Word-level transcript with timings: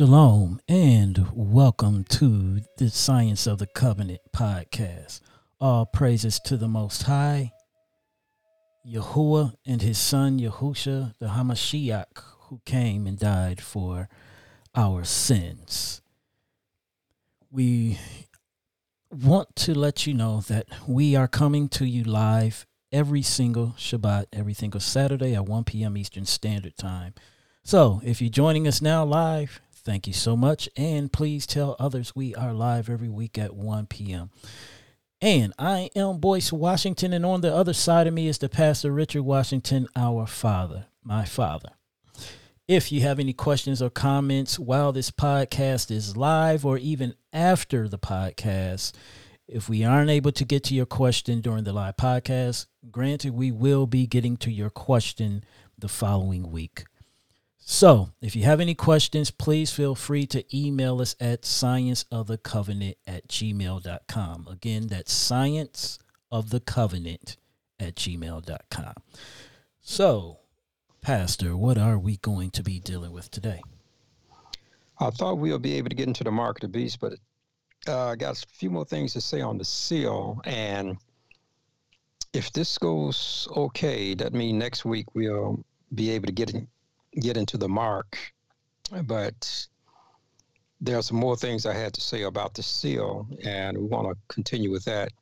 Shalom 0.00 0.62
and 0.66 1.26
welcome 1.34 2.04
to 2.04 2.62
the 2.78 2.88
Science 2.88 3.46
of 3.46 3.58
the 3.58 3.66
Covenant 3.66 4.20
podcast. 4.34 5.20
All 5.60 5.84
praises 5.84 6.40
to 6.46 6.56
the 6.56 6.68
Most 6.68 7.02
High, 7.02 7.52
Yahuwah 8.88 9.56
and 9.66 9.82
his 9.82 9.98
son 9.98 10.38
Yahusha, 10.38 11.16
the 11.18 11.26
Hamashiach, 11.26 12.18
who 12.44 12.62
came 12.64 13.06
and 13.06 13.18
died 13.18 13.60
for 13.60 14.08
our 14.74 15.04
sins. 15.04 16.00
We 17.50 17.98
want 19.10 19.54
to 19.56 19.74
let 19.74 20.06
you 20.06 20.14
know 20.14 20.40
that 20.48 20.66
we 20.88 21.14
are 21.14 21.28
coming 21.28 21.68
to 21.68 21.84
you 21.84 22.04
live 22.04 22.66
every 22.90 23.20
single 23.20 23.74
Shabbat, 23.76 24.28
every 24.32 24.54
single 24.54 24.80
Saturday 24.80 25.34
at 25.34 25.44
1 25.44 25.64
p.m. 25.64 25.98
Eastern 25.98 26.24
Standard 26.24 26.78
Time. 26.78 27.12
So 27.62 28.00
if 28.02 28.22
you're 28.22 28.30
joining 28.30 28.66
us 28.66 28.80
now 28.80 29.04
live, 29.04 29.60
Thank 29.90 30.06
you 30.06 30.12
so 30.12 30.36
much. 30.36 30.68
And 30.76 31.12
please 31.12 31.48
tell 31.48 31.74
others 31.80 32.14
we 32.14 32.32
are 32.36 32.52
live 32.52 32.88
every 32.88 33.08
week 33.08 33.36
at 33.36 33.56
1 33.56 33.86
p.m. 33.86 34.30
And 35.20 35.52
I 35.58 35.90
am 35.96 36.18
Boyce 36.18 36.52
Washington, 36.52 37.12
and 37.12 37.26
on 37.26 37.40
the 37.40 37.52
other 37.52 37.72
side 37.72 38.06
of 38.06 38.14
me 38.14 38.28
is 38.28 38.38
the 38.38 38.48
Pastor 38.48 38.92
Richard 38.92 39.22
Washington, 39.22 39.88
our 39.96 40.28
father, 40.28 40.86
my 41.02 41.24
father. 41.24 41.70
If 42.68 42.92
you 42.92 43.00
have 43.00 43.18
any 43.18 43.32
questions 43.32 43.82
or 43.82 43.90
comments 43.90 44.60
while 44.60 44.92
this 44.92 45.10
podcast 45.10 45.90
is 45.90 46.16
live 46.16 46.64
or 46.64 46.78
even 46.78 47.16
after 47.32 47.88
the 47.88 47.98
podcast, 47.98 48.92
if 49.48 49.68
we 49.68 49.82
aren't 49.82 50.10
able 50.10 50.30
to 50.30 50.44
get 50.44 50.62
to 50.66 50.74
your 50.76 50.86
question 50.86 51.40
during 51.40 51.64
the 51.64 51.72
live 51.72 51.96
podcast, 51.96 52.66
granted, 52.92 53.32
we 53.32 53.50
will 53.50 53.88
be 53.88 54.06
getting 54.06 54.36
to 54.36 54.52
your 54.52 54.70
question 54.70 55.42
the 55.76 55.88
following 55.88 56.52
week. 56.52 56.84
So, 57.72 58.10
if 58.20 58.34
you 58.34 58.42
have 58.42 58.58
any 58.58 58.74
questions, 58.74 59.30
please 59.30 59.70
feel 59.70 59.94
free 59.94 60.26
to 60.26 60.44
email 60.54 61.00
us 61.00 61.14
at 61.20 61.42
scienceofthecovenant 61.42 62.96
at 63.06 63.28
gmail.com. 63.28 64.48
Again, 64.50 64.88
that's 64.88 65.12
science 65.12 66.00
of 66.32 66.50
the 66.50 66.58
covenant 66.58 67.36
at 67.78 67.94
gmail.com. 67.94 68.94
So, 69.80 70.40
Pastor, 71.00 71.56
what 71.56 71.78
are 71.78 71.96
we 71.96 72.16
going 72.16 72.50
to 72.50 72.64
be 72.64 72.80
dealing 72.80 73.12
with 73.12 73.30
today? 73.30 73.62
I 74.98 75.10
thought 75.10 75.38
we'll 75.38 75.60
be 75.60 75.74
able 75.74 75.90
to 75.90 75.94
get 75.94 76.08
into 76.08 76.24
the 76.24 76.32
mark 76.32 76.56
of 76.56 76.72
the 76.72 76.76
beast, 76.76 76.98
but 76.98 77.12
uh, 77.86 78.08
I 78.08 78.16
got 78.16 78.36
a 78.36 78.46
few 78.48 78.70
more 78.70 78.84
things 78.84 79.12
to 79.12 79.20
say 79.20 79.42
on 79.42 79.58
the 79.58 79.64
seal. 79.64 80.40
And 80.42 80.96
if 82.32 82.52
this 82.52 82.76
goes 82.78 83.46
okay, 83.56 84.14
that 84.14 84.34
means 84.34 84.58
next 84.58 84.84
week 84.84 85.06
we'll 85.14 85.64
be 85.94 86.10
able 86.10 86.26
to 86.26 86.32
get 86.32 86.50
in, 86.50 86.66
get 87.18 87.36
into 87.36 87.56
the 87.56 87.68
mark, 87.68 88.18
but 89.04 89.66
there 90.80 90.96
are 90.96 91.02
some 91.02 91.18
more 91.18 91.36
things 91.36 91.66
I 91.66 91.74
had 91.74 91.92
to 91.94 92.00
say 92.00 92.22
about 92.22 92.54
the 92.54 92.62
seal, 92.62 93.26
and 93.44 93.76
we 93.76 93.84
want 93.84 94.08
to 94.08 94.34
continue 94.34 94.70
with 94.70 94.84
that. 94.84 95.12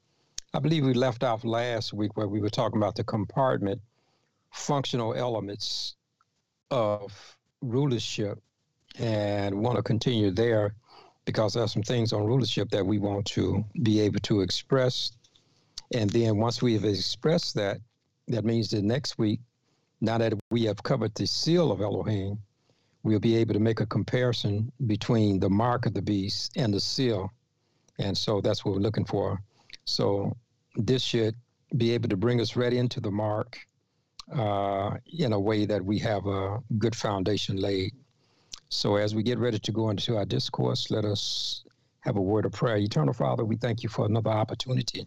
I 0.54 0.60
believe 0.60 0.84
we 0.84 0.94
left 0.94 1.24
off 1.24 1.44
last 1.44 1.92
week 1.92 2.16
where 2.16 2.28
we 2.28 2.40
were 2.40 2.50
talking 2.50 2.78
about 2.78 2.94
the 2.94 3.04
compartment 3.04 3.80
functional 4.52 5.14
elements 5.14 5.96
of 6.70 7.36
rulership, 7.60 8.38
and 8.98 9.60
want 9.60 9.76
to 9.76 9.82
continue 9.82 10.30
there 10.30 10.74
because 11.24 11.54
there 11.54 11.62
are 11.62 11.68
some 11.68 11.82
things 11.82 12.12
on 12.12 12.24
rulership 12.24 12.70
that 12.70 12.84
we 12.84 12.98
want 12.98 13.26
to 13.26 13.64
be 13.82 14.00
able 14.00 14.20
to 14.20 14.40
express. 14.40 15.12
And 15.92 16.08
then 16.10 16.38
once 16.38 16.62
we 16.62 16.74
have 16.74 16.84
expressed 16.84 17.54
that, 17.56 17.78
that 18.28 18.44
means 18.44 18.70
that 18.70 18.82
next 18.82 19.18
week 19.18 19.40
now 20.00 20.18
that 20.18 20.34
we 20.50 20.64
have 20.64 20.82
covered 20.82 21.14
the 21.14 21.26
seal 21.26 21.72
of 21.72 21.80
Elohim, 21.80 22.38
we'll 23.02 23.18
be 23.18 23.36
able 23.36 23.54
to 23.54 23.60
make 23.60 23.80
a 23.80 23.86
comparison 23.86 24.70
between 24.86 25.40
the 25.40 25.50
mark 25.50 25.86
of 25.86 25.94
the 25.94 26.02
beast 26.02 26.52
and 26.56 26.72
the 26.72 26.80
seal. 26.80 27.32
And 27.98 28.16
so 28.16 28.40
that's 28.40 28.64
what 28.64 28.74
we're 28.74 28.80
looking 28.80 29.04
for. 29.04 29.40
So 29.84 30.36
this 30.76 31.02
should 31.02 31.34
be 31.76 31.92
able 31.92 32.08
to 32.08 32.16
bring 32.16 32.40
us 32.40 32.56
right 32.56 32.72
into 32.72 33.00
the 33.00 33.10
mark 33.10 33.58
uh, 34.34 34.96
in 35.18 35.32
a 35.32 35.40
way 35.40 35.66
that 35.66 35.84
we 35.84 35.98
have 35.98 36.26
a 36.26 36.58
good 36.78 36.94
foundation 36.94 37.56
laid. 37.56 37.92
So 38.68 38.96
as 38.96 39.14
we 39.14 39.22
get 39.22 39.38
ready 39.38 39.58
to 39.58 39.72
go 39.72 39.90
into 39.90 40.16
our 40.16 40.26
discourse, 40.26 40.90
let 40.90 41.04
us 41.04 41.64
have 42.00 42.16
a 42.16 42.20
word 42.20 42.44
of 42.44 42.52
prayer. 42.52 42.76
Eternal 42.76 43.14
Father, 43.14 43.44
we 43.44 43.56
thank 43.56 43.82
you 43.82 43.88
for 43.88 44.06
another 44.06 44.30
opportunity 44.30 45.06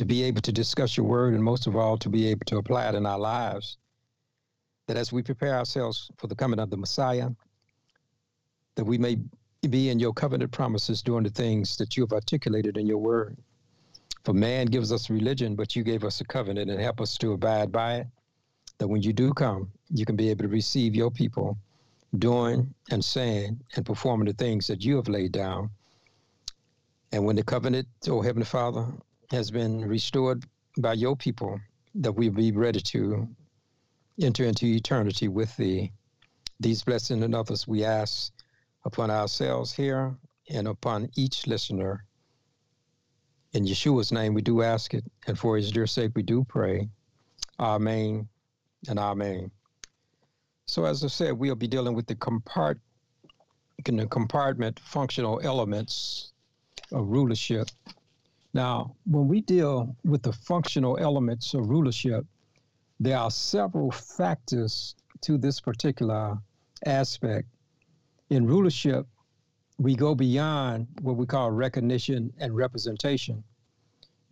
to 0.00 0.06
be 0.06 0.22
able 0.22 0.40
to 0.40 0.50
discuss 0.50 0.96
your 0.96 1.04
word 1.04 1.34
and 1.34 1.44
most 1.44 1.66
of 1.66 1.76
all 1.76 1.98
to 1.98 2.08
be 2.08 2.26
able 2.28 2.46
to 2.46 2.56
apply 2.56 2.88
it 2.88 2.94
in 2.94 3.04
our 3.04 3.18
lives. 3.18 3.76
That 4.86 4.96
as 4.96 5.12
we 5.12 5.22
prepare 5.22 5.54
ourselves 5.54 6.10
for 6.16 6.26
the 6.26 6.34
coming 6.34 6.58
of 6.58 6.70
the 6.70 6.78
Messiah, 6.78 7.28
that 8.76 8.84
we 8.86 8.96
may 8.96 9.18
be 9.68 9.90
in 9.90 10.00
your 10.00 10.14
covenant 10.14 10.52
promises 10.52 11.02
doing 11.02 11.22
the 11.22 11.28
things 11.28 11.76
that 11.76 11.98
you 11.98 12.02
have 12.02 12.14
articulated 12.14 12.78
in 12.78 12.86
your 12.86 12.96
word. 12.96 13.36
For 14.24 14.32
man 14.32 14.68
gives 14.68 14.90
us 14.90 15.10
religion, 15.10 15.54
but 15.54 15.76
you 15.76 15.82
gave 15.82 16.02
us 16.02 16.22
a 16.22 16.24
covenant 16.24 16.70
and 16.70 16.80
help 16.80 17.02
us 17.02 17.18
to 17.18 17.34
abide 17.34 17.70
by 17.70 17.96
it. 17.96 18.06
That 18.78 18.88
when 18.88 19.02
you 19.02 19.12
do 19.12 19.34
come, 19.34 19.70
you 19.90 20.06
can 20.06 20.16
be 20.16 20.30
able 20.30 20.44
to 20.44 20.48
receive 20.48 20.94
your 20.94 21.10
people 21.10 21.58
doing 22.18 22.72
and 22.90 23.04
saying 23.04 23.60
and 23.76 23.84
performing 23.84 24.28
the 24.28 24.32
things 24.32 24.66
that 24.68 24.82
you 24.82 24.96
have 24.96 25.08
laid 25.08 25.32
down. 25.32 25.68
And 27.12 27.26
when 27.26 27.36
the 27.36 27.42
covenant, 27.42 27.86
oh 28.08 28.22
Heavenly 28.22 28.46
Father, 28.46 28.86
has 29.30 29.50
been 29.50 29.86
restored 29.86 30.44
by 30.78 30.94
your 30.94 31.16
people, 31.16 31.60
that 31.94 32.12
we 32.12 32.28
be 32.28 32.52
ready 32.52 32.80
to 32.80 33.28
enter 34.20 34.44
into 34.44 34.66
eternity 34.66 35.28
with 35.28 35.56
thee. 35.56 35.92
These 36.58 36.82
blessings 36.82 37.22
and 37.22 37.34
others 37.34 37.66
we 37.66 37.84
ask 37.84 38.32
upon 38.84 39.10
ourselves 39.10 39.72
here 39.72 40.14
and 40.48 40.68
upon 40.68 41.10
each 41.16 41.46
listener. 41.46 42.04
In 43.52 43.64
Yeshua's 43.64 44.12
name 44.12 44.34
we 44.34 44.42
do 44.42 44.62
ask 44.62 44.94
it, 44.94 45.04
and 45.26 45.38
for 45.38 45.56
his 45.56 45.72
dear 45.72 45.86
sake 45.86 46.12
we 46.14 46.22
do 46.22 46.44
pray. 46.44 46.88
Amen 47.58 48.28
and 48.88 48.98
amen. 48.98 49.50
So 50.66 50.84
as 50.84 51.02
I 51.02 51.08
said, 51.08 51.32
we'll 51.32 51.56
be 51.56 51.66
dealing 51.66 51.94
with 51.94 52.06
the 52.06 52.14
compart 52.14 52.78
the 53.84 54.06
compartment 54.06 54.78
functional 54.78 55.40
elements 55.42 56.32
of 56.92 57.08
rulership 57.08 57.70
now, 58.52 58.96
when 59.04 59.28
we 59.28 59.40
deal 59.40 59.94
with 60.04 60.22
the 60.22 60.32
functional 60.32 60.98
elements 60.98 61.54
of 61.54 61.68
rulership, 61.68 62.26
there 62.98 63.16
are 63.16 63.30
several 63.30 63.90
factors 63.92 64.96
to 65.22 65.38
this 65.38 65.60
particular 65.60 66.36
aspect. 66.84 67.48
In 68.30 68.46
rulership, 68.46 69.06
we 69.78 69.94
go 69.94 70.14
beyond 70.14 70.88
what 71.00 71.16
we 71.16 71.26
call 71.26 71.50
recognition 71.50 72.32
and 72.38 72.54
representation. 72.54 73.42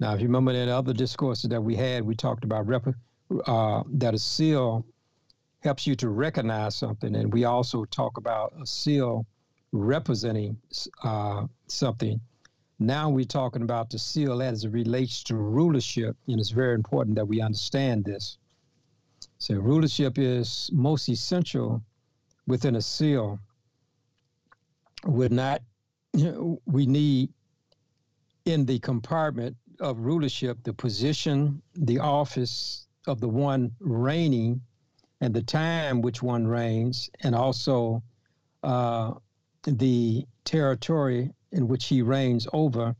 Now, 0.00 0.14
if 0.14 0.20
you 0.20 0.26
remember 0.26 0.52
in 0.52 0.68
other 0.68 0.92
discourses 0.92 1.48
that 1.50 1.62
we 1.62 1.74
had, 1.74 2.04
we 2.04 2.14
talked 2.14 2.44
about 2.44 2.66
rep- 2.66 2.94
uh, 3.46 3.82
that 3.92 4.14
a 4.14 4.18
seal 4.18 4.84
helps 5.60 5.86
you 5.86 5.94
to 5.96 6.08
recognize 6.08 6.76
something, 6.76 7.16
and 7.16 7.32
we 7.32 7.44
also 7.44 7.84
talk 7.86 8.16
about 8.16 8.52
a 8.60 8.66
seal 8.66 9.26
representing 9.72 10.56
uh, 11.02 11.46
something. 11.66 12.20
Now 12.78 13.10
we're 13.10 13.24
talking 13.24 13.62
about 13.62 13.90
the 13.90 13.98
seal 13.98 14.40
as 14.40 14.64
it 14.64 14.70
relates 14.70 15.24
to 15.24 15.36
rulership, 15.36 16.16
and 16.28 16.38
it's 16.38 16.50
very 16.50 16.74
important 16.74 17.16
that 17.16 17.26
we 17.26 17.40
understand 17.40 18.04
this. 18.04 18.38
So, 19.38 19.56
rulership 19.56 20.16
is 20.16 20.70
most 20.72 21.08
essential 21.08 21.82
within 22.46 22.76
a 22.76 22.82
seal. 22.82 23.40
We're 25.04 25.28
not, 25.28 25.62
we 26.66 26.86
need 26.86 27.30
in 28.44 28.64
the 28.64 28.78
compartment 28.78 29.56
of 29.80 29.98
rulership 29.98 30.58
the 30.62 30.72
position, 30.72 31.60
the 31.74 31.98
office 31.98 32.86
of 33.06 33.20
the 33.20 33.28
one 33.28 33.72
reigning, 33.80 34.60
and 35.20 35.34
the 35.34 35.42
time 35.42 36.00
which 36.00 36.22
one 36.22 36.46
reigns, 36.46 37.10
and 37.22 37.34
also 37.34 38.02
uh, 38.62 39.14
the 39.64 40.24
territory 40.44 41.32
in 41.52 41.68
which 41.68 41.86
he 41.86 42.02
reigns 42.02 42.46
over, 42.52 42.94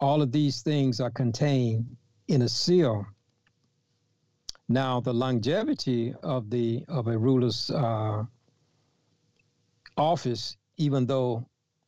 all 0.00 0.22
of 0.22 0.32
these 0.32 0.62
things 0.62 1.00
are 1.00 1.10
contained 1.10 1.96
in 2.28 2.42
a 2.42 2.48
seal. 2.48 3.06
Now, 4.68 5.00
the 5.00 5.12
longevity 5.12 6.14
of 6.22 6.48
the 6.48 6.84
of 6.88 7.08
a 7.08 7.18
ruler's 7.18 7.70
uh, 7.70 8.24
office, 9.96 10.56
even 10.76 11.06
though 11.06 11.44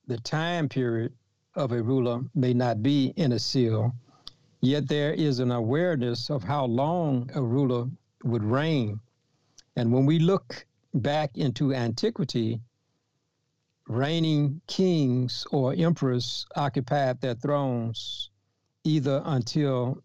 the 0.07 0.19
time 0.19 0.69
period 0.69 1.13
of 1.55 1.73
a 1.73 1.83
ruler 1.83 2.23
may 2.35 2.53
not 2.53 2.83
be 2.83 3.13
in 3.17 3.33
a 3.33 3.39
seal, 3.39 3.95
yet 4.61 4.89
there 4.89 5.13
is 5.13 5.39
an 5.39 5.53
awareness 5.53 6.31
of 6.31 6.43
how 6.43 6.65
long 6.65 7.31
a 7.35 7.43
ruler 7.43 7.87
would 8.25 8.43
reign. 8.43 8.99
And 9.77 9.93
when 9.93 10.05
we 10.05 10.19
look 10.19 10.67
back 10.95 11.39
into 11.39 11.73
antiquity, 11.73 12.61
reigning 13.89 14.61
kings 14.67 15.47
or 15.51 15.75
emperors 15.75 16.47
occupied 16.57 17.21
their 17.21 17.35
thrones 17.35 18.31
either 18.85 19.23
until 19.25 20.03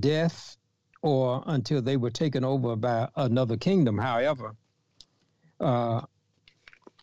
death 0.00 0.56
or 1.02 1.42
until 1.46 1.80
they 1.80 1.96
were 1.96 2.10
taken 2.10 2.44
over 2.44 2.76
by 2.76 3.08
another 3.16 3.56
kingdom. 3.56 3.98
However, 3.98 4.54
uh, 5.60 6.02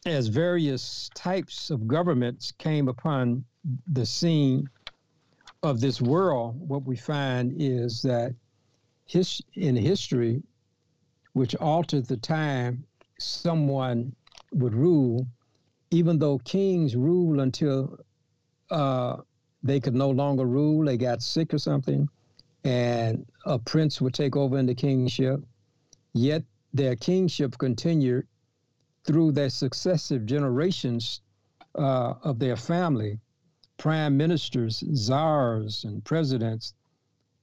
as 0.05 0.27
various 0.27 1.09
types 1.15 1.69
of 1.69 1.87
governments 1.87 2.51
came 2.51 2.87
upon 2.87 3.45
the 3.87 4.05
scene 4.05 4.69
of 5.61 5.79
this 5.79 6.01
world, 6.01 6.59
what 6.59 6.83
we 6.83 6.97
find 6.97 7.53
is 7.57 8.01
that 8.01 8.35
his, 9.05 9.41
in 9.53 9.75
history, 9.75 10.43
which 11.33 11.55
altered 11.55 12.05
the 12.05 12.17
time 12.17 12.83
someone 13.19 14.13
would 14.51 14.73
rule, 14.73 15.25
even 15.93 16.17
though 16.17 16.39
kings 16.39 16.95
rule 16.95 17.41
until 17.41 17.99
uh, 18.71 19.17
they 19.61 19.79
could 19.79 19.93
no 19.93 20.09
longer 20.09 20.43
rule, 20.43 20.83
they 20.85 20.97
got 20.97 21.21
sick 21.21 21.53
or 21.53 21.59
something, 21.59 22.09
and 22.63 23.23
a 23.45 23.59
prince 23.59 24.01
would 24.01 24.13
take 24.15 24.35
over 24.35 24.57
in 24.57 24.65
the 24.65 24.73
kingship, 24.73 25.39
yet 26.13 26.43
their 26.73 26.95
kingship 26.95 27.59
continued 27.59 28.25
through 29.05 29.31
their 29.31 29.51
successive 29.51 30.25
generations 30.25 31.21
uh, 31.75 32.15
of 32.23 32.39
their 32.39 32.55
family. 32.55 33.19
Prime 33.77 34.17
ministers, 34.17 34.83
czars, 34.95 35.83
and 35.83 36.03
presidents 36.03 36.73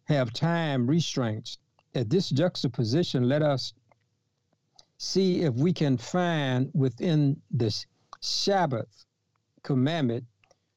have 0.05 0.33
time 0.33 0.89
restraints. 0.89 1.59
At 1.95 2.11
this 2.11 2.31
juxtaposition, 2.31 3.29
let 3.29 3.43
us 3.43 3.75
see 4.99 5.43
if 5.43 5.55
we 5.55 5.73
can 5.73 5.97
find 5.97 6.69
within 6.75 7.41
this 7.53 7.87
Sabbath 8.21 9.07
commandment 9.63 10.27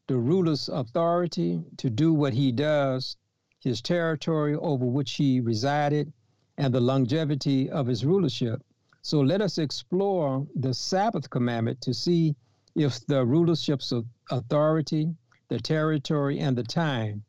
the 0.08 0.18
ruler's 0.18 0.70
authority 0.70 1.64
to 1.78 1.90
do 1.90 2.14
what 2.14 2.34
he 2.34 2.52
does, 2.52 3.18
his 3.60 3.82
territory 3.82 4.56
over 4.56 4.86
which 4.86 5.14
he 5.14 5.40
resided, 5.40 6.12
and 6.58 6.74
the 6.74 6.80
longevity 6.80 7.70
of 7.70 7.88
his 7.88 8.06
rulership. 8.06 8.62
So 9.02 9.20
let 9.20 9.42
us 9.42 9.58
explore 9.58 10.48
the 10.56 10.74
Sabbath 10.74 11.30
commandment 11.30 11.82
to 11.82 11.94
see 11.94 12.36
if 12.76 13.06
the 13.06 13.26
rulership's 13.26 13.94
authority, 14.30 15.14
the 15.50 15.60
territory, 15.60 16.40
and 16.40 16.58
the 16.58 16.64
time 16.64 17.24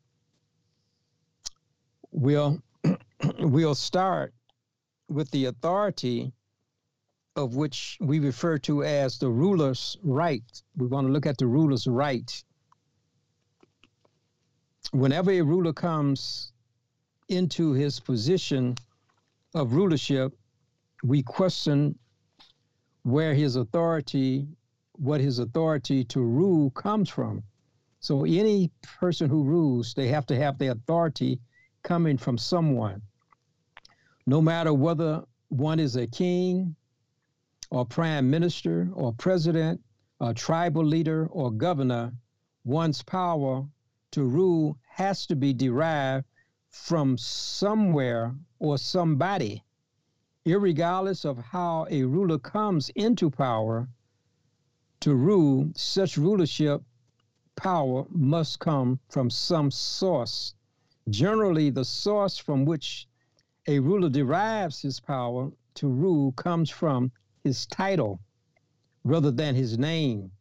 will 2.11 2.61
we'll 3.39 3.75
start 3.75 4.33
with 5.09 5.29
the 5.31 5.45
authority 5.45 6.31
of 7.35 7.55
which 7.55 7.97
we 7.99 8.19
refer 8.19 8.57
to 8.57 8.83
as 8.83 9.17
the 9.17 9.29
ruler's 9.29 9.97
right. 10.03 10.43
We 10.77 10.87
want 10.87 11.07
to 11.07 11.13
look 11.13 11.25
at 11.25 11.37
the 11.37 11.47
ruler's 11.47 11.85
right. 11.85 12.43
Whenever 14.91 15.31
a 15.31 15.41
ruler 15.41 15.73
comes 15.73 16.53
into 17.27 17.73
his 17.73 17.99
position 17.99 18.75
of 19.53 19.73
rulership, 19.73 20.33
we 21.03 21.23
question 21.23 21.97
where 23.03 23.33
his 23.33 23.55
authority, 23.55 24.47
what 24.93 25.19
his 25.19 25.39
authority 25.39 26.03
to 26.05 26.21
rule 26.21 26.69
comes 26.71 27.09
from. 27.09 27.43
So 27.99 28.23
any 28.23 28.71
person 28.99 29.29
who 29.29 29.43
rules, 29.43 29.93
they 29.93 30.07
have 30.07 30.25
to 30.27 30.35
have 30.37 30.57
the 30.57 30.67
authority 30.67 31.39
coming 31.83 32.17
from 32.17 32.37
someone. 32.37 33.01
No 34.25 34.41
matter 34.41 34.73
whether 34.73 35.23
one 35.49 35.79
is 35.79 35.95
a 35.95 36.07
king 36.07 36.75
or 37.75 37.85
prime 37.85 38.29
minister 38.29 38.89
or 38.93 39.11
president, 39.11 39.81
a 40.21 40.33
tribal 40.33 40.85
leader 40.85 41.27
or 41.27 41.51
governor, 41.51 42.13
one's 42.63 43.03
power 43.03 43.67
to 44.11 44.23
rule 44.23 44.77
has 44.87 45.25
to 45.25 45.35
be 45.35 45.51
derived 45.51 46.25
from 46.69 47.17
somewhere 47.17 48.33
or 48.59 48.77
somebody. 48.77 49.61
Irregardless 50.45 51.25
of 51.25 51.37
how 51.37 51.85
a 51.89 52.01
ruler 52.03 52.39
comes 52.39 52.87
into 52.95 53.29
power 53.29 53.89
to 55.01 55.13
rule, 55.13 55.69
such 55.75 56.17
rulership 56.17 56.81
power 57.57 58.05
must 58.09 58.57
come 58.59 58.97
from 59.09 59.29
some 59.29 59.69
source. 59.69 60.55
Generally, 61.09 61.71
the 61.71 61.83
source 61.83 62.37
from 62.37 62.63
which 62.63 63.05
a 63.67 63.79
ruler 63.79 64.07
derives 64.07 64.81
his 64.81 65.01
power 65.01 65.51
to 65.73 65.89
rule 65.89 66.31
comes 66.31 66.69
from 66.69 67.11
his 67.45 67.67
title 67.67 68.19
rather 69.03 69.31
than 69.31 69.53
his 69.53 69.77
name. 69.77 70.31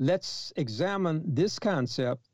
Let's 0.00 0.52
examine 0.56 1.22
this 1.24 1.58
concept, 1.58 2.28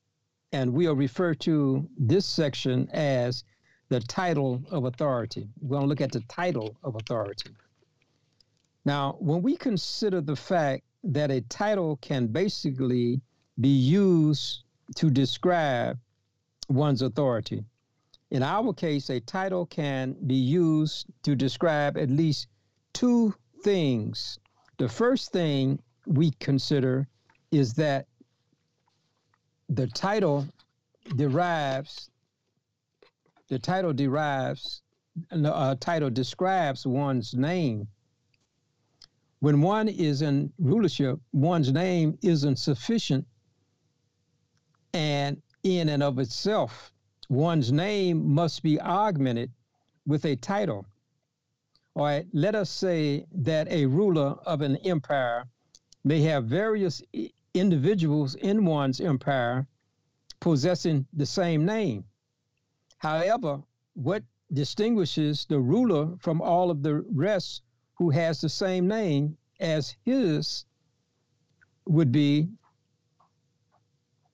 and 0.53 0.73
we'll 0.73 0.97
refer 0.97 1.35
to 1.35 1.87
this 1.99 2.25
section 2.25 2.89
as 2.93 3.45
the 3.91 4.01
title 4.01 4.63
of 4.71 4.87
authority. 4.87 5.47
We're 5.61 5.77
going 5.77 5.83
to 5.83 5.89
look 5.89 6.01
at 6.01 6.13
the 6.13 6.25
title 6.29 6.75
of 6.83 6.97
authority. 6.97 7.51
Now, 8.87 9.17
when 9.21 9.43
we 9.43 9.57
consider 9.57 10.23
the 10.23 10.37
fact 10.37 10.83
that 11.05 11.31
a 11.31 11.43
title 11.43 11.99
can 11.99 12.27
basically 12.27 13.21
be 13.61 13.69
used 13.69 14.65
to 14.97 15.11
describe 15.11 15.99
one's 16.69 17.03
authority. 17.03 17.63
In 18.31 18.43
our 18.43 18.73
case, 18.73 19.11
a 19.11 19.21
title 19.21 19.67
can 19.67 20.17
be 20.27 20.35
used 20.35 21.07
to 21.25 21.37
describe 21.37 21.99
at 21.99 22.11
least 22.11 22.49
two 22.95 23.35
things. 23.63 24.39
The 24.79 24.89
first 24.89 25.33
thing 25.33 25.79
we 26.07 26.31
consider 26.41 27.07
is 27.51 27.75
that 27.75 28.07
the 29.69 29.87
title 29.89 30.47
derives 31.17 32.11
the 33.49 33.59
title 33.59 33.93
derives 33.93 34.83
a 35.31 35.37
uh, 35.37 35.75
title 35.79 36.09
describes 36.11 36.87
one's 36.87 37.35
name 37.35 37.87
when 39.41 39.61
one 39.61 39.89
is 39.89 40.23
in 40.23 40.51
rulership 40.59 41.19
one's 41.33 41.71
name 41.73 42.19
isn't 42.23 42.59
sufficient 42.59 43.27
and 44.95 45.43
in 45.65 45.89
and 45.89 46.03
of 46.03 46.19
itself, 46.19 46.93
one's 47.29 47.73
name 47.73 48.33
must 48.33 48.63
be 48.63 48.81
augmented 48.81 49.51
with 50.07 50.25
a 50.25 50.37
title. 50.37 50.87
All 51.97 52.05
right, 52.05 52.27
let 52.33 52.57
us 52.57 52.71
say 52.71 53.25
that 53.33 53.69
a 53.69 53.87
ruler 53.87 54.37
of 54.47 54.63
an 54.63 54.77
empire 54.79 55.45
may 56.03 56.23
have 56.23 56.47
various 56.47 57.01
individuals 57.55 58.35
in 58.35 58.65
one's 58.65 59.01
empire 59.01 59.67
possessing 60.41 61.07
the 61.13 61.27
same 61.27 61.65
name. 61.65 62.05
However, 62.99 63.63
what 63.95 64.25
distinguishes 64.53 65.47
the 65.49 65.61
ruler 65.61 66.17
from 66.19 66.41
all 66.43 66.71
of 66.71 66.83
the 66.83 66.97
rest 67.13 67.63
who 67.95 68.11
has 68.11 68.41
the 68.41 68.49
same 68.49 68.89
name 68.89 69.37
as 69.61 69.95
his 70.05 70.65
would 71.87 72.11
be 72.11 72.49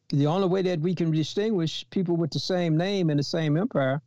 the 0.08 0.26
only 0.26 0.48
way 0.48 0.62
that 0.62 0.80
we 0.80 0.94
can 0.94 1.10
distinguish 1.10 1.84
people 1.90 2.16
with 2.16 2.30
the 2.30 2.38
same 2.38 2.76
name 2.76 3.10
in 3.10 3.18
the 3.18 3.22
same 3.22 3.56
empire, 3.56 4.00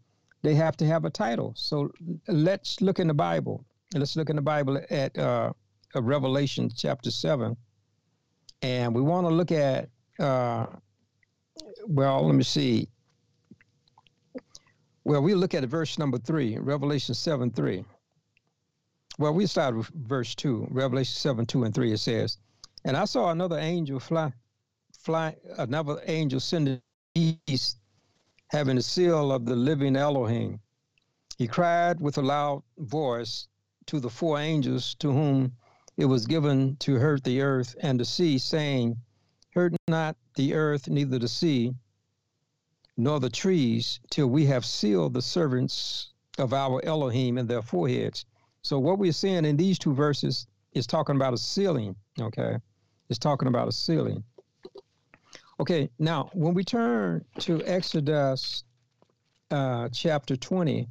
they 0.44 0.56
have 0.56 0.78
to 0.78 0.86
have 0.86 1.06
a 1.06 1.10
title. 1.10 1.54
So 1.56 1.92
let's 2.28 2.82
look 2.82 3.00
in 3.00 3.08
the 3.08 3.14
Bible. 3.14 3.66
Let's 3.96 4.16
look 4.16 4.30
in 4.30 4.36
the 4.36 4.42
Bible 4.42 4.82
at 4.90 5.18
uh, 5.18 5.54
Revelation 5.96 6.70
chapter 6.76 7.12
7. 7.12 7.56
And 8.62 8.96
we 8.96 9.02
want 9.02 9.28
to 9.28 9.34
look 9.34 9.52
at, 9.52 9.90
uh, 10.20 10.68
well, 11.88 12.26
let 12.26 12.36
me 12.36 12.44
see. 12.44 12.88
Well, 15.06 15.22
we 15.22 15.36
look 15.36 15.54
at 15.54 15.64
verse 15.66 15.98
number 15.98 16.18
3, 16.18 16.60
Revelation 16.60 17.14
7 17.14 17.52
3. 17.52 17.84
Well, 19.20 19.34
we 19.34 19.46
start 19.46 19.76
with 19.76 19.88
verse 19.90 20.34
2, 20.36 20.68
Revelation 20.72 21.14
7 21.14 21.46
2 21.46 21.64
and 21.66 21.76
3. 21.76 21.92
It 21.92 21.98
says, 21.98 22.38
And 22.86 22.96
I 22.96 23.06
saw 23.06 23.32
another 23.32 23.60
angel 23.60 24.00
fly 24.00 24.32
fly, 25.04 25.36
another 25.58 26.02
angel 26.06 26.40
sent 26.40 26.82
east, 27.14 27.78
having 28.54 28.76
the 28.76 28.84
seal 28.84 29.32
of 29.32 29.46
the 29.46 29.56
living 29.56 29.96
Elohim. 29.96 30.60
He 31.40 31.48
cried 31.48 32.00
with 32.00 32.20
a 32.20 32.22
loud 32.22 32.62
voice 32.78 33.48
to 33.88 34.00
the 34.00 34.12
four 34.12 34.40
angels 34.40 34.94
to 35.00 35.12
whom 35.12 35.54
it 35.98 36.06
was 36.06 36.28
given 36.28 36.76
to 36.78 36.94
hurt 36.96 37.24
the 37.24 37.42
earth 37.42 37.76
and 37.82 38.00
the 38.00 38.06
sea, 38.06 38.38
saying, 38.38 38.98
Hurt 39.56 39.74
not 39.88 40.16
the 40.36 40.54
earth, 40.54 40.88
neither 40.88 41.18
the 41.18 41.28
sea, 41.28 41.74
nor 42.96 43.20
the 43.20 43.30
trees, 43.30 44.00
till 44.12 44.28
we 44.28 44.46
have 44.46 44.66
sealed 44.66 45.16
the 45.16 45.22
servants 45.24 46.14
of 46.38 46.54
our 46.54 46.80
Elohim 46.86 47.40
in 47.40 47.48
their 47.48 47.64
foreheads. 47.64 48.24
So 48.62 48.78
what 48.78 49.00
we're 49.00 49.14
seeing 49.14 49.46
in 49.46 49.58
these 49.58 49.80
two 49.80 49.96
verses 49.96 50.46
is 50.74 50.86
talking 50.86 51.16
about 51.16 51.34
a 51.34 51.38
sealing, 51.40 51.96
okay? 52.22 52.58
It's 53.10 53.18
talking 53.18 53.48
about 53.48 53.68
a 53.68 53.72
sealing. 53.72 54.24
Okay, 55.60 55.90
now 56.00 56.30
when 56.34 56.54
we 56.54 56.64
turn 56.64 57.24
to 57.40 57.64
Exodus 57.66 58.64
uh, 59.52 59.88
chapter 59.90 60.36
20, 60.36 60.88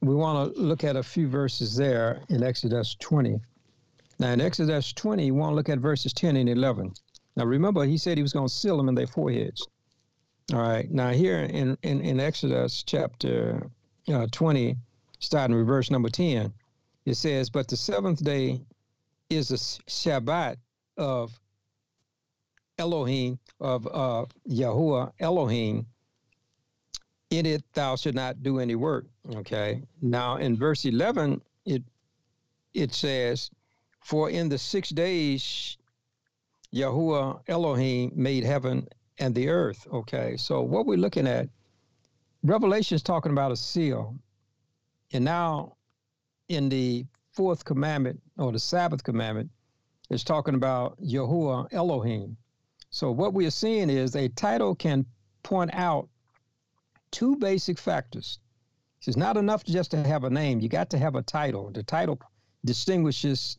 we 0.00 0.14
want 0.14 0.54
to 0.54 0.60
look 0.60 0.84
at 0.84 0.94
a 0.96 1.02
few 1.02 1.28
verses 1.28 1.76
there 1.76 2.22
in 2.28 2.42
Exodus 2.42 2.96
20. 3.00 3.40
Now, 4.20 4.32
in 4.32 4.40
Exodus 4.40 4.92
20, 4.92 5.26
you 5.26 5.34
want 5.34 5.52
to 5.52 5.54
look 5.56 5.68
at 5.68 5.78
verses 5.78 6.12
10 6.12 6.36
and 6.36 6.48
11. 6.48 6.92
Now, 7.36 7.44
remember, 7.44 7.84
he 7.84 7.98
said 7.98 8.16
he 8.16 8.22
was 8.22 8.32
going 8.32 8.48
to 8.48 8.52
seal 8.52 8.76
them 8.76 8.88
in 8.88 8.94
their 8.94 9.06
foreheads. 9.06 9.66
All 10.52 10.60
right. 10.60 10.90
Now, 10.90 11.10
here 11.10 11.40
in, 11.40 11.76
in, 11.82 12.00
in 12.00 12.20
Exodus 12.20 12.84
chapter 12.84 13.68
uh, 14.08 14.26
20, 14.30 14.76
starting 15.18 15.56
with 15.56 15.66
verse 15.66 15.90
number 15.90 16.08
10, 16.08 16.52
it 17.04 17.14
says, 17.14 17.50
But 17.50 17.68
the 17.68 17.76
seventh 17.76 18.24
day 18.24 18.60
is 19.30 19.50
a 19.50 19.56
Shabbat 19.56 20.56
of 20.96 21.38
Elohim, 22.78 23.38
of 23.60 23.86
uh, 23.86 24.26
Yahuwah 24.48 25.12
Elohim. 25.20 25.86
In 27.30 27.44
it 27.44 27.62
thou 27.74 27.96
should 27.96 28.14
not 28.14 28.42
do 28.42 28.58
any 28.58 28.74
work. 28.74 29.06
Okay. 29.34 29.82
Now 30.00 30.36
in 30.36 30.56
verse 30.56 30.84
11, 30.84 31.42
it 31.66 31.82
it 32.72 32.94
says, 32.94 33.50
For 34.02 34.30
in 34.30 34.48
the 34.48 34.58
six 34.58 34.90
days 34.90 35.76
Yahuwah 36.72 37.40
Elohim 37.48 38.12
made 38.14 38.44
heaven 38.44 38.88
and 39.18 39.34
the 39.34 39.48
earth. 39.48 39.86
Okay. 39.92 40.36
So 40.36 40.62
what 40.62 40.86
we're 40.86 40.98
looking 40.98 41.26
at, 41.26 41.48
Revelation 42.42 42.94
is 42.94 43.02
talking 43.02 43.32
about 43.32 43.52
a 43.52 43.56
seal. 43.56 44.16
And 45.12 45.24
now 45.24 45.76
in 46.48 46.68
the 46.68 47.06
fourth 47.32 47.64
commandment 47.64 48.20
or 48.36 48.52
the 48.52 48.58
Sabbath 48.58 49.02
commandment, 49.02 49.50
it's 50.10 50.24
talking 50.24 50.54
about 50.54 50.98
Yahuwah 51.02 51.72
Elohim. 51.72 52.36
So 52.90 53.10
what 53.10 53.34
we 53.34 53.46
are 53.46 53.50
seeing 53.50 53.90
is 53.90 54.16
a 54.16 54.28
title 54.28 54.74
can 54.74 55.06
point 55.42 55.70
out 55.74 56.08
two 57.10 57.36
basic 57.36 57.78
factors. 57.78 58.38
It's 59.06 59.16
not 59.16 59.36
enough 59.36 59.64
just 59.64 59.90
to 59.92 60.02
have 60.02 60.24
a 60.24 60.30
name. 60.30 60.60
You 60.60 60.68
got 60.68 60.90
to 60.90 60.98
have 60.98 61.14
a 61.14 61.22
title. 61.22 61.70
The 61.70 61.82
title 61.82 62.20
distinguishes 62.64 63.58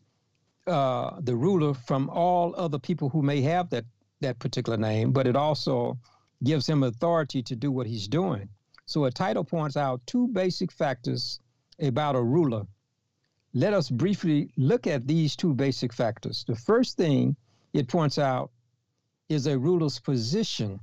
uh, 0.67 1.19
the 1.21 1.35
ruler 1.35 1.73
from 1.73 2.09
all 2.09 2.53
other 2.55 2.77
people 2.77 3.09
who 3.09 3.21
may 3.21 3.41
have 3.41 3.69
that 3.71 3.85
that 4.21 4.37
particular 4.37 4.77
name, 4.77 5.11
but 5.11 5.25
it 5.25 5.35
also 5.35 5.97
gives 6.43 6.67
him 6.67 6.83
authority 6.83 7.41
to 7.41 7.55
do 7.55 7.71
what 7.71 7.87
he's 7.87 8.07
doing. 8.07 8.49
So 8.85 9.05
a 9.05 9.11
title 9.11 9.45
points 9.45 9.77
out 9.77 10.05
two 10.05 10.27
basic 10.27 10.71
factors 10.71 11.39
about 11.79 12.15
a 12.15 12.21
ruler. 12.21 12.67
Let 13.53 13.73
us 13.73 13.89
briefly 13.89 14.51
look 14.57 14.87
at 14.87 15.07
these 15.07 15.35
two 15.35 15.53
basic 15.53 15.93
factors. 15.93 16.43
The 16.45 16.55
first 16.55 16.97
thing 16.97 17.35
it 17.73 17.87
points 17.87 18.19
out 18.19 18.51
is 19.29 19.47
a 19.47 19.57
ruler's 19.57 19.99
position. 19.99 20.79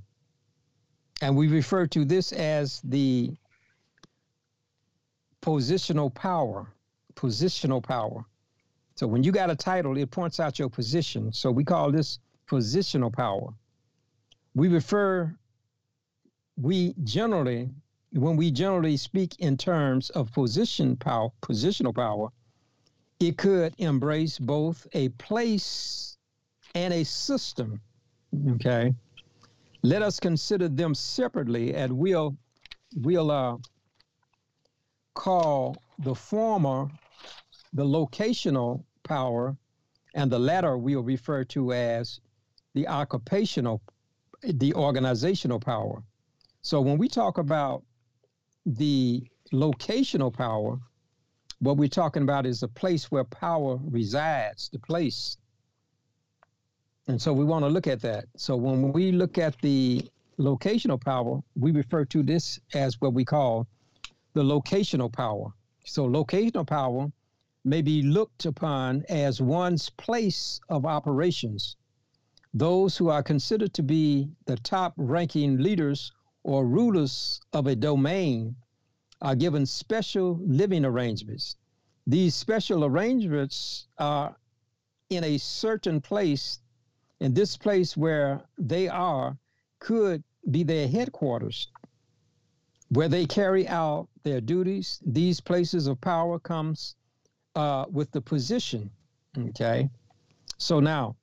And 1.20 1.36
we 1.36 1.48
refer 1.48 1.86
to 1.88 2.04
this 2.04 2.32
as 2.32 2.80
the 2.84 3.34
positional 5.42 6.14
power. 6.14 6.72
Positional 7.14 7.82
power. 7.82 8.24
So 8.94 9.06
when 9.06 9.22
you 9.22 9.32
got 9.32 9.50
a 9.50 9.56
title, 9.56 9.96
it 9.98 10.10
points 10.10 10.40
out 10.40 10.58
your 10.58 10.70
position. 10.70 11.32
So 11.32 11.50
we 11.50 11.64
call 11.64 11.92
this 11.92 12.18
positional 12.48 13.12
power. 13.12 13.48
We 14.54 14.68
refer, 14.68 15.34
we 16.56 16.94
generally, 17.04 17.68
when 18.12 18.36
we 18.36 18.50
generally 18.50 18.96
speak 18.96 19.38
in 19.38 19.56
terms 19.56 20.10
of 20.10 20.32
position 20.32 20.96
power, 20.96 21.30
positional 21.42 21.94
power, 21.94 22.28
it 23.20 23.36
could 23.36 23.74
embrace 23.78 24.38
both 24.38 24.86
a 24.92 25.08
place 25.10 26.16
and 26.74 26.92
a 26.94 27.04
system. 27.04 27.80
Okay. 28.50 28.94
Let 29.82 30.02
us 30.02 30.18
consider 30.18 30.68
them 30.68 30.94
separately, 30.94 31.74
and 31.74 31.96
we'll 31.96 32.36
we'll 32.96 33.30
uh, 33.30 33.56
call 35.14 35.76
the 35.98 36.14
former 36.14 36.88
the 37.72 37.84
locational 37.84 38.82
power, 39.04 39.56
and 40.14 40.30
the 40.30 40.38
latter 40.38 40.76
we'll 40.78 41.02
refer 41.02 41.44
to 41.44 41.72
as 41.72 42.20
the 42.74 42.88
occupational, 42.88 43.80
the 44.42 44.74
organizational 44.74 45.60
power. 45.60 46.02
So 46.62 46.80
when 46.80 46.98
we 46.98 47.08
talk 47.08 47.38
about 47.38 47.84
the 48.64 49.22
locational 49.52 50.32
power, 50.32 50.78
what 51.60 51.76
we're 51.76 51.88
talking 51.88 52.22
about 52.22 52.44
is 52.44 52.60
the 52.60 52.68
place 52.68 53.10
where 53.10 53.24
power 53.24 53.78
resides, 53.84 54.68
the 54.70 54.78
place 54.78 55.36
and 57.08 57.20
so 57.20 57.32
we 57.32 57.44
want 57.44 57.64
to 57.64 57.68
look 57.68 57.86
at 57.86 58.00
that. 58.02 58.24
So 58.36 58.56
when 58.56 58.92
we 58.92 59.12
look 59.12 59.38
at 59.38 59.60
the 59.60 60.02
locational 60.38 61.00
power, 61.00 61.40
we 61.54 61.70
refer 61.70 62.04
to 62.06 62.22
this 62.22 62.58
as 62.74 63.00
what 63.00 63.14
we 63.14 63.24
call 63.24 63.66
the 64.34 64.42
locational 64.42 65.12
power. 65.12 65.52
So 65.84 66.08
locational 66.08 66.66
power 66.66 67.10
may 67.64 67.80
be 67.80 68.02
looked 68.02 68.44
upon 68.44 69.04
as 69.08 69.40
one's 69.40 69.88
place 69.90 70.60
of 70.68 70.84
operations. 70.84 71.76
Those 72.52 72.96
who 72.96 73.08
are 73.08 73.22
considered 73.22 73.72
to 73.74 73.82
be 73.82 74.28
the 74.46 74.56
top 74.56 74.94
ranking 74.96 75.58
leaders 75.58 76.12
or 76.42 76.66
rulers 76.66 77.40
of 77.52 77.66
a 77.66 77.76
domain 77.76 78.56
are 79.20 79.34
given 79.34 79.64
special 79.64 80.40
living 80.44 80.84
arrangements. 80.84 81.56
These 82.06 82.34
special 82.34 82.84
arrangements 82.84 83.86
are 83.98 84.36
in 85.10 85.24
a 85.24 85.38
certain 85.38 86.00
place 86.00 86.60
and 87.20 87.34
this 87.34 87.56
place 87.56 87.96
where 87.96 88.42
they 88.58 88.88
are 88.88 89.36
could 89.78 90.22
be 90.50 90.62
their 90.62 90.88
headquarters, 90.88 91.68
where 92.90 93.08
they 93.08 93.26
carry 93.26 93.66
out 93.68 94.08
their 94.22 94.40
duties. 94.40 95.00
These 95.04 95.40
places 95.40 95.86
of 95.86 96.00
power 96.00 96.38
comes 96.38 96.96
uh, 97.54 97.86
with 97.90 98.10
the 98.12 98.20
position. 98.20 98.90
Okay, 99.38 99.90
so 100.58 100.80
now, 100.80 101.16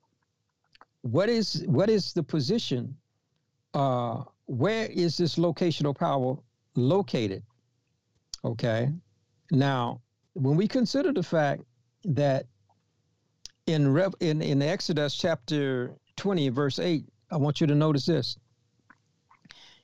what 1.02 1.28
is 1.28 1.64
what 1.66 1.90
is 1.90 2.12
the 2.12 2.22
position? 2.22 2.96
Uh, 3.72 4.22
where 4.46 4.86
is 4.86 5.16
this 5.16 5.36
locational 5.36 5.96
power 5.96 6.36
located? 6.76 7.42
Okay, 8.44 8.90
now 9.50 10.00
when 10.34 10.56
we 10.56 10.68
consider 10.68 11.12
the 11.12 11.22
fact 11.22 11.62
that 12.04 12.46
in 13.66 13.96
in, 14.20 14.42
in 14.42 14.62
Exodus 14.62 15.16
chapter 15.16 15.94
20, 16.16 16.48
verse 16.50 16.78
8, 16.78 17.04
I 17.30 17.36
want 17.36 17.60
you 17.60 17.66
to 17.66 17.74
notice 17.74 18.06
this. 18.06 18.36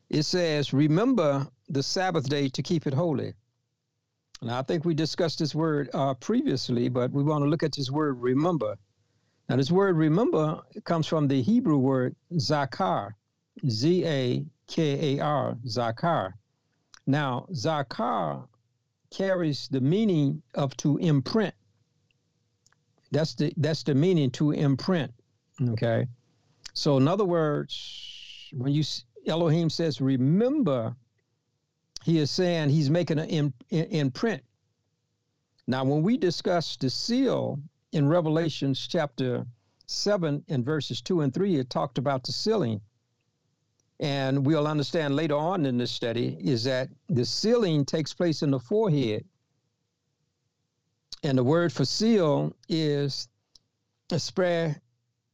It 0.08 0.24
says, 0.24 0.72
Remember 0.72 1.46
the 1.68 1.82
Sabbath 1.82 2.28
day 2.28 2.48
to 2.48 2.62
keep 2.62 2.86
it 2.86 2.94
holy. 2.94 3.34
Now, 4.42 4.58
I 4.58 4.62
think 4.62 4.84
we 4.84 4.94
discussed 4.94 5.38
this 5.38 5.54
word 5.54 5.90
uh, 5.92 6.14
previously, 6.14 6.88
but 6.88 7.10
we 7.12 7.22
want 7.22 7.44
to 7.44 7.48
look 7.48 7.62
at 7.62 7.72
this 7.72 7.90
word 7.90 8.20
remember. 8.20 8.76
Now, 9.48 9.56
this 9.56 9.70
word 9.70 9.96
remember 9.96 10.62
comes 10.84 11.06
from 11.06 11.28
the 11.28 11.42
Hebrew 11.42 11.78
word 11.78 12.16
zakar, 12.34 13.12
Z 13.68 14.06
A 14.06 14.46
K 14.66 15.16
A 15.16 15.22
R, 15.22 15.56
zakar. 15.66 16.32
Now, 17.06 17.46
zakar 17.52 18.46
carries 19.10 19.68
the 19.68 19.80
meaning 19.80 20.42
of 20.54 20.76
to 20.78 20.96
imprint 20.98 21.54
that's 23.10 23.34
the 23.34 23.52
that's 23.56 23.82
the 23.82 23.94
meaning 23.94 24.30
to 24.32 24.52
imprint. 24.52 25.12
Okay. 25.70 26.06
So 26.74 26.96
in 26.96 27.08
other 27.08 27.24
words, 27.24 28.50
when 28.52 28.72
you 28.72 28.84
Elohim 29.26 29.70
says 29.70 30.00
remember, 30.00 30.94
he 32.04 32.18
is 32.18 32.30
saying 32.30 32.70
he's 32.70 32.90
making 32.90 33.18
an 33.18 33.52
imprint. 33.70 34.42
Now, 35.66 35.84
when 35.84 36.02
we 36.02 36.16
discuss 36.16 36.76
the 36.76 36.90
seal 36.90 37.60
in 37.92 38.08
Revelations 38.08 38.86
chapter 38.88 39.46
seven 39.86 40.44
and 40.48 40.64
verses 40.64 41.00
two 41.00 41.20
and 41.20 41.34
three, 41.34 41.56
it 41.56 41.70
talked 41.70 41.98
about 41.98 42.24
the 42.24 42.32
sealing. 42.32 42.80
And 43.98 44.46
we'll 44.46 44.66
understand 44.66 45.14
later 45.14 45.36
on 45.36 45.66
in 45.66 45.76
this 45.76 45.90
study 45.90 46.38
is 46.40 46.64
that 46.64 46.88
the 47.08 47.26
sealing 47.26 47.84
takes 47.84 48.14
place 48.14 48.42
in 48.42 48.50
the 48.50 48.58
forehead 48.58 49.24
and 51.22 51.36
the 51.36 51.44
word 51.44 51.72
for 51.72 51.84
seal 51.84 52.54
is 52.68 53.28
spread, 54.16 54.80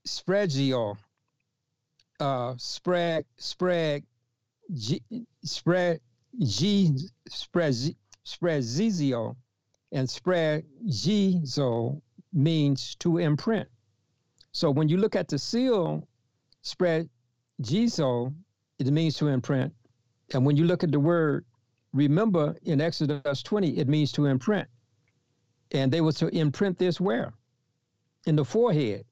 spreadgio, 0.07 0.97
uh, 2.21 2.55
spread, 2.59 3.25
spread, 3.37 4.03
G, 4.75 5.01
spread, 5.45 6.01
G, 6.39 6.97
spread, 7.29 7.75
spreadzio, 8.25 9.37
and 9.93 10.11
spread 10.11 10.65
gizo 10.87 12.03
means 12.33 12.97
to 12.97 13.19
imprint. 13.19 13.69
So 14.53 14.71
when 14.71 14.89
you 14.89 14.97
look 14.97 15.15
at 15.15 15.29
the 15.29 15.39
seal, 15.39 16.09
spread 16.63 17.09
gizo, 17.63 18.35
it 18.79 18.89
means 18.89 19.17
to 19.19 19.29
imprint. 19.29 19.73
And 20.35 20.45
when 20.45 20.57
you 20.57 20.65
look 20.65 20.83
at 20.83 20.91
the 20.91 21.01
word 21.01 21.45
remember 21.93 22.57
in 22.65 22.81
Exodus 22.81 23.43
20, 23.43 23.79
it 23.79 23.89
means 23.89 24.13
to 24.13 24.27
imprint. 24.27 24.69
And 25.73 25.93
they 25.93 26.01
were 26.01 26.13
to 26.13 26.29
imprint 26.29 26.79
this 26.79 27.01
where? 27.01 27.33
In 28.27 28.37
the 28.37 28.45
forehead. 28.45 29.05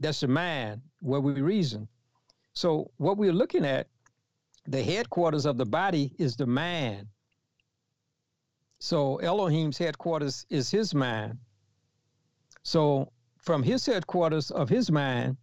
That's 0.00 0.20
the 0.20 0.28
mind 0.28 0.80
where 1.00 1.20
we 1.20 1.40
reason. 1.40 1.88
So 2.52 2.90
what 2.98 3.16
we're 3.16 3.32
looking 3.32 3.64
at, 3.64 3.88
the 4.66 4.82
headquarters 4.82 5.46
of 5.46 5.56
the 5.56 5.66
body 5.66 6.12
is 6.18 6.36
the 6.36 6.46
mind. 6.46 7.08
So 8.78 9.16
Elohim's 9.16 9.78
headquarters 9.78 10.46
is 10.50 10.70
his 10.70 10.94
mind. 10.94 11.38
So 12.62 13.12
from 13.38 13.62
his 13.62 13.84
headquarters 13.84 14.50
of 14.50 14.68
his 14.68 14.90
mind, 14.90 15.36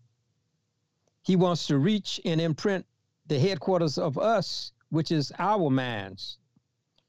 he 1.23 1.35
wants 1.35 1.67
to 1.67 1.77
reach 1.77 2.19
and 2.25 2.41
imprint 2.41 2.85
the 3.27 3.39
headquarters 3.39 3.97
of 3.97 4.17
us, 4.17 4.71
which 4.89 5.11
is 5.11 5.31
our 5.37 5.69
minds. 5.69 6.39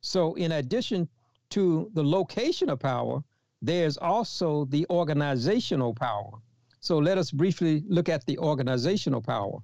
So 0.01 0.35
in 0.35 0.53
addition 0.53 1.09
to 1.53 1.91
the 1.95 2.03
location 2.03 2.69
of 2.71 2.79
power, 2.79 3.23
there's 3.61 3.97
also 3.97 4.65
the 4.67 4.87
organizational 4.91 5.95
power. 5.95 6.33
So 6.81 6.99
let 6.99 7.17
us 7.19 7.31
briefly 7.31 7.85
look 7.89 8.09
at 8.09 8.27
the 8.27 8.39
organizational 8.39 9.23
power. 9.23 9.59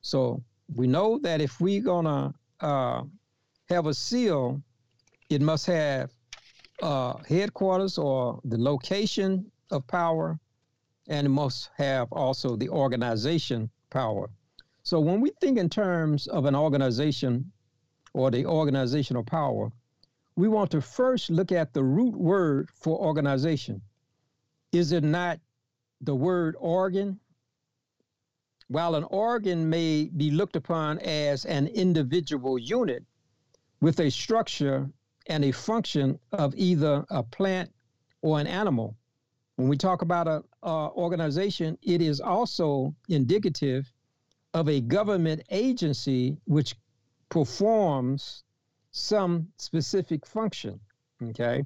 So 0.00 0.42
we 0.74 0.86
know 0.86 1.18
that 1.18 1.40
if 1.40 1.60
we're 1.60 1.82
gonna 1.82 2.32
uh, 2.60 3.02
have 3.68 3.86
a 3.86 3.94
seal, 3.94 4.62
it 5.28 5.42
must 5.42 5.66
have 5.66 6.10
uh, 6.82 7.14
headquarters 7.28 7.98
or 7.98 8.40
the 8.44 8.58
location 8.58 9.50
of 9.70 9.86
power, 9.86 10.38
and 11.08 11.26
it 11.26 11.30
must 11.30 11.70
have 11.76 12.12
also 12.12 12.56
the 12.56 12.68
organization 12.68 13.68
power. 13.90 14.30
So 14.82 15.00
when 15.00 15.20
we 15.20 15.30
think 15.40 15.58
in 15.58 15.68
terms 15.68 16.26
of 16.28 16.44
an 16.44 16.54
organization 16.54 17.50
or 18.14 18.30
the 18.30 18.46
organizational 18.46 19.24
power, 19.24 19.72
we 20.36 20.48
want 20.48 20.70
to 20.70 20.80
first 20.82 21.30
look 21.30 21.50
at 21.50 21.72
the 21.72 21.82
root 21.82 22.14
word 22.14 22.68
for 22.74 22.98
organization. 22.98 23.80
Is 24.72 24.92
it 24.92 25.02
not 25.02 25.40
the 26.02 26.14
word 26.14 26.54
organ? 26.58 27.18
While 28.68 28.96
an 28.96 29.04
organ 29.04 29.70
may 29.70 30.10
be 30.14 30.30
looked 30.30 30.56
upon 30.56 30.98
as 30.98 31.46
an 31.46 31.68
individual 31.68 32.58
unit 32.58 33.04
with 33.80 34.00
a 34.00 34.10
structure 34.10 34.90
and 35.28 35.44
a 35.44 35.52
function 35.52 36.18
of 36.32 36.54
either 36.56 37.04
a 37.10 37.22
plant 37.22 37.72
or 38.20 38.38
an 38.38 38.46
animal, 38.46 38.96
when 39.56 39.68
we 39.68 39.76
talk 39.76 40.02
about 40.02 40.28
an 40.28 40.42
organization, 40.62 41.78
it 41.82 42.02
is 42.02 42.20
also 42.20 42.94
indicative 43.08 43.90
of 44.52 44.68
a 44.68 44.80
government 44.82 45.42
agency 45.50 46.36
which 46.44 46.74
performs 47.30 48.44
some 48.96 49.46
specific 49.58 50.24
function. 50.24 50.80
Okay. 51.22 51.64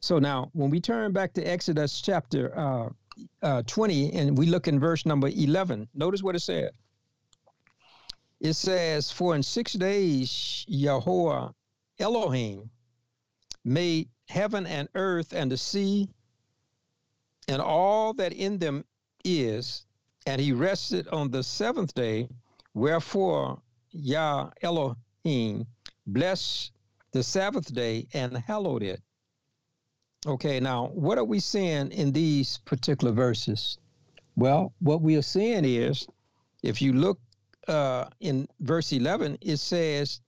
So 0.00 0.18
now, 0.18 0.50
when 0.52 0.70
we 0.70 0.80
turn 0.80 1.12
back 1.12 1.32
to 1.34 1.42
Exodus 1.42 2.00
chapter 2.00 2.58
uh, 2.58 2.88
uh, 3.42 3.62
20 3.66 4.12
and 4.14 4.38
we 4.38 4.46
look 4.46 4.66
in 4.66 4.80
verse 4.80 5.06
number 5.06 5.28
11, 5.28 5.88
notice 5.94 6.22
what 6.22 6.34
it 6.34 6.40
said. 6.40 6.70
It 8.40 8.54
says, 8.54 9.10
For 9.10 9.34
in 9.34 9.42
six 9.42 9.74
days 9.74 10.64
Yahweh 10.66 11.48
Elohim 11.98 12.70
made 13.64 14.08
heaven 14.28 14.66
and 14.66 14.88
earth 14.94 15.32
and 15.32 15.50
the 15.50 15.56
sea 15.56 16.08
and 17.48 17.60
all 17.62 18.14
that 18.14 18.32
in 18.32 18.58
them 18.58 18.84
is, 19.24 19.84
and 20.26 20.40
he 20.40 20.52
rested 20.52 21.06
on 21.08 21.30
the 21.30 21.42
seventh 21.42 21.94
day. 21.94 22.28
Wherefore 22.74 23.60
Yah 23.92 24.50
Elohim 24.62 25.66
blessed 26.06 26.72
the 27.12 27.22
Sabbath 27.22 27.72
day 27.72 28.06
and 28.12 28.36
hallowed 28.36 28.82
it. 28.82 29.00
Okay, 30.26 30.60
now 30.60 30.88
what 30.88 31.18
are 31.18 31.24
we 31.24 31.40
seeing 31.40 31.90
in 31.92 32.12
these 32.12 32.58
particular 32.58 33.12
verses? 33.12 33.78
Well, 34.34 34.72
what 34.80 35.00
we 35.00 35.16
are 35.16 35.22
seeing 35.22 35.64
is 35.64 36.06
if 36.62 36.82
you 36.82 36.92
look 36.92 37.18
uh, 37.68 38.06
in 38.20 38.48
verse 38.60 38.92
11, 38.92 39.38
it 39.40 39.58
says, 39.58 40.20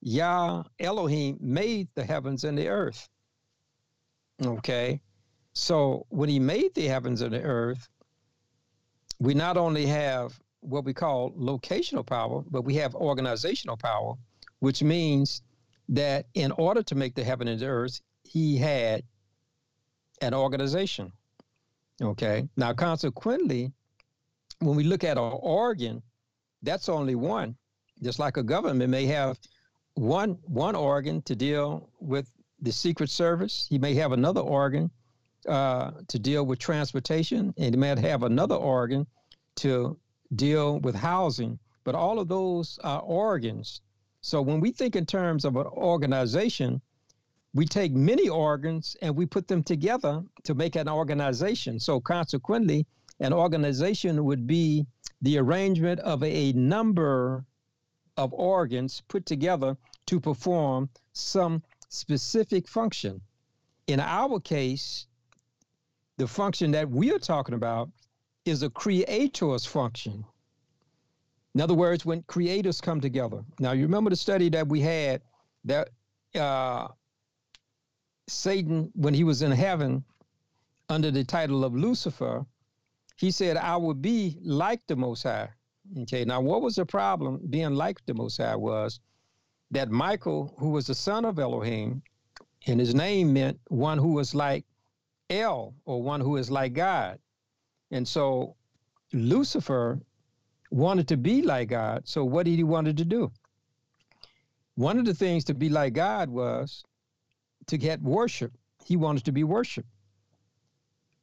Yah 0.00 0.62
Elohim 0.78 1.38
made 1.40 1.88
the 1.94 2.04
heavens 2.04 2.44
and 2.44 2.56
the 2.56 2.68
earth. 2.68 3.08
Okay, 4.44 5.00
so 5.54 6.06
when 6.10 6.28
he 6.28 6.38
made 6.38 6.74
the 6.74 6.86
heavens 6.86 7.20
and 7.20 7.32
the 7.32 7.42
earth, 7.42 7.88
we 9.18 9.34
not 9.34 9.56
only 9.56 9.86
have 9.86 10.38
what 10.60 10.84
we 10.84 10.94
call 10.94 11.32
locational 11.32 12.06
power, 12.06 12.44
but 12.50 12.62
we 12.62 12.74
have 12.74 12.94
organizational 12.94 13.76
power, 13.76 14.14
which 14.60 14.82
means 14.82 15.42
that 15.88 16.26
in 16.34 16.52
order 16.52 16.82
to 16.82 16.94
make 16.94 17.14
the 17.14 17.24
heaven 17.24 17.48
and 17.48 17.60
the 17.60 17.66
earth, 17.66 18.00
he 18.24 18.56
had 18.56 19.02
an 20.20 20.34
organization. 20.34 21.12
Okay. 22.00 22.48
Now, 22.56 22.72
consequently, 22.72 23.72
when 24.60 24.76
we 24.76 24.84
look 24.84 25.04
at 25.04 25.18
an 25.18 25.32
organ, 25.40 26.02
that's 26.62 26.88
only 26.88 27.14
one. 27.14 27.56
Just 28.02 28.18
like 28.18 28.36
a 28.36 28.42
government 28.42 28.90
may 28.90 29.06
have 29.06 29.38
one 29.94 30.38
one 30.44 30.76
organ 30.76 31.22
to 31.22 31.34
deal 31.34 31.90
with 32.00 32.30
the 32.60 32.72
Secret 32.72 33.10
Service, 33.10 33.66
he 33.68 33.78
may 33.78 33.94
have 33.94 34.12
another 34.12 34.40
organ 34.40 34.90
uh, 35.48 35.92
to 36.08 36.18
deal 36.18 36.44
with 36.44 36.58
transportation, 36.58 37.54
and 37.56 37.74
he 37.74 37.78
might 37.78 37.98
have 37.98 38.22
another 38.22 38.56
organ 38.56 39.06
to 39.56 39.98
deal 40.34 40.78
with 40.80 40.94
housing. 40.94 41.58
But 41.84 41.94
all 41.94 42.18
of 42.18 42.28
those 42.28 42.78
are 42.84 43.00
organs. 43.00 43.80
So 44.20 44.42
when 44.42 44.60
we 44.60 44.72
think 44.72 44.96
in 44.96 45.06
terms 45.06 45.44
of 45.44 45.56
an 45.56 45.66
organization, 45.66 46.80
we 47.54 47.66
take 47.66 47.92
many 47.92 48.28
organs 48.28 48.96
and 49.00 49.16
we 49.16 49.26
put 49.26 49.48
them 49.48 49.62
together 49.62 50.22
to 50.44 50.54
make 50.54 50.76
an 50.76 50.88
organization. 50.88 51.80
So 51.80 52.00
consequently, 52.00 52.86
an 53.20 53.32
organization 53.32 54.24
would 54.24 54.46
be 54.46 54.86
the 55.22 55.38
arrangement 55.38 56.00
of 56.00 56.22
a 56.22 56.52
number 56.52 57.44
of 58.16 58.32
organs 58.32 59.02
put 59.08 59.26
together 59.26 59.76
to 60.06 60.20
perform 60.20 60.88
some 61.12 61.62
specific 61.88 62.68
function. 62.68 63.20
In 63.86 64.00
our 64.00 64.38
case, 64.40 65.06
the 66.16 66.26
function 66.26 66.72
that 66.72 66.90
we 66.90 67.12
are 67.12 67.18
talking 67.18 67.54
about 67.54 67.90
is 68.44 68.62
a 68.62 68.70
creator's 68.70 69.64
function. 69.64 70.24
In 71.58 71.62
other 71.62 71.74
words, 71.74 72.06
when 72.06 72.22
creators 72.28 72.80
come 72.80 73.00
together. 73.00 73.42
Now, 73.58 73.72
you 73.72 73.82
remember 73.82 74.10
the 74.10 74.14
study 74.14 74.48
that 74.50 74.68
we 74.68 74.80
had 74.80 75.22
that 75.64 75.88
uh, 76.36 76.86
Satan, 78.28 78.92
when 78.94 79.12
he 79.12 79.24
was 79.24 79.42
in 79.42 79.50
heaven 79.50 80.04
under 80.88 81.10
the 81.10 81.24
title 81.24 81.64
of 81.64 81.74
Lucifer, 81.74 82.46
he 83.16 83.32
said, 83.32 83.56
I 83.56 83.76
will 83.76 83.94
be 83.94 84.38
like 84.40 84.86
the 84.86 84.94
Most 84.94 85.24
High. 85.24 85.48
Okay, 86.02 86.24
now 86.24 86.40
what 86.40 86.62
was 86.62 86.76
the 86.76 86.86
problem 86.86 87.40
being 87.50 87.74
like 87.74 88.06
the 88.06 88.14
Most 88.14 88.36
High 88.36 88.54
was 88.54 89.00
that 89.72 89.90
Michael, 89.90 90.54
who 90.60 90.70
was 90.70 90.86
the 90.86 90.94
son 90.94 91.24
of 91.24 91.40
Elohim, 91.40 92.04
and 92.68 92.78
his 92.78 92.94
name 92.94 93.32
meant 93.32 93.58
one 93.66 93.98
who 93.98 94.12
was 94.12 94.32
like 94.32 94.64
El, 95.28 95.74
or 95.86 96.04
one 96.04 96.20
who 96.20 96.36
is 96.36 96.52
like 96.52 96.74
God. 96.74 97.18
And 97.90 98.06
so 98.06 98.54
Lucifer 99.12 100.00
wanted 100.70 101.08
to 101.08 101.16
be 101.16 101.42
like 101.42 101.68
God. 101.68 102.06
So 102.06 102.24
what 102.24 102.44
did 102.44 102.56
he 102.56 102.64
wanted 102.64 102.96
to 102.98 103.04
do? 103.04 103.30
One 104.74 104.98
of 104.98 105.04
the 105.04 105.14
things 105.14 105.44
to 105.44 105.54
be 105.54 105.68
like 105.68 105.92
God 105.92 106.28
was 106.28 106.84
to 107.66 107.78
get 107.78 108.00
worship. 108.00 108.52
He 108.84 108.96
wanted 108.96 109.24
to 109.24 109.32
be 109.32 109.44
worshiped. 109.44 109.88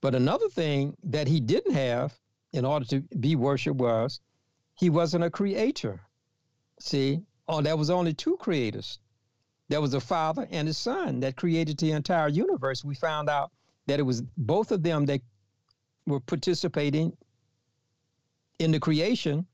But 0.01 0.15
another 0.15 0.49
thing 0.49 0.95
that 1.03 1.27
he 1.27 1.39
didn't 1.39 1.73
have 1.73 2.13
in 2.53 2.65
order 2.65 2.85
to 2.85 3.01
be 3.19 3.35
worshiped 3.35 3.77
was 3.77 4.19
he 4.75 4.89
wasn't 4.89 5.23
a 5.23 5.29
creator. 5.29 6.01
See, 6.79 7.21
oh, 7.47 7.61
there 7.61 7.77
was 7.77 7.89
only 7.89 8.13
two 8.13 8.37
creators. 8.37 8.99
There 9.69 9.81
was 9.81 9.93
a 9.93 9.99
father 9.99 10.47
and 10.51 10.67
a 10.67 10.73
son 10.73 11.21
that 11.21 11.37
created 11.37 11.77
the 11.77 11.91
entire 11.91 12.27
universe. 12.27 12.83
We 12.83 12.95
found 12.95 13.29
out 13.29 13.51
that 13.87 13.99
it 13.99 14.03
was 14.03 14.21
both 14.37 14.71
of 14.71 14.83
them 14.83 15.05
that 15.05 15.21
were 16.05 16.19
participating 16.19 17.17
in 18.59 18.71
the 18.71 18.79
creation, 18.79 19.45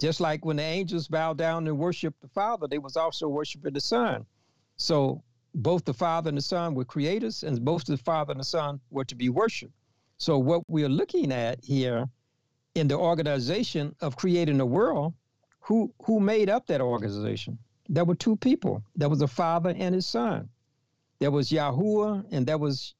just 0.00 0.20
like 0.20 0.44
when 0.44 0.56
the 0.56 0.62
angels 0.62 1.08
bowed 1.08 1.38
down 1.38 1.66
and 1.66 1.78
worshiped 1.78 2.20
the 2.20 2.28
Father, 2.28 2.66
they 2.66 2.78
was 2.78 2.96
also 2.96 3.28
worshiping 3.28 3.72
the 3.72 3.80
Son. 3.80 4.26
So 4.76 5.22
both 5.54 5.84
the 5.84 5.94
Father 5.94 6.28
and 6.28 6.38
the 6.38 6.42
Son 6.42 6.74
were 6.74 6.84
creators, 6.84 7.42
and 7.42 7.64
both 7.64 7.84
the 7.84 7.96
Father 7.96 8.32
and 8.32 8.40
the 8.40 8.44
Son 8.44 8.80
were 8.90 9.04
to 9.04 9.14
be 9.14 9.28
worshipped. 9.28 9.72
So 10.18 10.38
what 10.38 10.62
we 10.68 10.84
are 10.84 10.88
looking 10.88 11.32
at 11.32 11.62
here 11.64 12.08
in 12.74 12.88
the 12.88 12.96
organization 12.96 13.94
of 14.00 14.16
creating 14.16 14.58
the 14.58 14.66
world, 14.66 15.14
who 15.60 15.92
who 16.04 16.20
made 16.20 16.48
up 16.48 16.66
that 16.66 16.80
organization? 16.80 17.58
There 17.88 18.04
were 18.04 18.14
two 18.14 18.36
people. 18.36 18.82
There 18.94 19.08
was 19.08 19.22
a 19.22 19.28
father 19.28 19.74
and 19.76 19.94
his 19.94 20.06
son. 20.06 20.48
There 21.18 21.30
was 21.30 21.50
Yahuwah 21.50 22.26
and 22.30 22.46
there 22.46 22.58
was 22.58 22.94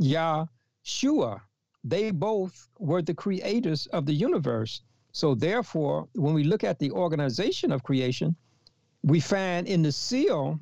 Yahshua 0.00 1.40
they 1.88 2.10
both 2.10 2.68
were 2.78 3.00
the 3.00 3.14
creators 3.14 3.86
of 3.86 4.06
the 4.06 4.12
universe. 4.12 4.82
So, 5.12 5.34
therefore, 5.34 6.08
when 6.14 6.34
we 6.34 6.42
look 6.42 6.64
at 6.64 6.78
the 6.78 6.90
organization 6.90 7.70
of 7.70 7.84
creation, 7.84 8.34
we 9.02 9.20
find 9.20 9.68
in 9.68 9.82
the 9.82 9.92
seal 9.92 10.60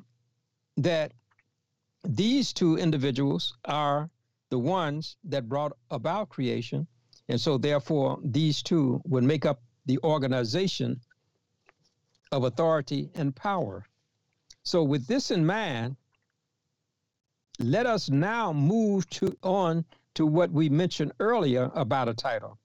that 0.77 1.13
these 2.03 2.53
two 2.53 2.77
individuals 2.77 3.57
are 3.65 4.09
the 4.51 4.59
ones 4.59 5.17
that 5.23 5.49
brought 5.49 5.71
about 5.89 6.29
creation. 6.29 6.85
And 7.27 7.41
so, 7.41 7.57
therefore, 7.57 8.19
these 8.23 8.61
two 8.61 9.01
would 9.05 9.23
make 9.23 9.45
up 9.45 9.63
the 9.87 9.97
organization 10.03 11.01
of 12.31 12.43
authority 12.43 13.09
and 13.15 13.35
power. 13.35 13.83
So, 14.61 14.83
with 14.83 15.07
this 15.07 15.31
in 15.31 15.43
mind, 15.43 15.95
let 17.57 17.87
us 17.87 18.09
now 18.09 18.53
move 18.53 19.09
to 19.11 19.35
on 19.41 19.85
to 20.15 20.25
what 20.25 20.51
we 20.51 20.69
mentioned 20.69 21.11
earlier 21.19 21.71
about 21.75 22.09
a 22.09 22.13
title. 22.13 22.57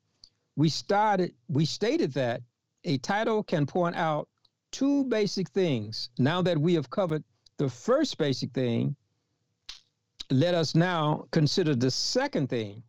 We 0.57 0.69
started 0.69 1.35
we 1.49 1.65
stated 1.65 2.13
that 2.15 2.43
a 2.85 2.99
title 2.99 3.43
can 3.43 3.67
point 3.67 3.97
out 3.97 4.29
two 4.73 5.05
basic 5.05 5.49
things. 5.51 6.11
Now 6.19 6.43
that 6.43 6.59
we 6.59 6.75
have 6.75 6.89
covered 6.91 7.23
the 7.59 7.69
first 7.69 8.19
basic 8.19 8.53
thing 8.53 8.97
let 10.31 10.55
us 10.55 10.75
now 10.75 11.27
consider 11.33 11.75
the 11.75 11.91
second 11.91 12.49
thing 12.49 12.83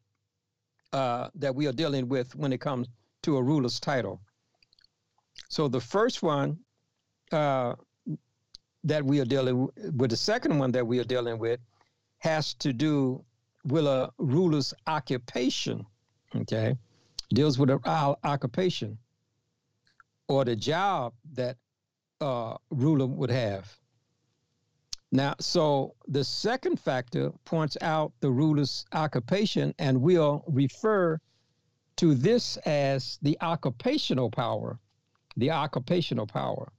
uh, 0.93 1.29
that 1.35 1.53
we 1.53 1.67
are 1.67 1.71
dealing 1.71 2.07
with 2.07 2.35
when 2.35 2.53
it 2.53 2.61
comes 2.61 2.87
to 3.23 3.37
a 3.37 3.41
ruler's 3.41 3.79
title. 3.79 4.21
So 5.49 5.67
the 5.67 5.81
first 5.81 6.21
one 6.21 6.59
uh, 7.31 7.75
that 8.83 9.03
we 9.03 9.19
are 9.19 9.25
dealing 9.25 9.69
with, 9.75 10.11
the 10.11 10.17
second 10.17 10.59
one 10.59 10.71
that 10.71 10.85
we 10.85 10.99
are 10.99 11.03
dealing 11.03 11.39
with, 11.39 11.59
has 12.19 12.53
to 12.55 12.71
do 12.73 13.23
with 13.65 13.85
a 13.85 14.11
ruler's 14.17 14.73
occupation. 14.87 15.85
Okay, 16.35 16.75
deals 17.33 17.59
with 17.59 17.69
our 17.85 18.17
occupation 18.23 18.97
or 20.27 20.45
the 20.45 20.55
job 20.55 21.13
that 21.33 21.57
uh, 22.21 22.55
ruler 22.69 23.05
would 23.05 23.29
have. 23.29 23.77
Now, 25.11 25.35
so 25.39 25.95
the 26.07 26.23
second 26.23 26.79
factor 26.79 27.31
points 27.43 27.77
out 27.81 28.13
the 28.21 28.31
ruler's 28.31 28.85
occupation, 28.93 29.73
and 29.77 30.01
we'll 30.01 30.45
refer 30.47 31.19
to 31.97 32.15
this 32.15 32.55
as 32.65 33.19
the 33.21 33.37
occupational 33.41 34.31
power. 34.31 34.79
The 35.35 35.51
occupational 35.51 36.27
power. 36.27 36.71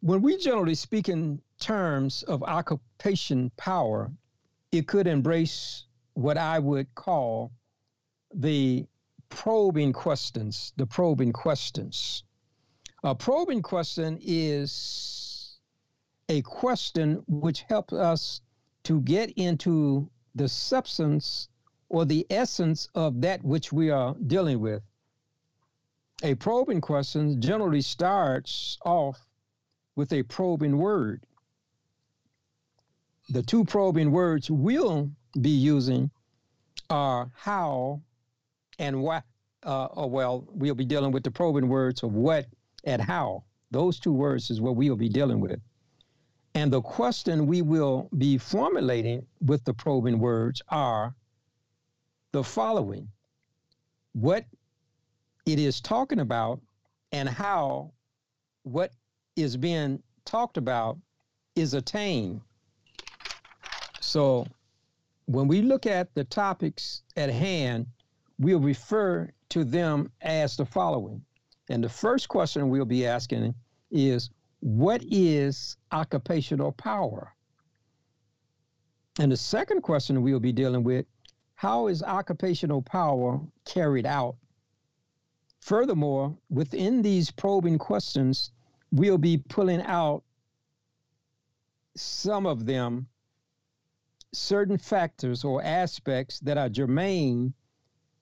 When 0.00 0.22
we 0.22 0.38
generally 0.38 0.74
speak 0.74 1.08
in 1.08 1.40
terms 1.60 2.24
of 2.24 2.42
occupation 2.42 3.50
power, 3.56 4.10
it 4.72 4.86
could 4.86 5.06
embrace 5.06 5.86
what 6.14 6.38
I 6.38 6.58
would 6.58 6.94
call 6.94 7.52
the 8.34 8.86
probing 9.28 9.92
questions, 9.92 10.72
the 10.76 10.86
probing 10.86 11.32
questions. 11.32 12.24
A 13.02 13.14
probing 13.14 13.62
question 13.62 14.18
is 14.20 15.58
a 16.28 16.42
question 16.42 17.22
which 17.26 17.62
helps 17.62 17.92
us 17.92 18.40
to 18.84 19.00
get 19.00 19.30
into 19.32 20.08
the 20.34 20.48
substance 20.48 21.48
or 21.88 22.04
the 22.04 22.26
essence 22.30 22.88
of 22.94 23.20
that 23.22 23.42
which 23.42 23.72
we 23.72 23.90
are 23.90 24.14
dealing 24.26 24.60
with. 24.60 24.82
A 26.22 26.34
probing 26.34 26.80
question 26.80 27.40
generally 27.40 27.80
starts 27.80 28.78
off 28.84 29.18
with 29.96 30.12
a 30.12 30.22
probing 30.22 30.78
word. 30.78 31.26
The 33.30 33.42
two 33.42 33.64
probing 33.64 34.10
words 34.10 34.50
we'll 34.50 35.08
be 35.40 35.50
using 35.50 36.10
are 36.90 37.30
how 37.36 38.02
and 38.80 39.02
why. 39.02 39.22
Uh, 39.62 39.86
oh, 39.94 40.06
well, 40.06 40.48
we'll 40.50 40.74
be 40.74 40.84
dealing 40.84 41.12
with 41.12 41.22
the 41.22 41.30
probing 41.30 41.68
words 41.68 42.02
of 42.02 42.12
what 42.12 42.46
and 42.82 43.00
how. 43.00 43.44
Those 43.70 44.00
two 44.00 44.12
words 44.12 44.50
is 44.50 44.60
what 44.60 44.74
we'll 44.74 44.96
be 44.96 45.08
dealing 45.08 45.38
with. 45.38 45.60
And 46.54 46.72
the 46.72 46.80
question 46.80 47.46
we 47.46 47.62
will 47.62 48.08
be 48.18 48.36
formulating 48.36 49.24
with 49.40 49.64
the 49.64 49.74
probing 49.74 50.18
words 50.18 50.60
are 50.68 51.14
the 52.32 52.42
following 52.42 53.08
What 54.12 54.44
it 55.46 55.60
is 55.60 55.80
talking 55.80 56.18
about 56.18 56.60
and 57.12 57.28
how 57.28 57.92
what 58.64 58.90
is 59.36 59.56
being 59.56 60.02
talked 60.24 60.56
about 60.56 60.98
is 61.54 61.74
attained. 61.74 62.40
So 64.10 64.44
when 65.26 65.46
we 65.46 65.62
look 65.62 65.86
at 65.86 66.12
the 66.16 66.24
topics 66.24 67.02
at 67.16 67.30
hand, 67.30 67.86
we'll 68.40 68.58
refer 68.58 69.30
to 69.50 69.62
them 69.62 70.10
as 70.20 70.56
the 70.56 70.64
following 70.64 71.24
and 71.68 71.84
the 71.84 71.88
first 71.88 72.28
question 72.28 72.70
we'll 72.70 72.84
be 72.84 73.06
asking 73.06 73.54
is 73.92 74.30
what 74.58 75.00
is 75.08 75.76
occupational 75.92 76.72
power? 76.72 77.32
And 79.20 79.30
the 79.30 79.36
second 79.36 79.82
question 79.82 80.22
we'll 80.22 80.40
be 80.40 80.52
dealing 80.52 80.82
with 80.82 81.06
how 81.54 81.86
is 81.86 82.02
occupational 82.02 82.82
power 82.82 83.40
carried 83.64 84.06
out? 84.06 84.34
Furthermore, 85.60 86.36
within 86.48 87.00
these 87.00 87.30
probing 87.30 87.78
questions, 87.78 88.50
we'll 88.90 89.18
be 89.18 89.38
pulling 89.38 89.82
out 89.82 90.24
some 91.94 92.44
of 92.46 92.66
them, 92.66 93.06
certain 94.32 94.78
factors 94.78 95.44
or 95.44 95.62
aspects 95.62 96.38
that 96.40 96.56
are 96.56 96.68
germane 96.68 97.52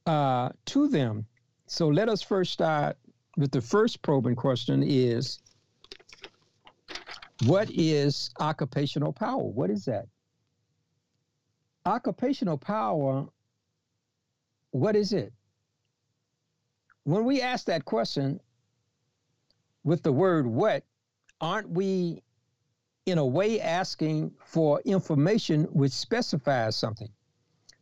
uh, 0.07 0.51
to 0.66 0.88
them. 0.88 1.27
So 1.66 1.88
let 1.88 2.09
us 2.09 2.23
first 2.23 2.53
start 2.53 2.97
with 3.37 3.51
the 3.51 3.61
first 3.61 4.03
probing 4.03 4.37
question 4.37 4.83
is 4.83 5.38
what 7.44 7.71
is 7.71 8.31
occupational 8.40 9.12
power? 9.12 9.42
What 9.42 9.71
is 9.71 9.85
that? 9.85 10.07
Occupational 11.87 12.59
power, 12.59 13.27
what 14.71 14.97
is 14.97 15.12
it? 15.12 15.33
When 17.05 17.25
we 17.25 17.40
ask 17.40 17.66
that 17.66 17.85
question 17.85 18.40
with 19.85 20.03
the 20.03 20.12
word 20.12 20.47
what, 20.47 20.85
aren't 21.40 21.71
we 21.71 22.23
in 23.11 23.18
a 23.18 23.27
way 23.27 23.61
asking 23.61 24.31
for 24.44 24.81
information 24.85 25.64
which 25.64 25.92
specifies 25.92 26.77
something? 26.77 27.11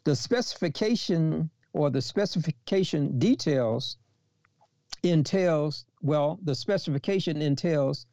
The 0.05 0.15
specification 0.15 1.51
or 1.73 1.91
the 1.91 2.01
specification 2.01 3.19
details 3.19 3.99
entails, 5.03 5.85
well, 6.01 6.39
the 6.43 6.55
specification 6.55 7.43
entails 7.43 8.07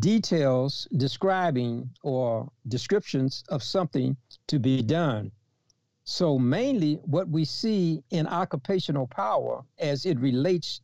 details 0.00 0.86
describing 0.96 1.90
or 2.02 2.50
descriptions 2.66 3.44
of 3.48 3.62
something 3.62 4.16
to 4.48 4.58
be 4.58 4.82
done. 4.82 5.30
So, 6.04 6.38
mainly 6.38 6.94
what 7.04 7.28
we 7.28 7.44
see 7.44 8.02
in 8.10 8.26
occupational 8.26 9.06
power 9.06 9.62
as 9.78 10.06
it 10.06 10.18
relates 10.18 10.80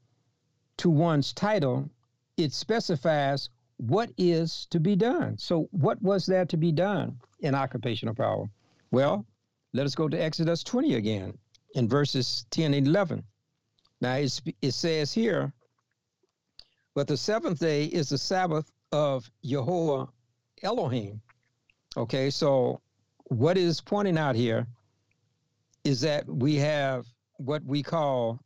to 0.79 0.91
one's 0.91 1.33
title, 1.33 1.91
it 2.37 2.53
specifies 2.53 3.49
what 3.89 4.11
is 4.17 4.67
to 4.71 4.81
be 4.81 4.97
done. 4.97 5.37
So, 5.39 5.69
what 5.71 6.01
was 6.03 6.27
there 6.27 6.47
to 6.47 6.57
be 6.57 6.73
done 6.73 7.19
in 7.41 7.55
occupational 7.55 8.15
power? 8.15 8.47
Well, 8.91 9.27
let 9.73 9.87
us 9.87 9.95
go 9.95 10.09
to 10.09 10.17
Exodus 10.17 10.63
20 10.63 10.95
again 10.95 11.37
in 11.75 11.89
verses 11.89 12.47
10 12.51 12.75
and 12.75 12.87
11. 12.87 13.25
Now 14.01 14.15
it 14.17 14.73
says 14.73 15.13
here, 15.13 15.53
but 16.95 17.09
the 17.09 17.17
seventh 17.17 17.59
day 17.59 17.87
is 17.87 18.09
the 18.09 18.19
Sabbath 18.19 18.71
of 18.93 19.31
Jehovah 19.45 20.09
Elohim. 20.63 21.21
Okay, 21.97 22.31
so 22.31 22.81
what 23.25 23.59
is 23.59 23.81
pointing 23.81 24.19
out 24.19 24.37
here 24.37 24.67
is 25.83 26.01
that 26.03 26.27
we 26.27 26.55
have 26.57 27.07
what 27.39 27.65
we 27.65 27.83
call 27.83 28.41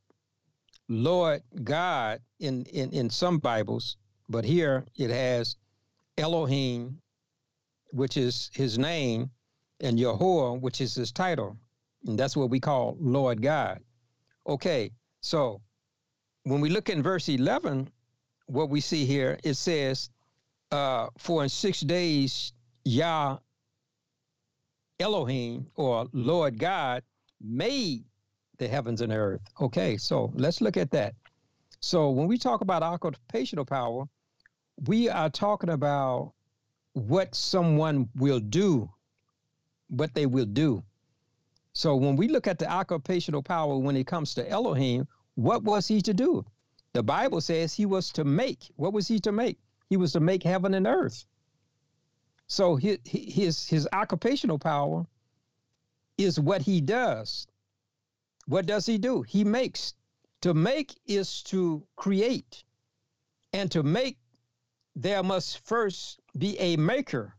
Lord 0.88 1.42
God 1.62 2.20
in, 2.40 2.64
in, 2.66 2.90
in 2.92 3.10
some 3.10 3.38
Bibles, 3.38 3.96
but 4.28 4.44
here 4.44 4.84
it 4.96 5.10
has 5.10 5.56
Elohim, 6.16 7.00
which 7.90 8.16
is 8.16 8.50
his 8.52 8.78
name, 8.78 9.30
and 9.80 9.98
Yahweh, 9.98 10.58
which 10.58 10.80
is 10.80 10.94
his 10.94 11.12
title. 11.12 11.56
And 12.06 12.18
that's 12.18 12.36
what 12.36 12.50
we 12.50 12.60
call 12.60 12.96
Lord 13.00 13.42
God. 13.42 13.80
Okay, 14.46 14.90
so 15.20 15.60
when 16.44 16.60
we 16.60 16.70
look 16.70 16.88
in 16.88 17.02
verse 17.02 17.28
11, 17.28 17.90
what 18.46 18.70
we 18.70 18.80
see 18.80 19.04
here, 19.04 19.38
it 19.44 19.54
says, 19.54 20.10
uh, 20.70 21.08
For 21.18 21.42
in 21.42 21.48
six 21.48 21.80
days, 21.80 22.52
Yah 22.84 23.38
Elohim 25.00 25.66
or 25.76 26.08
Lord 26.12 26.58
God 26.58 27.02
made 27.40 28.04
the 28.58 28.66
heavens 28.66 29.00
and 29.00 29.12
earth. 29.12 29.42
Okay, 29.60 29.96
so 29.96 30.32
let's 30.34 30.60
look 30.60 30.76
at 30.76 30.90
that. 30.90 31.14
So 31.80 32.10
when 32.10 32.26
we 32.26 32.38
talk 32.38 32.60
about 32.60 32.82
occupational 32.82 33.64
power, 33.64 34.08
we 34.86 35.08
are 35.08 35.30
talking 35.30 35.70
about 35.70 36.32
what 36.92 37.34
someone 37.34 38.08
will 38.14 38.40
do, 38.40 38.90
what 39.88 40.14
they 40.14 40.26
will 40.26 40.46
do. 40.46 40.82
So 41.72 41.96
when 41.96 42.16
we 42.16 42.28
look 42.28 42.46
at 42.46 42.58
the 42.58 42.70
occupational 42.70 43.42
power 43.42 43.78
when 43.78 43.96
it 43.96 44.06
comes 44.06 44.34
to 44.34 44.48
Elohim, 44.48 45.06
what 45.34 45.62
was 45.62 45.86
he 45.86 46.00
to 46.02 46.14
do? 46.14 46.44
The 46.92 47.02
Bible 47.02 47.40
says 47.40 47.72
he 47.72 47.86
was 47.86 48.10
to 48.12 48.24
make. 48.24 48.70
What 48.76 48.92
was 48.92 49.06
he 49.06 49.20
to 49.20 49.32
make? 49.32 49.58
He 49.88 49.96
was 49.96 50.12
to 50.12 50.20
make 50.20 50.42
heaven 50.42 50.74
and 50.74 50.86
earth. 50.86 51.24
So 52.46 52.76
his 52.76 52.98
his, 53.04 53.68
his 53.68 53.88
occupational 53.92 54.58
power 54.58 55.06
is 56.16 56.40
what 56.40 56.62
he 56.62 56.80
does. 56.80 57.46
What 58.46 58.66
does 58.66 58.86
he 58.86 58.98
do? 58.98 59.22
He 59.22 59.44
makes. 59.44 59.94
To 60.40 60.54
make 60.54 60.98
is 61.06 61.42
to 61.44 61.86
create. 61.96 62.64
And 63.52 63.70
to 63.72 63.82
make, 63.82 64.18
there 64.98 65.22
must 65.22 65.64
first 65.64 66.18
be 66.36 66.58
a 66.58 66.76
maker. 66.76 67.32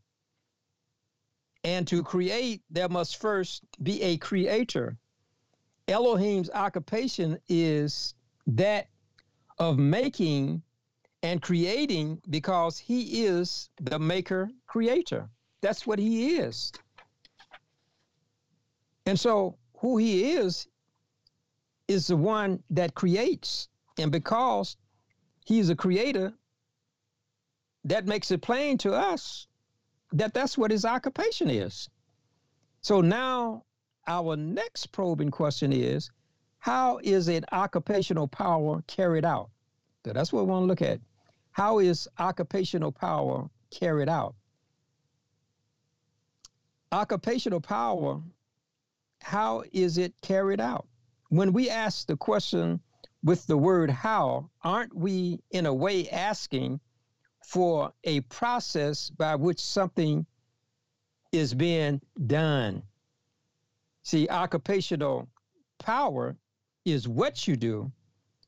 And 1.66 1.86
to 1.90 2.02
create, 2.02 2.62
there 2.70 2.88
must 2.88 3.18
first 3.18 3.64
be 3.84 4.02
a 4.02 4.16
creator. 4.18 4.98
Elohim's 5.90 6.50
occupation 6.52 7.38
is 7.50 8.14
that 8.48 8.88
of 9.58 9.78
making 9.78 10.62
and 11.22 11.42
creating 11.42 12.22
because 12.30 12.80
he 12.80 13.26
is 13.26 13.70
the 13.82 14.00
maker 14.00 14.50
creator. 14.66 15.30
That's 15.60 15.86
what 15.86 16.00
he 16.00 16.38
is. 16.38 16.72
And 19.06 19.20
so 19.20 19.58
who 19.80 19.98
he 19.98 20.32
is 20.32 20.66
is 21.90 22.08
the 22.08 22.16
one 22.16 22.64
that 22.70 22.96
creates. 22.96 23.68
And 23.98 24.14
because 24.14 24.78
he's 25.44 25.70
a 25.70 25.76
creator, 25.76 26.34
that 27.90 28.06
makes 28.06 28.32
it 28.32 28.42
plain 28.42 28.78
to 28.80 28.94
us 28.94 29.48
that 30.14 30.34
that's 30.34 30.58
what 30.58 30.72
his 30.72 30.86
occupation 30.86 31.50
is. 31.50 31.90
So 32.82 33.02
now 33.02 33.64
our 34.08 34.36
next 34.36 34.88
probing 34.92 35.32
question 35.32 35.74
is 35.74 36.10
how 36.60 37.00
is 37.04 37.28
an 37.28 37.46
occupational 37.52 38.28
power 38.28 38.84
carried 38.88 39.26
out? 39.26 39.50
So 40.06 40.14
that's 40.14 40.32
what 40.32 40.46
we 40.46 40.52
want 40.52 40.64
to 40.64 40.68
look 40.68 40.82
at. 40.82 41.00
How 41.52 41.80
is 41.80 42.08
occupational 42.18 42.92
power 42.92 43.50
carried 43.72 44.10
out? 44.10 44.36
Occupational 46.92 47.62
power, 47.62 48.22
how 49.22 49.64
is 49.72 49.98
it 49.98 50.14
carried 50.22 50.60
out? 50.60 50.88
When 51.30 51.54
we 51.54 51.70
ask 51.70 52.08
the 52.08 52.18
question 52.18 52.80
with 53.24 53.46
the 53.46 53.58
word 53.58 53.90
how, 53.90 54.50
aren't 54.64 54.96
we 54.96 55.40
in 55.52 55.66
a 55.66 55.74
way 55.74 56.10
asking 56.10 56.80
for 57.50 57.92
a 58.04 58.22
process 58.22 59.10
by 59.10 59.34
which 59.34 59.60
something 59.60 60.24
is 61.32 61.52
being 61.52 62.00
done? 62.28 62.84
See, 64.04 64.30
occupational 64.30 65.28
power 65.80 66.36
is 66.86 67.08
what 67.08 67.48
you 67.48 67.56
do. 67.56 67.92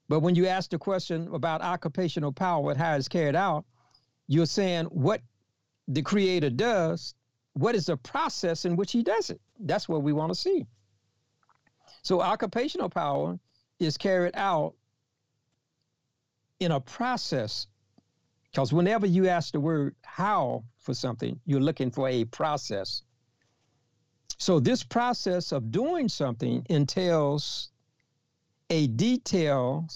But 0.08 0.20
when 0.20 0.36
you 0.36 0.46
ask 0.46 0.70
the 0.70 0.78
question 0.78 1.34
about 1.34 1.64
occupational 1.64 2.32
power 2.32 2.70
and 2.70 2.80
how 2.80 2.96
it's 2.96 3.08
carried 3.08 3.36
out, 3.36 3.66
you're 4.28 4.46
saying 4.46 4.86
what 4.86 5.22
the 5.88 6.04
creator 6.04 6.52
does, 6.52 7.16
what 7.54 7.74
is 7.74 7.88
the 7.88 7.98
process 7.98 8.66
in 8.66 8.76
which 8.76 8.92
he 8.92 9.02
does 9.02 9.32
it? 9.32 9.42
That's 9.62 9.90
what 9.90 10.04
we 10.04 10.14
want 10.14 10.32
to 10.32 10.40
see. 10.40 10.68
So 12.04 12.22
occupational 12.22 12.90
power 12.90 13.40
is 13.80 13.98
carried 13.98 14.36
out 14.36 14.76
in 16.60 16.72
a 16.72 16.80
process. 16.80 17.66
Because 18.52 18.74
whenever 18.74 19.08
you 19.08 19.28
ask 19.28 19.54
the 19.54 19.60
word 19.60 19.96
how 20.04 20.64
for 20.80 20.94
something, 20.94 21.40
you're 21.46 21.62
looking 21.62 21.92
for 21.92 22.10
a 22.10 22.26
process. 22.26 23.04
So 24.38 24.60
this 24.60 24.84
process 24.84 25.52
of 25.52 25.72
doing 25.72 26.10
something 26.10 26.66
entails 26.70 27.70
a 28.70 28.88
detailed 28.88 29.92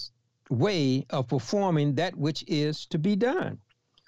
way 0.48 1.04
of 1.10 1.28
performing 1.28 1.94
that 1.96 2.16
which 2.16 2.44
is 2.46 2.86
to 2.86 2.98
be 2.98 3.16
done. 3.16 3.58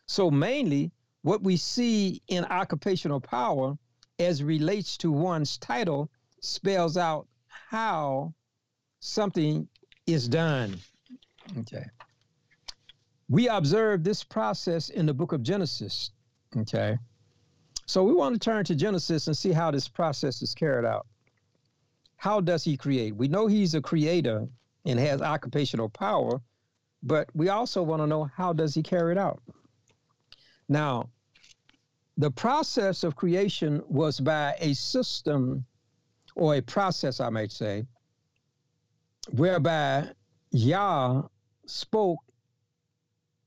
So, 0.06 0.30
mainly, 0.30 0.92
what 1.22 1.42
we 1.42 1.56
see 1.56 2.22
in 2.28 2.44
occupational 2.44 3.20
power 3.20 3.76
as 4.18 4.42
relates 4.42 4.96
to 4.98 5.12
one's 5.12 5.58
title 5.58 6.10
spells 6.40 6.96
out 6.96 7.26
how 7.48 8.32
something 9.00 9.68
is 10.06 10.28
done. 10.28 10.78
Okay. 11.58 11.84
We 13.28 13.48
observe 13.48 14.04
this 14.04 14.24
process 14.24 14.88
in 14.88 15.06
the 15.06 15.14
book 15.14 15.32
of 15.32 15.42
Genesis. 15.42 16.10
Okay. 16.56 16.98
So 17.86 18.02
we 18.02 18.12
want 18.12 18.34
to 18.34 18.38
turn 18.38 18.64
to 18.66 18.74
Genesis 18.74 19.26
and 19.26 19.36
see 19.36 19.52
how 19.52 19.70
this 19.70 19.88
process 19.88 20.42
is 20.42 20.54
carried 20.54 20.84
out. 20.86 21.06
How 22.16 22.40
does 22.40 22.64
he 22.64 22.76
create? 22.76 23.14
We 23.16 23.28
know 23.28 23.46
he's 23.46 23.74
a 23.74 23.80
creator 23.80 24.46
and 24.84 24.98
has 24.98 25.22
occupational 25.22 25.88
power, 25.88 26.40
but 27.02 27.28
we 27.34 27.48
also 27.48 27.82
want 27.82 28.02
to 28.02 28.06
know 28.06 28.24
how 28.24 28.52
does 28.52 28.74
he 28.74 28.82
carry 28.82 29.12
it 29.12 29.18
out? 29.18 29.42
Now, 30.68 31.08
the 32.16 32.30
process 32.30 33.04
of 33.04 33.14
creation 33.14 33.82
was 33.88 34.20
by 34.20 34.56
a 34.58 34.74
system 34.74 35.64
or 36.34 36.56
a 36.56 36.60
process, 36.60 37.20
I 37.20 37.30
might 37.30 37.52
say, 37.52 37.84
whereby 39.30 40.10
Yah 40.50 41.22
spoke, 41.66 42.18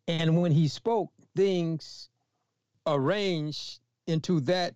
and 0.07 0.41
when 0.41 0.51
he 0.51 0.67
spoke, 0.67 1.11
things 1.35 2.09
arranged 2.87 3.79
into 4.07 4.39
that 4.41 4.75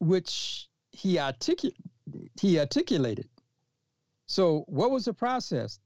which 0.00 0.68
he 0.90 1.18
articulated. 1.18 1.80
He 2.40 2.58
articulated. 2.58 3.28
So, 4.26 4.64
what 4.66 4.90
was 4.90 5.04
the 5.04 5.14
process? 5.14 5.78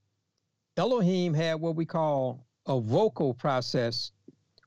Elohim 0.76 1.34
had 1.34 1.60
what 1.60 1.76
we 1.76 1.84
call 1.84 2.46
a 2.66 2.80
vocal 2.80 3.34
process, 3.34 4.12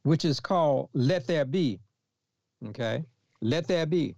which 0.03 0.25
is 0.25 0.39
called 0.39 0.89
let 0.93 1.27
there 1.27 1.45
be. 1.45 1.79
Okay? 2.67 3.05
Let 3.41 3.67
there 3.67 3.85
be. 3.85 4.15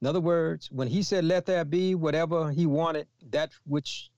In 0.00 0.06
other 0.06 0.20
words, 0.20 0.70
when 0.70 0.88
he 0.88 1.02
said 1.02 1.24
let 1.24 1.46
there 1.46 1.64
be, 1.64 1.94
whatever 1.94 2.50
he 2.50 2.66
wanted, 2.66 3.06
that 3.30 3.52
which 3.64 4.10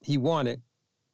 he 0.00 0.18
wanted 0.18 0.62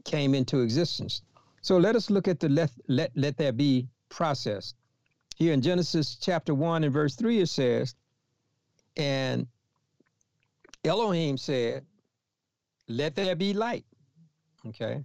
came 0.05 0.35
into 0.35 0.61
existence. 0.61 1.23
So 1.62 1.77
let 1.77 1.96
us 1.96 2.11
look 2.11 2.29
at 2.29 2.40
the 2.40 2.49
let, 2.49 2.70
let, 2.88 3.11
let 3.14 3.37
there 3.37 3.53
be 3.53 3.88
process. 4.09 4.75
Here 5.37 5.53
in 5.53 5.62
Genesis 5.62 6.16
chapter 6.20 6.55
1 6.55 6.85
and 6.85 6.92
verse 6.92 7.16
3, 7.16 7.40
it 7.40 7.49
says, 7.49 7.94
And 8.96 9.46
Elohim 10.85 11.37
said, 11.37 11.85
let 12.88 13.14
there 13.14 13.37
be 13.37 13.55
light. 13.55 13.85
Okay. 14.66 15.05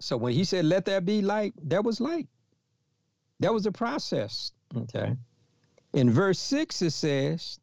So 0.00 0.16
when 0.16 0.34
he 0.34 0.44
said, 0.44 0.64
let 0.64 0.84
there 0.84 1.00
be 1.00 1.22
light, 1.22 1.54
there 1.60 1.82
was 1.82 2.00
light. 2.00 2.28
That 3.40 3.54
was 3.54 3.66
a 3.66 3.72
process. 3.72 4.52
Okay. 4.76 5.16
In 5.94 6.10
verse 6.10 6.38
6, 6.38 6.82
it 6.82 6.90
says, 6.90 7.58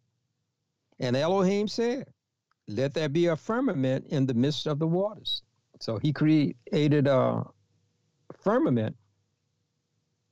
And 1.00 1.16
Elohim 1.16 1.68
said, 1.68 2.08
Let 2.68 2.94
there 2.94 3.10
be 3.10 3.28
a 3.28 3.36
firmament 3.36 4.08
in 4.10 4.26
the 4.26 4.34
midst 4.34 4.66
of 4.66 4.80
the 4.80 4.88
waters. 4.88 5.44
So 5.80 6.00
he 6.00 6.12
created 6.12 7.08
a 7.08 7.44
firmament 8.34 8.96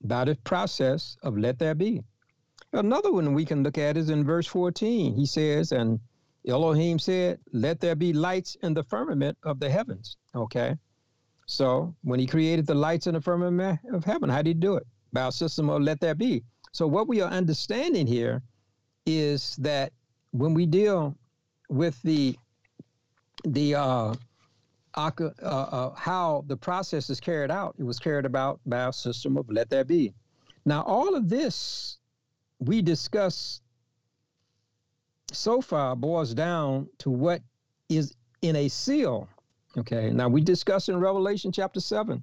by 0.02 0.24
the 0.24 0.36
process 0.44 1.16
of 1.22 1.38
let 1.38 1.58
there 1.58 1.74
be. 1.74 2.02
Another 2.72 3.12
one 3.12 3.34
we 3.34 3.44
can 3.44 3.62
look 3.62 3.78
at 3.78 3.96
is 3.96 4.10
in 4.10 4.24
verse 4.24 4.46
14. 4.46 5.14
He 5.14 5.26
says, 5.26 5.72
And 5.72 6.00
Elohim 6.46 6.98
said, 6.98 7.38
Let 7.52 7.80
there 7.80 7.94
be 7.94 8.12
lights 8.12 8.56
in 8.62 8.74
the 8.74 8.84
firmament 8.84 9.38
of 9.44 9.60
the 9.60 9.70
heavens. 9.70 10.16
Okay. 10.34 10.76
So 11.46 11.94
when 12.02 12.20
he 12.20 12.26
created 12.26 12.66
the 12.66 12.74
lights 12.74 13.06
in 13.06 13.14
the 13.14 13.20
firmament 13.20 13.80
of 13.92 14.04
heaven, 14.04 14.28
how 14.28 14.38
did 14.38 14.46
he 14.46 14.54
do 14.54 14.76
it? 14.76 14.86
By 15.12 15.28
a 15.28 15.32
system 15.32 15.70
of 15.70 15.82
let 15.82 16.00
there 16.00 16.14
be. 16.14 16.42
So 16.72 16.86
what 16.86 17.06
we 17.06 17.20
are 17.20 17.30
understanding 17.30 18.06
here 18.06 18.42
is 19.06 19.54
that 19.56 19.92
when 20.32 20.54
we 20.54 20.66
deal 20.66 21.16
with 21.68 22.00
the 22.02 22.36
the 23.44 23.74
uh, 23.74 24.14
Uh, 24.96 25.10
uh, 25.42 25.94
how 25.94 26.44
the 26.46 26.56
process 26.56 27.10
is 27.10 27.18
carried 27.18 27.50
out, 27.50 27.74
it 27.78 27.82
was 27.82 27.98
carried 27.98 28.24
about 28.24 28.60
by 28.64 28.88
a 28.88 28.92
system 28.92 29.36
of 29.36 29.50
let 29.50 29.68
there 29.68 29.84
be. 29.84 30.14
Now, 30.64 30.82
all 30.82 31.16
of 31.16 31.28
this 31.28 31.98
we 32.60 32.80
discuss 32.80 33.60
so 35.32 35.60
far 35.60 35.96
boils 35.96 36.32
down 36.34 36.88
to 36.98 37.10
what 37.10 37.42
is 37.88 38.14
in 38.42 38.56
a 38.56 38.68
seal. 38.68 39.28
Okay, 39.76 40.10
now 40.10 40.28
we 40.28 40.40
discuss 40.40 40.88
in 40.88 40.98
Revelation 41.00 41.50
chapter 41.50 41.80
7, 41.80 42.22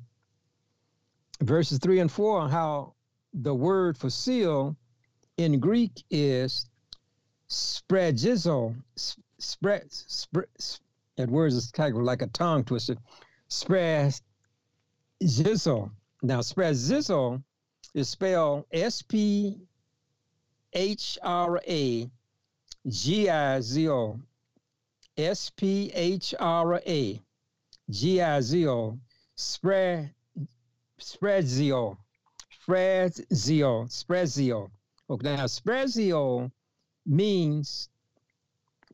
verses 1.41 1.79
3 1.79 1.99
and 1.99 2.11
4, 2.11 2.47
how 2.47 2.93
the 3.33 3.53
word 3.53 3.97
for 3.97 4.09
seal 4.09 4.77
in 5.37 5.59
Greek 5.59 6.03
is 6.09 6.65
sphragizo. 7.49 8.75
Spread, 9.39 9.91
spread, 9.91 10.47
that 11.21 11.29
word 11.29 11.53
is 11.53 11.71
kind 11.71 11.95
of 11.95 12.01
like 12.01 12.23
a 12.23 12.27
tongue 12.27 12.63
twister. 12.63 12.97
Sphragizo. 13.47 14.21
Now, 16.23 16.39
sphragizo 16.39 17.43
is 17.93 18.09
spelled 18.09 18.65
S 18.71 19.03
P 19.03 19.59
H 20.73 21.19
R 21.21 21.61
A 21.67 22.09
G 22.87 23.29
I 23.29 23.61
Z 23.61 23.89
O 23.89 24.19
S 25.15 25.51
P 25.51 25.91
H 25.93 26.33
R 26.39 26.81
A 26.87 27.21
G 27.89 28.21
I 28.21 28.41
Z 28.41 28.67
O 28.67 28.99
spread 29.35 30.13
spreadzio 30.99 31.97
spreadzio 32.67 33.87
spreadzio. 33.89 34.71
Okay, 35.09 35.35
now 35.35 35.45
spreadzio 35.45 36.51
means 37.05 37.89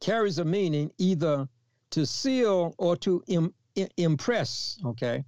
carries 0.02 0.40
a 0.40 0.46
meaning 0.46 0.92
either 0.98 1.48
to 1.92 2.06
seal 2.06 2.76
or 2.78 2.96
to 2.98 3.24
Im, 3.28 3.54
impress. 3.98 4.80
Okay, 4.86 5.24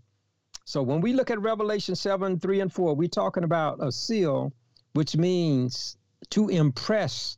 so 0.66 0.82
when 0.82 1.02
we 1.02 1.14
look 1.14 1.32
at 1.32 1.40
Revelation 1.42 1.96
seven 1.96 2.40
three 2.40 2.60
and 2.60 2.72
four, 2.72 2.96
we're 2.96 3.08
talking 3.08 3.44
about 3.44 3.78
a 3.82 3.92
seal, 3.92 4.54
which 4.94 5.16
means 5.16 5.98
to 6.30 6.50
impress 6.50 7.38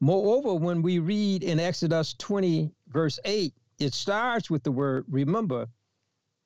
Moreover, 0.00 0.54
when 0.54 0.82
we 0.82 1.00
read 1.00 1.42
in 1.42 1.58
Exodus 1.58 2.14
20, 2.14 2.70
verse 2.86 3.18
8, 3.24 3.52
it 3.80 3.94
starts 3.94 4.48
with 4.48 4.62
the 4.62 4.70
word 4.70 5.04
remember. 5.08 5.66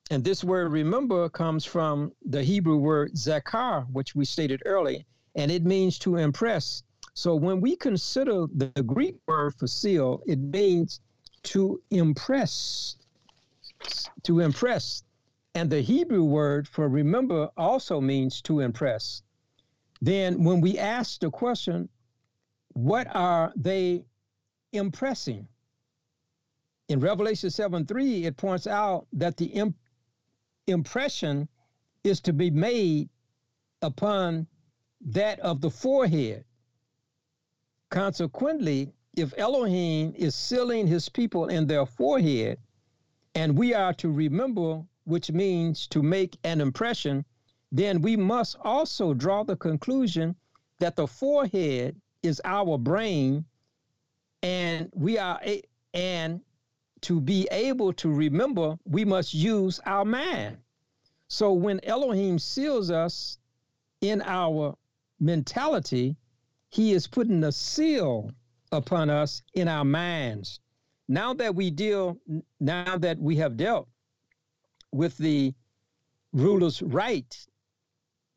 And 0.09 0.23
this 0.23 0.43
word 0.43 0.71
remember 0.71 1.29
comes 1.29 1.63
from 1.63 2.13
the 2.25 2.43
Hebrew 2.43 2.77
word 2.77 3.13
zakar, 3.13 3.85
which 3.91 4.15
we 4.15 4.25
stated 4.25 4.63
earlier, 4.65 5.03
and 5.35 5.51
it 5.51 5.65
means 5.65 5.99
to 5.99 6.15
impress. 6.17 6.81
So 7.13 7.35
when 7.35 7.61
we 7.61 7.75
consider 7.75 8.47
the 8.55 8.81
Greek 8.81 9.17
word 9.27 9.53
for 9.53 9.67
seal, 9.67 10.23
it 10.25 10.39
means 10.39 10.99
to 11.43 11.81
impress, 11.89 12.97
to 14.23 14.39
impress. 14.39 15.03
And 15.55 15.69
the 15.69 15.81
Hebrew 15.81 16.23
word 16.23 16.67
for 16.67 16.89
remember 16.89 17.49
also 17.57 18.01
means 18.01 18.41
to 18.43 18.59
impress. 18.59 19.21
Then 20.01 20.43
when 20.43 20.61
we 20.61 20.77
ask 20.77 21.19
the 21.19 21.29
question, 21.29 21.89
what 22.69 23.07
are 23.15 23.53
they 23.55 24.05
impressing? 24.71 25.47
In 26.89 26.99
Revelation 26.99 27.49
7 27.49 27.85
3, 27.85 28.25
it 28.25 28.35
points 28.35 28.67
out 28.67 29.07
that 29.13 29.37
the 29.37 29.45
imp- 29.45 29.77
impression 30.67 31.47
is 32.03 32.19
to 32.21 32.33
be 32.33 32.49
made 32.49 33.09
upon 33.81 34.47
that 35.01 35.39
of 35.39 35.61
the 35.61 35.69
forehead. 35.69 36.43
Consequently, 37.89 38.93
if 39.15 39.33
Elohim 39.37 40.13
is 40.15 40.35
sealing 40.35 40.87
his 40.87 41.07
people 41.09 41.47
in 41.47 41.67
their 41.67 41.85
forehead, 41.85 42.57
and 43.35 43.57
we 43.57 43.73
are 43.73 43.93
to 43.93 44.11
remember, 44.11 44.83
which 45.03 45.31
means 45.31 45.87
to 45.87 46.01
make 46.01 46.37
an 46.43 46.61
impression, 46.61 47.25
then 47.71 48.01
we 48.01 48.15
must 48.15 48.55
also 48.63 49.13
draw 49.13 49.43
the 49.43 49.55
conclusion 49.55 50.35
that 50.79 50.95
the 50.95 51.07
forehead 51.07 51.95
is 52.21 52.41
our 52.43 52.77
brain, 52.77 53.45
and 54.41 54.91
we 54.95 55.17
are 55.17 55.39
a, 55.43 55.61
and 55.93 56.41
to 57.01 57.19
be 57.19 57.47
able 57.51 57.93
to 57.93 58.11
remember, 58.11 58.77
we 58.85 59.05
must 59.05 59.33
use 59.33 59.79
our 59.85 60.05
mind. 60.05 60.57
So 61.27 61.53
when 61.53 61.83
Elohim 61.83 62.39
seals 62.39 62.89
us 62.89 63.37
in 64.01 64.21
our 64.21 64.75
mentality, 65.19 66.15
he 66.69 66.93
is 66.93 67.07
putting 67.07 67.43
a 67.43 67.51
seal 67.51 68.31
upon 68.73 69.09
us 69.09 69.41
in 69.53 69.67
our 69.67 69.85
minds. 69.85 70.59
Now 71.07 71.33
that 71.35 71.55
we 71.55 71.69
deal, 71.69 72.17
now 72.59 72.97
that 72.97 73.19
we 73.19 73.35
have 73.37 73.55
dealt 73.55 73.87
with 74.91 75.17
the 75.17 75.53
ruler's 76.33 76.81
right, 76.81 77.35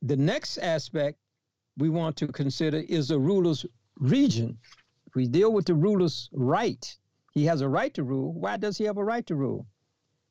the 0.02 0.16
next 0.16 0.58
aspect 0.58 1.18
we 1.78 1.88
want 1.88 2.16
to 2.16 2.28
consider 2.28 2.78
is 2.78 3.08
the 3.08 3.18
ruler's 3.18 3.66
region. 3.98 4.58
If 5.06 5.14
we 5.14 5.26
deal 5.26 5.52
with 5.52 5.66
the 5.66 5.74
ruler's 5.74 6.28
right, 6.32 6.96
he 7.32 7.44
has 7.46 7.60
a 7.60 7.68
right 7.68 7.92
to 7.94 8.02
rule. 8.02 8.32
Why 8.32 8.56
does 8.56 8.78
he 8.78 8.84
have 8.84 8.98
a 8.98 9.04
right 9.04 9.26
to 9.26 9.34
rule? 9.34 9.66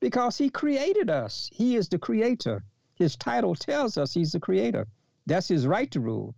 Because 0.00 0.38
he 0.38 0.50
created 0.50 1.10
us. 1.10 1.48
He 1.52 1.76
is 1.76 1.88
the 1.88 1.98
creator. 1.98 2.64
His 2.94 3.16
title 3.16 3.54
tells 3.54 3.98
us 3.98 4.14
he's 4.14 4.32
the 4.32 4.40
creator. 4.40 4.86
That's 5.26 5.48
his 5.48 5.66
right 5.66 5.90
to 5.90 6.00
rule. 6.00 6.34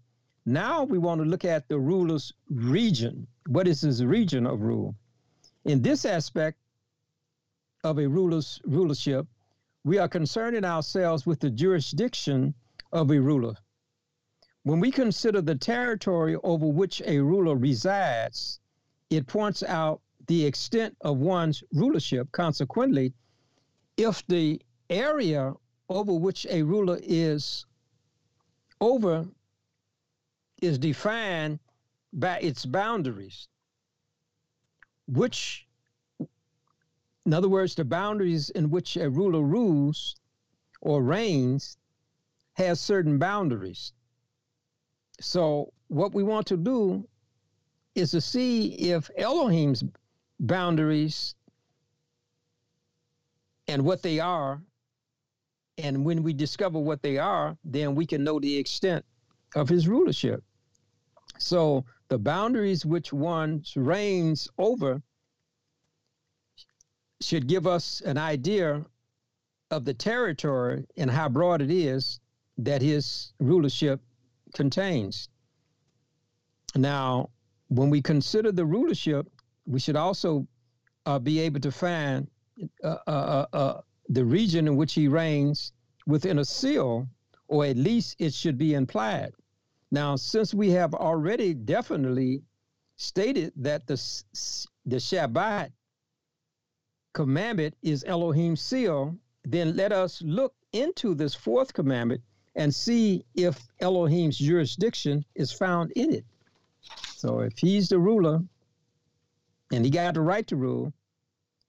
Now 0.47 0.85
we 0.85 0.99
want 0.99 1.21
to 1.21 1.29
look 1.29 1.45
at 1.45 1.69
the 1.69 1.79
ruler's 1.79 2.33
region. 2.49 3.27
What 3.49 3.67
is 3.67 3.81
his 3.81 4.05
region 4.05 4.45
of 4.45 4.61
rule? 4.61 4.95
In 5.65 5.81
this 5.81 6.05
aspect 6.05 6.59
of 7.83 7.99
a 7.99 8.07
ruler's 8.07 8.61
rulership, 8.67 9.27
we 9.85 9.97
are 9.97 10.07
concerning 10.07 10.67
ourselves 10.67 11.25
with 11.25 11.41
the 11.41 11.49
jurisdiction 11.49 12.53
of 12.93 13.11
a 13.11 13.19
ruler. 13.19 13.55
When 14.65 14.81
we 14.81 14.91
consider 14.91 15.41
the 15.41 15.55
territory 15.55 16.37
over 16.45 16.67
which 16.67 17.01
a 17.07 17.21
ruler 17.21 17.57
resides, 17.57 18.61
it 19.09 19.27
points 19.27 19.63
out 19.63 20.03
the 20.27 20.45
extent 20.45 20.95
of 21.01 21.17
one's 21.17 21.65
rulership. 21.73 22.31
Consequently, 22.33 23.15
if 23.97 24.27
the 24.27 24.61
area 24.91 25.55
over 25.89 26.13
which 26.13 26.47
a 26.51 26.63
ruler 26.63 26.99
is 27.03 27.65
over 28.79 29.27
is 30.61 30.77
defined 30.79 31.61
by 32.13 32.39
its 32.39 32.65
boundaries, 32.65 33.49
which, 35.07 35.67
in 37.27 37.35
other 37.35 37.49
words, 37.49 37.75
the 37.75 37.85
boundaries 37.85 38.51
in 38.51 38.71
which 38.71 38.97
a 38.97 39.11
ruler 39.11 39.43
rules 39.43 40.17
or 40.81 41.03
reigns 41.03 41.77
has 42.55 42.81
certain 42.81 43.19
boundaries. 43.19 43.93
So, 45.21 45.73
what 45.89 46.15
we 46.15 46.23
want 46.23 46.47
to 46.49 46.57
do 46.57 47.09
is 47.95 48.13
to 48.13 48.21
see 48.21 48.69
if 48.75 49.11
Elohim's 49.17 49.83
boundaries 50.41 51.35
and 53.67 53.85
what 53.85 54.03
they 54.03 54.19
are, 54.19 54.63
and 55.77 56.05
when 56.05 56.23
we 56.23 56.33
discover 56.33 56.79
what 56.79 57.03
they 57.03 57.19
are, 57.19 57.57
then 57.65 57.95
we 57.95 58.07
can 58.07 58.25
know 58.25 58.41
the 58.41 58.57
extent 58.57 59.05
of 59.55 59.69
his 59.69 59.87
rulership. 59.87 60.43
So 61.39 61.85
the 62.09 62.19
boundaries 62.19 62.87
which 62.87 63.13
one 63.13 63.63
reigns 63.77 64.49
over 64.59 65.03
should 67.21 67.47
give 67.47 67.67
us 67.67 68.01
an 68.03 68.17
idea 68.17 68.85
of 69.71 69.85
the 69.85 69.95
territory 69.95 70.87
and 70.97 71.11
how 71.11 71.29
broad 71.29 71.61
it 71.61 71.71
is 71.71 72.21
that 72.57 72.81
his 72.81 73.33
rulership 73.39 74.01
contains. 74.55 75.29
Now, 76.75 77.31
when 77.69 77.91
we 77.91 78.01
consider 78.01 78.53
the 78.53 78.65
rulership, 78.65 79.27
we 79.67 79.81
should 79.81 79.97
also 79.97 80.47
uh, 81.07 81.19
be 81.19 81.41
able 81.41 81.61
to 81.61 81.71
find 81.71 82.29
uh, 82.83 82.97
uh, 83.07 83.11
uh, 83.11 83.47
uh 83.53 83.81
the 84.09 84.25
region 84.25 84.67
in 84.67 84.77
which 84.77 84.95
he 84.95 85.07
reigns 85.07 85.73
within 86.07 86.39
a 86.39 86.45
seal, 86.45 87.07
or 87.47 87.67
at 87.67 87.77
least 87.77 88.17
it 88.19 88.33
should 88.33 88.57
be 88.57 88.73
implied. 88.73 89.33
Now, 89.91 90.17
since 90.17 90.53
we 90.53 90.71
have 90.71 90.95
already 90.95 91.55
definitely 91.55 92.43
stated 92.97 93.53
that 93.57 93.87
the, 93.87 93.95
the 94.85 94.97
Shabbat 94.97 95.71
commandment 97.15 97.75
is 97.83 98.05
Elohim's 98.05 98.61
seal, 98.61 99.17
then 99.45 99.77
let 99.77 99.93
us 99.93 100.21
look 100.23 100.55
into 100.73 101.15
this 101.15 101.35
fourth 101.35 101.73
commandment 101.73 102.21
and 102.55 102.75
see 102.75 103.25
if 103.35 103.67
Elohim's 103.81 104.37
jurisdiction 104.37 105.25
is 105.35 105.53
found 105.53 105.93
in 105.93 106.13
it. 106.13 106.25
So 107.15 107.41
if 107.41 107.57
he's 107.57 107.89
the 107.89 107.99
ruler 107.99 108.41
and 109.73 109.85
he 109.85 109.91
got 109.91 110.15
the 110.15 110.21
right 110.21 110.47
to 110.49 110.57
rule, 110.57 110.93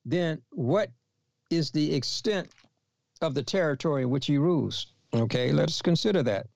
then 0.06 0.42
what 0.52 0.92
is 1.50 1.72
the 1.72 1.94
extent 1.94 2.50
of 3.22 3.34
the 3.34 3.44
territory 3.44 4.04
in 4.04 4.10
which 4.10 4.26
he 4.26 4.38
rules? 4.38 4.88
Okay, 5.14 5.52
let 5.52 5.70
us 5.70 5.82
consider 5.82 6.24
that. 6.24 6.48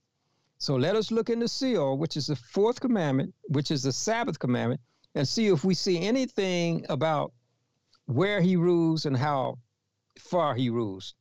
So 0.63 0.77
let 0.77 0.95
us 0.95 1.11
look 1.11 1.29
in 1.29 1.39
the 1.39 1.47
seal, 1.49 1.97
which 1.97 2.15
is 2.15 2.27
the 2.27 2.37
fourth 2.37 2.79
commandment, 2.79 3.35
which 3.49 3.69
is 3.69 3.83
the 3.83 3.91
Sabbath 3.91 4.39
commandment, 4.39 4.79
and 5.13 5.27
see 5.27 5.47
if 5.47 5.65
we 5.65 5.73
see 5.73 5.99
anything 5.99 6.85
about 6.87 7.33
where 8.05 8.39
he 8.39 8.55
rules 8.55 9.05
and 9.05 9.17
how 9.17 9.59
far 10.17 10.55
he 10.55 10.69
rules. 10.69 11.15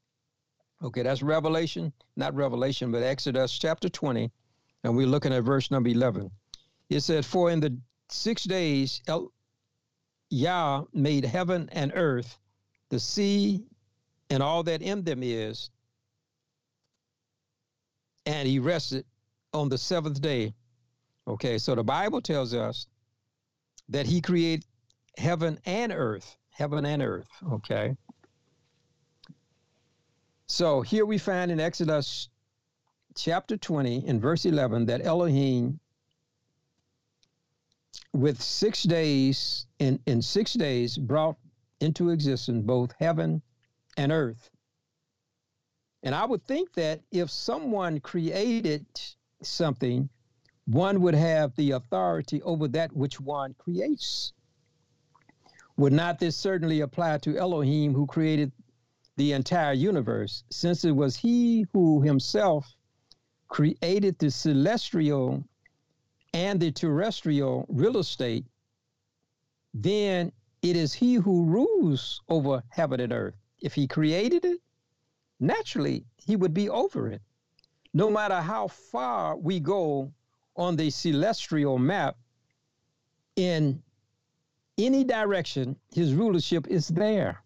Okay, 0.80 1.02
that's 1.02 1.24
Revelation, 1.24 1.92
not 2.14 2.36
Revelation, 2.36 2.92
but 2.92 3.02
Exodus 3.02 3.58
chapter 3.58 3.88
20, 3.88 4.30
and 4.84 4.96
we're 4.96 5.08
looking 5.08 5.32
at 5.32 5.42
verse 5.42 5.72
number 5.72 5.88
11. 5.88 6.30
It 6.88 7.00
said, 7.00 7.26
For 7.26 7.50
in 7.50 7.58
the 7.58 7.76
six 8.10 8.44
days 8.44 9.02
El- 9.08 9.32
Yah 10.30 10.84
made 10.92 11.24
heaven 11.24 11.68
and 11.72 11.90
earth, 11.96 12.38
the 12.90 13.00
sea, 13.00 13.64
and 14.30 14.40
all 14.40 14.62
that 14.62 14.82
in 14.82 15.02
them 15.02 15.24
is, 15.24 15.68
and 18.24 18.46
he 18.46 18.60
rested 18.60 19.04
on 19.52 19.68
the 19.68 19.78
seventh 19.78 20.20
day. 20.20 20.54
Okay, 21.26 21.58
so 21.58 21.74
the 21.74 21.84
Bible 21.84 22.20
tells 22.20 22.54
us 22.54 22.86
that 23.88 24.06
he 24.06 24.20
created 24.20 24.64
heaven 25.16 25.58
and 25.66 25.92
earth, 25.92 26.36
heaven 26.50 26.84
and 26.84 27.02
earth. 27.02 27.28
Okay. 27.52 27.96
So 30.46 30.82
here 30.82 31.06
we 31.06 31.18
find 31.18 31.50
in 31.50 31.60
Exodus 31.60 32.28
chapter 33.16 33.56
20 33.56 34.06
in 34.06 34.20
verse 34.20 34.44
11 34.44 34.86
that 34.86 35.04
Elohim 35.04 35.78
with 38.12 38.42
six 38.42 38.82
days 38.82 39.66
in, 39.78 39.98
in 40.06 40.20
six 40.20 40.52
days 40.52 40.98
brought 40.98 41.36
into 41.80 42.10
existence 42.10 42.64
both 42.64 42.92
heaven 42.98 43.42
and 43.96 44.12
earth. 44.12 44.50
And 46.02 46.14
I 46.14 46.24
would 46.24 46.44
think 46.44 46.72
that 46.74 47.00
if 47.10 47.30
someone 47.30 48.00
created 48.00 48.86
something, 49.46 50.08
one 50.66 51.00
would 51.00 51.14
have 51.14 51.54
the 51.56 51.72
authority 51.72 52.40
over 52.42 52.68
that 52.68 52.92
which 52.94 53.20
one 53.20 53.54
creates. 53.54 54.32
Would 55.76 55.92
not 55.92 56.18
this 56.18 56.36
certainly 56.36 56.80
apply 56.80 57.18
to 57.18 57.36
Elohim 57.36 57.94
who 57.94 58.06
created 58.06 58.52
the 59.16 59.32
entire 59.32 59.72
universe, 59.72 60.44
since 60.50 60.84
it 60.84 60.92
was 60.92 61.16
he 61.16 61.66
who 61.72 62.00
himself 62.02 62.76
created 63.48 64.18
the 64.18 64.30
celestial 64.30 65.44
and 66.32 66.60
the 66.60 66.72
terrestrial 66.72 67.66
real 67.68 67.98
estate, 67.98 68.46
then 69.74 70.32
it 70.62 70.76
is 70.76 70.94
he 70.94 71.14
who 71.14 71.44
rules 71.44 72.22
over 72.28 72.62
heaven 72.68 73.00
and 73.00 73.12
earth. 73.12 73.34
If 73.60 73.74
he 73.74 73.86
created 73.86 74.44
it, 74.44 74.60
naturally 75.40 76.06
he 76.16 76.36
would 76.36 76.54
be 76.54 76.68
over 76.68 77.08
it 77.08 77.20
no 77.94 78.10
matter 78.10 78.40
how 78.40 78.68
far 78.68 79.36
we 79.36 79.60
go 79.60 80.12
on 80.56 80.76
the 80.76 80.90
celestial 80.90 81.78
map, 81.78 82.16
in 83.36 83.82
any 84.78 85.04
direction, 85.04 85.76
his 85.94 86.14
rulership 86.14 86.66
is 86.68 86.88
there. 86.88 87.42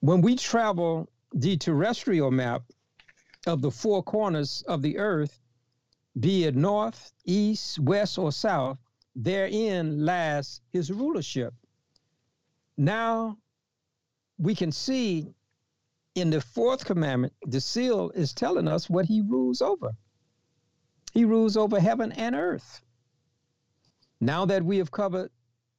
When 0.00 0.22
we 0.22 0.36
travel 0.36 1.08
the 1.32 1.56
terrestrial 1.56 2.30
map 2.30 2.62
of 3.46 3.62
the 3.62 3.70
four 3.70 4.02
corners 4.02 4.62
of 4.66 4.82
the 4.82 4.98
earth, 4.98 5.40
be 6.18 6.44
it 6.44 6.56
north, 6.56 7.12
east, 7.24 7.78
west, 7.78 8.18
or 8.18 8.32
south, 8.32 8.78
therein 9.14 10.04
lies 10.04 10.60
his 10.72 10.90
rulership. 10.90 11.54
Now 12.76 13.38
we 14.38 14.54
can 14.54 14.72
see 14.72 15.34
in 16.14 16.30
the 16.30 16.40
fourth 16.40 16.84
commandment, 16.84 17.32
the 17.46 17.60
seal 17.60 18.10
is 18.14 18.32
telling 18.32 18.68
us 18.68 18.90
what 18.90 19.06
he 19.06 19.20
rules 19.20 19.62
over. 19.62 19.92
He 21.12 21.24
rules 21.24 21.56
over 21.56 21.80
heaven 21.80 22.12
and 22.12 22.34
earth. 22.34 22.82
Now 24.20 24.44
that 24.46 24.64
we 24.64 24.78
have 24.78 24.90
covered 24.90 25.30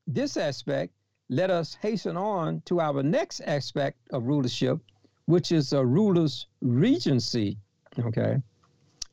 this 0.07 0.37
aspect, 0.37 0.93
let 1.29 1.49
us 1.49 1.75
hasten 1.75 2.17
on 2.17 2.61
to 2.65 2.81
our 2.81 3.03
next 3.03 3.41
aspect 3.41 3.97
of 4.11 4.27
rulership, 4.27 4.79
which 5.25 5.51
is 5.51 5.73
a 5.73 5.85
ruler's 5.85 6.47
regency. 6.61 7.57
Okay. 7.99 8.37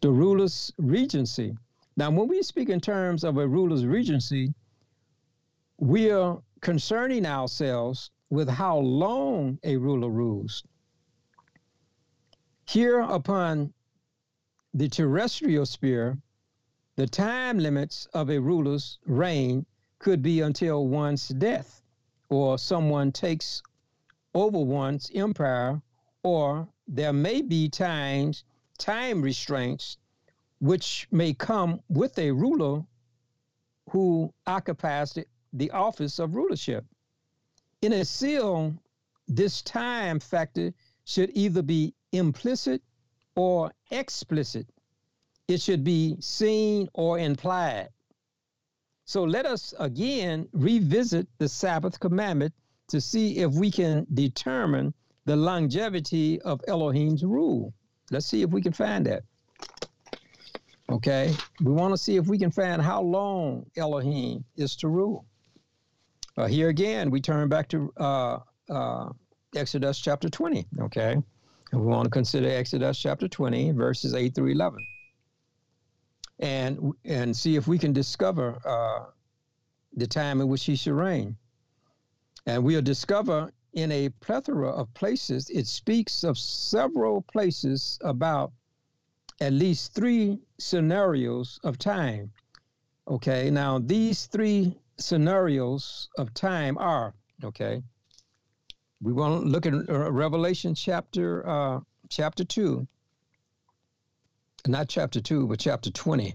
The 0.01 0.11
ruler's 0.11 0.73
regency. 0.79 1.57
Now, 1.97 2.11
when 2.11 2.29
we 2.29 2.43
speak 2.43 2.69
in 2.69 2.81
terms 2.81 3.25
of 3.25 3.39
a 3.39 3.47
ruler's 3.47 3.85
regency, 3.85 4.55
we 5.79 6.11
are 6.11 6.41
concerning 6.61 7.27
ourselves 7.27 8.11
with 8.31 8.49
how 8.49 8.79
long 8.79 9.59
a 9.65 9.77
ruler 9.77 10.09
rules. 10.09 10.65
Here 12.69 13.01
upon 13.01 13.73
the 14.75 14.91
terrestrial 14.91 15.65
sphere, 15.65 16.19
the 16.97 17.07
time 17.07 17.59
limits 17.59 18.05
of 18.13 18.29
a 18.29 18.39
ruler's 18.39 18.99
reign 19.07 19.65
could 19.99 20.21
be 20.21 20.43
until 20.43 20.87
one's 20.87 21.29
death, 21.29 21.83
or 22.29 22.59
someone 22.59 23.11
takes 23.11 23.63
over 24.35 24.59
one's 24.59 25.11
empire, 25.15 25.81
or 26.23 26.69
there 26.87 27.15
may 27.15 27.41
be 27.41 27.71
times, 27.71 28.45
time 28.77 29.23
restraints, 29.23 29.97
which 30.59 31.09
may 31.11 31.33
come 31.33 31.81
with 31.89 32.19
a 32.19 32.33
ruler 32.33 32.85
who 33.89 34.31
occupies 34.47 35.15
the, 35.15 35.27
the 35.55 35.71
office 35.71 36.19
of 36.19 36.35
rulership. 36.35 36.85
In 37.81 37.95
a 37.95 38.05
seal, 38.05 38.75
this 39.27 39.63
time 39.63 40.21
factor 40.21 40.75
should 41.07 41.31
either 41.33 41.63
be 41.63 41.95
implicit 42.13 42.83
or 43.37 43.73
explicit. 43.91 44.67
It 45.47 45.61
should 45.61 45.85
be 45.85 46.17
seen 46.21 46.89
or 46.95 47.19
implied. 47.19 47.89
So 49.05 49.25
let 49.25 49.47
us 49.47 49.73
again 49.79 50.49
revisit 50.53 51.27
the 51.39 51.49
Sabbath 51.49 51.99
commandment 51.99 52.53
to 52.89 53.01
see 53.01 53.39
if 53.39 53.53
we 53.53 53.71
can 53.71 54.07
determine 54.13 54.93
the 55.25 55.37
longevity 55.37 56.41
of 56.43 56.61
Elohim's 56.69 57.25
rule. 57.25 57.73
Let's 58.11 58.27
see 58.27 58.43
if 58.43 58.51
we 58.51 58.61
can 58.61 58.73
find 58.73 59.07
that. 59.07 59.23
Okay, 60.91 61.35
we 61.61 61.73
want 61.73 61.93
to 61.93 61.99
see 61.99 62.17
if 62.17 62.27
we 62.27 62.39
can 62.39 62.51
find 62.51 62.81
how 62.81 63.03
long 63.03 63.67
Elohim 63.77 64.45
is 64.57 64.75
to 64.77 64.89
rule. 64.89 65.27
Uh, 66.37 66.47
here 66.47 66.69
again, 66.69 67.11
we 67.11 67.21
turn 67.21 67.49
back 67.49 67.69
to 67.69 67.93
uh, 67.99 68.39
uh, 68.71 69.09
Exodus 69.55 69.99
chapter 69.99 70.29
20. 70.29 70.67
Okay. 70.81 71.17
And 71.73 71.81
we 71.81 71.87
want 71.87 72.05
to 72.05 72.11
consider 72.11 72.49
Exodus 72.49 72.99
chapter 72.99 73.29
20, 73.29 73.73
verses 73.73 74.15
8 74.15 74.35
through 74.35 74.53
11. 74.53 74.87
And, 76.41 76.93
and 77.05 77.37
see 77.37 77.57
if 77.57 77.67
we 77.67 77.79
can 77.79 77.93
discover 77.93 78.59
uh, 78.65 79.11
the 79.95 80.07
time 80.07 80.41
in 80.41 80.49
which 80.49 80.65
he 80.65 80.77
should 80.77 80.95
reign. 80.95 81.37
And 82.47 82.65
we'll 82.65 82.81
discover 82.83 83.53
in 83.75 83.93
a 83.93 84.09
plethora 84.21 84.71
of 84.71 84.93
places, 84.95 85.51
it 85.51 85.67
speaks 85.67 86.25
of 86.25 86.39
several 86.39 87.23
places 87.23 87.99
about 88.03 88.53
at 89.41 89.53
least 89.53 89.95
three 89.95 90.39
scenarios 90.59 91.61
of 91.65 91.79
time. 91.79 92.33
Okay, 93.07 93.51
now 93.51 93.79
these 93.79 94.27
three 94.27 94.75
scenarios 94.97 96.09
of 96.17 96.33
time 96.35 96.79
are 96.79 97.15
okay 97.45 97.83
we 99.01 99.13
want 99.13 99.43
to 99.43 99.49
look 99.49 99.67
at 99.67 99.75
uh, 99.75 100.11
Revelation 100.11 100.75
chapter 100.75 101.49
uh, 101.49 101.81
chapter 102.09 102.45
two, 102.45 102.87
not 104.67 104.89
chapter 104.89 105.21
two, 105.21 105.47
but 105.47 105.61
chapter 105.61 105.91
twenty. 105.91 106.35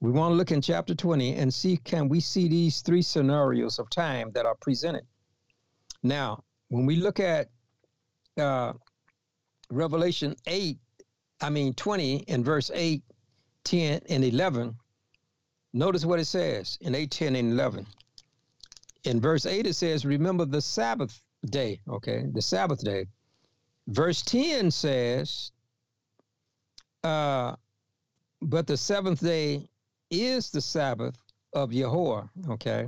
We 0.00 0.10
want 0.10 0.32
to 0.32 0.36
look 0.36 0.50
in 0.50 0.60
chapter 0.60 0.94
twenty 0.94 1.36
and 1.36 1.52
see 1.52 1.78
can 1.78 2.08
we 2.08 2.20
see 2.20 2.48
these 2.48 2.82
three 2.82 3.02
scenarios 3.02 3.78
of 3.78 3.88
time 3.88 4.30
that 4.32 4.46
are 4.46 4.56
presented. 4.60 5.04
Now, 6.02 6.44
when 6.68 6.86
we 6.86 6.96
look 6.96 7.18
at 7.18 7.48
uh, 8.36 8.74
Revelation 9.70 10.36
eight, 10.46 10.78
I 11.40 11.48
mean 11.48 11.72
twenty 11.74 12.16
in 12.16 12.44
verse 12.44 12.70
8, 12.74 13.02
10, 13.64 14.02
and 14.08 14.24
eleven. 14.24 14.76
Notice 15.72 16.04
what 16.04 16.18
it 16.18 16.24
says 16.24 16.76
in 16.80 16.94
8, 16.96 17.10
10, 17.10 17.36
and 17.36 17.52
11. 17.52 17.86
In 19.04 19.20
verse 19.20 19.46
8, 19.46 19.68
it 19.68 19.74
says, 19.74 20.04
Remember 20.04 20.44
the 20.44 20.60
Sabbath 20.60 21.22
day, 21.46 21.80
okay, 21.88 22.24
the 22.32 22.42
Sabbath 22.42 22.82
day. 22.82 23.06
Verse 23.88 24.22
10 24.22 24.70
says, 24.70 25.52
uh, 27.02 27.56
but 28.42 28.66
the 28.66 28.76
seventh 28.76 29.20
day 29.20 29.68
is 30.10 30.50
the 30.50 30.60
Sabbath 30.60 31.16
of 31.52 31.72
Yahweh, 31.72 32.22
okay? 32.50 32.86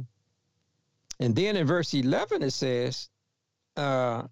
And 1.20 1.34
then 1.34 1.56
in 1.56 1.66
verse 1.66 1.94
11 1.94 2.42
it 2.42 2.52
says, 2.52 3.08
uh, 3.76 4.24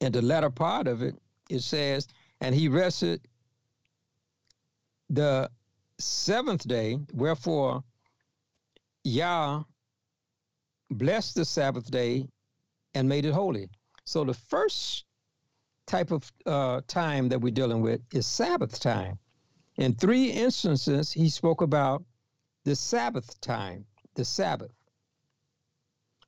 in 0.00 0.12
the 0.12 0.22
latter 0.22 0.50
part 0.50 0.86
of 0.86 1.02
it, 1.02 1.16
it 1.48 1.60
says, 1.60 2.08
and 2.40 2.54
he 2.54 2.68
rested 2.68 3.20
the 5.10 5.50
seventh 5.98 6.66
day, 6.66 6.98
wherefore 7.12 7.82
Yah 9.04 9.64
blessed 10.90 11.34
the 11.36 11.44
Sabbath 11.44 11.90
day 11.90 12.26
and 12.94 13.08
made 13.08 13.24
it 13.24 13.32
holy. 13.32 13.68
So 14.04 14.24
the 14.24 14.34
first 14.34 15.04
type 15.86 16.10
of 16.10 16.30
uh, 16.46 16.80
time 16.86 17.28
that 17.28 17.40
we're 17.40 17.52
dealing 17.52 17.82
with 17.82 18.00
is 18.12 18.26
Sabbath 18.26 18.78
time. 18.80 19.18
In 19.76 19.94
three 19.94 20.30
instances, 20.30 21.10
he 21.12 21.28
spoke 21.28 21.62
about 21.62 22.04
the 22.64 22.76
Sabbath 22.76 23.40
time, 23.40 23.86
the 24.14 24.24
Sabbath. 24.24 24.72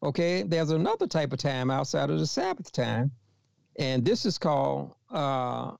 Okay, 0.02 0.42
there's 0.42 0.70
another 0.70 1.06
type 1.06 1.32
of 1.32 1.38
time 1.38 1.70
outside 1.70 2.10
of 2.10 2.18
the 2.18 2.26
Sabbath 2.26 2.72
time, 2.72 3.12
and 3.76 4.04
this 4.04 4.26
is 4.26 4.38
called 4.38 4.94
uh, 5.10 5.72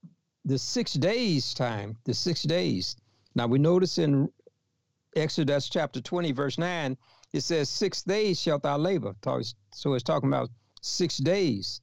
the 0.45 0.57
six 0.57 0.93
days 0.93 1.53
time, 1.53 1.97
the 2.05 2.13
six 2.13 2.43
days. 2.43 2.95
Now 3.35 3.47
we 3.47 3.59
notice 3.59 3.97
in 3.97 4.29
Exodus 5.15 5.69
chapter 5.69 6.01
20, 6.01 6.31
verse 6.31 6.57
9, 6.57 6.97
it 7.33 7.41
says, 7.41 7.69
Six 7.69 8.03
days 8.03 8.39
shalt 8.39 8.63
thou 8.63 8.77
labor. 8.77 9.15
So 9.71 9.93
it's 9.93 10.03
talking 10.03 10.29
about 10.29 10.49
six 10.83 11.17
days. 11.17 11.81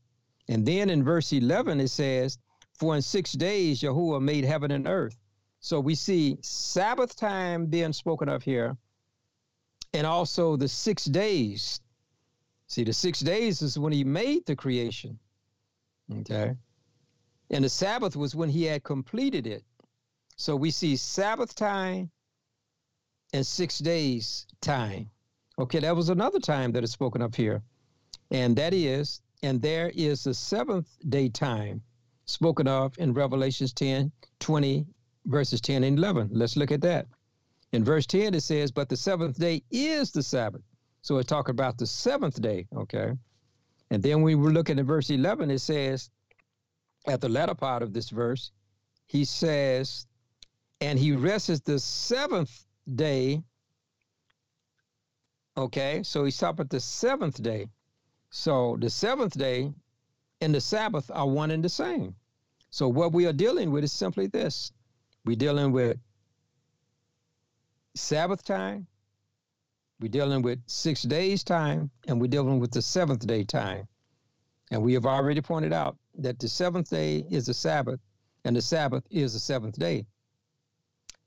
And 0.49 0.67
then 0.67 0.91
in 0.91 1.03
verse 1.03 1.33
11, 1.33 1.81
it 1.81 1.89
says, 1.89 2.39
For 2.75 2.95
in 2.95 3.03
six 3.03 3.33
days 3.33 3.81
Yahuwah 3.81 4.23
made 4.23 4.45
heaven 4.45 4.71
and 4.71 4.87
earth. 4.87 5.17
So 5.61 5.81
we 5.81 5.95
see 5.95 6.39
Sabbath 6.43 7.17
time 7.17 7.67
being 7.67 7.93
spoken 7.93 8.29
of 8.29 8.43
here, 8.43 8.77
and 9.93 10.07
also 10.07 10.57
the 10.57 10.69
six 10.69 11.05
days. 11.05 11.81
See, 12.67 12.85
the 12.85 12.93
six 12.93 13.21
days 13.21 13.63
is 13.63 13.79
when 13.79 13.93
he 13.93 14.05
made 14.05 14.47
the 14.47 14.57
creation. 14.57 15.19
Okay. 16.21 16.55
And 17.51 17.65
the 17.65 17.69
Sabbath 17.69 18.17
was 18.17 18.35
when 18.35 18.49
he 18.49 18.65
had 18.65 18.85
completed 18.85 19.47
it. 19.47 19.65
So 20.37 20.57
we 20.57 20.71
see 20.71 20.97
Sabbath 20.97 21.55
time 21.55 22.11
and 23.33 23.47
six 23.47 23.79
days 23.79 24.47
time. 24.61 25.11
Okay, 25.59 25.81
that 25.81 25.97
was 25.97 26.09
another 26.09 26.41
time 26.41 26.73
that 26.73 26.85
is 26.85 26.93
spoken 26.93 27.21
of 27.21 27.35
here. 27.35 27.63
And 28.31 28.57
that 28.57 28.74
is, 28.74 29.20
and 29.43 29.61
there 29.61 29.91
is 29.95 30.24
the 30.24 30.35
seventh 30.35 30.89
day 31.09 31.28
time 31.28 31.83
spoken 32.26 32.68
of 32.68 32.97
in 32.99 33.12
Revelations 33.12 33.72
10, 33.72 34.12
20, 34.39 34.87
verses 35.26 35.61
10 35.61 35.85
and 35.85 35.99
11. 35.99 36.31
Let's 36.33 36.57
look 36.57 36.70
at 36.70 36.81
that. 36.83 37.07
In 37.72 37.85
verse 37.85 38.07
10, 38.07 38.35
it 38.35 38.43
says, 38.43 38.70
But 38.70 38.89
the 38.89 38.97
seventh 38.97 39.39
day 39.39 39.62
is 39.70 40.11
the 40.12 40.22
Sabbath. 40.22 40.62
So 41.03 41.18
it's 41.18 41.28
talking 41.28 41.53
about 41.53 41.78
the 41.78 41.87
seventh 41.87 42.41
day, 42.41 42.66
okay? 42.76 43.12
And 43.91 44.03
then 44.03 44.22
we 44.22 44.35
were 44.35 44.53
looking 44.53 44.78
at 44.78 44.85
verse 44.85 45.11
11, 45.11 45.51
it 45.51 45.61
says, 45.61 46.11
at 47.07 47.20
the 47.20 47.28
latter 47.28 47.55
part 47.55 47.83
of 47.83 47.93
this 47.93 48.11
verse, 48.11 48.51
he 49.07 49.24
says, 49.24 50.07
And 50.81 50.99
he 50.99 51.12
rests 51.12 51.61
the 51.61 51.78
seventh 51.78 52.64
day. 52.95 53.43
Okay, 55.57 56.03
so 56.03 56.24
he's 56.24 56.37
stopped 56.37 56.61
at 56.61 56.70
the 56.70 56.81
seventh 56.81 57.43
day. 57.43 57.66
So 58.31 58.76
the 58.81 58.91
seventh 58.91 59.39
day 59.39 59.72
and 60.41 60.55
the 60.55 60.61
Sabbath 60.61 61.11
are 61.12 61.28
one 61.28 61.51
and 61.51 61.64
the 61.64 61.68
same. 61.68 62.16
So 62.70 62.89
what 62.89 63.12
we 63.12 63.26
are 63.26 63.33
dealing 63.33 63.72
with 63.72 63.85
is 63.85 63.93
simply 63.93 64.28
this. 64.28 64.72
We're 65.24 65.37
dealing 65.37 65.72
with 65.72 65.99
Sabbath 67.95 68.45
time 68.45 68.87
We're 70.01 70.09
dealing 70.09 70.43
with 70.43 70.61
six 70.66 71.03
days' 71.03 71.45
time, 71.45 71.91
and 72.07 72.20
we're 72.20 72.28
dealing 72.28 72.61
with 72.61 72.72
the 72.72 72.83
seventh 72.83 73.26
day 73.26 73.45
time. 73.45 73.89
And 74.70 74.83
we 74.83 74.95
have 74.95 75.07
already 75.07 75.41
pointed 75.41 75.72
out 75.72 75.97
that 76.18 76.39
the 76.39 76.49
seventh 76.49 76.91
day 76.91 77.26
is 77.31 77.47
the 77.47 77.55
Sabbath, 77.55 78.01
and 78.45 78.57
the 78.57 78.62
Sabbath 78.62 79.05
is 79.11 79.35
the 79.35 79.41
seventh 79.41 79.78
day. 79.78 80.07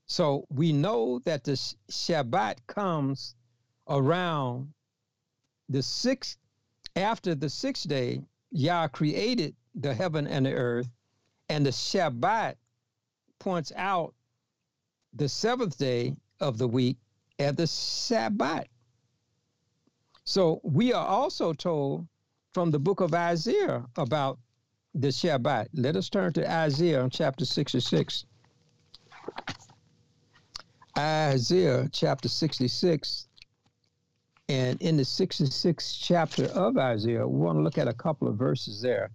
So 0.06 0.46
we 0.50 0.72
know 0.72 1.20
that 1.24 1.44
the 1.44 1.52
Shabbat 1.90 2.58
comes 2.66 3.34
around 3.88 4.72
the 5.68 5.82
sixth, 5.82 6.38
after 6.96 7.34
the 7.34 7.48
sixth 7.48 7.88
day, 7.88 8.22
Yah 8.50 8.88
created 8.88 9.54
the 9.74 9.94
heaven 9.94 10.26
and 10.26 10.46
the 10.46 10.52
earth, 10.52 10.88
and 11.48 11.66
the 11.66 11.70
Shabbat 11.70 12.54
points 13.38 13.72
out 13.76 14.14
the 15.12 15.28
seventh 15.28 15.76
day 15.76 16.16
of 16.40 16.58
the 16.58 16.68
week 16.68 16.96
as 17.38 17.54
the 17.54 17.64
Shabbat. 17.64 18.66
So 20.24 20.60
we 20.62 20.92
are 20.92 21.06
also 21.06 21.52
told 21.52 22.06
from 22.52 22.70
the 22.70 22.78
book 22.78 23.00
of 23.00 23.12
Isaiah 23.12 23.84
about 23.96 24.38
the 24.94 25.08
Shabbat. 25.08 25.68
Let 25.74 25.96
us 25.96 26.08
turn 26.08 26.32
to 26.34 26.50
Isaiah 26.50 27.08
chapter 27.10 27.44
66. 27.44 28.24
Isaiah 30.96 31.88
chapter 31.92 32.28
66. 32.28 33.26
And 34.54 34.80
in 34.80 34.96
the 34.96 35.02
66th 35.02 35.98
chapter 36.00 36.44
of 36.44 36.78
Isaiah, 36.78 37.26
we 37.26 37.40
want 37.40 37.58
to 37.58 37.62
look 37.62 37.76
at 37.76 37.88
a 37.88 37.92
couple 37.92 38.28
of 38.28 38.36
verses 38.36 38.80
there. 38.80 39.10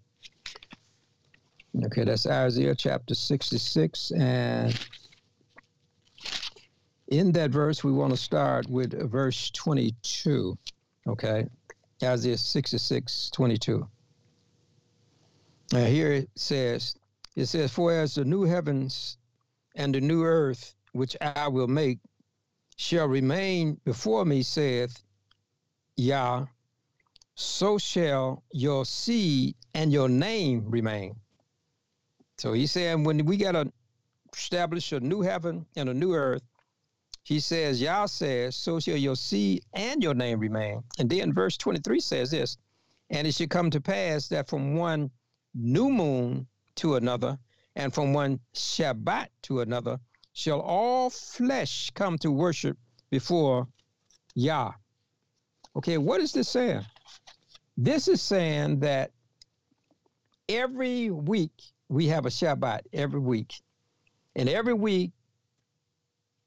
Okay, 1.85 2.03
that's 2.03 2.27
Isaiah 2.27 2.75
chapter 2.75 3.15
66. 3.15 4.11
And 4.11 4.77
in 7.07 7.31
that 7.31 7.51
verse, 7.51 7.85
we 7.85 7.93
want 7.93 8.11
to 8.11 8.17
start 8.17 8.67
with 8.69 8.91
verse 9.09 9.49
22. 9.51 10.57
Okay, 11.07 11.47
Isaiah 12.03 12.37
66, 12.37 13.29
22. 13.29 13.87
And 15.73 15.87
here 15.87 16.11
it 16.11 16.29
says, 16.35 16.97
it 17.37 17.45
says, 17.45 17.71
For 17.71 17.93
as 17.93 18.15
the 18.15 18.25
new 18.25 18.43
heavens 18.43 19.17
and 19.75 19.95
the 19.95 20.01
new 20.01 20.25
earth, 20.25 20.75
which 20.91 21.15
I 21.21 21.47
will 21.47 21.67
make, 21.67 21.99
shall 22.75 23.07
remain 23.07 23.79
before 23.85 24.25
me, 24.25 24.43
saith 24.43 25.01
Yah, 25.99 26.45
so 27.35 27.77
shall 27.77 28.41
your 28.53 28.85
seed 28.85 29.53
and 29.73 29.91
your 29.91 30.07
name 30.07 30.63
remain. 30.69 31.13
So 32.37 32.53
he's 32.53 32.71
saying 32.71 33.03
when 33.03 33.25
we 33.25 33.35
got 33.35 33.51
to 33.51 33.69
establish 34.33 34.93
a 34.93 35.01
new 35.01 35.19
heaven 35.19 35.65
and 35.75 35.89
a 35.89 35.93
new 35.93 36.13
earth, 36.13 36.41
he 37.23 37.41
says, 37.41 37.81
Yah 37.81 38.05
says, 38.05 38.55
so 38.55 38.79
shall 38.79 38.95
your 38.95 39.17
seed 39.17 39.65
and 39.73 40.01
your 40.01 40.13
name 40.13 40.39
remain. 40.39 40.83
And 40.99 41.09
then 41.09 41.33
verse 41.33 41.57
23 41.57 41.99
says 41.99 42.31
this, 42.31 42.57
and 43.09 43.27
it 43.27 43.35
should 43.35 43.49
come 43.49 43.69
to 43.71 43.81
pass 43.81 44.29
that 44.29 44.47
from 44.47 44.75
one 44.75 45.11
new 45.53 45.89
moon 45.89 46.47
to 46.75 46.95
another, 46.95 47.37
and 47.75 47.93
from 47.93 48.13
one 48.13 48.39
Shabbat 48.53 49.27
to 49.43 49.59
another, 49.59 49.99
shall 50.31 50.61
all 50.61 51.09
flesh 51.09 51.89
come 51.93 52.17
to 52.19 52.31
worship 52.31 52.77
before 53.09 53.67
Yah. 54.33 54.71
Okay, 55.76 55.97
what 55.97 56.22
is 56.22 56.32
this 56.32 56.49
saying? 56.49 56.86
This 57.78 58.07
is 58.07 58.22
saying 58.22 58.80
that 58.80 59.11
every 60.49 61.11
week 61.11 61.51
we 61.88 62.07
have 62.07 62.26
a 62.26 62.30
Shabbat 62.30 62.82
every 62.93 63.20
week. 63.20 63.61
And 64.36 64.49
every 64.49 64.74
week 64.74 65.11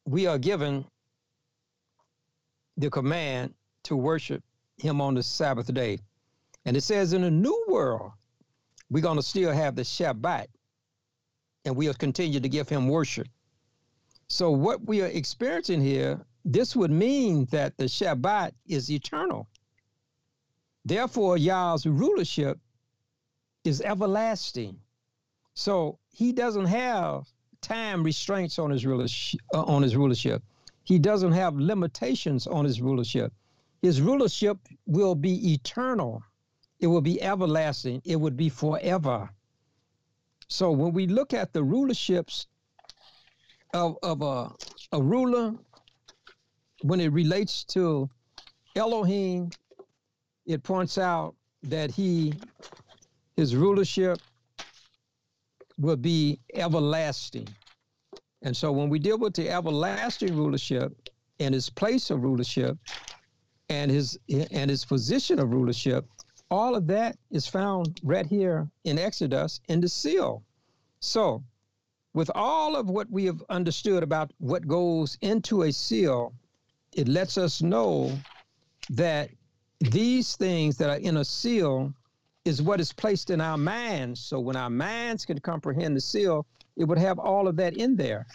we 0.05 0.27
are 0.27 0.39
given 0.39 0.85
the 2.77 2.91
command 2.91 3.55
to 3.85 3.97
worship 3.97 4.43
him 4.79 5.01
on 5.01 5.14
the 5.14 5.23
Sabbath 5.23 5.73
day. 5.73 5.99
And 6.64 6.77
it 6.77 6.83
says 6.83 7.12
in 7.12 7.25
a 7.25 7.31
new 7.31 7.64
world, 7.68 8.12
we're 8.91 9.03
going 9.03 9.16
to 9.16 9.23
still 9.23 9.53
have 9.53 9.75
the 9.75 9.83
Shabbat 9.83 10.47
and 11.64 11.77
we'll 11.77 11.95
continue 11.95 12.41
to 12.41 12.49
give 12.49 12.68
him 12.68 12.89
worship. 12.89 13.29
So, 14.29 14.51
what 14.51 14.85
we 14.87 15.03
are 15.03 15.07
experiencing 15.07 15.81
here, 15.81 16.20
this 16.45 16.74
would 16.74 16.90
mean 16.90 17.47
that 17.47 17.76
the 17.76 17.84
Shabbat 17.84 18.53
is 18.66 18.90
eternal. 18.90 19.49
Therefore, 20.84 21.38
Yah's 21.38 21.86
rulership 21.86 22.59
is 23.64 23.80
everlasting. 23.80 24.78
So 25.55 25.99
he 26.11 26.32
doesn't 26.32 26.66
have 26.66 27.28
time 27.61 28.03
restraints 28.03 28.59
on 28.59 28.70
his 28.70 28.84
rulership. 28.84 29.40
Uh, 29.55 29.62
on 29.62 29.82
his 29.82 29.97
rulership, 29.97 30.43
he 30.82 30.99
doesn't 30.99 31.32
have 31.32 31.55
limitations 31.57 32.47
on 32.47 32.64
his 32.64 32.80
rulership. 32.80 33.32
His 33.80 34.01
rulership 34.01 34.59
will 34.86 35.14
be 35.14 35.53
eternal. 35.53 36.22
It 36.80 36.88
will 36.88 37.01
be 37.01 37.22
everlasting. 37.22 38.03
It 38.05 38.16
would 38.16 38.36
be 38.36 38.49
forever. 38.49 39.30
So 40.49 40.72
when 40.72 40.93
we 40.93 41.07
look 41.07 41.32
at 41.32 41.53
the 41.53 41.61
rulerships 41.61 42.47
of, 43.72 43.97
of 44.03 44.22
a, 44.22 44.53
a 44.93 45.01
ruler, 45.01 45.55
when 46.83 47.01
it 47.01 47.12
relates 47.12 47.64
to 47.64 48.09
Elohim, 48.76 49.51
it 50.47 50.62
points 50.62 50.99
out 50.99 51.35
that 51.62 51.91
he 51.91 52.35
his 53.37 53.57
rulership 53.57 54.20
will 55.78 55.97
be 55.97 56.39
everlasting. 56.55 57.49
And 58.43 58.57
so 58.57 58.72
when 58.72 58.89
we 58.89 58.99
deal 58.99 59.18
with 59.18 59.35
the 59.35 59.49
everlasting 59.49 60.37
rulership 60.37 60.93
and 61.39 61.55
his 61.55 61.70
place 61.70 62.11
of 62.11 62.22
rulership 62.22 62.76
and 63.68 63.91
his 63.91 64.18
and 64.28 64.70
his 64.70 64.85
position 64.85 65.39
of 65.39 65.53
rulership, 65.53 66.05
all 66.51 66.74
of 66.74 66.87
that 66.89 67.16
is 67.30 67.47
found 67.47 68.01
right 68.03 68.26
here 68.26 68.68
in 68.85 68.99
Exodus 68.99 69.61
in 69.68 69.80
the 69.80 69.89
seal. 69.89 70.43
So 71.01 71.43
with 72.14 72.30
all 72.35 72.76
of 72.76 72.91
what 72.91 73.11
we 73.11 73.24
have 73.24 73.43
understood 73.49 74.03
about 74.03 74.33
what 74.39 74.66
goes 74.66 75.16
into 75.22 75.62
a 75.62 75.72
seal, 75.72 76.35
it 76.95 77.09
lets 77.09 77.38
us 77.38 77.62
know 77.62 78.16
that 78.90 79.30
these 79.80 80.36
things 80.36 80.76
that 80.76 80.90
are 80.90 80.99
in 80.99 81.18
a 81.18 81.24
seal 81.24 81.93
is 82.45 82.62
what 82.62 82.80
is 82.80 82.93
placed 82.93 83.30
in 83.30 83.40
our 83.40 83.57
minds. 83.57 84.20
So 84.20 84.40
when 84.40 84.57
our 84.57 84.70
minds 84.70 85.24
can 85.24 85.38
comprehend 85.40 85.97
the 85.97 86.01
seal, 86.01 86.47
it 86.76 86.84
would 86.84 86.99
have 86.99 87.18
all 87.18 87.49
of 87.49 87.57
that 87.57 87.76
in 87.76 87.97
there. 87.97 88.26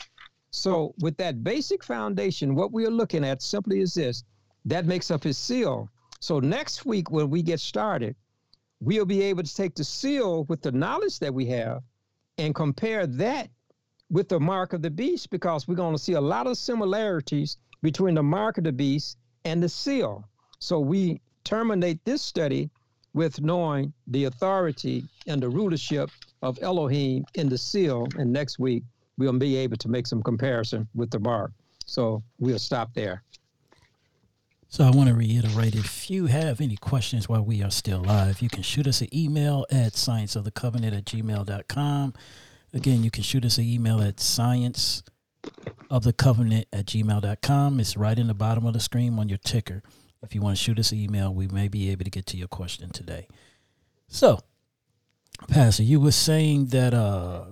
So 0.52 0.94
with 1.00 1.18
that 1.18 1.44
basic 1.44 1.84
foundation, 1.84 2.56
what 2.56 2.72
we 2.72 2.86
are 2.86 2.92
looking 2.92 3.26
at 3.26 3.42
simply 3.42 3.82
is 3.82 3.94
this 3.94 4.24
that 4.66 4.86
makes 4.86 5.12
up 5.12 5.24
his 5.24 5.38
seal. 5.38 5.90
So 6.20 6.40
next 6.40 6.86
week, 6.86 7.12
when 7.12 7.30
we 7.30 7.42
get 7.42 7.60
started, 7.60 8.16
we'll 8.80 9.06
be 9.06 9.22
able 9.22 9.44
to 9.44 9.56
take 9.56 9.76
the 9.76 9.84
seal 9.84 10.46
with 10.46 10.62
the 10.62 10.72
knowledge 10.72 11.20
that 11.20 11.34
we 11.34 11.46
have 11.48 11.84
and 12.38 12.56
compare 12.56 13.08
that 13.08 13.50
with 14.10 14.30
the 14.30 14.40
mark 14.40 14.74
of 14.74 14.82
the 14.82 14.90
beast 14.90 15.30
because 15.30 15.68
we're 15.68 15.76
going 15.76 15.96
to 15.96 16.02
see 16.02 16.14
a 16.14 16.22
lot 16.22 16.48
of 16.48 16.58
similarities 16.58 17.58
between 17.82 18.16
the 18.16 18.24
mark 18.24 18.58
of 18.58 18.64
the 18.64 18.72
beast 18.72 19.18
and 19.46 19.62
the 19.62 19.70
seal. 19.70 20.28
So 20.60 20.80
we 20.80 21.22
terminate 21.44 22.04
this 22.06 22.22
study 22.22 22.70
with 23.14 23.42
knowing 23.42 23.94
the 24.08 24.26
authority 24.26 25.04
and 25.26 25.42
the 25.42 25.50
rulership 25.50 26.10
of 26.42 26.60
Elohim 26.62 27.26
in 27.36 27.50
the 27.50 27.58
seal. 27.58 28.08
And 28.18 28.32
next 28.32 28.60
week, 28.60 28.84
we'll 29.18 29.38
be 29.38 29.56
able 29.58 29.78
to 29.78 29.90
make 29.90 30.08
some 30.08 30.22
comparison 30.22 30.88
with 30.94 31.10
the 31.10 31.20
mark. 31.20 31.52
So 31.86 32.22
we'll 32.40 32.60
stop 32.60 32.94
there. 32.94 33.24
So 34.70 34.84
I 34.84 34.92
want 34.92 35.08
to 35.08 35.16
reiterate 35.16 35.76
if 35.76 36.10
you 36.10 36.26
have 36.26 36.60
any 36.60 36.76
questions 36.76 37.30
while 37.30 37.44
we 37.44 37.64
are 37.64 37.72
still 37.72 38.02
live, 38.02 38.42
you 38.42 38.50
can 38.50 38.64
shoot 38.64 38.86
us 38.86 39.00
an 39.00 39.08
email 39.16 39.66
at 39.72 39.94
scienceofthecovenant 39.94 40.96
at 40.96 41.06
gmail.com. 41.06 42.14
Again, 42.74 43.04
you 43.04 43.10
can 43.10 43.24
shoot 43.24 43.46
us 43.46 43.58
an 43.58 43.64
email 43.64 44.02
at 44.02 44.20
science 44.20 45.04
of 45.90 46.04
the 46.04 46.14
covenant 46.14 46.68
at 46.74 46.86
gmail.com. 46.86 47.80
It's 47.80 47.98
right 47.98 48.18
in 48.18 48.28
the 48.28 48.34
bottom 48.34 48.66
of 48.66 48.74
the 48.74 48.80
screen 48.80 49.18
on 49.20 49.30
your 49.30 49.38
ticker. 49.38 49.84
If 50.24 50.34
you 50.34 50.42
want 50.42 50.58
to 50.58 50.64
shoot 50.64 50.80
us 50.80 50.92
an 50.92 51.00
email, 51.00 51.34
we 51.34 51.48
may 51.48 51.68
be 51.68 51.90
able 51.90 52.04
to 52.04 52.10
get 52.10 52.26
to 52.28 52.38
your 52.38 52.48
question 52.48 52.90
today. 52.90 53.28
So, 54.08 54.40
Pastor, 55.48 55.84
you 55.84 56.00
were 56.00 56.12
saying 56.12 56.68
that 56.68 56.94
uh, 56.94 57.46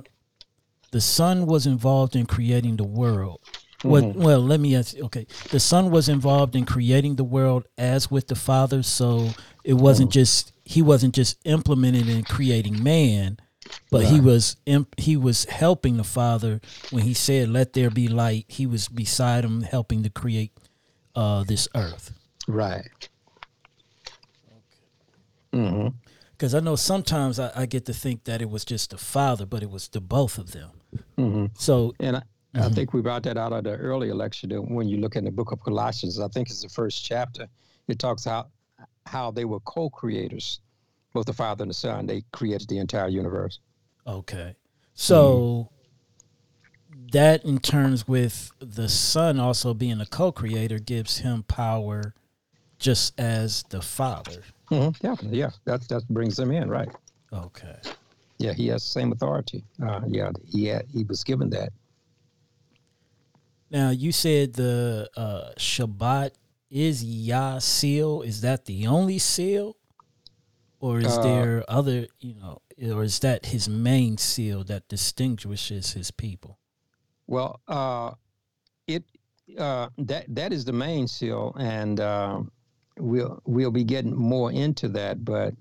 the 0.92 1.02
Son 1.02 1.46
was 1.46 1.66
involved 1.66 2.16
in 2.16 2.26
creating 2.26 2.78
the 2.78 2.88
world. 2.88 3.42
Mm-hmm. 3.80 3.90
What, 3.90 4.16
well, 4.16 4.40
let 4.40 4.60
me 4.60 4.76
ask. 4.76 4.98
Okay, 4.98 5.28
the 5.52 5.60
Son 5.60 5.92
was 5.92 6.10
involved 6.10 6.56
in 6.56 6.66
creating 6.66 7.16
the 7.16 7.24
world 7.24 7.68
as 7.78 8.10
with 8.10 8.28
the 8.28 8.36
Father, 8.36 8.82
so 8.82 9.30
it 9.64 9.76
wasn't 9.76 10.10
mm-hmm. 10.10 10.20
just 10.20 10.54
he 10.64 10.82
wasn't 10.82 11.14
just 11.14 11.38
implemented 11.46 12.10
in 12.10 12.24
creating 12.24 12.82
man, 12.82 13.38
but 13.92 14.04
right. 14.04 14.12
he 14.14 14.20
was 14.20 14.58
imp, 14.66 15.00
he 15.00 15.18
was 15.18 15.46
helping 15.46 15.98
the 15.98 16.04
Father 16.04 16.62
when 16.92 17.04
he 17.04 17.14
said, 17.14 17.50
"Let 17.50 17.74
there 17.74 17.90
be 17.90 18.08
light." 18.08 18.46
He 18.48 18.66
was 18.66 18.88
beside 18.88 19.44
him, 19.44 19.62
helping 19.62 20.04
to 20.04 20.10
create 20.10 20.52
uh, 21.16 21.44
this 21.44 21.68
earth. 21.76 22.12
Right. 22.48 22.90
Mm-hmm. 25.54 25.88
Because 26.32 26.54
I 26.54 26.60
know 26.60 26.76
sometimes 26.76 27.40
I, 27.40 27.52
I, 27.56 27.66
get 27.66 27.86
to 27.86 27.94
think 27.94 28.26
that 28.26 28.42
it 28.42 28.50
was 28.50 28.66
just 28.66 28.90
the 28.90 28.98
father, 28.98 29.46
but 29.46 29.64
it 29.64 29.70
was 29.72 29.88
the 29.88 30.02
both 30.02 30.38
of 30.38 30.52
them. 30.52 30.72
Mm-hmm. 31.18 31.46
So 31.58 31.94
and 32.00 32.18
I, 32.18 32.24
I 32.54 32.60
Mhm. 32.60 32.76
think 32.76 32.94
we 32.94 33.02
brought 33.02 33.24
that 33.24 33.38
out 33.38 33.54
of 33.54 33.64
the 33.64 33.76
earlier 33.76 34.14
lecture 34.14 34.48
that 34.48 34.62
when 34.62 34.90
you 34.90 34.98
look 34.98 35.16
in 35.16 35.24
the 35.24 35.32
book 35.32 35.52
of 35.52 35.62
Colossians. 35.62 36.20
I 36.20 36.28
think 36.28 36.50
it's 36.50 36.62
the 36.62 36.70
first 36.70 37.06
chapter. 37.06 37.48
It 37.88 38.00
talks 38.00 38.26
how 38.26 38.48
how 39.06 39.32
they 39.32 39.46
were 39.46 39.60
co-creators, 39.62 40.60
both 41.16 41.26
the 41.26 41.34
Father 41.34 41.64
and 41.64 41.72
the 41.72 41.74
Son. 41.76 42.06
They 42.06 42.22
created 42.32 42.68
the 42.68 42.78
entire 42.78 43.08
universe. 43.08 43.60
Okay. 44.06 44.56
So 44.94 45.70
that 47.12 47.44
in 47.46 47.60
terms 47.60 48.08
with 48.08 48.52
the 48.60 48.90
son 48.90 49.40
also 49.40 49.74
being 49.74 50.02
a 50.02 50.06
co-creator 50.06 50.80
gives 50.80 51.20
him 51.20 51.44
power 51.44 52.14
just 52.78 53.20
as 53.20 53.64
the 53.70 53.82
father. 53.82 54.44
Mm-hmm. 54.70 55.08
Definitely, 55.08 55.40
yeah. 55.40 55.52
That 55.66 55.88
that 55.90 56.08
brings 56.10 56.36
them 56.36 56.52
in, 56.52 56.70
right? 56.70 56.90
Okay. 57.32 57.78
Yeah, 58.38 58.54
he 58.54 58.68
has 58.68 58.84
the 58.84 58.90
same 58.90 59.12
authority. 59.12 59.64
Uh, 59.82 60.02
yeah, 60.08 60.32
he 60.46 60.66
had, 60.66 60.86
he 60.92 61.04
was 61.06 61.24
given 61.24 61.50
that. 61.52 61.70
Now 63.72 63.90
you 63.90 64.12
said 64.12 64.54
the 64.54 65.10
uh, 65.16 65.52
Shabbat 65.58 66.32
is 66.70 67.04
Yah 67.04 67.60
seal. 67.60 68.22
Is 68.22 68.42
that 68.42 68.66
the 68.66 68.88
only 68.88 69.20
seal, 69.20 69.78
or 70.86 71.00
is 71.00 71.18
Uh, 71.18 71.24
there 71.24 71.64
other? 71.68 72.00
You 72.20 72.36
know, 72.42 72.62
or 72.96 73.04
is 73.04 73.20
that 73.20 73.40
his 73.48 73.68
main 73.68 74.18
seal 74.18 74.64
that 74.66 74.88
distinguishes 74.88 75.94
his 75.94 76.12
people? 76.12 76.60
Well, 77.28 77.60
uh, 77.68 78.12
it 78.88 79.04
uh, 79.58 79.90
that 79.98 80.24
that 80.36 80.52
is 80.54 80.64
the 80.66 80.74
main 80.88 81.08
seal, 81.08 81.56
and 81.58 82.00
uh, 82.00 82.42
we'll 83.00 83.42
we'll 83.46 83.72
be 83.82 83.84
getting 83.84 84.16
more 84.16 84.52
into 84.52 84.88
that. 84.90 85.24
But 85.26 85.54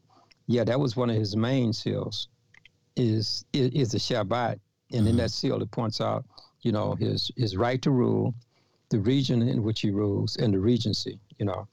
yeah, 0.46 0.64
that 0.64 0.78
was 0.78 0.96
one 0.96 1.10
of 1.10 1.16
his 1.16 1.34
main 1.36 1.72
seals. 1.72 2.28
Is 2.96 3.44
is, 3.52 3.70
is 3.82 3.88
the 3.92 3.98
Shabbat, 3.98 4.60
and 4.92 5.08
in 5.08 5.14
Mhm. 5.14 5.18
that 5.18 5.30
seal 5.30 5.62
it 5.62 5.70
points 5.70 6.00
out, 6.00 6.24
you 6.60 6.72
know, 6.72 6.94
his 6.94 7.30
his 7.36 7.56
right 7.56 7.80
to 7.82 7.90
rule, 7.90 8.34
the 8.90 9.00
region 9.00 9.42
in 9.42 9.62
which 9.62 9.80
he 9.80 9.90
rules, 9.90 10.36
and 10.36 10.52
the 10.54 10.60
regency. 10.60 11.18
You 11.38 11.46
know, 11.46 11.66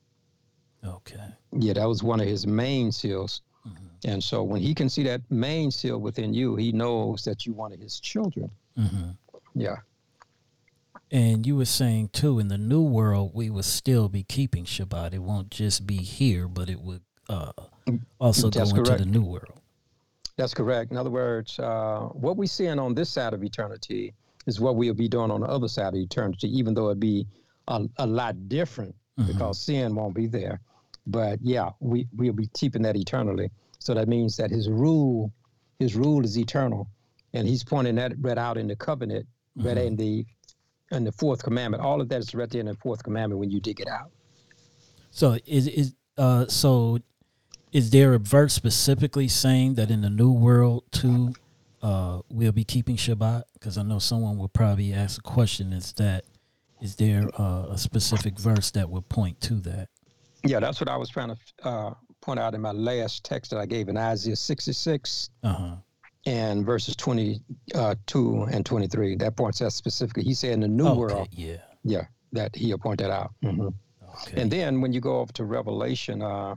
Okay. 0.86 1.20
yeah, 1.54 1.74
that 1.74 1.86
was 1.88 2.02
one 2.04 2.20
of 2.20 2.28
his 2.28 2.48
main 2.48 2.92
seals. 2.92 3.42
Mhm. 3.68 3.76
And 4.06 4.24
so 4.24 4.42
when 4.44 4.62
he 4.62 4.74
can 4.74 4.90
see 4.90 5.04
that 5.04 5.22
main 5.30 5.70
seal 5.70 6.00
within 6.00 6.34
you, 6.34 6.56
he 6.56 6.72
knows 6.72 7.24
that 7.26 7.46
you 7.46 7.54
one 7.54 7.72
of 7.72 7.80
his 7.80 8.00
children. 8.00 8.50
hmm 8.76 9.12
Yeah. 9.54 9.78
And 11.12 11.46
you 11.46 11.56
were 11.58 11.66
saying 11.66 12.10
too, 12.14 12.40
in 12.40 12.48
the 12.48 12.58
new 12.58 12.82
world, 12.82 13.32
we 13.34 13.50
will 13.50 13.64
still 13.64 14.08
be 14.10 14.24
keeping 14.24 14.64
Shabbat. 14.66 15.14
It 15.14 15.20
won't 15.20 15.50
just 15.52 15.86
be 15.86 15.98
here, 15.98 16.48
but 16.48 16.70
it 16.70 16.80
would 16.82 17.02
uh, 17.30 17.52
also 18.20 18.50
go 18.50 18.60
That's 18.60 18.72
into 18.72 18.96
the 18.96 19.06
new 19.06 19.24
world. 19.24 19.60
That's 20.38 20.54
correct. 20.54 20.92
In 20.92 20.98
other 20.98 21.10
words, 21.10 21.60
uh, 21.60 22.08
what 22.14 22.38
we're 22.38 22.48
seeing 22.48 22.80
on 22.80 22.96
this 22.96 23.10
side 23.10 23.34
of 23.34 23.44
eternity 23.44 24.14
is 24.48 24.60
what 24.60 24.76
we'll 24.76 24.94
be 24.94 25.08
doing 25.10 25.30
on 25.32 25.42
the 25.42 25.48
other 25.48 25.68
side 25.68 25.90
of 25.94 26.00
eternity, 26.00 26.48
even 26.58 26.74
though 26.74 26.88
it'd 26.88 27.00
be 27.00 27.28
a, 27.68 27.86
a 27.98 28.08
lot 28.08 28.50
different 28.50 28.96
Mhm. 29.20 29.28
because 29.28 29.60
sin 29.60 29.94
won't 29.94 30.16
be 30.16 30.26
there. 30.28 30.62
But 31.08 31.40
yeah, 31.42 31.70
we, 31.80 32.08
we'll 32.16 32.34
be 32.34 32.48
keeping 32.54 32.82
that 32.84 32.96
eternally. 32.96 33.50
So 33.80 33.94
that 33.94 34.08
means 34.08 34.38
that 34.38 34.52
his 34.52 34.70
rule, 34.70 35.32
his 35.80 35.96
rule 35.96 36.24
is 36.24 36.38
eternal. 36.38 36.88
And 37.34 37.48
he's 37.48 37.64
pointing 37.64 37.96
that 37.96 38.14
right 38.20 38.38
out 38.38 38.58
in 38.58 38.68
the 38.68 38.76
covenant, 38.76 39.26
right 39.56 39.78
Mhm. 39.78 39.86
in 39.88 39.96
the 39.96 40.26
in 40.92 41.06
the 41.06 41.12
fourth 41.14 41.42
commandment. 41.42 41.82
All 41.82 42.02
of 42.02 42.10
that 42.10 42.20
is 42.20 42.36
right 42.36 42.50
there 42.50 42.60
in 42.60 42.66
the 42.68 42.76
fourth 42.76 43.02
commandment 43.02 43.40
when 43.40 43.50
you 43.50 43.62
dig 43.62 43.80
it 43.80 43.88
out. 43.88 44.12
So 45.12 45.38
is 45.46 45.68
is 45.68 45.94
uh 46.18 46.48
so 46.48 47.00
is 47.72 47.90
there 47.92 48.14
a 48.14 48.20
verse 48.20 48.54
specifically 48.54 49.30
saying 49.30 49.76
that 49.76 49.90
in 49.90 50.02
the 50.02 50.10
new 50.10 50.32
world 50.34 50.84
too 50.92 51.34
uh 51.82 52.20
we'll 52.30 52.52
be 52.52 52.66
keeping 52.66 52.98
Shabbat? 52.98 53.44
Because 53.54 53.78
I 53.78 53.84
know 53.84 54.00
someone 54.00 54.38
will 54.38 54.50
probably 54.50 54.94
ask 54.94 55.18
a 55.20 55.24
question: 55.24 55.72
Is 55.72 55.94
that 55.94 56.26
is 56.82 56.98
there 56.98 57.30
uh, 57.40 57.68
a 57.70 57.78
specific 57.78 58.38
verse 58.38 58.72
that 58.72 58.90
would 58.90 59.08
point 59.08 59.40
to 59.42 59.54
that? 59.62 59.88
Yeah, 60.44 60.60
that's 60.60 60.80
what 60.82 60.90
I 60.90 60.98
was 60.98 61.10
trying 61.10 61.30
to 61.30 61.38
uh, 61.68 61.94
point 62.22 62.40
out 62.40 62.54
in 62.54 62.62
my 62.62 62.72
last 62.72 63.24
text 63.24 63.52
that 63.52 63.60
I 63.60 63.66
gave 63.66 63.90
in 63.90 63.98
Isaiah 63.98 64.36
66. 64.36 65.30
Uh 65.44 65.54
huh. 65.54 65.76
and 66.28 66.66
verses 66.66 66.96
22 66.96 68.48
and 68.52 68.66
23 68.66 69.16
that 69.16 69.36
points 69.36 69.60
out 69.62 69.74
specifically 69.74 70.24
he 70.24 70.36
said 70.36 70.54
in 70.54 70.60
the 70.60 70.68
new 70.68 70.86
Okay. 70.88 70.98
world 71.00 71.28
Yeah. 71.32 71.58
yeah 71.84 72.06
that 72.32 72.56
he'll 72.56 72.78
point 72.78 73.00
that 73.00 73.10
out 73.10 73.32
Mhm. 73.44 73.74
Okay. 74.28 74.40
and 74.42 74.52
then 74.52 74.82
when 74.82 74.94
you 74.94 75.02
go 75.02 75.20
over 75.20 75.34
to 75.34 75.46
revelation 75.46 76.22
uh 76.22 76.54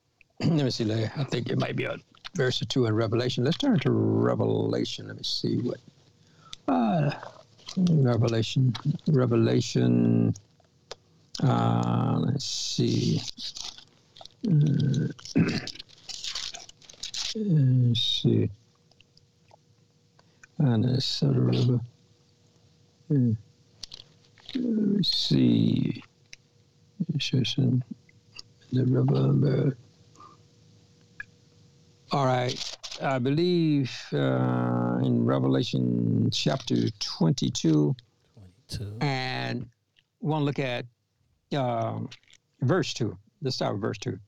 let 0.40 0.64
me 0.64 0.70
see 0.70 0.84
i 0.92 1.24
think 1.24 1.48
it 1.48 1.58
might 1.58 1.74
be 1.74 1.84
a 1.84 1.96
verse 2.36 2.60
or 2.60 2.66
two 2.66 2.84
in 2.84 2.94
revelation 2.94 3.44
let's 3.44 3.56
turn 3.56 3.78
to 3.80 3.90
revelation 3.90 5.06
let 5.06 5.16
me 5.16 5.22
see 5.22 5.56
what 5.56 5.80
uh 6.68 7.10
revelation 7.78 8.74
revelation 9.06 10.34
uh 11.42 12.16
let's 12.18 12.44
see 12.44 13.20
uh, 14.48 15.08
let's 17.36 18.00
see 18.00 18.50
and 20.58 20.84
it's 20.84 21.04
sort 21.04 21.36
of 21.36 21.46
river. 21.46 21.80
Hmm. 23.08 23.32
Let 24.54 24.64
me 24.64 25.02
see. 25.04 26.02
It's 27.14 27.30
just 27.30 27.58
in 27.58 27.82
the 28.72 28.84
river. 28.84 29.76
All 32.10 32.26
right. 32.26 32.76
I 33.00 33.18
believe 33.18 33.92
uh, 34.12 34.98
in 35.02 35.24
Revelation 35.24 36.30
chapter 36.32 36.90
22, 36.98 37.94
Twenty-two. 38.68 38.96
and 39.00 39.66
want 40.20 40.40
to 40.40 40.44
look 40.44 40.58
at 40.58 40.84
um, 41.56 42.08
verse 42.62 42.92
2. 42.94 43.16
Let's 43.42 43.56
start 43.56 43.74
with 43.74 43.82
verse 43.82 43.98
2. 43.98 44.18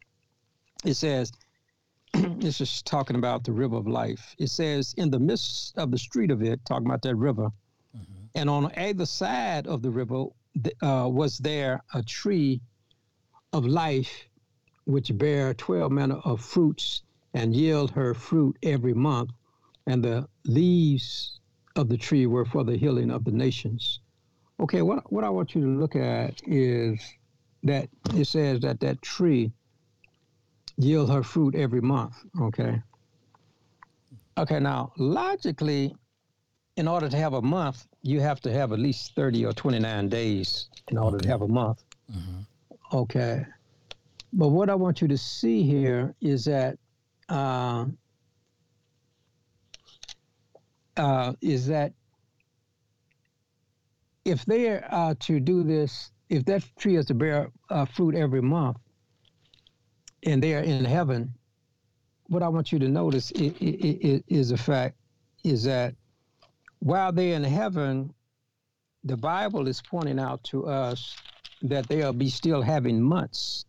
It 0.84 0.94
says, 0.94 1.32
this 2.14 2.60
is 2.60 2.82
talking 2.82 3.16
about 3.16 3.44
the 3.44 3.52
river 3.52 3.76
of 3.76 3.86
life. 3.86 4.34
It 4.38 4.48
says, 4.48 4.94
in 4.96 5.10
the 5.10 5.18
midst 5.18 5.76
of 5.76 5.90
the 5.90 5.98
street 5.98 6.30
of 6.30 6.42
it, 6.42 6.60
talking 6.64 6.86
about 6.86 7.02
that 7.02 7.16
river, 7.16 7.50
Mhm. 7.96 8.28
and 8.36 8.48
on 8.48 8.70
either 8.76 9.04
side 9.04 9.66
of 9.66 9.82
the 9.82 9.90
river 9.90 10.26
uh, 10.80 11.08
was 11.10 11.38
there 11.38 11.82
a 11.92 12.02
tree 12.04 12.60
of 13.52 13.66
life, 13.66 14.28
which 14.84 15.16
bare 15.18 15.54
twelve 15.54 15.90
manner 15.90 16.20
of 16.24 16.40
fruits, 16.40 17.02
and 17.34 17.54
yield 17.54 17.90
her 17.90 18.14
fruit 18.14 18.56
every 18.62 18.94
month, 18.94 19.30
and 19.86 20.04
the 20.04 20.28
leaves 20.44 21.40
of 21.74 21.88
the 21.88 21.96
tree 21.96 22.26
were 22.26 22.44
for 22.44 22.62
the 22.64 22.76
healing 22.76 23.10
of 23.10 23.24
the 23.24 23.32
nations. 23.32 24.00
Okay, 24.60 24.82
what 24.82 25.10
what 25.10 25.24
I 25.24 25.30
want 25.30 25.54
you 25.54 25.62
to 25.62 25.66
look 25.66 25.96
at 25.96 26.40
is 26.46 27.00
that 27.62 27.88
it 28.14 28.26
says 28.26 28.60
that 28.60 28.78
that 28.80 29.00
tree 29.00 29.52
yield 30.76 31.10
her 31.10 31.22
fruit 31.22 31.54
every 31.54 31.80
month. 31.80 32.14
Okay. 32.40 32.80
Okay. 34.36 34.60
Now, 34.60 34.92
logically, 34.98 35.94
in 36.76 36.86
order 36.88 37.08
to 37.08 37.16
have 37.16 37.32
a 37.34 37.42
month, 37.42 37.86
you 38.02 38.20
have 38.20 38.40
to 38.42 38.52
have 38.52 38.72
at 38.72 38.78
least 38.78 39.14
thirty 39.14 39.44
or 39.46 39.52
twenty-nine 39.54 40.08
days 40.10 40.68
in 40.88 40.98
order 40.98 41.16
Okay. 41.16 41.24
to 41.24 41.28
have 41.30 41.42
a 41.42 41.48
month. 41.48 41.82
Mhm. 42.12 42.44
Okay. 42.92 43.46
But 44.32 44.48
what 44.48 44.68
I 44.68 44.74
want 44.74 45.00
you 45.00 45.08
to 45.08 45.18
see 45.18 45.62
here 45.62 46.14
is 46.20 46.44
that 46.44 46.78
uh, 47.30 47.86
uh, 50.96 51.32
is 51.40 51.66
that 51.68 51.92
if 54.24 54.44
they 54.44 54.78
are 54.80 55.14
to 55.14 55.40
do 55.40 55.62
this, 55.62 56.10
if 56.28 56.44
that 56.44 56.64
tree 56.78 56.96
is 56.96 57.06
to 57.06 57.14
bear 57.14 57.50
uh, 57.70 57.84
fruit 57.84 58.14
every 58.14 58.42
month, 58.42 58.76
and 60.24 60.42
they 60.42 60.54
are 60.54 60.62
in 60.62 60.84
heaven, 60.84 61.34
what 62.28 62.42
I 62.42 62.48
want 62.48 62.70
you 62.72 62.78
to 62.78 62.88
notice 62.88 63.32
i- 63.36 63.54
i- 63.60 63.98
i- 64.04 64.24
is 64.28 64.50
the 64.50 64.56
fact 64.56 64.96
is 65.42 65.64
that 65.64 65.94
while 66.80 67.12
they're 67.12 67.36
in 67.36 67.44
heaven, 67.44 68.12
the 69.04 69.16
Bible 69.16 69.66
is 69.66 69.82
pointing 69.82 70.18
out 70.18 70.44
to 70.44 70.66
us 70.66 71.16
that 71.62 71.88
they'll 71.88 72.12
be 72.12 72.28
still 72.28 72.62
having 72.62 73.00
months. 73.00 73.64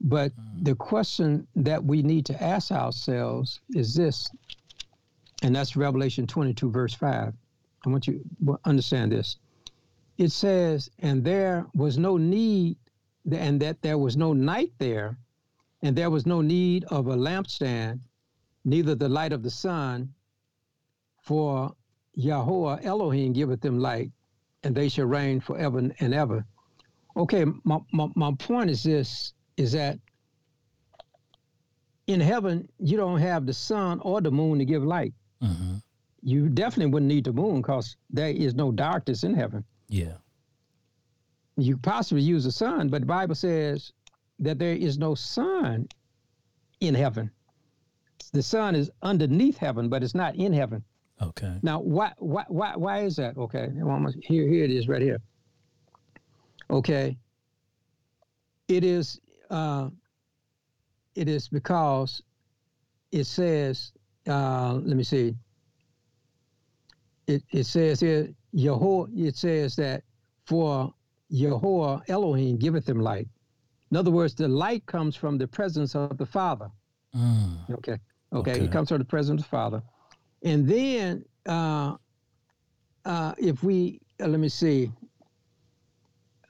But 0.00 0.32
the 0.62 0.74
question 0.74 1.46
that 1.56 1.84
we 1.84 2.02
need 2.02 2.26
to 2.26 2.42
ask 2.42 2.70
ourselves 2.70 3.60
is 3.74 3.94
this, 3.94 4.28
and 5.42 5.54
that's 5.54 5.76
Revelation 5.76 6.26
22, 6.26 6.70
verse 6.70 6.94
5. 6.94 7.34
I 7.84 7.88
want 7.88 8.06
you 8.06 8.24
to 8.46 8.58
understand 8.64 9.12
this. 9.12 9.36
It 10.18 10.32
says, 10.32 10.90
And 11.00 11.24
there 11.24 11.66
was 11.74 11.98
no 11.98 12.16
need, 12.16 12.76
and 13.30 13.60
that 13.60 13.82
there 13.82 13.98
was 13.98 14.16
no 14.16 14.32
night 14.32 14.72
there, 14.78 15.18
and 15.82 15.94
there 15.96 16.10
was 16.10 16.26
no 16.26 16.40
need 16.40 16.84
of 16.84 17.06
a 17.08 17.16
lampstand, 17.16 18.00
neither 18.64 18.94
the 18.94 19.08
light 19.08 19.32
of 19.32 19.42
the 19.42 19.50
sun, 19.50 20.12
for 21.20 21.74
Yahweh 22.14 22.80
Elohim 22.82 23.32
giveth 23.32 23.60
them 23.60 23.78
light, 23.78 24.10
and 24.62 24.74
they 24.74 24.88
shall 24.88 25.06
reign 25.06 25.40
forever 25.40 25.78
and 25.78 26.14
ever. 26.14 26.44
Okay, 27.16 27.44
my, 27.64 27.78
my, 27.92 28.08
my 28.14 28.32
point 28.38 28.70
is 28.70 28.82
this 28.82 29.32
is 29.56 29.72
that 29.72 29.98
in 32.06 32.20
heaven, 32.20 32.68
you 32.78 32.96
don't 32.96 33.20
have 33.20 33.46
the 33.46 33.52
sun 33.52 34.00
or 34.00 34.20
the 34.20 34.30
moon 34.30 34.58
to 34.58 34.64
give 34.64 34.84
light. 34.84 35.12
Mhm. 35.42 35.82
You 36.26 36.48
definitely 36.48 36.92
wouldn't 36.92 37.08
need 37.08 37.22
the 37.22 37.32
moon 37.32 37.62
because 37.62 37.96
there 38.10 38.30
is 38.30 38.52
no 38.52 38.72
darkness 38.72 39.22
in 39.22 39.32
heaven. 39.32 39.64
Yeah. 39.88 40.14
You 41.56 41.76
possibly 41.76 42.20
use 42.20 42.42
the 42.42 42.50
sun, 42.50 42.88
but 42.88 43.02
the 43.02 43.06
Bible 43.06 43.36
says 43.36 43.92
that 44.40 44.58
there 44.58 44.74
is 44.74 44.98
no 44.98 45.14
sun 45.14 45.86
in 46.80 46.96
heaven. 46.96 47.30
The 48.32 48.42
sun 48.42 48.74
is 48.74 48.90
underneath 49.02 49.56
heaven, 49.56 49.88
but 49.88 50.02
it's 50.02 50.16
not 50.16 50.34
in 50.34 50.52
heaven. 50.52 50.82
Okay. 51.22 51.60
Now, 51.62 51.78
why, 51.78 52.10
why, 52.18 52.44
why, 52.48 52.72
why 52.74 53.02
is 53.02 53.14
that? 53.16 53.36
Okay, 53.36 53.68
here, 54.20 54.48
here 54.48 54.64
it 54.64 54.72
is, 54.72 54.88
right 54.88 55.00
here. 55.00 55.20
Okay, 56.70 57.16
it 58.66 58.82
is, 58.82 59.20
uh, 59.48 59.90
it 61.14 61.28
is 61.28 61.46
because 61.46 62.20
it 63.12 63.26
says, 63.28 63.92
uh, 64.26 64.72
let 64.72 64.96
me 64.96 65.04
see. 65.04 65.36
It 67.26 67.42
it 67.50 67.64
says 67.64 68.00
here, 68.00 68.28
Yahweh. 68.52 69.08
It 69.16 69.36
says 69.36 69.76
that 69.76 70.02
for 70.44 70.94
Yahweh 71.28 72.00
Elohim 72.08 72.56
giveth 72.56 72.86
them 72.86 73.00
light. 73.00 73.28
In 73.90 73.96
other 73.96 74.10
words, 74.10 74.34
the 74.34 74.48
light 74.48 74.84
comes 74.86 75.16
from 75.16 75.38
the 75.38 75.46
presence 75.46 75.94
of 75.94 76.18
the 76.18 76.26
Father. 76.26 76.70
Mm. 77.14 77.70
Okay. 77.70 77.98
Okay. 78.32 78.50
Okay. 78.52 78.64
It 78.64 78.72
comes 78.72 78.88
from 78.88 78.98
the 78.98 79.04
presence 79.04 79.40
of 79.40 79.46
the 79.46 79.50
Father. 79.50 79.82
And 80.42 80.68
then 80.68 81.24
uh, 81.46 81.96
uh, 83.04 83.34
if 83.38 83.62
we, 83.62 84.00
uh, 84.20 84.26
let 84.26 84.40
me 84.40 84.48
see. 84.48 84.90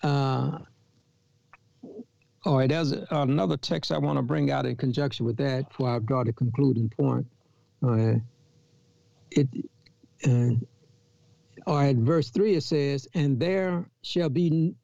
Uh, 0.03 0.59
all 2.45 2.59
right, 2.59 2.69
there's 2.69 2.93
another 3.11 3.57
text 3.57 3.91
I 3.91 3.99
want 3.99 4.19
to 4.19 4.23
bring 4.23 4.51
out 4.51 4.67
in 4.67 4.77
conjunction 4.77 5.27
with 5.27 5.37
that 5.39 5.69
before 5.69 5.97
I 5.97 5.99
draw 5.99 6.25
the 6.25 6.33
concluding 6.33 6.89
point. 6.89 7.27
All 7.83 7.91
right. 7.91 8.23
It, 9.33 9.49
uh, 10.25 10.51
all 11.67 11.77
right, 11.77 11.97
verse 11.97 12.31
3 12.31 12.55
it 12.55 12.63
says, 12.63 13.09
And 13.15 13.39
there 13.41 13.89
shall 14.03 14.29
be 14.29 14.75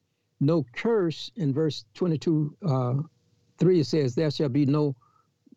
no 0.40 0.64
curse. 0.74 1.30
In 1.36 1.52
verse 1.54 1.84
22, 1.94 2.56
uh, 2.66 2.94
3 3.58 3.80
it 3.80 3.86
says, 3.86 4.14
There 4.14 4.30
shall 4.30 4.48
be 4.48 4.66
no 4.66 4.96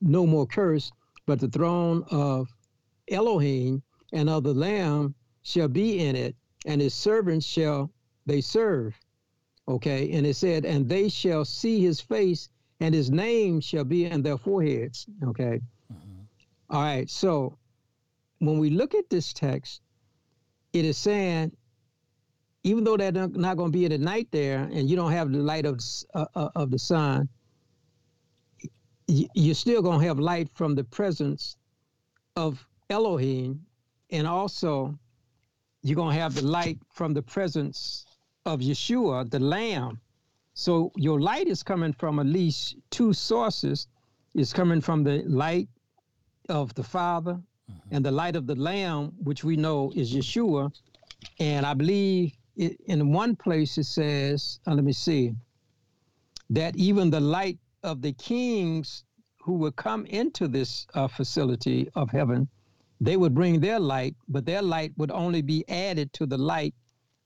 no 0.02 0.28
more 0.28 0.46
curse, 0.46 0.92
but 1.26 1.40
the 1.40 1.48
throne 1.48 2.04
of 2.12 2.48
Elohim 3.10 3.82
and 4.14 4.30
of 4.30 4.44
the 4.44 4.54
Lamb 4.54 5.16
shall 5.42 5.68
be 5.68 6.00
in 6.06 6.16
it, 6.16 6.36
and 6.66 6.82
his 6.82 6.94
servants 6.94 7.46
shall 7.46 7.92
they 8.26 8.42
serve. 8.42 8.94
Okay, 9.68 10.12
and 10.12 10.28
it 10.28 10.36
said, 10.36 10.64
and 10.66 10.88
they 10.88 11.10
shall 11.10 11.44
see 11.44 11.82
his 11.82 12.00
face, 12.00 12.50
and 12.82 12.94
his 12.94 13.10
name 13.10 13.60
shall 13.62 13.84
be 13.84 14.06
in 14.06 14.22
their 14.22 14.38
foreheads. 14.38 15.08
Okay, 15.24 15.60
Mhm. 15.92 16.28
all 16.70 16.82
right. 16.82 17.10
So 17.10 17.58
when 18.46 18.60
we 18.60 18.70
look 18.70 18.96
at 18.96 19.10
this 19.10 19.34
text, 19.34 19.82
it 20.74 20.86
is 20.86 20.98
saying, 20.98 21.52
even 22.64 22.84
though 22.84 22.98
they're 22.98 23.12
not, 23.12 23.58
going 23.58 23.72
to 23.72 23.78
be 23.78 23.86
in 23.86 23.92
the 23.92 23.98
night 23.98 24.28
there, 24.32 24.64
and 24.72 24.90
you 24.90 24.96
don't 24.96 25.12
have 25.12 25.32
the 25.32 25.38
light 25.38 25.66
of 25.66 25.80
uh, 26.14 26.26
uh, 26.36 26.50
of 26.56 26.72
the 26.72 26.80
sun, 26.80 27.30
you're 29.08 29.56
still 29.56 29.82
going 29.82 30.00
to 30.00 30.08
have 30.08 30.20
light 30.20 30.50
from 30.54 30.76
the 30.76 30.84
presence 30.84 31.58
of 32.36 32.68
Elohim, 32.90 33.66
and 34.10 34.28
also 34.28 34.98
you're 35.84 35.96
going 35.96 36.16
to 36.16 36.22
have 36.22 36.34
the 36.34 36.46
light 36.46 36.80
from 36.92 37.14
the 37.14 37.22
presence 37.22 38.06
of 38.46 38.60
Yeshua, 38.60 39.30
the 39.30 39.40
Lamb. 39.40 40.02
So 40.56 40.92
your 40.96 41.22
light 41.22 41.48
is 41.48 41.62
coming 41.62 41.94
from 41.94 42.20
at 42.20 42.26
least 42.26 42.78
two 42.90 43.14
sources. 43.14 43.88
It's 44.34 44.54
coming 44.54 44.82
from 44.82 45.04
the 45.04 45.24
light 45.28 45.70
of 46.50 46.74
the 46.74 46.84
Father 46.84 47.40
and 47.92 48.04
the 48.04 48.12
light 48.12 48.36
of 48.36 48.48
the 48.48 48.56
Lamb, 48.56 49.14
which 49.24 49.44
we 49.44 49.56
know 49.56 49.92
is 49.96 50.14
Yeshua. 50.14 50.72
And 51.40 51.66
I 51.66 51.74
believe 51.74 52.34
it, 52.56 52.80
in 52.86 53.12
one 53.12 53.36
place 53.36 53.78
it 53.78 53.86
says, 53.86 54.60
uh, 54.68 54.74
let 54.74 54.84
me 54.84 54.94
see, 54.94 55.34
that 56.50 56.76
even 56.76 57.10
the 57.10 57.20
light 57.20 57.58
of 57.84 58.02
the 58.02 58.14
kings 58.14 59.04
who 59.40 59.54
would 59.54 59.76
come 59.76 60.06
into 60.06 60.48
this 60.48 60.88
uh, 60.94 61.08
facility 61.08 61.90
of 61.96 62.10
heaven, 62.10 62.48
they 63.02 63.18
would 63.18 63.34
bring 63.34 63.60
their 63.60 63.80
light, 63.80 64.16
but 64.28 64.46
their 64.46 64.62
light 64.62 64.92
would 64.98 65.12
only 65.12 65.42
be 65.42 65.68
added 65.70 66.12
to 66.14 66.26
the 66.26 66.38
light 66.38 66.74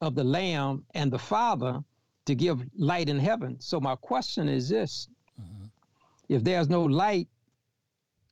of 0.01 0.15
the 0.15 0.23
Lamb 0.23 0.83
and 0.93 1.11
the 1.11 1.19
Father 1.19 1.83
to 2.25 2.35
give 2.35 2.61
light 2.77 3.09
in 3.09 3.19
heaven. 3.19 3.59
So 3.59 3.79
my 3.79 3.95
question 3.95 4.49
is 4.49 4.69
this: 4.69 5.07
Mhm. 5.39 5.69
If 6.27 6.43
there's 6.43 6.69
no 6.69 6.83
light 6.83 7.27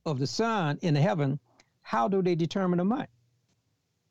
of 0.05 0.19
the 0.19 0.27
sun 0.27 0.77
in 0.81 0.95
heaven, 0.95 1.39
how 1.87 2.05
do 2.09 2.21
they 2.21 2.35
determine 2.35 2.81
a 2.81 2.83
month? 2.83 3.07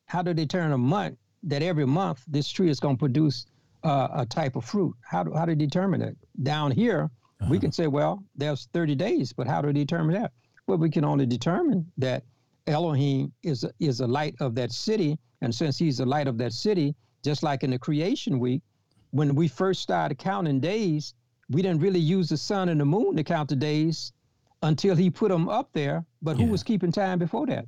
How 0.07 0.23
do 0.23 0.33
they 0.33 0.45
determine 0.45 0.73
a 0.73 0.79
month 0.79 1.19
that 1.43 1.61
every 1.63 1.85
month 1.87 2.25
this 2.27 2.49
tree 2.49 2.71
is 2.71 2.81
going 2.81 2.97
to 2.97 2.99
produce 2.99 3.45
uh, 3.85 4.09
a 4.15 4.25
type 4.25 4.57
of 4.57 4.65
fruit? 4.65 4.95
How 5.03 5.23
do, 5.25 5.35
how 5.35 5.45
do 5.45 5.53
they 5.55 5.67
determine 5.67 6.01
it? 6.01 6.17
Down 6.43 6.71
here, 6.71 7.11
we 7.51 7.59
Uh-huh. 7.59 7.61
can 7.61 7.73
say, 7.73 7.87
well, 7.87 8.25
there's 8.35 8.67
30 8.73 8.95
days, 8.95 9.35
but 9.35 9.47
how 9.47 9.61
do 9.61 9.67
they 9.69 9.81
determine 9.85 10.15
that? 10.21 10.33
Well, 10.67 10.79
we 10.79 10.89
can 10.89 11.05
only 11.05 11.27
determine 11.27 11.85
that 11.99 12.25
Elohim 12.67 13.31
is 13.43 13.63
a, 13.63 13.71
is 13.79 14.01
a 14.01 14.07
light 14.07 14.35
of 14.41 14.55
that 14.55 14.73
city, 14.73 15.19
and 15.43 15.55
since 15.55 15.77
he's 15.77 15.99
the 15.99 16.07
light 16.07 16.29
of 16.29 16.39
that 16.39 16.55
city, 16.55 16.95
just 17.23 17.43
like 17.43 17.63
in 17.63 17.71
the 17.73 17.79
creation 17.79 18.39
week, 18.39 18.63
when 19.11 19.35
we 19.35 19.49
first 19.49 19.83
started 19.83 20.17
counting 20.17 20.61
days, 20.61 21.13
we 21.51 21.61
didn't 21.61 21.83
really 21.83 22.01
use 22.01 22.31
the 22.31 22.39
sun 22.39 22.71
and 22.71 22.81
the 22.81 22.87
moon 22.87 23.17
to 23.17 23.23
count 23.23 23.51
the 23.51 23.57
days 23.57 24.13
until 24.63 24.97
he 24.97 25.11
put 25.11 25.31
them 25.31 25.49
up 25.49 25.71
there. 25.73 26.05
But 26.23 26.37
who 26.37 26.45
Yeah. 26.45 26.51
was 26.51 26.63
keeping 26.63 26.93
time 26.93 27.19
before 27.19 27.47
that? 27.47 27.67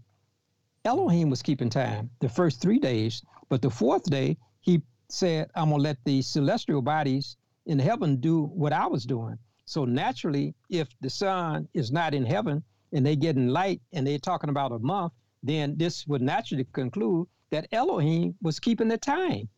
Elohim 0.84 1.28
was 1.30 1.43
keeping 1.43 1.68
time 1.70 2.11
the 2.20 2.28
first 2.28 2.61
three 2.61 2.78
days, 2.78 3.22
but 3.49 3.61
the 3.62 3.70
fourth 3.70 4.05
day, 4.05 4.36
he 4.61 4.82
said, 5.09 5.51
I'm 5.55 5.68
going 5.70 5.78
to 5.80 5.82
let 5.82 5.99
the 6.05 6.22
celestial 6.22 6.82
bodies 6.82 7.36
in 7.66 7.78
heaven 7.78 8.16
do 8.16 8.45
what 8.45 8.72
I 8.72 8.86
was 8.86 9.05
doing. 9.05 9.39
So 9.66 9.84
naturally, 9.84 10.55
if 10.70 10.89
the 11.01 11.11
sun 11.11 11.68
is 11.74 11.93
not 11.93 12.14
in 12.14 12.24
heaven 12.24 12.62
and 12.93 13.05
they 13.05 13.16
getting 13.16 13.49
light 13.49 13.82
and 13.93 14.07
they're 14.07 14.18
talking 14.18 14.49
about 14.51 14.72
a 14.72 14.78
month, 14.78 15.12
then 15.43 15.76
this 15.76 16.07
would 16.07 16.22
naturally 16.22 16.64
conclude 16.72 17.28
that 17.51 17.66
Elohim 17.72 18.34
was 18.43 18.59
keeping 18.59 18.89
the 18.89 18.99
time, 18.99 19.49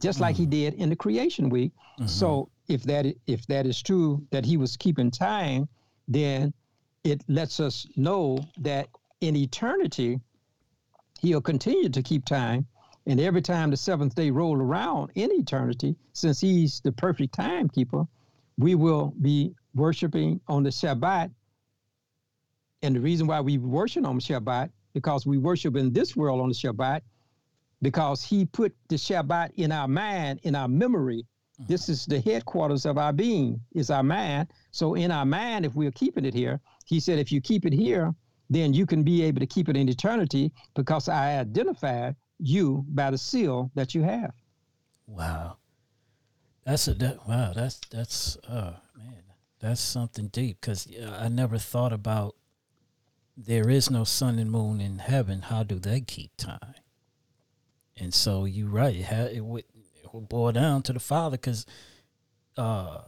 just 0.00 0.20
like 0.20 0.36
he 0.36 0.46
did 0.46 0.74
in 0.74 0.88
the 0.88 0.96
creation 0.96 1.48
week. 1.48 1.72
Mhm. 1.98 2.08
So 2.08 2.48
if 2.68 2.82
that 2.84 3.06
if 3.26 3.46
that 3.46 3.66
is 3.66 3.82
true 3.82 4.24
that 4.30 4.44
he 4.44 4.56
was 4.56 4.76
keeping 4.76 5.10
time, 5.10 5.68
then 6.08 6.52
it 7.06 7.22
lets 7.28 7.60
us 7.60 7.86
know 7.96 8.44
that 8.58 8.88
in 9.20 9.36
eternity 9.36 10.20
he'll 11.20 11.40
continue 11.40 11.88
to 11.88 12.02
keep 12.02 12.24
time. 12.24 12.66
And 13.06 13.20
every 13.20 13.42
time 13.42 13.70
the 13.70 13.76
seventh 13.76 14.16
day 14.16 14.32
roll 14.32 14.56
around 14.56 15.12
in 15.14 15.30
eternity, 15.30 15.94
since 16.12 16.40
he's 16.40 16.80
the 16.80 16.90
perfect 16.90 17.34
timekeeper, 17.34 18.04
we 18.58 18.74
will 18.74 19.14
be 19.22 19.54
worshiping 19.74 20.40
on 20.48 20.64
the 20.64 20.70
Shabbat. 20.70 21.30
And 22.82 22.96
the 22.96 23.00
reason 23.00 23.28
why 23.28 23.40
we 23.40 23.58
worship 23.58 24.04
on 24.04 24.16
the 24.16 24.22
Shabbat, 24.22 24.70
because 24.92 25.24
we 25.24 25.38
worship 25.38 25.76
in 25.76 25.92
this 25.92 26.16
world 26.16 26.40
on 26.40 26.48
the 26.48 26.54
Shabbat, 26.54 27.02
because 27.82 28.24
he 28.24 28.46
put 28.46 28.74
the 28.88 28.96
Shabbat 28.96 29.52
in 29.54 29.70
our 29.70 29.86
mind, 29.86 30.40
in 30.42 30.56
our 30.56 30.68
memory. 30.68 31.24
This 31.68 31.84
mm-hmm. 31.84 31.92
is 31.92 32.06
the 32.06 32.20
headquarters 32.20 32.84
of 32.84 32.98
our 32.98 33.12
being, 33.12 33.60
is 33.74 33.90
our 33.90 34.02
mind. 34.02 34.48
So 34.72 34.94
in 34.94 35.12
our 35.12 35.24
mind, 35.24 35.64
if 35.64 35.74
we're 35.76 35.92
keeping 35.92 36.24
it 36.24 36.34
here, 36.34 36.60
he 36.86 37.00
said, 37.00 37.18
if 37.18 37.30
you 37.30 37.40
keep 37.40 37.66
it 37.66 37.72
here, 37.72 38.14
then 38.48 38.72
you 38.72 38.86
can 38.86 39.02
be 39.02 39.22
able 39.22 39.40
to 39.40 39.46
keep 39.46 39.68
it 39.68 39.76
in 39.76 39.88
eternity 39.88 40.52
because 40.74 41.08
I 41.08 41.38
identified 41.38 42.16
you 42.38 42.84
by 42.88 43.10
the 43.10 43.18
seal 43.18 43.70
that 43.74 43.94
you 43.94 44.02
have. 44.02 44.32
Wow. 45.06 45.58
That's 46.64 46.88
a 46.88 46.94
that, 46.94 47.28
wow. 47.28 47.52
That's 47.54 47.80
that's 47.90 48.36
uh 48.48 48.74
man. 48.96 49.22
That's 49.60 49.80
something 49.80 50.28
deep 50.28 50.60
because 50.60 50.88
I 51.20 51.28
never 51.28 51.58
thought 51.58 51.92
about. 51.92 52.36
There 53.36 53.68
is 53.68 53.90
no 53.90 54.04
sun 54.04 54.38
and 54.38 54.50
moon 54.50 54.80
in 54.80 54.98
heaven. 54.98 55.42
How 55.42 55.62
do 55.62 55.78
they 55.78 56.00
keep 56.00 56.36
time? 56.36 56.74
And 57.98 58.14
so 58.14 58.46
you're 58.46 58.68
right. 58.68 58.94
It, 58.96 59.44
would 59.44 59.64
it 60.02 60.14
would 60.14 60.28
boil 60.28 60.52
down 60.52 60.82
to 60.82 60.92
the 60.92 61.00
Father 61.00 61.36
because, 61.36 61.66
uh, 62.56 63.00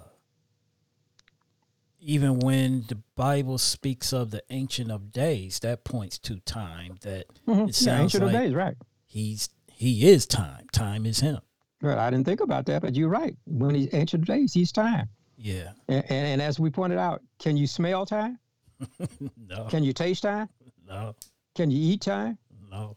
even 2.00 2.38
when 2.38 2.84
the 2.88 2.96
Bible 3.16 3.58
speaks 3.58 4.12
of 4.12 4.30
the 4.30 4.42
Ancient 4.50 4.90
of 4.90 5.12
Days, 5.12 5.58
that 5.60 5.84
points 5.84 6.18
to 6.20 6.38
time. 6.40 6.96
That 7.02 7.26
Mhm. 7.46 7.62
it 7.62 7.66
Yeah, 7.66 7.72
sounds 7.72 8.00
Ancient 8.14 8.24
of 8.24 8.32
like 8.32 8.42
Days, 8.42 8.54
right. 8.54 8.76
he's 9.06 9.48
he 9.70 10.08
is 10.08 10.26
time. 10.26 10.66
Time 10.72 11.06
is 11.06 11.20
him. 11.20 11.38
Right. 11.80 11.98
I 11.98 12.10
didn't 12.10 12.26
think 12.26 12.40
about 12.40 12.66
that, 12.66 12.82
but 12.82 12.96
you're 12.96 13.08
right. 13.08 13.36
When 13.46 13.74
he's 13.74 13.92
Ancient 13.94 14.22
of 14.22 14.26
Days, 14.26 14.52
he's 14.52 14.72
time. 14.72 15.08
Yeah. 15.36 15.70
And, 15.86 16.04
and, 16.08 16.26
and 16.26 16.42
as 16.42 16.58
we 16.58 16.68
pointed 16.70 16.98
out, 16.98 17.22
can 17.38 17.56
you 17.56 17.66
smell 17.68 18.04
time? 18.04 18.38
no. 19.36 19.66
Can 19.66 19.84
you 19.84 19.92
taste 19.92 20.22
time? 20.22 20.48
No. 20.86 21.14
Can 21.54 21.70
you 21.70 21.78
eat 21.92 22.00
time? 22.00 22.38
No. 22.70 22.96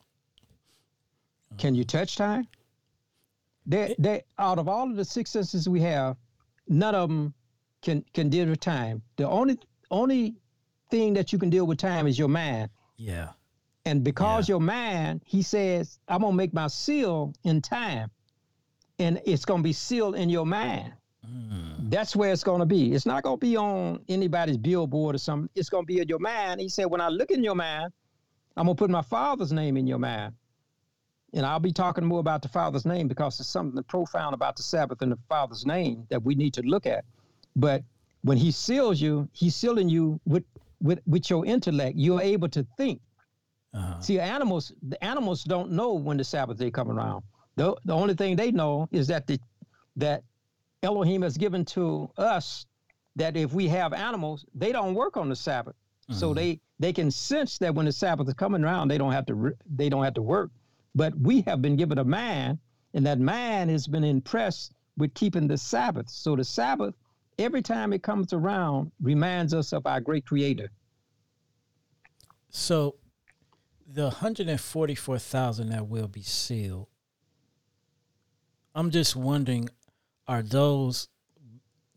Can 1.57 1.75
you 1.75 1.83
touch 1.83 2.15
time? 2.15 2.47
That 3.67 3.95
that 3.99 4.25
out 4.39 4.57
of 4.57 4.67
all 4.67 4.89
of 4.89 4.95
the 4.95 5.05
six 5.05 5.29
senses 5.29 5.69
we 5.69 5.81
have, 5.81 6.17
none 6.67 6.95
of 6.95 7.09
them 7.09 7.33
can 7.81 8.03
can 8.13 8.29
deal 8.29 8.47
with 8.47 8.59
time. 8.59 9.01
The 9.17 9.27
only 9.27 9.59
only 9.89 10.35
thing 10.89 11.13
that 11.13 11.31
you 11.33 11.39
can 11.39 11.49
deal 11.49 11.65
with 11.65 11.77
time 11.77 12.07
is 12.07 12.17
your 12.17 12.27
mind. 12.27 12.69
Yeah. 12.97 13.29
And 13.85 14.03
because 14.03 14.47
yeah. 14.47 14.53
you're 14.53 14.59
mine, 14.59 15.21
he 15.25 15.41
says, 15.41 15.99
I'm 16.07 16.21
gonna 16.21 16.35
make 16.35 16.53
my 16.53 16.67
seal 16.67 17.33
in 17.43 17.61
time. 17.61 18.11
And 18.99 19.19
it's 19.25 19.45
gonna 19.45 19.63
be 19.63 19.73
sealed 19.73 20.15
in 20.15 20.29
your 20.29 20.45
mind. 20.45 20.93
Mm. 21.27 21.89
That's 21.89 22.15
where 22.15 22.31
it's 22.31 22.43
gonna 22.43 22.65
be. 22.65 22.93
It's 22.93 23.05
not 23.05 23.23
gonna 23.23 23.37
be 23.37 23.57
on 23.57 24.01
anybody's 24.07 24.57
billboard 24.57 25.15
or 25.15 25.19
something. 25.19 25.49
It's 25.55 25.69
gonna 25.69 25.85
be 25.85 25.99
in 25.99 26.07
your 26.07 26.19
mind. 26.19 26.61
He 26.61 26.69
said, 26.69 26.85
When 26.85 27.01
I 27.01 27.09
look 27.09 27.31
in 27.31 27.43
your 27.43 27.55
mind, 27.55 27.91
I'm 28.55 28.65
gonna 28.65 28.75
put 28.75 28.89
my 28.89 29.01
father's 29.01 29.51
name 29.51 29.77
in 29.77 29.87
your 29.87 29.99
mind. 29.99 30.33
And 31.33 31.45
I'll 31.45 31.59
be 31.59 31.71
talking 31.71 32.03
more 32.03 32.19
about 32.19 32.41
the 32.41 32.49
Father's 32.49 32.85
name 32.85 33.07
because 33.07 33.37
there's 33.37 33.47
something 33.47 33.81
profound 33.83 34.33
about 34.33 34.57
the 34.57 34.63
Sabbath 34.63 35.01
and 35.01 35.13
the 35.13 35.19
Father's 35.29 35.65
name 35.65 36.05
that 36.09 36.21
we 36.21 36.35
need 36.35 36.53
to 36.55 36.61
look 36.61 36.85
at. 36.85 37.05
But 37.55 37.83
when 38.23 38.37
He 38.37 38.51
seals 38.51 39.01
you, 39.01 39.27
He's 39.33 39.55
sealing 39.55 39.89
you 39.89 40.19
with 40.25 40.43
with 40.81 40.99
with 41.05 41.29
your 41.29 41.45
intellect. 41.45 41.97
You're 41.97 42.21
able 42.21 42.49
to 42.49 42.65
think. 42.77 43.01
Uh-huh. 43.73 43.99
See, 44.01 44.19
animals 44.19 44.73
the 44.81 45.01
animals 45.03 45.43
don't 45.43 45.71
know 45.71 45.93
when 45.93 46.17
the 46.17 46.23
Sabbath 46.23 46.57
day 46.57 46.71
come 46.71 46.89
around. 46.91 47.23
The 47.55 47.75
the 47.85 47.93
only 47.93 48.13
thing 48.13 48.35
they 48.35 48.51
know 48.51 48.87
is 48.91 49.07
that 49.07 49.27
the 49.27 49.39
that 49.97 50.23
Elohim 50.83 51.21
has 51.21 51.37
given 51.37 51.65
to 51.65 52.09
us 52.17 52.65
that 53.15 53.35
if 53.35 53.53
we 53.53 53.67
have 53.67 53.93
animals, 53.93 54.45
they 54.55 54.71
don't 54.71 54.95
work 54.95 55.17
on 55.17 55.29
the 55.29 55.35
Sabbath. 55.35 55.75
Mm-hmm. 56.09 56.19
So 56.19 56.33
they 56.33 56.59
they 56.79 56.93
can 56.93 57.11
sense 57.11 57.57
that 57.59 57.75
when 57.75 57.85
the 57.85 57.91
Sabbath 57.91 58.27
is 58.27 58.33
coming 58.33 58.63
around, 58.63 58.87
they 58.87 58.97
don't 58.97 59.11
have 59.11 59.25
to 59.27 59.53
they 59.75 59.89
don't 59.89 60.03
have 60.03 60.15
to 60.15 60.21
work. 60.21 60.51
But 60.95 61.17
we 61.17 61.41
have 61.41 61.61
been 61.61 61.75
given 61.75 61.97
a 61.97 62.03
man, 62.03 62.59
and 62.93 63.05
that 63.05 63.19
man 63.19 63.69
has 63.69 63.87
been 63.87 64.03
impressed 64.03 64.73
with 64.97 65.13
keeping 65.13 65.47
the 65.47 65.57
Sabbath. 65.57 66.09
So 66.09 66.35
the 66.35 66.43
Sabbath, 66.43 66.95
every 67.41 67.61
time 67.61 67.93
it 67.93 68.03
comes 68.03 68.33
around, 68.33 68.91
reminds 69.01 69.53
us 69.53 69.73
of 69.73 69.85
our 69.85 69.99
great 69.99 70.25
Creator. 70.25 70.71
So 72.49 72.95
the 73.87 74.03
144,000 74.03 75.69
that 75.69 75.87
will 75.87 76.07
be 76.07 76.21
sealed, 76.21 76.87
I'm 78.73 78.91
just 78.91 79.15
wondering, 79.15 79.69
are 80.27 80.41
those 80.41 81.07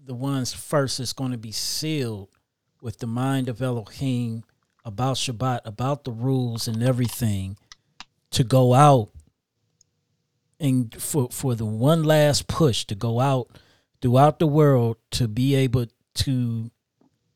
the 0.05 0.15
ones 0.15 0.53
first 0.53 0.99
that's 0.99 1.13
going 1.13 1.33
to 1.33 1.39
be 1.39 1.53
sealed 1.53 2.29
with 2.81 2.99
the 2.99 3.07
mind 3.07 3.49
of 3.49 3.63
Elohim 3.63 4.45
about 4.85 5.17
Shabbat, 5.17 5.61
about 5.65 6.05
the 6.05 6.13
rules 6.13 6.69
and 6.69 6.83
everything? 6.83 7.57
to 8.35 8.43
go 8.43 8.75
out 8.75 9.11
and 10.59 11.01
for 11.01 11.29
for 11.31 11.55
the 11.55 11.65
one 11.65 12.03
last 12.03 12.49
push 12.49 12.85
to 12.85 12.95
go 12.97 13.21
out 13.21 13.49
throughout 14.05 14.39
the 14.39 14.47
world 14.47 14.99
to 15.11 15.27
be 15.27 15.55
able 15.55 15.87
to 16.13 16.71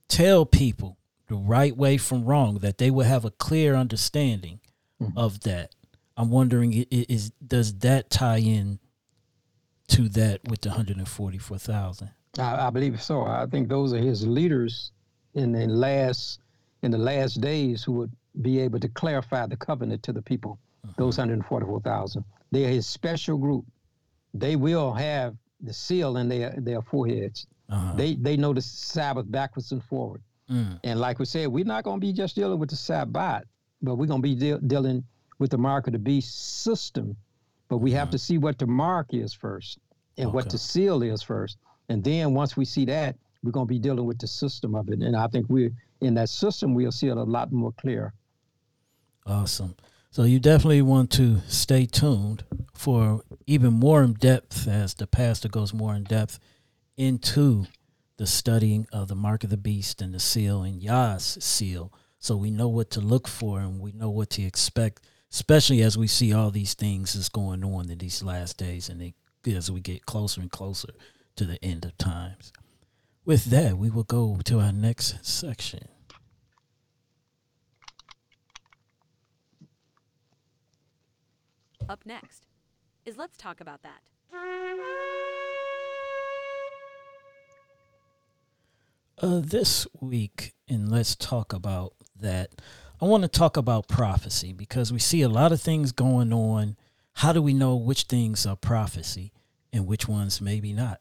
tell 0.07 0.45
people 0.45 0.99
the 1.27 1.35
right 1.35 1.75
way 1.75 1.97
from 1.97 2.27
wrong 2.27 2.59
that 2.59 2.77
they 2.77 2.91
will 2.91 3.07
have 3.07 3.25
a 3.25 3.31
clear 3.31 3.75
understanding 3.75 4.61
mm-hmm. 5.03 5.17
of 5.17 5.41
that 5.41 5.75
i'm 6.19 6.29
wondering 6.29 6.85
is 6.91 7.31
does 7.47 7.79
that 7.79 8.11
tie 8.11 8.37
in 8.37 8.79
to 9.87 10.11
that 10.11 10.47
with 10.47 10.61
the 10.61 10.69
144000 10.69 12.11
I, 12.39 12.67
I 12.67 12.69
believe 12.69 13.01
so 13.01 13.23
i 13.23 13.47
think 13.47 13.71
those 13.71 13.95
are 13.95 13.99
his 13.99 14.27
leaders 14.27 14.93
in 15.33 15.53
the 15.53 15.67
last 15.67 16.41
in 16.83 16.91
the 16.91 16.99
last 16.99 17.41
days 17.41 17.83
who 17.83 17.93
would 17.93 18.13
be 18.43 18.61
able 18.61 18.79
to 18.81 18.89
clarify 18.91 19.47
the 19.47 19.57
covenant 19.57 20.03
to 20.03 20.13
the 20.13 20.21
people 20.21 20.59
those 20.97 21.19
144,000. 21.19 22.25
They're 22.51 22.69
his 22.69 22.87
special 22.87 23.37
group. 23.37 23.65
They 24.33 24.57
will 24.57 24.93
have 24.93 25.37
the 25.61 25.73
seal 25.73 26.17
in 26.17 26.29
their, 26.29 26.55
their 26.59 26.83
foreheads. 26.83 27.47
Uh-huh. 27.69 27.95
They 27.97 28.15
they 28.15 28.37
know 28.37 28.55
the 28.55 28.63
Sabbath 28.63 29.31
backwards 29.31 29.73
and 29.73 29.83
forward. 29.85 30.23
Mm. 30.51 30.81
And 30.85 31.01
like 31.01 31.19
we 31.19 31.27
said, 31.27 31.49
we're 31.49 31.65
not 31.65 31.85
going 31.85 32.01
to 32.01 32.07
be 32.07 32.13
just 32.13 32.35
dealing 32.35 32.59
with 32.59 32.71
the 32.71 32.77
Sabbath, 32.77 33.45
but 33.83 33.97
we're 33.97 34.07
going 34.07 34.23
to 34.23 34.29
be 34.29 34.35
de- 34.35 34.59
dealing 34.59 35.05
with 35.39 35.51
the 35.51 35.59
mark 35.59 35.87
of 35.87 35.93
the 35.93 35.99
beast 35.99 36.63
system. 36.63 37.17
But 37.69 37.79
we 37.79 37.93
have 37.93 38.05
uh-huh. 38.05 38.13
to 38.13 38.19
see 38.19 38.39
what 38.39 38.59
the 38.59 38.67
mark 38.67 39.09
is 39.13 39.35
first 39.35 39.79
and 40.17 40.29
okay. 40.29 40.35
what 40.35 40.49
the 40.49 40.57
seal 40.57 41.03
is 41.03 41.23
first. 41.23 41.59
And 41.91 42.03
then 42.03 42.33
once 42.33 42.57
we 42.57 42.65
see 42.65 42.87
that, 42.87 43.17
we're 43.43 43.53
going 43.53 43.67
to 43.67 43.73
be 43.73 43.79
dealing 43.79 44.07
with 44.07 44.19
the 44.19 44.27
system 44.27 44.75
of 44.75 44.89
it. 44.89 45.01
And 45.01 45.15
I 45.15 45.27
think 45.29 45.47
we're 45.49 45.71
in 46.01 46.15
that 46.15 46.29
system, 46.29 46.75
we'll 46.75 46.93
see 46.93 47.09
it 47.09 47.17
a 47.17 47.23
lot 47.23 47.53
more 47.53 47.73
clear. 47.73 48.15
Awesome. 49.27 49.75
So 50.11 50.23
you 50.25 50.41
definitely 50.41 50.83
want 50.83 51.11
to 51.13 51.41
stay 51.49 51.87
tuned 51.87 52.45
for 52.75 53.23
even 53.47 53.75
more 53.75 54.03
in 54.03 54.15
depth 54.15 54.67
as 54.67 54.95
the 54.95 55.07
pastor 55.07 55.49
goes 55.49 55.75
more 55.75 55.95
in 55.95 56.05
depth 56.05 56.39
into 56.97 57.67
the 58.17 58.27
studying 58.27 58.87
of 58.93 59.09
the 59.09 59.15
mark 59.15 59.45
of 59.45 59.51
the 59.51 59.57
beast 59.57 60.01
and 60.01 60.13
the 60.13 60.21
seal 60.21 60.63
and 60.63 60.83
Yah's 60.83 61.39
seal. 61.41 61.93
So 62.19 62.37
we 62.37 62.51
know 62.51 62.69
what 62.69 62.91
to 62.93 63.01
look 63.01 63.29
for 63.29 63.61
and 63.61 63.81
we 63.81 63.93
know 63.93 64.11
what 64.11 64.31
to 64.31 64.43
expect, 64.43 65.03
especially 65.31 65.83
as 65.83 65.97
we 65.97 66.07
see 66.07 66.33
all 66.33 66.51
these 66.51 66.75
things 66.75 67.15
is 67.15 67.29
going 67.29 67.63
on 67.63 67.91
in 67.91 67.99
these 67.99 68.23
last 68.23 68.57
days 68.57 68.89
and 68.89 69.01
they, 69.01 69.15
as 69.53 69.71
we 69.71 69.81
get 69.81 70.07
closer 70.07 70.41
and 70.41 70.51
closer 70.51 70.89
to 71.37 71.45
the 71.45 71.63
end 71.65 71.85
of 71.85 71.97
times. 71.99 72.53
With 73.25 73.45
that, 73.47 73.77
we 73.77 73.91
will 73.91 74.05
go 74.05 74.41
to 74.47 74.59
our 74.59 74.73
next 74.73 75.25
section. 75.25 75.87
Up 81.89 82.05
next 82.05 82.45
is 83.07 83.17
Let's 83.17 83.39
Talk 83.39 83.63
About 83.63 83.81
That. 83.83 84.03
Uh, 89.21 89.41
this 89.43 89.87
week, 89.99 90.53
and 90.69 90.91
let's 90.91 91.17
talk 91.17 91.55
about 91.55 91.95
that. 92.21 92.51
I 93.01 93.07
want 93.07 93.23
to 93.23 93.29
talk 93.29 93.57
about 93.57 93.89
prophecy 93.89 94.53
because 94.53 94.93
we 94.93 94.99
see 94.99 95.23
a 95.23 95.31
lot 95.31 95.51
of 95.51 95.63
things 95.63 95.93
going 95.93 96.31
on. 96.31 96.77
How 97.15 97.33
do 97.33 97.41
we 97.41 97.55
know 97.55 97.75
which 97.75 98.03
things 98.03 98.45
are 98.45 98.55
prophecy 98.55 99.33
and 99.73 99.87
which 99.87 100.07
ones 100.07 100.43
maybe 100.43 100.75
not? 100.75 101.01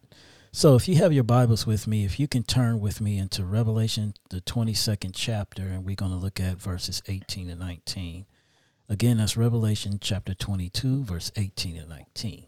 So, 0.53 0.75
if 0.75 0.87
you 0.87 0.95
have 0.95 1.11
your 1.11 1.25
Bibles 1.25 1.67
with 1.67 1.85
me, 1.85 2.05
if 2.05 2.17
you 2.17 2.29
can 2.29 2.43
turn 2.43 2.79
with 2.79 3.01
me 3.01 3.17
into 3.17 3.43
Revelation, 3.45 4.13
the 4.29 4.39
22nd 4.39 5.11
chapter, 5.13 5.63
and 5.63 5.83
we're 5.83 5.95
going 5.95 6.11
to 6.11 6.17
look 6.17 6.39
at 6.39 6.61
verses 6.61 7.03
18 7.07 7.49
and 7.49 7.59
19. 7.59 8.25
Again, 8.89 9.17
that's 9.17 9.35
Revelation 9.35 9.97
chapter 9.99 10.33
22, 10.33 11.03
verse 11.03 11.29
18 11.35 11.75
and 11.75 11.89
19. 11.89 12.45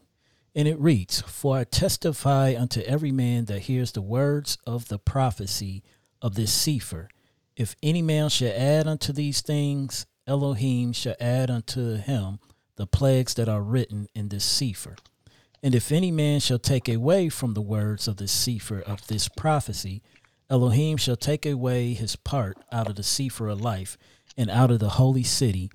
And 0.55 0.69
it 0.69 0.79
reads, 0.79 1.19
For 1.21 1.57
I 1.57 1.63
testify 1.65 2.55
unto 2.57 2.79
every 2.81 3.11
man 3.11 3.45
that 3.45 3.63
hears 3.63 3.91
the 3.91 4.01
words 4.01 4.57
of 4.65 4.87
the 4.87 4.99
prophecy 4.99 5.83
of 6.21 6.35
this 6.35 6.53
Sefer. 6.53 7.09
If 7.57 7.75
any 7.83 8.01
man 8.01 8.29
shall 8.29 8.53
add 8.55 8.87
unto 8.87 9.11
these 9.11 9.41
things, 9.41 10.05
Elohim 10.25 10.93
shall 10.93 11.15
add 11.19 11.51
unto 11.51 11.97
him 11.97 12.39
the 12.77 12.87
plagues 12.87 13.33
that 13.33 13.49
are 13.49 13.61
written 13.61 14.07
in 14.15 14.29
this 14.29 14.45
Sefer. 14.45 14.95
And 15.61 15.75
if 15.75 15.91
any 15.91 16.09
man 16.09 16.39
shall 16.39 16.59
take 16.59 16.87
away 16.87 17.27
from 17.27 17.53
the 17.53 17.61
words 17.61 18.07
of 18.07 18.15
this 18.15 18.31
Sefer 18.31 18.79
of 18.79 19.05
this 19.07 19.27
prophecy, 19.27 20.01
Elohim 20.49 20.95
shall 20.95 21.17
take 21.17 21.45
away 21.45 21.93
his 21.93 22.15
part 22.15 22.57
out 22.71 22.87
of 22.87 22.95
the 22.95 23.03
Sefer 23.03 23.49
of 23.49 23.59
life 23.59 23.97
and 24.37 24.49
out 24.49 24.71
of 24.71 24.79
the 24.79 24.91
holy 24.91 25.23
city 25.23 25.69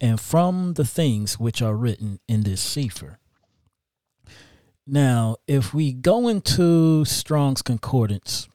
and 0.00 0.20
from 0.20 0.74
the 0.74 0.84
things 0.84 1.38
which 1.38 1.60
are 1.60 1.76
written 1.76 2.20
in 2.28 2.42
this 2.42 2.60
Sefer. 2.60 3.18
Now, 4.86 5.36
if 5.46 5.74
we 5.74 5.92
go 5.92 6.28
into 6.28 7.04
Strong's 7.04 7.62
Concordance, 7.62 8.48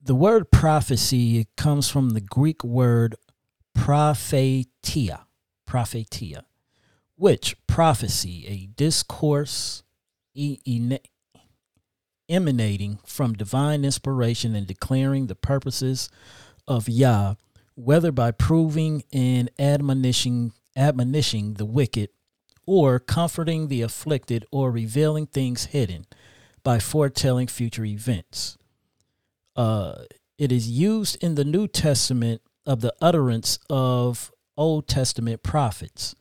the 0.00 0.14
word 0.14 0.50
prophecy 0.50 1.38
it 1.38 1.48
comes 1.56 1.88
from 1.88 2.10
the 2.10 2.20
Greek 2.20 2.62
word 2.62 3.16
propheteia, 3.74 5.26
propheteia, 5.66 6.44
which 7.16 7.56
prophecy, 7.66 8.46
a 8.46 8.66
discourse 8.66 9.82
emanating 12.28 12.98
from 13.04 13.32
divine 13.32 13.84
inspiration 13.84 14.54
and 14.54 14.66
declaring 14.66 15.26
the 15.26 15.34
purposes 15.34 16.08
of 16.68 16.88
Yah 16.88 17.34
whether 17.78 18.10
by 18.10 18.32
proving 18.32 19.04
and 19.12 19.48
admonishing 19.56 20.52
admonishing 20.76 21.54
the 21.54 21.64
wicked 21.64 22.08
or 22.66 22.98
comforting 22.98 23.68
the 23.68 23.82
afflicted 23.82 24.44
or 24.50 24.70
revealing 24.70 25.26
things 25.26 25.66
hidden 25.66 26.04
by 26.64 26.78
foretelling 26.78 27.46
future 27.46 27.84
events. 27.84 28.58
Uh, 29.56 30.02
it 30.38 30.52
is 30.52 30.68
used 30.68 31.22
in 31.22 31.36
the 31.36 31.44
New 31.44 31.66
Testament 31.66 32.42
of 32.66 32.80
the 32.80 32.94
utterance 33.00 33.58
of 33.70 34.30
Old 34.56 34.86
Testament 34.86 35.42
prophets, 35.42 36.14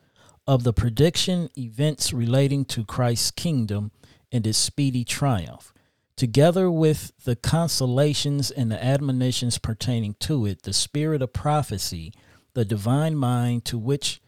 of 0.47 0.63
the 0.63 0.73
prediction 0.73 1.49
events 1.57 2.13
relating 2.13 2.65
to 2.65 2.85
Christ's 2.85 3.31
kingdom 3.31 3.91
and 4.31 4.45
its 4.45 4.57
speedy 4.57 5.03
triumph, 5.03 5.73
Together 6.17 6.71
with 6.71 7.11
the 7.25 7.35
consolations 7.35 8.49
and 8.49 8.71
the 8.71 8.83
admonitions 8.83 9.59
pertaining 9.59 10.15
to 10.15 10.47
it, 10.47 10.63
the 10.63 10.73
spirit 10.73 11.21
of 11.21 11.31
prophecy, 11.31 12.11
the 12.53 12.65
divine 12.65 13.15
mind 13.15 13.63
to 13.63 13.77
which 13.77 14.19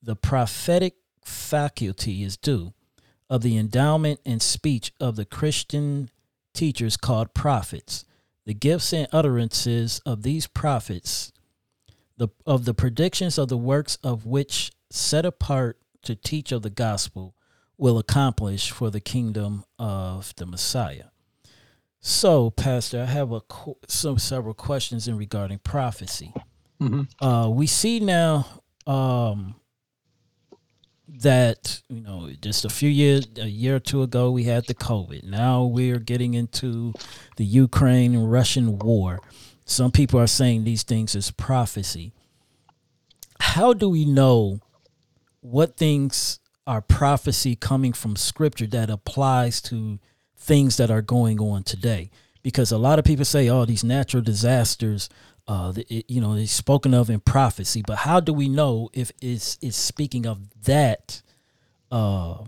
the 0.00 0.14
prophetic 0.14 0.94
faculty 1.24 2.22
is 2.22 2.36
due, 2.36 2.72
of 3.28 3.42
the 3.42 3.58
endowment 3.58 4.20
and 4.24 4.40
speech 4.40 4.92
of 5.00 5.16
the 5.16 5.24
Christian 5.24 6.10
teachers 6.54 6.96
called 6.96 7.34
prophets, 7.34 8.04
the 8.44 8.54
gifts 8.54 8.92
and 8.92 9.08
utterances 9.10 10.00
of 10.06 10.22
these 10.22 10.46
prophets, 10.46 11.32
the 12.18 12.28
of 12.46 12.66
the 12.66 12.74
predictions 12.74 13.36
of 13.36 13.48
the 13.48 13.56
works 13.56 13.98
of 14.04 14.26
which 14.26 14.70
set 14.90 15.26
apart 15.26 15.78
to 16.02 16.14
teach 16.14 16.52
of 16.52 16.62
the 16.62 16.70
gospel 16.70 17.34
will 17.76 17.98
accomplish 17.98 18.70
for 18.70 18.90
the 18.90 19.00
kingdom 19.00 19.64
of 19.76 20.32
the 20.36 20.46
Messiah. 20.46 21.11
So, 22.04 22.50
Pastor, 22.50 23.02
I 23.02 23.04
have 23.04 23.30
a 23.30 23.40
some 23.86 24.18
several 24.18 24.54
questions 24.54 25.06
in 25.06 25.16
regarding 25.16 25.60
prophecy. 25.60 26.34
Mm-hmm. 26.80 27.24
Uh, 27.24 27.48
we 27.48 27.68
see 27.68 28.00
now 28.00 28.44
um, 28.88 29.54
that 31.06 31.80
you 31.88 32.00
know 32.00 32.28
just 32.40 32.64
a 32.64 32.68
few 32.68 32.88
years, 32.88 33.28
a 33.36 33.46
year 33.46 33.76
or 33.76 33.78
two 33.78 34.02
ago, 34.02 34.32
we 34.32 34.42
had 34.44 34.66
the 34.66 34.74
COVID. 34.74 35.22
Now 35.22 35.62
we're 35.62 36.00
getting 36.00 36.34
into 36.34 36.92
the 37.36 37.44
Ukraine 37.44 38.16
and 38.16 38.32
Russian 38.32 38.80
war. 38.80 39.20
Some 39.64 39.92
people 39.92 40.18
are 40.18 40.26
saying 40.26 40.64
these 40.64 40.82
things 40.82 41.14
as 41.14 41.30
prophecy. 41.30 42.12
How 43.38 43.72
do 43.72 43.88
we 43.88 44.04
know 44.04 44.58
what 45.40 45.76
things 45.76 46.40
are 46.66 46.80
prophecy 46.80 47.54
coming 47.54 47.92
from 47.92 48.16
scripture 48.16 48.66
that 48.66 48.90
applies 48.90 49.62
to 49.62 50.00
things 50.42 50.76
that 50.76 50.90
are 50.90 51.02
going 51.02 51.40
on 51.40 51.62
today? 51.62 52.10
Because 52.42 52.72
a 52.72 52.78
lot 52.78 52.98
of 52.98 53.04
people 53.04 53.24
say, 53.24 53.48
"Oh, 53.48 53.64
these 53.64 53.84
natural 53.84 54.22
disasters, 54.22 55.08
uh, 55.46 55.72
it, 55.88 56.04
you 56.08 56.20
know, 56.20 56.34
it's 56.34 56.52
spoken 56.52 56.92
of 56.94 57.08
in 57.08 57.20
prophecy." 57.20 57.82
But 57.86 57.98
how 57.98 58.20
do 58.20 58.32
we 58.32 58.48
know 58.48 58.90
if 58.92 59.12
it's 59.20 59.58
it's 59.62 59.76
speaking 59.76 60.26
of 60.26 60.38
that, 60.64 61.22
uh, 61.90 62.44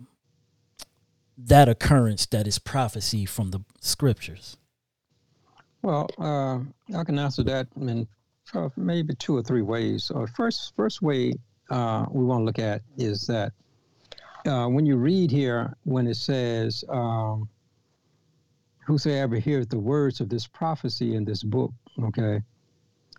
that 1.39 1.69
occurrence 1.69 2.27
that 2.27 2.47
is 2.47 2.59
prophecy 2.59 3.25
from 3.27 3.51
the 3.51 3.61
scriptures? 3.81 4.57
Well, 5.83 6.09
uh, 6.19 6.61
I 6.99 7.05
can 7.05 7.19
answer 7.19 7.43
that 7.45 7.69
in 7.77 8.09
maybe 8.77 9.15
two 9.15 9.37
or 9.37 9.43
three 9.43 9.63
ways. 9.63 10.11
Uh, 10.15 10.27
first, 10.35 10.73
first 10.77 11.03
way 11.03 11.35
uh, 11.71 12.07
we 12.11 12.25
want 12.25 12.41
to 12.41 12.45
look 12.45 12.59
at 12.59 12.83
is 12.97 13.27
that 13.27 13.53
uh, 14.47 14.67
when 14.67 14.87
you 14.87 14.97
read 14.97 15.31
here, 15.31 15.77
when 15.85 16.07
it 16.07 16.17
says, 16.17 16.85
um, 16.89 17.49
"Whosoever 18.87 19.37
hears 19.37 19.67
the 19.67 19.79
words 19.79 20.21
of 20.21 20.29
this 20.29 20.47
prophecy 20.47 21.15
in 21.15 21.25
this 21.25 21.43
book," 21.43 21.73
okay, 22.03 22.43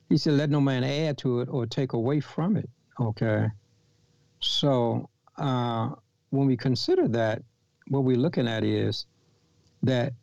he 0.09 0.17
said, 0.17 0.33
"Let 0.33 0.49
no 0.49 0.61
man 0.61 0.83
add 0.83 1.17
to 1.19 1.39
it 1.41 1.49
or 1.49 1.65
take 1.65 1.93
away 1.93 2.19
from 2.19 2.57
it." 2.57 2.69
Okay, 2.99 3.47
so 4.39 5.09
uh, 5.37 5.89
when 6.29 6.47
we 6.47 6.57
consider 6.57 7.07
that, 7.09 7.41
what 7.87 8.03
we're 8.03 8.17
looking 8.17 8.47
at 8.47 8.63
is 8.63 9.05
that 9.83 10.13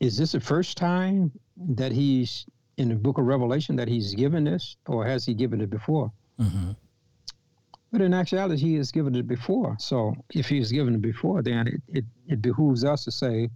is 0.00 0.16
this 0.16 0.32
the 0.32 0.40
first 0.40 0.76
time 0.76 1.32
that 1.56 1.92
he's 1.92 2.46
in 2.76 2.88
the 2.88 2.94
book 2.94 3.18
of 3.18 3.24
Revelation 3.24 3.76
that 3.76 3.88
he's 3.88 4.14
given 4.14 4.44
this, 4.44 4.76
or 4.86 5.06
has 5.06 5.24
he 5.24 5.34
given 5.34 5.60
it 5.60 5.70
before? 5.70 6.12
Mm-hmm. 6.38 6.72
But 7.92 8.00
in 8.02 8.12
actuality, 8.12 8.60
he 8.60 8.74
has 8.74 8.90
given 8.90 9.14
it 9.14 9.26
before. 9.26 9.76
So 9.78 10.14
if 10.34 10.48
he's 10.48 10.70
given 10.70 10.94
it 10.94 11.02
before, 11.02 11.42
then 11.42 11.66
it, 11.68 11.82
it, 11.88 12.04
it 12.28 12.42
behooves 12.42 12.84
us 12.84 13.04
to 13.04 13.10
say, 13.10 13.48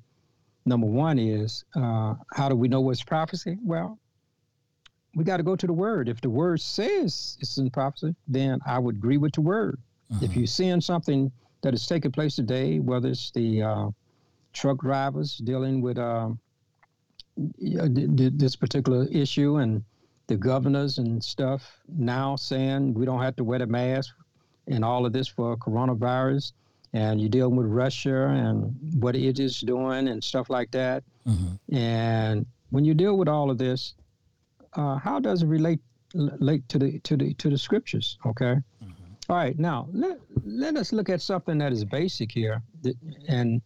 number 0.67 0.87
one 0.87 1.19
is, 1.19 1.65
uh, 1.75 2.15
how 2.35 2.49
do 2.49 2.55
we 2.55 2.69
know 2.69 2.81
what's 2.81 3.03
prophecy? 3.03 3.59
Well, 3.65 3.99
we 5.15 5.25
got 5.25 5.39
to 5.39 5.43
go 5.43 5.57
to 5.57 5.67
the 5.67 5.73
word. 5.73 6.09
If 6.09 6.21
the 6.21 6.31
word 6.31 6.61
says 6.61 7.37
it's 7.41 7.57
in 7.59 7.71
prophecy, 7.71 8.15
then 8.29 8.61
I 8.67 8.79
would 8.79 8.97
agree 8.97 9.17
with 9.17 9.33
the 9.33 9.41
word. 9.41 9.79
Mm-hmm. 10.13 10.25
If 10.25 10.37
you're 10.37 10.47
seeing 10.47 10.81
something 10.81 11.33
that 11.63 11.75
is 11.75 11.87
taking 11.87 12.13
place 12.13 12.37
today, 12.37 12.79
whether 12.79 13.09
it's 13.09 13.31
the 13.33 13.63
uh, 13.63 13.89
truck 14.53 14.79
drivers 14.79 15.37
dealing 15.39 15.81
with 15.81 15.99
uh, 15.99 16.31
this 17.37 18.57
particular 18.57 19.07
issue 19.11 19.57
and 19.57 19.83
the 20.27 20.37
governors 20.37 20.99
and 20.99 21.23
stuff 21.23 21.81
now 21.89 22.37
saying 22.37 22.95
we 22.95 23.05
don't 23.05 23.23
have 23.23 23.37
to 23.37 23.45
wear 23.45 23.59
the 23.59 23.67
mask 23.67 24.15
and 24.69 24.85
all 24.85 25.05
of 25.05 25.13
this 25.13 25.27
for 25.27 25.57
coronavirus 25.57 26.53
and 26.93 27.21
you're 27.21 27.31
dealing 27.31 27.57
with 27.57 27.67
Russia 27.67 28.29
and 28.29 28.75
what 29.03 29.15
it 29.15 29.39
is 29.39 29.61
doing 29.61 30.09
and 30.09 30.23
stuff 30.23 30.51
like 30.51 30.71
that. 30.73 31.05
Mm-hmm. 31.27 31.77
And 31.77 32.47
when 32.71 32.85
you 32.85 32.95
deal 32.95 33.17
with 33.17 33.29
all 33.29 33.51
of 33.51 33.59
this, 33.59 33.95
uh, 34.75 34.97
how 34.97 35.21
does 35.21 35.43
it 35.43 35.47
relate 35.47 35.81
relate 36.15 36.69
to 36.69 36.79
the 36.79 36.99
to 37.01 37.17
the 37.17 37.35
to 37.35 37.51
the 37.51 37.59
scriptures? 37.59 38.19
Okay. 38.27 38.57
Mm-hmm. 38.83 38.91
All 39.29 39.37
right. 39.37 39.59
Now 39.59 39.89
let 39.93 40.19
let 40.45 40.77
us 40.77 40.93
look 40.93 41.09
at 41.09 41.21
something 41.21 41.59
that 41.59 41.73
is 41.73 41.85
basic 41.85 42.33
here, 42.33 42.63
and 43.29 43.63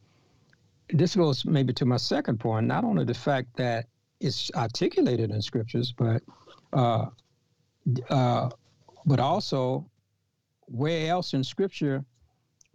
this 0.91 1.17
goes 1.17 1.45
maybe 1.45 1.73
to 1.75 1.85
my 1.87 1.97
second 1.97 2.39
point, 2.41 2.67
not 2.67 2.85
only 2.85 3.05
the 3.05 3.15
fact 3.15 3.57
that 3.57 3.87
it's 4.21 4.51
articulated 4.55 5.31
in 5.31 5.41
scriptures, 5.41 5.95
but 5.97 6.23
uh, 6.73 7.07
uh, 8.11 8.51
but 9.07 9.21
also 9.21 9.87
where 10.67 11.11
else 11.11 11.35
in 11.35 11.45
scripture 11.45 12.05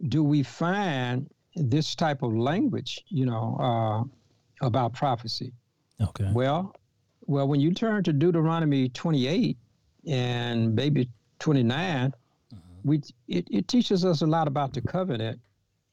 do 0.08 0.22
we 0.22 0.42
find 0.42 1.28
this 1.54 1.94
type 1.94 2.22
of 2.22 2.34
language, 2.34 3.04
you 3.08 3.26
know, 3.26 3.56
uh, 3.60 4.66
about 4.66 4.92
prophecy? 4.92 5.52
Okay. 6.00 6.30
Well, 6.32 6.74
well, 7.26 7.46
when 7.46 7.60
you 7.60 7.72
turn 7.72 8.02
to 8.04 8.12
Deuteronomy 8.12 8.88
28 8.88 9.56
and 10.06 10.74
maybe 10.74 11.08
29, 11.38 12.12
mm-hmm. 12.54 12.58
we 12.84 13.00
it, 13.28 13.46
it 13.50 13.68
teaches 13.68 14.04
us 14.04 14.22
a 14.22 14.26
lot 14.26 14.48
about 14.48 14.72
the 14.72 14.80
covenant 14.80 15.38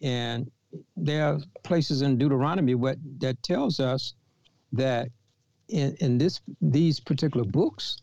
and 0.02 0.50
there 0.96 1.26
are 1.26 1.40
places 1.64 2.02
in 2.02 2.18
Deuteronomy 2.18 2.76
what 2.76 2.98
that 3.20 3.42
tells 3.44 3.80
us 3.80 4.14
that 4.74 5.10
in, 5.70 5.96
in 6.00 6.18
this 6.18 6.42
these 6.62 7.00
particular 7.00 7.46
books 7.46 7.98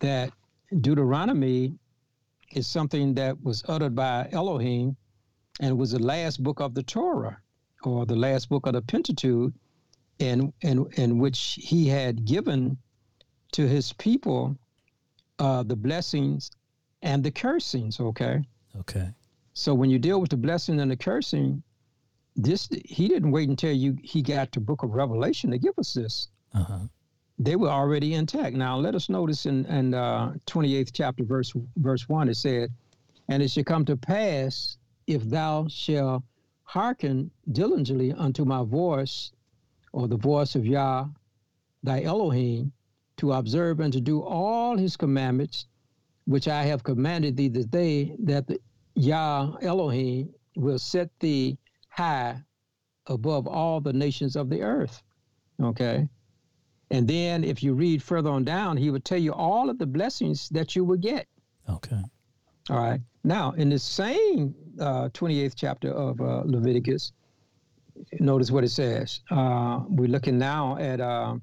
that 0.00 0.32
Deuteronomy 0.80 1.74
is 2.52 2.66
something 2.66 3.14
that 3.14 3.42
was 3.42 3.62
uttered 3.68 3.94
by 3.94 4.28
Elohim 4.32 4.96
and 5.60 5.70
it 5.70 5.76
was 5.76 5.92
the 5.92 5.98
last 5.98 6.42
book 6.42 6.60
of 6.60 6.74
the 6.74 6.82
Torah 6.82 7.38
or 7.84 8.06
the 8.06 8.16
last 8.16 8.48
book 8.48 8.66
of 8.66 8.72
the 8.72 8.82
Pentateuch 8.82 9.52
and 10.20 10.52
in, 10.60 10.86
in 10.96 11.18
which 11.18 11.58
he 11.60 11.88
had 11.88 12.24
given 12.24 12.78
to 13.52 13.66
his 13.66 13.92
people 13.94 14.56
uh, 15.38 15.62
the 15.62 15.76
blessings 15.76 16.50
and 17.02 17.22
the 17.22 17.30
cursings 17.30 18.00
okay? 18.00 18.42
Okay. 18.78 19.08
So 19.54 19.74
when 19.74 19.90
you 19.90 19.98
deal 19.98 20.20
with 20.20 20.30
the 20.30 20.36
blessing 20.36 20.80
and 20.80 20.90
the 20.90 20.96
cursing 20.96 21.62
this 22.34 22.68
he 22.84 23.08
didn't 23.08 23.30
wait 23.30 23.48
until 23.48 23.72
you 23.72 23.96
he 24.02 24.22
got 24.22 24.52
to 24.52 24.60
book 24.60 24.82
of 24.82 24.94
revelation 24.94 25.50
to 25.50 25.58
give 25.58 25.78
us 25.78 25.92
this. 25.92 26.28
Uh-huh. 26.54 26.80
they 27.38 27.56
were 27.56 27.68
already 27.70 28.14
intact. 28.14 28.54
Now 28.54 28.76
let 28.76 28.94
us 28.94 29.08
notice 29.08 29.46
in, 29.46 29.64
in 29.66 29.94
uh, 29.94 30.34
28th 30.46 30.90
chapter 30.92 31.24
verse 31.24 31.52
verse 31.76 32.08
1 32.08 32.28
it 32.28 32.36
said 32.36 32.70
and 33.28 33.42
it 33.42 33.50
shall 33.50 33.64
come 33.64 33.84
to 33.86 33.96
pass 33.96 34.76
if 35.06 35.22
thou 35.24 35.66
shalt 35.68 36.22
hearken 36.64 37.30
diligently 37.50 38.12
unto 38.12 38.44
my 38.44 38.62
voice 38.64 39.32
or 39.92 40.08
the 40.08 40.16
voice 40.16 40.54
of 40.54 40.66
yah 40.66 41.06
thy 41.82 42.02
elohim 42.02 42.72
to 43.16 43.32
observe 43.32 43.80
and 43.80 43.92
to 43.92 44.00
do 44.00 44.22
all 44.22 44.76
his 44.76 44.96
commandments 44.96 45.66
which 46.24 46.48
i 46.48 46.62
have 46.62 46.82
commanded 46.82 47.36
thee 47.36 47.48
this 47.48 47.66
day 47.66 48.16
that 48.18 48.46
the 48.46 48.58
yah 48.94 49.54
elohim 49.60 50.32
will 50.56 50.78
set 50.78 51.10
thee 51.20 51.58
high 51.88 52.42
above 53.06 53.46
all 53.46 53.80
the 53.80 53.92
nations 53.92 54.36
of 54.36 54.48
the 54.48 54.62
earth. 54.62 55.02
Okay. 55.62 56.08
And 56.90 57.08
then 57.08 57.44
if 57.44 57.62
you 57.62 57.74
read 57.74 58.02
further 58.02 58.30
on 58.30 58.44
down, 58.44 58.76
he 58.76 58.90
would 58.90 59.04
tell 59.04 59.18
you 59.18 59.32
all 59.32 59.70
of 59.70 59.78
the 59.78 59.86
blessings 59.86 60.48
that 60.50 60.76
you 60.76 60.84
would 60.84 61.00
get. 61.00 61.26
Okay. 61.68 62.02
All 62.70 62.78
right. 62.78 63.00
Now, 63.24 63.52
in 63.52 63.68
the 63.68 63.78
same 63.78 64.54
uh, 64.80 65.08
28th 65.10 65.54
chapter 65.56 65.90
of 65.90 66.20
uh, 66.20 66.42
Leviticus, 66.44 67.12
notice 68.20 68.50
what 68.50 68.64
it 68.64 68.70
says. 68.70 69.20
Uh, 69.30 69.80
we're 69.88 70.08
looking 70.08 70.38
now 70.38 70.76
at 70.78 71.00
uh, 71.00 71.36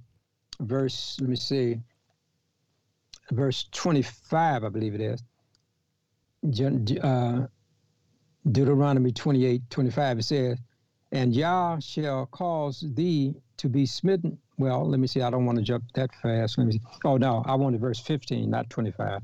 verse, 0.60 1.18
let 1.20 1.30
me 1.30 1.36
see, 1.36 1.80
verse 3.32 3.68
25, 3.72 4.64
I 4.64 4.70
believe 4.70 4.96
it 4.96 5.02
is. 5.02 5.24
Uh, 7.02 7.48
Deuteronomy 8.50 9.12
28 9.12 9.62
25, 9.70 10.20
it 10.20 10.24
says, 10.24 10.58
And 11.12 11.36
Yah 11.36 11.80
shall 11.80 12.26
cause 12.28 12.84
thee 12.94 13.36
to 13.58 13.68
be 13.70 13.86
smitten. 13.86 14.38
Well, 14.58 14.90
let 14.90 15.00
me 15.00 15.08
see. 15.08 15.22
I 15.22 15.30
don't 15.30 15.46
want 15.46 15.58
to 15.58 15.64
jump 15.64 15.84
that 15.96 16.10
fast. 16.22 16.58
Let 16.58 16.68
me 16.68 16.74
see. 16.74 16.82
Oh, 17.06 17.18
no. 17.18 17.44
I 17.46 17.56
wanted 17.56 17.82
verse 17.82 18.00
15, 18.00 18.50
not 18.50 18.70
25. 18.70 19.22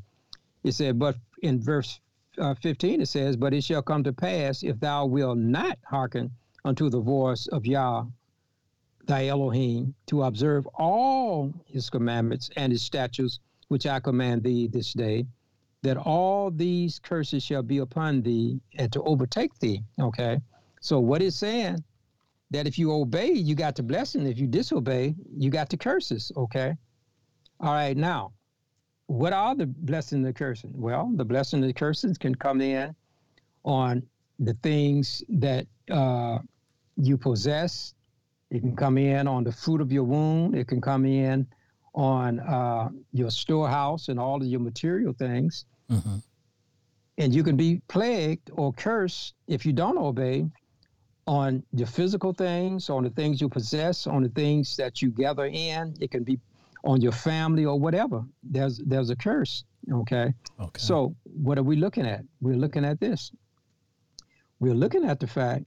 It 0.64 0.74
said, 0.74 1.00
But 1.00 1.16
in 1.46 1.62
verse 1.62 2.00
uh, 2.38 2.54
15, 2.56 3.02
it 3.02 3.08
says, 3.08 3.38
But 3.38 3.54
it 3.54 3.64
shall 3.64 3.82
come 3.82 4.04
to 4.04 4.14
pass 4.14 4.64
if 4.64 4.80
thou 4.80 5.06
wilt 5.06 5.38
not 5.38 5.78
hearken 5.84 6.32
unto 6.64 6.90
the 6.90 7.00
voice 7.00 7.48
of 7.48 7.66
Yah, 7.66 8.06
thy 9.06 9.28
Elohim, 9.28 9.94
to 10.08 10.24
observe 10.24 10.68
all 10.76 11.54
his 11.66 11.90
commandments 11.90 12.50
and 12.56 12.72
his 12.72 12.82
statutes, 12.82 13.40
which 13.68 13.86
I 13.86 14.00
command 14.00 14.44
thee 14.44 14.68
this 14.68 14.94
day, 14.94 15.26
that 15.84 15.98
all 15.98 16.50
these 16.50 17.00
curses 17.00 17.44
shall 17.44 17.62
be 17.62 17.78
upon 17.78 18.22
thee 18.22 18.60
and 18.78 18.92
to 18.92 19.04
overtake 19.04 19.58
thee. 19.60 19.84
Okay. 20.00 20.40
So 20.82 21.00
what 21.00 21.22
it's 21.22 21.38
saying 21.38 21.84
that 22.52 22.68
if 22.68 22.78
you 22.78 22.92
obey, 22.92 23.32
you 23.32 23.56
got 23.56 23.76
the 23.76 23.84
blessing. 23.84 24.26
If 24.26 24.40
you 24.40 24.48
disobey, 24.48 25.16
you 25.36 25.50
got 25.50 25.70
the 25.70 25.78
curses. 25.78 26.32
Okay. 26.36 26.76
All 27.60 27.74
right. 27.74 27.96
Now, 27.96 28.34
what 29.08 29.34
are 29.34 29.56
the 29.56 29.68
blessings 29.68 30.18
and 30.18 30.26
the 30.26 30.34
cursing? 30.34 30.72
Well, 30.74 31.12
the 31.16 31.26
blessings 31.26 31.62
and 31.62 31.70
the 31.70 31.74
cursings 31.74 32.18
can 32.18 32.36
come 32.36 32.62
in 32.62 32.96
on 33.64 34.04
the 34.40 34.54
things 34.64 35.24
that 35.30 35.68
uh, 35.92 36.40
you 36.98 37.18
possess. 37.18 37.94
It 38.52 38.62
can 38.62 38.76
come 38.76 38.98
in 38.98 39.28
on 39.28 39.44
the 39.44 39.52
fruit 39.52 39.82
of 39.82 39.92
your 39.92 40.04
womb. 40.04 40.56
It 40.56 40.68
can 40.68 40.82
come 40.82 41.06
in 41.06 41.48
on 41.94 42.40
uh, 42.40 42.90
your 43.14 43.32
storehouse 43.32 44.10
and 44.10 44.20
all 44.20 44.42
of 44.42 44.48
your 44.48 44.60
material 44.60 45.14
things. 45.14 45.66
Mm-hmm. 45.90 46.18
And 47.18 47.34
you 47.34 47.44
can 47.44 47.56
be 47.56 47.82
plagued 47.88 48.50
or 48.54 48.74
cursed 48.74 49.36
if 49.48 49.66
you 49.66 49.72
don't 49.72 49.98
obey 49.98 50.46
on 51.28 51.64
your 51.72 51.88
physical 51.88 52.34
things, 52.34 52.90
on 52.90 53.04
the 53.04 53.10
things 53.10 53.40
you 53.40 53.50
possess, 53.50 54.06
on 54.06 54.24
the 54.24 54.30
things 54.30 54.76
that 54.76 55.02
you 55.02 55.10
gather 55.10 55.46
in. 55.46 55.96
It 56.02 56.12
can 56.12 56.24
be 56.24 56.40
on 56.86 57.02
your 57.02 57.12
family 57.12 57.66
or 57.66 57.80
whatever. 57.80 58.24
There's 58.44 58.78
there's 58.86 59.10
a 59.10 59.16
curse. 59.16 59.64
Okay. 59.92 60.34
Okay. 60.60 60.80
So 60.80 61.16
what 61.24 61.58
are 61.58 61.64
we 61.64 61.76
looking 61.76 62.06
at? 62.06 62.22
We're 62.42 62.56
looking 62.56 62.86
at 62.86 63.00
this. 63.00 63.32
We're 64.60 64.74
looking 64.74 65.04
at 65.04 65.20
the 65.20 65.28
fact 65.28 65.66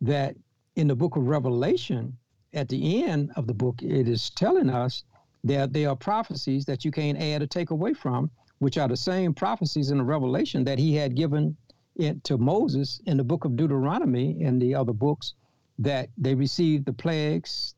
that 0.00 0.36
in 0.74 0.88
the 0.88 0.96
book 0.96 1.16
of 1.16 1.26
Revelation, 1.26 2.16
at 2.52 2.68
the 2.68 3.04
end 3.04 3.32
of 3.36 3.46
the 3.46 3.54
book, 3.54 3.82
it 3.82 4.08
is 4.08 4.30
telling 4.30 4.68
us 4.68 5.04
that 5.44 5.72
there 5.72 5.90
are 5.90 5.96
prophecies 5.96 6.64
that 6.64 6.84
you 6.84 6.90
can't 6.90 7.18
add 7.18 7.42
or 7.42 7.46
take 7.46 7.70
away 7.70 7.94
from, 7.94 8.30
which 8.58 8.78
are 8.78 8.88
the 8.88 8.96
same 8.96 9.32
prophecies 9.32 9.90
in 9.90 9.98
the 9.98 10.04
Revelation 10.04 10.64
that 10.64 10.78
he 10.78 10.94
had 10.94 11.14
given 11.14 11.56
it 11.94 12.22
to 12.24 12.36
Moses 12.36 13.00
in 13.06 13.16
the 13.16 13.24
book 13.24 13.44
of 13.44 13.56
Deuteronomy 13.56 14.42
and 14.42 14.60
the 14.60 14.74
other 14.74 14.92
books 14.92 15.34
that 15.78 16.08
they 16.18 16.34
received 16.34 16.84
the 16.84 16.92
plagues 16.92 17.75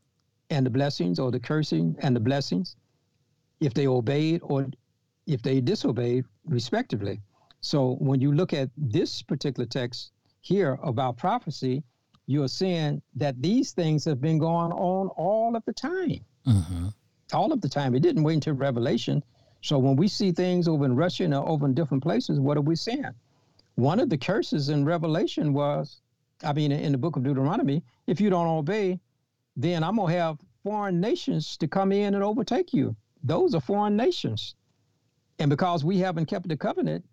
and 0.50 0.64
the 0.64 0.70
blessings 0.70 1.18
or 1.18 1.30
the 1.30 1.40
cursing 1.40 1.96
and 2.00 2.14
the 2.16 2.20
blessings 2.20 2.76
if 3.60 3.74
they 3.74 3.86
obeyed 3.86 4.40
or 4.42 4.66
if 5.26 5.42
they 5.42 5.60
disobeyed 5.60 6.24
respectively. 6.46 7.20
So 7.60 7.96
when 7.98 8.20
you 8.20 8.32
look 8.32 8.52
at 8.52 8.70
this 8.76 9.22
particular 9.22 9.66
text 9.66 10.12
here 10.40 10.78
about 10.82 11.16
prophecy, 11.16 11.82
you're 12.26 12.48
seeing 12.48 13.02
that 13.16 13.40
these 13.42 13.72
things 13.72 14.04
have 14.04 14.20
been 14.20 14.38
going 14.38 14.72
on 14.72 15.08
all 15.08 15.56
of 15.56 15.64
the 15.64 15.72
time. 15.72 16.24
Mm-hmm. 16.46 16.88
All 17.32 17.52
of 17.52 17.60
the 17.60 17.68
time. 17.68 17.94
It 17.94 18.00
didn't 18.00 18.22
wait 18.22 18.34
until 18.34 18.54
Revelation. 18.54 19.22
So 19.60 19.78
when 19.78 19.96
we 19.96 20.08
see 20.08 20.32
things 20.32 20.68
over 20.68 20.84
in 20.84 20.94
Russia 20.94 21.24
and 21.24 21.34
over 21.34 21.66
in 21.66 21.74
different 21.74 22.02
places, 22.02 22.38
what 22.38 22.56
are 22.56 22.62
we 22.62 22.76
seeing? 22.76 23.04
One 23.74 24.00
of 24.00 24.08
the 24.08 24.16
curses 24.16 24.68
in 24.68 24.84
Revelation 24.84 25.52
was, 25.52 26.00
I 26.42 26.52
mean, 26.52 26.72
in 26.72 26.92
the 26.92 26.98
book 26.98 27.16
of 27.16 27.22
Deuteronomy, 27.22 27.82
if 28.06 28.20
you 28.20 28.30
don't 28.30 28.46
obey, 28.46 28.98
then 29.58 29.82
I'm 29.82 29.96
going 29.96 30.12
to 30.12 30.18
have 30.20 30.38
foreign 30.62 31.00
nations 31.00 31.56
to 31.58 31.66
come 31.66 31.90
in 31.90 32.14
and 32.14 32.22
overtake 32.22 32.72
you. 32.72 32.96
Those 33.24 33.54
are 33.56 33.60
foreign 33.60 33.96
nations. 33.96 34.54
And 35.40 35.50
because 35.50 35.84
we 35.84 35.98
haven't 35.98 36.26
kept 36.26 36.48
the 36.48 36.56
covenant, 36.56 37.04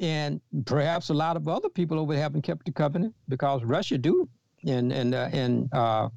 and 0.00 0.40
perhaps 0.66 1.08
a 1.08 1.14
lot 1.14 1.36
of 1.36 1.48
other 1.48 1.68
people 1.68 1.98
over 1.98 2.14
haven't 2.14 2.42
kept 2.42 2.66
the 2.66 2.72
covenant 2.72 3.14
because 3.28 3.64
Russia 3.64 3.96
do, 3.96 4.28
and 4.66 4.92
and 4.92 5.14
uh, 5.14 5.28
and 5.32 5.72
uh, 5.72 6.08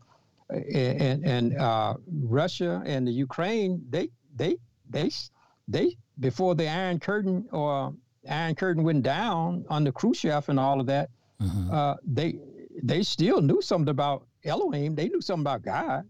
and 0.49 1.23
and 1.23 1.57
uh, 1.57 1.93
Russia 2.23 2.81
and 2.85 3.07
the 3.07 3.11
Ukraine 3.11 3.81
they 3.89 4.09
they 4.35 4.57
they 4.89 5.11
they 5.67 5.95
before 6.19 6.55
the 6.55 6.67
Iron 6.67 6.99
Curtain 6.99 7.47
or 7.51 7.93
Iron 8.27 8.55
Curtain 8.55 8.83
went 8.83 9.03
down 9.03 9.65
under 9.69 9.91
Khrushchev 9.91 10.49
and 10.49 10.59
all 10.59 10.79
of 10.81 10.87
that, 10.87 11.09
mm-hmm. 11.41 11.71
uh, 11.71 11.95
they 12.05 12.39
they 12.83 13.03
still 13.03 13.41
knew 13.41 13.61
something 13.61 13.89
about 13.89 14.25
Elohim. 14.43 14.95
They 14.95 15.09
knew 15.09 15.21
something 15.21 15.43
about 15.43 15.61
God. 15.61 16.07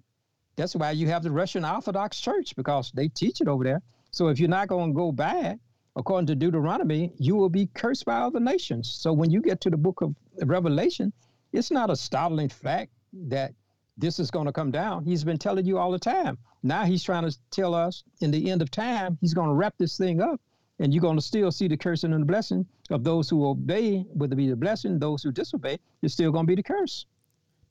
That's 0.56 0.76
why 0.76 0.92
you 0.92 1.08
have 1.08 1.24
the 1.24 1.32
Russian 1.32 1.64
Orthodox 1.64 2.20
Church 2.20 2.56
because 2.56 2.92
they 2.92 3.08
teach 3.08 3.42
it 3.42 3.48
over 3.48 3.64
there. 3.64 3.82
So 4.12 4.28
if 4.28 4.40
you're 4.40 4.50
not 4.50 4.68
going 4.68 4.92
to 4.92 4.96
go 4.96 5.12
back, 5.12 5.58
according 5.96 6.28
to 6.28 6.36
Deuteronomy, 6.36 7.14
you 7.18 7.36
will 7.36 7.50
be 7.50 7.68
cursed 7.74 8.06
by 8.06 8.18
other 8.18 8.40
nations. 8.40 8.90
So 8.90 9.14
when 9.14 9.32
you 9.32 9.42
get 9.42 9.62
to 9.62 9.70
the 9.70 9.78
book 9.78 10.02
of 10.02 10.16
Revelation, 10.44 11.14
it's 11.54 11.72
not 11.72 11.90
a 11.90 11.96
startling 11.96 12.50
fact 12.50 12.92
that 13.14 13.54
this 13.98 14.20
is 14.20 14.32
going 14.32 14.46
to 14.46 14.52
come 14.52 14.72
down. 14.72 15.04
He's 15.04 15.24
been 15.24 15.38
telling 15.38 15.66
you 15.66 15.78
all 15.78 15.92
the 15.92 16.00
time. 16.00 16.38
Now 16.64 16.86
he's 16.86 17.04
trying 17.04 17.30
to 17.30 17.38
tell 17.52 17.74
us 17.74 18.04
in 18.22 18.32
the 18.32 18.52
end 18.52 18.62
of 18.62 18.72
time, 18.72 19.18
he's 19.22 19.34
going 19.34 19.50
to 19.50 19.56
wrap 19.56 19.76
this 19.78 19.98
thing 19.98 20.22
up 20.22 20.42
and 20.80 20.94
you're 20.94 21.02
going 21.02 21.18
to 21.18 21.22
still 21.22 21.52
see 21.52 21.68
the 21.68 21.78
cursing 21.78 22.14
and 22.14 22.22
the 22.22 22.26
blessing 22.26 22.66
of 22.90 23.04
those 23.04 23.30
who 23.30 23.46
obey, 23.46 24.06
whether 24.14 24.34
it 24.34 24.38
be 24.38 24.50
the 24.50 24.56
blessing, 24.56 24.98
those 25.00 25.22
who 25.24 25.32
disobey, 25.32 25.78
it's 26.02 26.14
still 26.14 26.32
going 26.32 26.46
to 26.46 26.48
be 26.48 26.56
the 26.56 26.64
curse. 26.64 27.06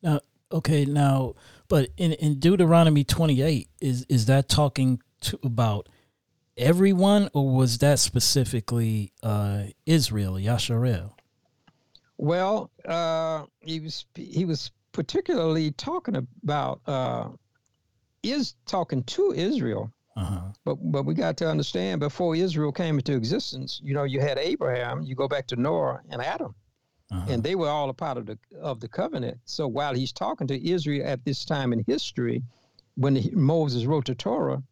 Now, 0.03 0.21
okay, 0.53 0.85
now, 0.85 1.35
but 1.69 1.91
in, 1.97 2.13
in 2.15 2.39
Deuteronomy 2.39 3.05
28, 3.05 3.69
is, 3.81 4.07
is 4.09 4.27
that 4.27 4.49
talking 4.49 5.01
to, 5.23 5.39
about 5.43 5.89
everyone 6.57 7.29
or 7.33 7.49
was 7.51 7.79
that 7.79 7.99
specifically 7.99 9.13
uh, 9.23 9.65
Israel, 9.87 10.35
Yasharel? 10.35 11.13
Well, 12.17 12.71
uh, 12.85 13.45
he 13.61 13.79
was 13.79 14.05
he 14.17 14.45
was 14.45 14.73
particularly 14.91 15.71
talking 15.71 16.17
about 16.43 16.81
uh, 16.87 17.29
is 18.25 18.57
talking 18.67 19.05
to 19.05 19.33
Israel 19.33 19.93
uh-huh. 20.19 20.41
But 20.65 20.77
but 20.91 21.05
we 21.05 21.15
got 21.15 21.37
to 21.37 21.49
understand 21.49 22.01
before 22.01 22.35
Israel 22.35 22.73
came 22.73 22.99
into 22.99 23.15
existence, 23.15 23.81
you 23.85 23.95
know, 23.95 24.03
you 24.03 24.21
had 24.21 24.37
Abraham, 24.37 25.03
you 25.03 25.15
go 25.15 25.29
back 25.29 25.47
to 25.49 25.57
Noah 25.57 26.01
and 26.11 26.21
Adam. 26.21 26.57
Uh-huh. 27.11 27.27
And 27.33 27.43
they 27.43 27.55
were 27.55 27.69
all 27.69 27.89
a 27.89 27.95
part 27.95 28.19
of 28.19 28.27
the 28.27 28.39
of 28.61 28.81
the 28.81 28.89
covenant. 28.89 29.39
So 29.45 29.67
while 29.67 29.95
he's 29.95 30.13
talking 30.13 30.47
to 30.49 30.71
Israel 30.71 31.07
at 31.07 31.25
this 31.25 31.45
time 31.45 31.73
in 31.73 31.83
history, 31.87 32.43
when 32.97 33.17
he, 33.17 33.31
Moses 33.31 33.87
wrote 33.87 34.07
the 34.07 34.15
Torah, 34.15 34.63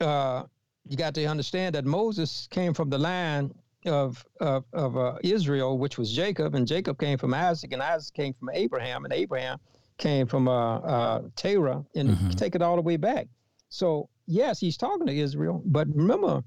uh, 0.00 0.44
you 0.88 0.96
got 0.96 1.14
to 1.14 1.24
understand 1.24 1.74
that 1.74 1.84
Moses 1.84 2.46
came 2.50 2.72
from 2.72 2.88
the 2.90 2.98
line 2.98 3.52
of 3.86 4.24
of, 4.40 4.64
of 4.72 4.96
uh, 4.96 5.18
Israel, 5.24 5.76
which 5.78 5.98
was 5.98 6.12
Jacob, 6.12 6.54
and 6.54 6.66
Jacob 6.66 6.98
came 6.98 7.18
from 7.18 7.34
Isaac, 7.34 7.72
and 7.72 7.82
Isaac 7.82 8.14
came 8.14 8.34
from 8.34 8.50
Abraham, 8.52 9.04
and 9.04 9.12
Abraham 9.12 9.58
came 9.98 10.26
from 10.26 10.48
uh, 10.48 10.78
uh, 10.78 11.22
Terah, 11.36 11.84
and 11.94 12.10
mm-hmm. 12.10 12.30
take 12.30 12.54
it 12.54 12.62
all 12.62 12.76
the 12.76 12.82
way 12.82 12.96
back. 12.96 13.28
So, 13.68 14.08
yes, 14.26 14.60
he's 14.60 14.76
talking 14.76 15.06
to 15.06 15.16
Israel, 15.16 15.62
but 15.64 15.88
remember, 15.94 16.42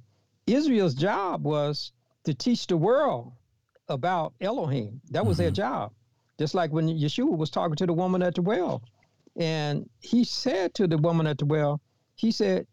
Israel's 0.48 0.94
job 0.94 1.44
was 1.44 1.92
to 2.26 2.34
teach 2.34 2.68
the 2.68 2.78
world 2.78 3.34
about 3.88 4.34
Elohim. 4.42 5.02
That 5.12 5.26
was 5.26 5.38
mm-hmm. 5.38 5.44
their 5.44 5.52
job. 5.52 5.92
Just 6.38 6.54
like 6.54 6.72
when 6.72 6.88
Yeshua 6.88 7.38
was 7.38 7.50
talking 7.50 7.76
to 7.78 7.86
the 7.86 7.94
woman 7.94 8.22
at 8.22 8.36
the 8.36 8.42
well. 8.42 8.84
And 9.38 9.90
he 10.02 10.24
said 10.24 10.74
to 10.76 10.88
the 10.88 10.98
woman 10.98 11.28
at 11.28 11.38
the 11.38 11.46
well, 11.46 11.82
he 12.16 12.32
said, 12.32 12.68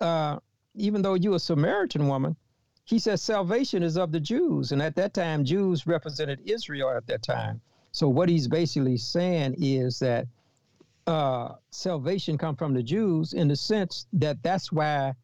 uh, 0.00 0.38
even 0.74 1.02
though 1.02 1.14
you're 1.14 1.36
a 1.36 1.40
Samaritan 1.40 2.08
woman, 2.08 2.36
he 2.84 2.98
said 2.98 3.18
salvation 3.20 3.82
is 3.82 3.96
of 3.96 4.12
the 4.12 4.20
Jews. 4.20 4.72
And 4.72 4.82
at 4.82 4.96
that 4.96 5.14
time, 5.14 5.44
Jews 5.44 5.86
represented 5.86 6.40
Israel 6.44 6.90
at 6.90 7.06
that 7.06 7.22
time. 7.22 7.60
So 7.92 8.08
what 8.08 8.28
he's 8.28 8.48
basically 8.48 8.96
saying 8.96 9.56
is 9.58 10.00
that 10.00 10.26
uh, 11.06 11.54
salvation 11.70 12.38
come 12.38 12.56
from 12.56 12.74
the 12.74 12.82
Jews 12.82 13.32
in 13.32 13.48
the 13.48 13.56
sense 13.56 14.06
that 14.12 14.42
that's 14.42 14.72
why 14.72 15.14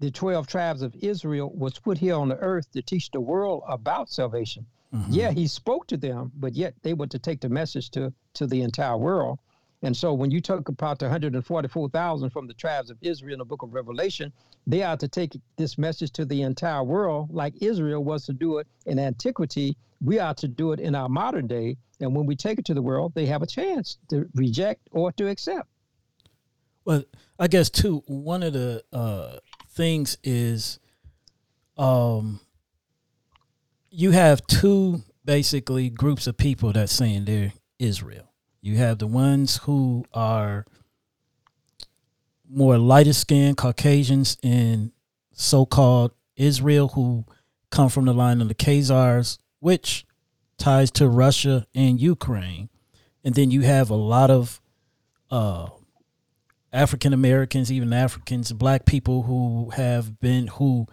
the 0.00 0.10
12 0.10 0.46
tribes 0.46 0.82
of 0.82 0.94
Israel 0.96 1.50
was 1.54 1.78
put 1.78 1.98
here 1.98 2.14
on 2.14 2.28
the 2.28 2.36
earth 2.36 2.70
to 2.72 2.82
teach 2.82 3.10
the 3.10 3.20
world 3.20 3.62
about 3.68 4.10
salvation. 4.10 4.66
Mm-hmm. 4.94 5.12
Yeah, 5.12 5.30
he 5.32 5.46
spoke 5.46 5.86
to 5.88 5.96
them, 5.96 6.32
but 6.34 6.54
yet 6.54 6.74
they 6.82 6.94
were 6.94 7.06
to 7.08 7.18
take 7.18 7.40
the 7.40 7.48
message 7.48 7.90
to, 7.90 8.12
to 8.34 8.46
the 8.46 8.62
entire 8.62 8.96
world. 8.96 9.38
And 9.82 9.96
so 9.96 10.12
when 10.12 10.30
you 10.30 10.40
talk 10.40 10.68
about 10.68 10.98
the 10.98 11.04
144,000 11.04 12.30
from 12.30 12.46
the 12.46 12.54
tribes 12.54 12.90
of 12.90 12.98
Israel 13.00 13.34
in 13.34 13.38
the 13.38 13.44
book 13.44 13.62
of 13.62 13.74
Revelation, 13.74 14.32
they 14.66 14.82
are 14.82 14.96
to 14.96 15.06
take 15.06 15.36
this 15.56 15.78
message 15.78 16.10
to 16.12 16.24
the 16.24 16.42
entire 16.42 16.82
world 16.82 17.28
like 17.30 17.54
Israel 17.60 18.02
was 18.02 18.24
to 18.26 18.32
do 18.32 18.58
it 18.58 18.66
in 18.86 18.98
antiquity. 18.98 19.76
We 20.00 20.18
are 20.18 20.34
to 20.34 20.48
do 20.48 20.72
it 20.72 20.80
in 20.80 20.94
our 20.94 21.08
modern 21.08 21.46
day. 21.46 21.76
And 22.00 22.14
when 22.14 22.26
we 22.26 22.34
take 22.34 22.58
it 22.58 22.64
to 22.66 22.74
the 22.74 22.82
world, 22.82 23.12
they 23.14 23.26
have 23.26 23.42
a 23.42 23.46
chance 23.46 23.98
to 24.10 24.28
reject 24.34 24.88
or 24.90 25.12
to 25.12 25.28
accept. 25.28 25.68
Well, 26.84 27.04
I 27.38 27.46
guess 27.48 27.70
too, 27.70 28.02
one 28.06 28.42
of 28.42 28.54
the 28.54 28.82
uh, 28.92 29.38
things 29.70 30.16
is 30.24 30.80
um, 31.76 32.40
you 33.98 34.12
have 34.12 34.46
two 34.46 35.02
basically 35.24 35.90
groups 35.90 36.26
of 36.26 36.36
people 36.36 36.72
that 36.72 36.88
saying 36.88 37.24
they're 37.24 37.52
Israel 37.78 38.28
you 38.60 38.76
have 38.76 38.98
the 38.98 39.06
ones 39.06 39.58
who 39.58 40.04
are 40.12 40.66
more 42.48 42.78
lighter 42.78 43.12
skinned 43.12 43.56
Caucasians 43.56 44.36
in 44.42 44.92
so 45.32 45.66
called 45.66 46.12
Israel 46.36 46.88
who 46.88 47.24
come 47.70 47.88
from 47.88 48.06
the 48.06 48.14
line 48.14 48.40
of 48.40 48.48
the 48.48 48.54
Khazars, 48.54 49.38
which 49.60 50.06
ties 50.56 50.90
to 50.92 51.08
Russia 51.08 51.66
and 51.74 52.00
Ukraine. 52.00 52.68
And 53.24 53.34
then 53.34 53.50
you 53.50 53.62
have 53.62 53.90
a 53.90 53.94
lot 53.94 54.30
of 54.30 54.60
uh, 55.30 55.68
African 56.72 57.12
Americans, 57.12 57.70
even 57.70 57.92
Africans, 57.92 58.52
black 58.52 58.86
people 58.86 59.22
who 59.22 59.70
have 59.70 60.18
been, 60.20 60.46
who 60.48 60.86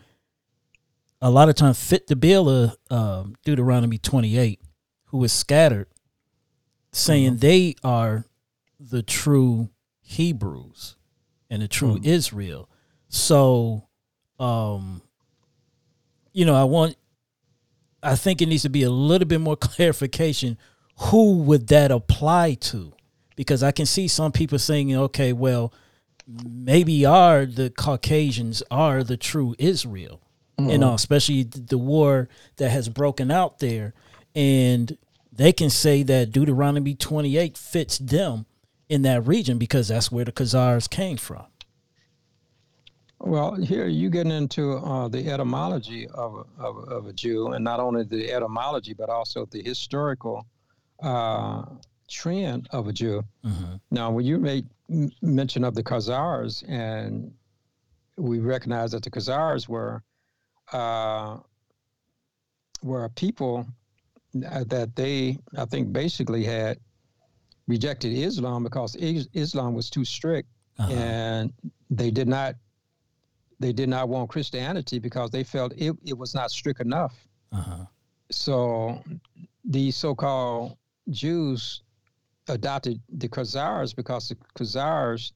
a 1.21 1.29
lot 1.29 1.49
of 1.49 1.55
times 1.55 1.83
fit 1.83 2.07
the 2.07 2.15
bill 2.15 2.49
of 2.49 2.77
um, 2.89 3.35
Deuteronomy 3.43 3.97
28, 3.97 4.59
who 5.05 5.23
is 5.23 5.33
scattered 5.33 5.87
saying 6.91 7.31
mm-hmm. 7.31 7.39
they 7.39 7.75
are 7.83 8.25
the 8.79 9.03
true 9.03 9.69
Hebrews 10.01 10.95
and 11.49 11.61
the 11.61 11.67
true 11.67 11.95
mm-hmm. 11.95 12.05
Israel. 12.05 12.69
So 13.09 13.87
um, 14.39 15.01
you 16.33 16.45
know, 16.45 16.55
I 16.55 16.65
want, 16.65 16.97
I 18.03 18.15
think 18.15 18.41
it 18.41 18.47
needs 18.47 18.63
to 18.63 18.69
be 18.69 18.83
a 18.83 18.89
little 18.89 19.27
bit 19.27 19.41
more 19.41 19.55
clarification. 19.57 20.57
Who 20.97 21.39
would 21.39 21.67
that 21.67 21.91
apply 21.91 22.55
to? 22.55 22.93
Because 23.35 23.63
I 23.63 23.71
can 23.71 23.85
see 23.85 24.07
some 24.07 24.31
people 24.31 24.59
saying, 24.59 24.95
okay, 24.95 25.33
well, 25.33 25.73
maybe 26.27 27.05
are 27.05 27.45
the 27.45 27.69
Caucasians 27.69 28.63
are 28.69 29.03
the 29.03 29.17
true 29.17 29.55
Israel, 29.57 30.21
mm-hmm. 30.57 30.69
you 30.69 30.77
know, 30.77 30.94
especially 30.94 31.44
the 31.44 31.77
war 31.77 32.27
that 32.57 32.69
has 32.69 32.90
broken 32.90 33.32
out 33.32 33.60
there, 33.60 33.94
and 34.36 34.98
they 35.32 35.52
can 35.52 35.69
say 35.69 36.03
that 36.03 36.32
Deuteronomy 36.32 36.95
twenty 36.95 37.38
eight 37.38 37.57
fits 37.57 37.98
them 37.98 38.45
in 38.90 39.02
that 39.02 39.26
region 39.26 39.57
because 39.57 39.88
that's 39.88 40.11
where 40.11 40.26
the 40.26 40.32
Khazars 40.32 40.90
came 40.90 41.18
from. 41.18 41.45
Well, 43.19 43.56
here 43.56 43.88
you 43.88 44.10
getting 44.10 44.32
into 44.32 44.73
uh, 44.73 45.07
the 45.07 45.30
etymology 45.30 46.07
of 46.07 46.36
a, 46.36 46.64
of, 46.64 46.77
of, 46.90 47.07
a 47.07 47.14
Jew, 47.14 47.53
and 47.53 47.64
not 47.64 47.80
only 47.80 48.03
the 48.03 48.32
etymology, 48.32 48.94
but 48.94 49.10
also 49.10 49.45
the 49.45 49.64
historical 49.64 50.45
uh, 51.02 51.64
trend 52.10 52.68
of 52.72 52.88
a 52.88 52.94
Jew. 52.94 53.23
Mm-hmm. 53.44 53.76
Now, 53.90 54.11
when 54.11 54.26
you 54.26 54.38
made 54.38 54.68
mention 55.22 55.64
of 55.64 55.76
the 55.76 55.84
Khazars, 55.84 56.64
and 56.68 57.34
we 58.18 58.40
recognize 58.40 58.91
that 58.91 59.03
the 59.03 59.10
Khazars 59.10 59.68
were 59.68 60.03
uh, 60.71 61.37
were 62.83 63.05
a 63.05 63.09
people 63.09 63.65
that 64.33 64.95
they, 64.95 65.37
I 65.57 65.65
think, 65.65 65.93
basically 65.93 66.43
had 66.43 66.77
rejected 67.67 68.13
Islam 68.13 68.63
because 68.63 68.95
Islam 68.95 69.73
was 69.73 69.89
too 69.89 70.05
strict, 70.05 70.49
uh-huh. 70.77 70.93
and 70.93 71.53
they 71.89 72.11
did 72.11 72.27
not 72.27 72.55
they 73.59 73.71
did 73.71 73.87
not 73.87 74.09
want 74.09 74.29
Christianity 74.29 74.99
because 74.99 75.31
they 75.31 75.43
felt 75.43 75.73
it, 75.77 75.95
it 76.05 76.17
was 76.17 76.35
not 76.35 76.51
strict 76.51 76.81
enough. 76.81 77.15
Uh-huh. 77.53 77.85
So 78.29 79.01
these 79.63 79.95
so-called 79.95 80.77
Jews 81.09 81.81
adopted 82.49 82.99
the 83.09 83.29
Khazars 83.29 83.95
because 83.95 84.29
the 84.29 84.35
Khazars 84.57 85.31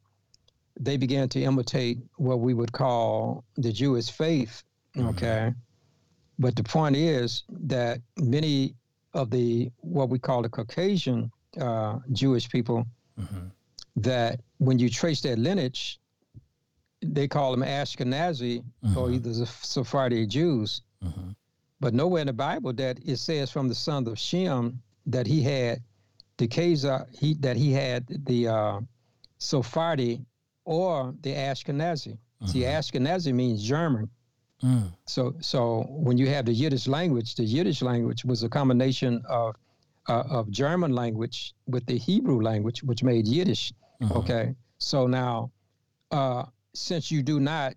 they 0.80 0.98
began 0.98 1.28
to 1.30 1.42
imitate 1.42 2.00
what 2.16 2.40
we 2.40 2.54
would 2.54 2.72
call 2.72 3.44
the 3.58 3.72
Jewish 3.72 4.10
faith. 4.12 4.64
Mm-hmm. 5.00 5.10
Okay. 5.10 5.54
But 6.38 6.56
the 6.56 6.64
point 6.64 6.96
is 6.96 7.44
that 7.50 8.02
many 8.18 8.76
of 9.14 9.30
the 9.30 9.72
what 9.82 10.10
we 10.10 10.20
call 10.20 10.42
the 10.42 10.50
Caucasian 10.50 11.32
uh, 11.60 12.00
Jewish 12.14 12.50
people, 12.50 12.86
mm-hmm. 13.20 13.48
that 13.98 14.42
when 14.58 14.80
you 14.80 14.90
trace 14.90 15.22
their 15.22 15.36
lineage, 15.36 16.00
they 17.02 17.28
call 17.28 17.52
them 17.52 17.62
Ashkenazi 17.62 18.64
mm-hmm. 18.84 18.98
or 18.98 19.12
either 19.12 19.34
the 19.34 19.46
Sephardi 19.46 20.26
Jews. 20.26 20.82
Mm-hmm. 21.04 21.32
But 21.82 21.94
nowhere 21.94 22.22
in 22.22 22.28
the 22.28 22.34
Bible 22.34 22.74
that 22.74 23.00
it 23.06 23.18
says 23.18 23.52
from 23.52 23.70
the 23.70 23.76
son 23.76 24.08
of 24.08 24.20
Shem 24.20 24.82
that 25.06 25.26
he 25.26 25.42
had 25.42 25.82
the 26.38 26.48
Keza, 26.48 27.06
he 27.18 27.34
that 27.36 27.58
he 27.58 27.72
had 27.72 28.06
the 28.26 28.48
uh, 28.48 28.80
Sephardi 29.38 30.26
or 30.66 31.14
the 31.22 31.34
Ashkenazi. 31.34 32.18
See, 32.46 32.60
mm-hmm. 32.60 32.80
Ashkenazi 32.80 33.34
means 33.34 33.64
German. 33.64 34.10
Mm. 34.64 34.92
So, 35.06 35.36
so 35.40 35.86
when 35.90 36.18
you 36.18 36.28
have 36.28 36.46
the 36.46 36.54
Yiddish 36.54 36.88
language, 36.88 37.36
the 37.36 37.44
Yiddish 37.44 37.82
language 37.82 38.26
was 38.26 38.44
a 38.44 38.50
combination 38.50 39.24
of 39.28 39.56
uh, 40.08 40.24
of 40.30 40.50
German 40.50 40.94
language 40.94 41.54
with 41.68 41.86
the 41.86 41.98
Hebrew 41.98 42.42
language, 42.42 42.84
which 42.84 43.04
made 43.04 43.28
Yiddish. 43.28 43.74
Mm-hmm. 44.02 44.18
Okay, 44.18 44.56
so 44.78 45.08
now 45.08 45.52
uh, 46.12 46.46
since 46.74 47.12
you 47.12 47.22
do 47.22 47.40
not 47.40 47.76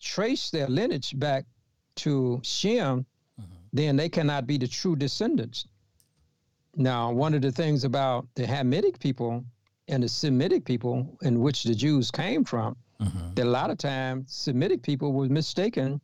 trace 0.00 0.50
their 0.50 0.66
lineage 0.68 1.18
back 1.18 1.44
to 1.96 2.40
Shem, 2.42 3.06
mm-hmm. 3.40 3.54
then 3.72 3.96
they 3.96 4.08
cannot 4.08 4.46
be 4.46 4.58
the 4.58 4.68
true 4.68 4.96
descendants. 4.96 5.66
Now, 6.76 7.12
one 7.12 7.34
of 7.34 7.42
the 7.42 7.52
things 7.52 7.84
about 7.84 8.26
the 8.34 8.44
Hamitic 8.44 8.98
people 8.98 9.44
and 9.88 10.02
the 10.02 10.08
Semitic 10.08 10.64
people, 10.64 11.18
in 11.22 11.40
which 11.40 11.62
the 11.62 11.74
Jews 11.74 12.10
came 12.10 12.44
from, 12.44 12.76
mm-hmm. 13.00 13.34
that 13.34 13.44
a 13.44 13.48
lot 13.48 13.70
of 13.70 13.78
times 13.78 14.32
Semitic 14.32 14.82
people 14.82 15.12
were 15.12 15.28
mistaken 15.28 16.00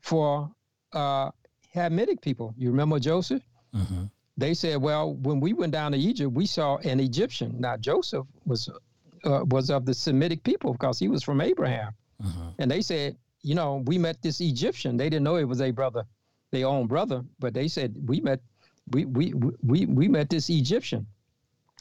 for 0.00 0.50
uh, 0.92 1.30
Hamitic 1.74 2.20
people. 2.20 2.54
You 2.56 2.70
remember 2.70 2.98
Joseph? 2.98 3.42
Mm-hmm. 3.74 4.04
They 4.36 4.54
said, 4.54 4.80
"Well, 4.80 5.14
when 5.14 5.40
we 5.40 5.52
went 5.52 5.72
down 5.72 5.92
to 5.92 5.98
Egypt, 5.98 6.32
we 6.32 6.46
saw 6.46 6.78
an 6.78 7.00
Egyptian." 7.00 7.56
Now 7.58 7.76
Joseph 7.76 8.26
was 8.44 8.68
uh, 9.24 9.44
was 9.48 9.70
of 9.70 9.86
the 9.86 9.94
Semitic 9.94 10.42
people 10.42 10.72
because 10.72 10.98
he 10.98 11.08
was 11.08 11.22
from 11.22 11.40
Abraham. 11.40 11.92
Mm-hmm. 12.22 12.48
And 12.58 12.70
they 12.70 12.80
said, 12.80 13.16
you 13.42 13.54
know, 13.54 13.82
we 13.86 13.98
met 13.98 14.22
this 14.22 14.40
Egyptian. 14.40 14.96
They 14.96 15.08
didn't 15.08 15.24
know 15.24 15.36
it 15.36 15.48
was 15.48 15.60
a 15.60 15.70
brother, 15.70 16.04
their 16.50 16.66
own 16.66 16.86
brother, 16.86 17.24
but 17.38 17.54
they 17.54 17.68
said 17.68 17.94
we 18.06 18.20
met, 18.20 18.40
we 18.90 19.04
we 19.04 19.32
we 19.62 19.86
we 19.86 20.08
met 20.08 20.30
this 20.30 20.48
Egyptian. 20.50 21.06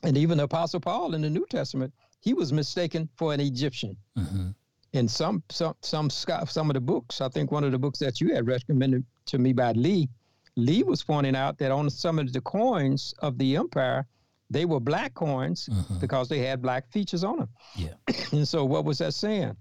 And 0.03 0.17
even 0.17 0.37
the 0.39 0.45
Apostle 0.45 0.79
Paul 0.79 1.13
in 1.13 1.21
the 1.21 1.29
New 1.29 1.45
Testament, 1.49 1.93
he 2.21 2.33
was 2.33 2.53
mistaken 2.53 3.09
for 3.15 3.33
an 3.33 3.39
Egyptian. 3.39 3.97
Mm-hmm. 4.17 4.49
In 4.93 5.07
some 5.07 5.43
some 5.49 5.75
some 5.81 6.09
some 6.09 6.69
of 6.69 6.73
the 6.73 6.81
books, 6.81 7.21
I 7.21 7.29
think 7.29 7.51
one 7.51 7.63
of 7.63 7.71
the 7.71 7.79
books 7.79 7.99
that 7.99 8.21
you 8.21 8.33
had 8.33 8.47
recommended 8.47 9.03
to 9.27 9.37
me 9.37 9.53
by 9.53 9.71
Lee, 9.73 10.09
Lee 10.55 10.83
was 10.83 11.03
pointing 11.03 11.35
out 11.35 11.57
that 11.59 11.71
on 11.71 11.89
some 11.89 12.19
of 12.19 12.31
the 12.31 12.41
coins 12.41 13.13
of 13.19 13.37
the 13.37 13.55
empire, 13.55 14.05
they 14.49 14.65
were 14.65 14.79
black 14.79 15.13
coins 15.13 15.69
mm-hmm. 15.71 15.99
because 15.99 16.27
they 16.27 16.39
had 16.39 16.61
black 16.61 16.91
features 16.91 17.23
on 17.23 17.39
them. 17.39 17.49
Yeah. 17.75 17.93
and 18.31 18.47
so 18.47 18.65
what 18.65 18.85
was 18.85 18.97
that 18.99 19.13
saying? 19.13 19.55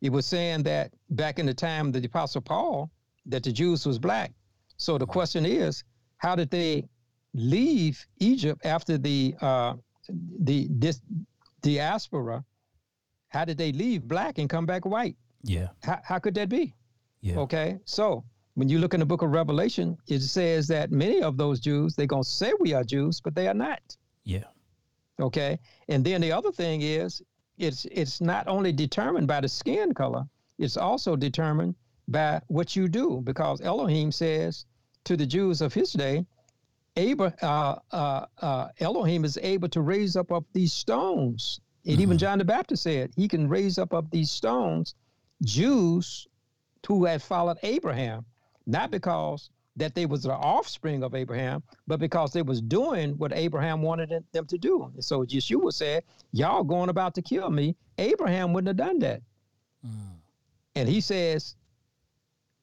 It 0.00 0.10
was 0.10 0.26
saying 0.26 0.64
that 0.64 0.92
back 1.10 1.38
in 1.38 1.46
the 1.46 1.54
time 1.54 1.88
of 1.88 1.92
the 1.92 2.04
Apostle 2.04 2.40
Paul, 2.40 2.90
that 3.26 3.42
the 3.42 3.52
Jews 3.52 3.86
was 3.86 3.98
black. 3.98 4.32
So 4.76 4.98
the 4.98 5.06
question 5.06 5.44
is, 5.46 5.84
how 6.18 6.34
did 6.34 6.50
they 6.50 6.88
leave 7.34 8.04
Egypt 8.18 8.64
after 8.64 8.98
the 8.98 9.34
uh, 9.40 9.74
the 10.40 10.68
this 10.70 11.00
diaspora? 11.62 12.44
How 13.28 13.44
did 13.44 13.58
they 13.58 13.72
leave 13.72 14.08
black 14.08 14.38
and 14.38 14.48
come 14.48 14.66
back 14.66 14.86
white? 14.86 15.16
Yeah. 15.42 15.68
How, 15.82 16.00
how 16.02 16.18
could 16.18 16.34
that 16.34 16.48
be? 16.48 16.74
Yeah. 17.20 17.38
Okay. 17.38 17.78
So 17.84 18.24
when 18.54 18.68
you 18.68 18.78
look 18.78 18.94
in 18.94 19.00
the 19.00 19.06
book 19.06 19.22
of 19.22 19.30
Revelation, 19.30 19.96
it 20.08 20.20
says 20.20 20.66
that 20.68 20.90
many 20.90 21.22
of 21.22 21.36
those 21.36 21.60
Jews, 21.60 21.94
they're 21.94 22.06
going 22.06 22.24
to 22.24 22.28
say 22.28 22.52
we 22.58 22.72
are 22.72 22.84
Jews, 22.84 23.20
but 23.20 23.34
they 23.34 23.48
are 23.48 23.54
not. 23.54 23.80
Yeah. 24.24 24.44
Okay. 25.20 25.58
And 25.88 26.04
then 26.04 26.20
the 26.20 26.32
other 26.32 26.52
thing 26.52 26.82
is 26.82 27.22
it's 27.58 27.86
it's 27.90 28.20
not 28.20 28.46
only 28.48 28.72
determined 28.72 29.26
by 29.26 29.40
the 29.40 29.48
skin 29.48 29.92
color, 29.92 30.24
it's 30.58 30.76
also 30.76 31.16
determined 31.16 31.74
by 32.08 32.40
what 32.46 32.74
you 32.74 32.88
do, 32.88 33.20
because 33.24 33.60
Elohim 33.60 34.10
says 34.10 34.64
to 35.04 35.16
the 35.16 35.26
Jews 35.26 35.60
of 35.60 35.74
his 35.74 35.92
day, 35.92 36.24
Abraham, 36.98 37.38
uh, 37.42 37.76
uh, 37.92 38.26
uh, 38.42 38.68
Elohim 38.80 39.24
is 39.24 39.38
able 39.40 39.68
to 39.70 39.80
raise 39.80 40.16
up 40.16 40.32
up 40.32 40.44
these 40.52 40.72
stones. 40.72 41.60
And 41.84 41.94
mm-hmm. 41.94 42.02
even 42.02 42.18
John 42.18 42.38
the 42.38 42.44
Baptist 42.44 42.82
said 42.82 43.12
he 43.16 43.28
can 43.28 43.48
raise 43.48 43.78
up 43.78 43.94
up 43.94 44.10
these 44.10 44.30
stones, 44.30 44.94
Jews 45.42 46.26
who 46.86 47.04
had 47.04 47.22
followed 47.22 47.58
Abraham, 47.62 48.24
not 48.66 48.90
because 48.90 49.50
that 49.76 49.94
they 49.94 50.06
was 50.06 50.24
the 50.24 50.32
offspring 50.32 51.04
of 51.04 51.14
Abraham, 51.14 51.62
but 51.86 52.00
because 52.00 52.32
they 52.32 52.42
was 52.42 52.60
doing 52.60 53.12
what 53.18 53.32
Abraham 53.32 53.80
wanted 53.80 54.24
them 54.32 54.46
to 54.46 54.58
do. 54.58 54.90
And 54.94 55.04
so 55.04 55.24
Yeshua 55.24 55.72
said, 55.72 56.02
y'all 56.32 56.64
going 56.64 56.88
about 56.88 57.14
to 57.14 57.22
kill 57.22 57.48
me. 57.50 57.76
Abraham 57.98 58.52
wouldn't 58.52 58.68
have 58.68 58.88
done 58.88 58.98
that. 59.00 59.22
Mm. 59.86 60.16
And 60.74 60.88
he 60.88 61.00
says, 61.00 61.54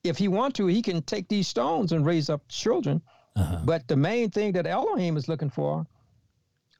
if 0.04 0.18
he 0.18 0.28
want 0.28 0.56
to, 0.56 0.68
he 0.68 0.82
can 0.82 1.02
take 1.04 1.30
these 1.30 1.48
stones 1.48 1.94
and 1.94 2.06
raise 2.06 2.30
up 2.30 2.42
children. 2.50 3.02
Uh-huh. 3.36 3.60
But 3.64 3.88
the 3.88 3.96
main 3.96 4.30
thing 4.30 4.54
that 4.54 4.66
Elohim 4.66 5.18
is 5.18 5.28
looking 5.28 5.50
for, 5.50 5.86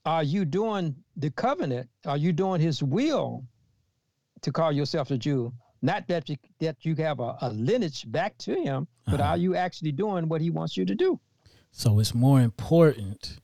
are 0.06 0.24
you 0.24 0.46
doing 0.46 0.96
the 1.18 1.32
covenant? 1.32 1.90
Are 2.06 2.18
you 2.18 2.32
doing 2.32 2.62
his 2.62 2.82
will 2.82 3.44
to 4.42 4.52
call 4.52 4.72
yourself 4.72 5.12
a 5.12 5.18
Jew? 5.18 5.52
Not 5.82 6.08
that 6.08 6.30
you, 6.30 6.38
that 6.60 6.78
you 6.86 6.96
have 6.96 7.20
a, 7.20 7.38
a 7.42 7.50
lineage 7.50 8.10
back 8.12 8.38
to 8.40 8.56
him, 8.56 8.88
but 9.06 9.20
uh-huh. 9.20 9.32
are 9.32 9.38
you 9.38 9.56
actually 9.56 9.92
doing 9.92 10.28
what 10.28 10.42
he 10.42 10.50
wants 10.50 10.78
you 10.78 10.86
to 10.86 10.96
do? 10.96 11.20
So 11.72 12.00
it's 12.00 12.16
more 12.16 12.40
important 12.40 13.40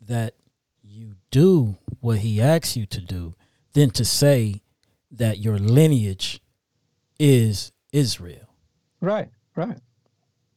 that 0.00 0.34
you 0.82 1.14
do 1.30 1.76
what 2.00 2.18
he 2.18 2.40
asks 2.40 2.76
you 2.76 2.84
to 2.86 3.00
do 3.00 3.34
than 3.72 3.90
to 3.90 4.04
say 4.04 4.60
that 5.10 5.38
your 5.38 5.58
lineage 5.58 6.40
is 7.18 7.72
Israel. 7.92 8.54
Right, 9.00 9.28
right. 9.56 9.78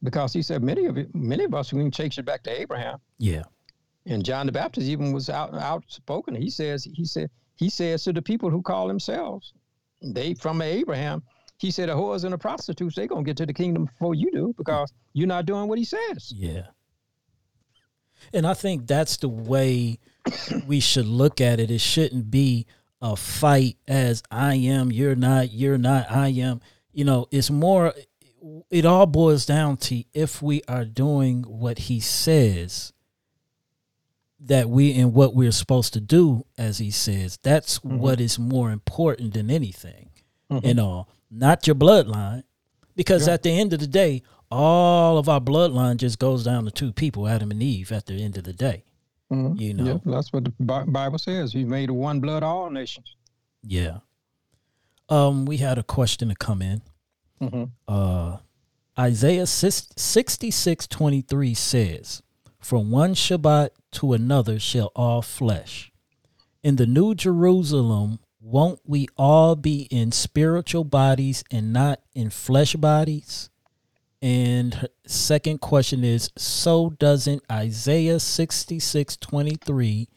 Because 0.02 0.32
he 0.32 0.42
said 0.42 0.62
many 0.62 0.86
of 0.86 0.98
it, 0.98 1.14
many 1.14 1.44
of 1.44 1.54
us 1.54 1.72
we 1.72 1.82
can 1.82 1.90
chase 1.90 2.18
it 2.18 2.24
back 2.24 2.42
to 2.44 2.60
Abraham. 2.60 2.98
Yeah. 3.18 3.42
And 4.04 4.24
John 4.24 4.46
the 4.46 4.52
Baptist 4.52 4.86
even 4.88 5.12
was 5.12 5.28
out 5.30 5.54
outspoken. 5.54 6.34
He 6.34 6.50
says 6.50 6.84
he 6.84 7.04
said 7.04 7.30
he 7.56 7.70
says 7.70 8.04
to 8.04 8.12
the 8.12 8.22
people 8.22 8.50
who 8.50 8.62
call 8.62 8.86
themselves 8.86 9.52
they 10.02 10.34
from 10.34 10.62
Abraham. 10.62 11.22
He 11.58 11.70
said, 11.70 11.88
"The 11.88 11.94
whores 11.94 12.24
and 12.24 12.32
the 12.32 12.38
prostitutes, 12.38 12.94
they 12.94 13.06
gonna 13.06 13.24
get 13.24 13.38
to 13.38 13.46
the 13.46 13.54
kingdom 13.54 13.86
before 13.86 14.14
you 14.14 14.30
do 14.30 14.54
because 14.58 14.92
you're 15.14 15.26
not 15.26 15.46
doing 15.46 15.68
what 15.68 15.78
he 15.78 15.84
says." 15.84 16.32
Yeah. 16.34 16.66
And 18.32 18.46
I 18.46 18.54
think 18.54 18.86
that's 18.86 19.16
the 19.16 19.28
way 19.28 19.98
we 20.66 20.80
should 20.80 21.06
look 21.06 21.40
at 21.40 21.58
it. 21.58 21.70
It 21.70 21.80
shouldn't 21.80 22.30
be 22.30 22.66
a 23.00 23.16
fight 23.16 23.76
as 23.86 24.22
I 24.30 24.54
am, 24.56 24.90
you're 24.90 25.16
not, 25.16 25.52
you're 25.52 25.78
not, 25.78 26.10
I 26.10 26.28
am. 26.28 26.60
you 26.92 27.04
know, 27.04 27.26
it's 27.30 27.50
more. 27.50 27.94
It 28.70 28.84
all 28.84 29.06
boils 29.06 29.44
down 29.46 29.76
to 29.78 30.04
if 30.12 30.40
we 30.42 30.62
are 30.68 30.84
doing 30.84 31.42
what 31.42 31.78
He 31.78 32.00
says 32.00 32.92
that 34.40 34.68
we 34.68 34.92
and 34.94 35.14
what 35.14 35.34
we're 35.34 35.50
supposed 35.52 35.92
to 35.94 36.00
do, 36.00 36.44
as 36.58 36.78
He 36.78 36.90
says. 36.90 37.38
That's 37.42 37.78
Mhm. 37.80 37.98
what 37.98 38.20
is 38.20 38.38
more 38.38 38.70
important 38.70 39.34
than 39.34 39.50
anything. 39.50 40.10
Mhm. 40.50 40.64
You 40.66 40.74
know, 40.74 41.06
not 41.30 41.66
your 41.66 41.74
bloodline, 41.76 42.44
because 42.94 43.26
Yeah. 43.26 43.34
at 43.34 43.42
the 43.42 43.50
end 43.50 43.72
of 43.72 43.80
the 43.80 43.86
day, 43.86 44.22
all 44.50 45.18
of 45.18 45.28
our 45.28 45.40
bloodline 45.40 45.96
just 45.96 46.18
goes 46.18 46.44
down 46.44 46.64
to 46.66 46.70
two 46.70 46.92
people, 46.92 47.26
Adam 47.26 47.50
and 47.50 47.62
Eve. 47.62 47.90
At 47.90 48.06
the 48.06 48.14
end 48.22 48.36
of 48.36 48.44
the 48.44 48.52
day, 48.52 48.84
Mhm. 49.32 49.58
you 49.58 49.74
know. 49.74 49.84
Yeah, 50.04 50.12
that's 50.12 50.32
what 50.32 50.44
the 50.44 50.50
Bible 50.86 51.18
says. 51.18 51.52
He 51.52 51.64
made 51.64 51.90
one 51.90 52.20
blood 52.20 52.42
all 52.44 52.70
nations. 52.70 53.16
yeah. 53.62 53.98
Um, 55.08 55.44
we 55.46 55.56
had 55.58 55.78
a 55.78 55.82
question 55.84 56.28
to 56.30 56.34
come 56.34 56.60
in. 56.60 56.82
Hmm 57.40 57.64
uh, 57.86 58.38
Isaiah 58.98 59.46
sixty 59.46 60.50
six 60.50 60.86
twenty 60.86 61.20
three 61.20 61.54
says, 61.54 62.22
From 62.60 62.90
one 62.90 63.14
Shabbat 63.14 63.70
to 63.92 64.14
another 64.14 64.58
shall 64.58 64.90
all 64.96 65.22
flesh. 65.22 65.92
In 66.62 66.76
the 66.76 66.86
New 66.86 67.14
Jerusalem, 67.14 68.20
won't 68.40 68.80
we 68.86 69.06
all 69.16 69.54
be 69.54 69.82
in 69.90 70.12
spiritual 70.12 70.84
bodies 70.84 71.44
and 71.50 71.72
not 71.72 72.00
in 72.14 72.30
flesh 72.30 72.74
bodies? 72.74 73.50
And 74.22 74.88
second 75.06 75.60
question 75.60 76.02
is, 76.02 76.30
so 76.36 76.90
doesn't 76.90 77.42
Isaiah 77.52 78.18
sixty 78.18 78.78
six 78.78 79.16
twenty 79.16 79.56
three 79.56 80.08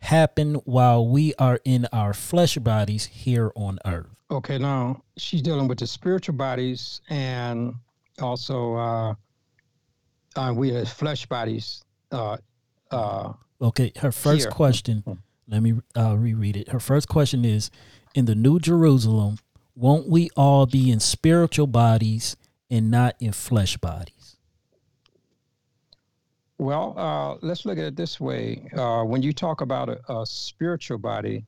happen 0.00 0.56
while 0.64 1.06
we 1.06 1.32
are 1.38 1.60
in 1.64 1.86
our 1.92 2.12
flesh 2.12 2.58
bodies 2.58 3.06
here 3.06 3.52
on 3.54 3.78
earth? 3.84 4.15
Okay, 4.30 4.58
now 4.58 5.02
she's 5.16 5.40
dealing 5.42 5.68
with 5.68 5.78
the 5.78 5.86
spiritual 5.86 6.34
bodies 6.34 7.00
and 7.08 7.74
also 8.20 8.74
uh, 8.74 9.14
uh, 10.36 10.52
we 10.52 10.70
have 10.72 10.88
flesh 10.88 11.26
bodies. 11.26 11.82
Uh, 12.10 12.36
uh, 12.90 13.32
Okay, 13.62 13.90
her 13.96 14.12
first 14.12 14.42
Here. 14.42 14.50
question, 14.50 15.02
Mhm. 15.06 15.18
let 15.48 15.62
me 15.62 15.80
uh, 15.96 16.14
reread 16.16 16.56
it. 16.56 16.68
Her 16.68 16.80
first 16.80 17.08
question 17.08 17.44
is 17.44 17.70
In 18.14 18.24
the 18.26 18.34
New 18.34 18.58
Jerusalem, 18.58 19.38
won't 19.74 20.08
we 20.08 20.28
all 20.36 20.66
be 20.66 20.90
in 20.90 21.00
spiritual 21.00 21.66
bodies 21.66 22.36
and 22.70 22.90
not 22.90 23.14
in 23.20 23.32
flesh 23.32 23.76
bodies? 23.78 24.36
well, 26.58 26.94
uh, 26.96 27.36
let's 27.42 27.66
look 27.66 27.76
at 27.78 27.84
it 27.84 27.96
this 27.96 28.18
way. 28.18 28.66
Uh, 28.76 29.04
when 29.04 29.22
you 29.22 29.32
talk 29.32 29.60
about 29.60 29.88
a, 29.90 30.00
a 30.12 30.24
spiritual 30.26 30.96
body, 30.98 31.44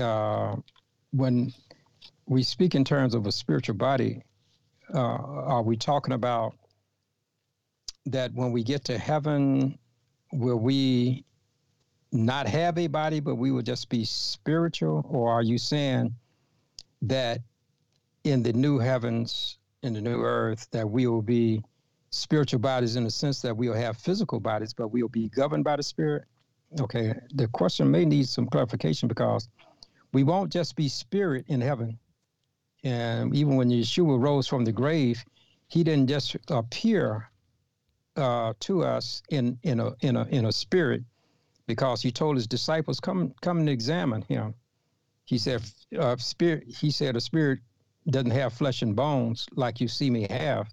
uh, 0.00 0.56
when 1.12 1.52
we 2.26 2.42
speak 2.42 2.74
in 2.74 2.84
terms 2.84 3.14
of 3.14 3.26
a 3.26 3.32
spiritual 3.32 3.76
body, 3.76 4.22
uh, 4.92 4.98
are 4.98 5.62
we 5.62 5.76
talking 5.76 6.14
about 6.14 6.54
that 8.06 8.32
when 8.34 8.52
we 8.52 8.62
get 8.62 8.84
to 8.84 8.98
heaven, 8.98 9.78
will 10.32 10.58
we 10.58 11.24
not 12.12 12.46
have 12.46 12.78
a 12.78 12.86
body, 12.86 13.20
but 13.20 13.36
we 13.36 13.50
will 13.50 13.62
just 13.62 13.88
be 13.88 14.04
spiritual? 14.04 15.04
Or 15.08 15.32
are 15.32 15.42
you 15.42 15.58
saying 15.58 16.14
that 17.02 17.40
in 18.24 18.42
the 18.42 18.52
new 18.52 18.78
heavens, 18.78 19.58
in 19.82 19.92
the 19.92 20.00
new 20.00 20.22
earth, 20.22 20.68
that 20.72 20.88
we 20.88 21.06
will 21.06 21.22
be 21.22 21.62
spiritual 22.10 22.60
bodies 22.60 22.96
in 22.96 23.04
the 23.04 23.10
sense 23.10 23.42
that 23.42 23.56
we'll 23.56 23.74
have 23.74 23.96
physical 23.96 24.40
bodies, 24.40 24.72
but 24.72 24.88
we'll 24.88 25.08
be 25.08 25.28
governed 25.28 25.64
by 25.64 25.76
the 25.76 25.82
spirit? 25.82 26.24
Okay, 26.80 27.14
the 27.34 27.46
question 27.48 27.90
may 27.90 28.04
need 28.04 28.28
some 28.28 28.46
clarification 28.46 29.08
because 29.08 29.48
we 30.12 30.24
won't 30.24 30.52
just 30.52 30.74
be 30.74 30.88
spirit 30.88 31.44
in 31.48 31.60
heaven. 31.60 31.98
And 32.86 33.34
even 33.34 33.56
when 33.56 33.68
Yeshua 33.68 34.16
rose 34.22 34.46
from 34.46 34.64
the 34.64 34.70
grave, 34.70 35.24
he 35.66 35.82
didn't 35.82 36.06
just 36.06 36.36
appear 36.48 37.28
uh, 38.14 38.52
to 38.60 38.84
us 38.84 39.22
in 39.28 39.58
in 39.64 39.80
a 39.80 39.92
in 40.02 40.14
a 40.14 40.24
in 40.26 40.44
a 40.46 40.52
spirit, 40.52 41.02
because 41.66 42.00
he 42.00 42.12
told 42.12 42.36
his 42.36 42.46
disciples, 42.46 43.00
"Come 43.00 43.34
come 43.40 43.58
and 43.58 43.68
examine 43.68 44.22
him." 44.22 44.54
He 45.24 45.36
said, 45.36 45.62
uh, 45.98 46.16
"Spirit." 46.16 46.68
He 46.68 46.92
said, 46.92 47.16
"A 47.16 47.20
spirit 47.20 47.58
doesn't 48.08 48.30
have 48.30 48.52
flesh 48.52 48.82
and 48.82 48.94
bones 48.94 49.48
like 49.56 49.80
you 49.80 49.88
see 49.88 50.08
me 50.08 50.28
have." 50.30 50.68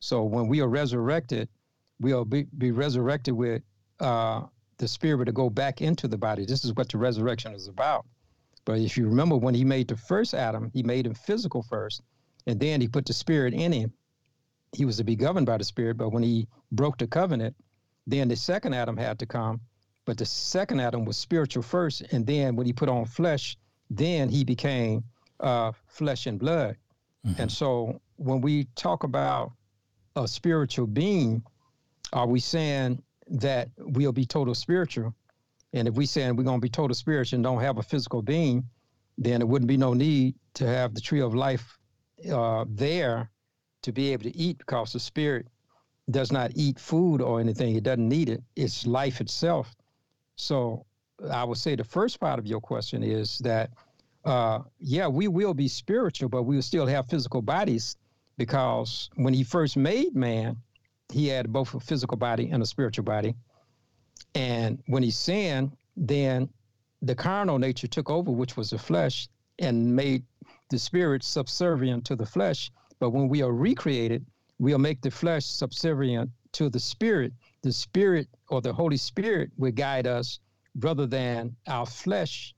So 0.00 0.22
when 0.22 0.48
we 0.48 0.60
are 0.60 0.68
resurrected, 0.68 1.48
we'll 1.98 2.26
be, 2.26 2.42
be 2.58 2.72
resurrected 2.72 3.32
with 3.32 3.62
uh, 4.00 4.42
the 4.76 4.86
spirit 4.86 5.24
to 5.24 5.32
go 5.32 5.48
back 5.48 5.80
into 5.80 6.08
the 6.08 6.18
body. 6.18 6.44
This 6.44 6.62
is 6.66 6.74
what 6.74 6.90
the 6.90 6.98
resurrection 6.98 7.54
is 7.54 7.68
about. 7.68 8.04
But 8.64 8.78
if 8.78 8.96
you 8.96 9.06
remember, 9.06 9.36
when 9.36 9.54
he 9.54 9.64
made 9.64 9.88
the 9.88 9.96
first 9.96 10.34
Adam, 10.34 10.70
he 10.72 10.82
made 10.82 11.06
him 11.06 11.14
physical 11.14 11.62
first, 11.62 12.02
and 12.46 12.58
then 12.58 12.80
he 12.80 12.88
put 12.88 13.06
the 13.06 13.12
spirit 13.12 13.54
in 13.54 13.72
him. 13.72 13.92
He 14.74 14.84
was 14.84 14.96
to 14.96 15.04
be 15.04 15.16
governed 15.16 15.46
by 15.46 15.58
the 15.58 15.64
spirit, 15.64 15.96
but 15.96 16.10
when 16.10 16.22
he 16.22 16.48
broke 16.72 16.98
the 16.98 17.06
covenant, 17.06 17.54
then 18.06 18.28
the 18.28 18.36
second 18.36 18.74
Adam 18.74 18.96
had 18.96 19.18
to 19.20 19.26
come. 19.26 19.60
But 20.04 20.18
the 20.18 20.26
second 20.26 20.80
Adam 20.80 21.04
was 21.04 21.16
spiritual 21.16 21.62
first, 21.62 22.02
and 22.12 22.26
then 22.26 22.56
when 22.56 22.66
he 22.66 22.72
put 22.72 22.88
on 22.88 23.04
flesh, 23.06 23.56
then 23.90 24.28
he 24.28 24.44
became 24.44 25.04
uh, 25.40 25.72
flesh 25.86 26.26
and 26.26 26.38
blood. 26.38 26.76
And 27.38 27.50
so 27.50 28.00
when 28.16 28.40
we 28.42 28.64
talk 28.74 29.04
about 29.04 29.52
a 30.16 30.28
spiritual 30.28 30.86
being, 30.86 31.42
are 32.12 32.26
we 32.26 32.40
saying 32.40 33.02
that 33.28 33.70
we'll 33.78 34.12
be 34.12 34.26
total 34.26 34.54
spiritual? 34.54 35.14
And 35.74 35.88
if 35.88 35.94
we 35.94 36.06
saying 36.06 36.36
we're 36.36 36.44
going 36.44 36.60
to 36.60 36.64
be 36.64 36.70
total 36.70 36.94
spiritual 36.94 37.36
and 37.36 37.44
don't 37.44 37.60
have 37.60 37.78
a 37.78 37.82
physical 37.82 38.22
being, 38.22 38.64
then 39.18 39.42
it 39.42 39.48
wouldn't 39.48 39.68
be 39.68 39.76
no 39.76 39.92
need 39.92 40.36
to 40.54 40.66
have 40.66 40.94
the 40.94 41.00
tree 41.00 41.20
of 41.20 41.34
life 41.34 41.78
uh, 42.32 42.64
there 42.68 43.28
to 43.82 43.92
be 43.92 44.12
able 44.12 44.22
to 44.22 44.36
eat 44.36 44.58
because 44.58 44.92
the 44.92 45.00
spirit 45.00 45.48
does 46.10 46.30
not 46.30 46.52
eat 46.54 46.78
food 46.78 47.20
or 47.20 47.40
anything. 47.40 47.74
It 47.74 47.82
doesn't 47.82 48.08
need 48.08 48.28
it. 48.28 48.42
It's 48.54 48.86
life 48.86 49.20
itself. 49.20 49.74
So 50.36 50.86
I 51.30 51.42
would 51.42 51.58
say 51.58 51.74
the 51.74 51.84
first 51.84 52.20
part 52.20 52.38
of 52.38 52.46
your 52.46 52.60
question 52.60 53.02
is 53.02 53.38
that, 53.38 53.70
uh, 54.24 54.60
yeah, 54.78 55.08
we 55.08 55.26
will 55.26 55.54
be 55.54 55.66
spiritual, 55.66 56.28
but 56.28 56.44
we 56.44 56.54
will 56.54 56.62
still 56.62 56.86
have 56.86 57.08
physical 57.08 57.42
bodies 57.42 57.96
because 58.38 59.10
when 59.16 59.34
he 59.34 59.42
first 59.42 59.76
made 59.76 60.14
man, 60.14 60.56
he 61.12 61.26
had 61.26 61.52
both 61.52 61.74
a 61.74 61.80
physical 61.80 62.16
body 62.16 62.50
and 62.50 62.62
a 62.62 62.66
spiritual 62.66 63.04
body. 63.04 63.34
And 64.34 64.82
when 64.86 65.02
he 65.02 65.10
sinned, 65.10 65.76
then 65.96 66.48
the 67.02 67.14
carnal 67.14 67.58
nature 67.58 67.86
took 67.86 68.10
over, 68.10 68.30
which 68.30 68.56
was 68.56 68.70
the 68.70 68.78
flesh, 68.78 69.28
and 69.58 69.94
made 69.94 70.24
the 70.70 70.78
spirit 70.78 71.22
subservient 71.22 72.04
to 72.06 72.16
the 72.16 72.26
flesh. 72.26 72.70
But 72.98 73.10
when 73.10 73.28
we 73.28 73.42
are 73.42 73.52
recreated, 73.52 74.26
we'll 74.58 74.78
make 74.78 75.02
the 75.02 75.10
flesh 75.10 75.44
subservient 75.44 76.30
to 76.52 76.68
the 76.68 76.80
spirit. 76.80 77.32
The 77.62 77.72
spirit 77.72 78.28
or 78.48 78.60
the 78.60 78.72
Holy 78.72 78.96
Spirit 78.96 79.50
will 79.56 79.72
guide 79.72 80.06
us 80.06 80.40
rather 80.80 81.06
than 81.06 81.56
our 81.66 81.86
flesh. 81.86 82.54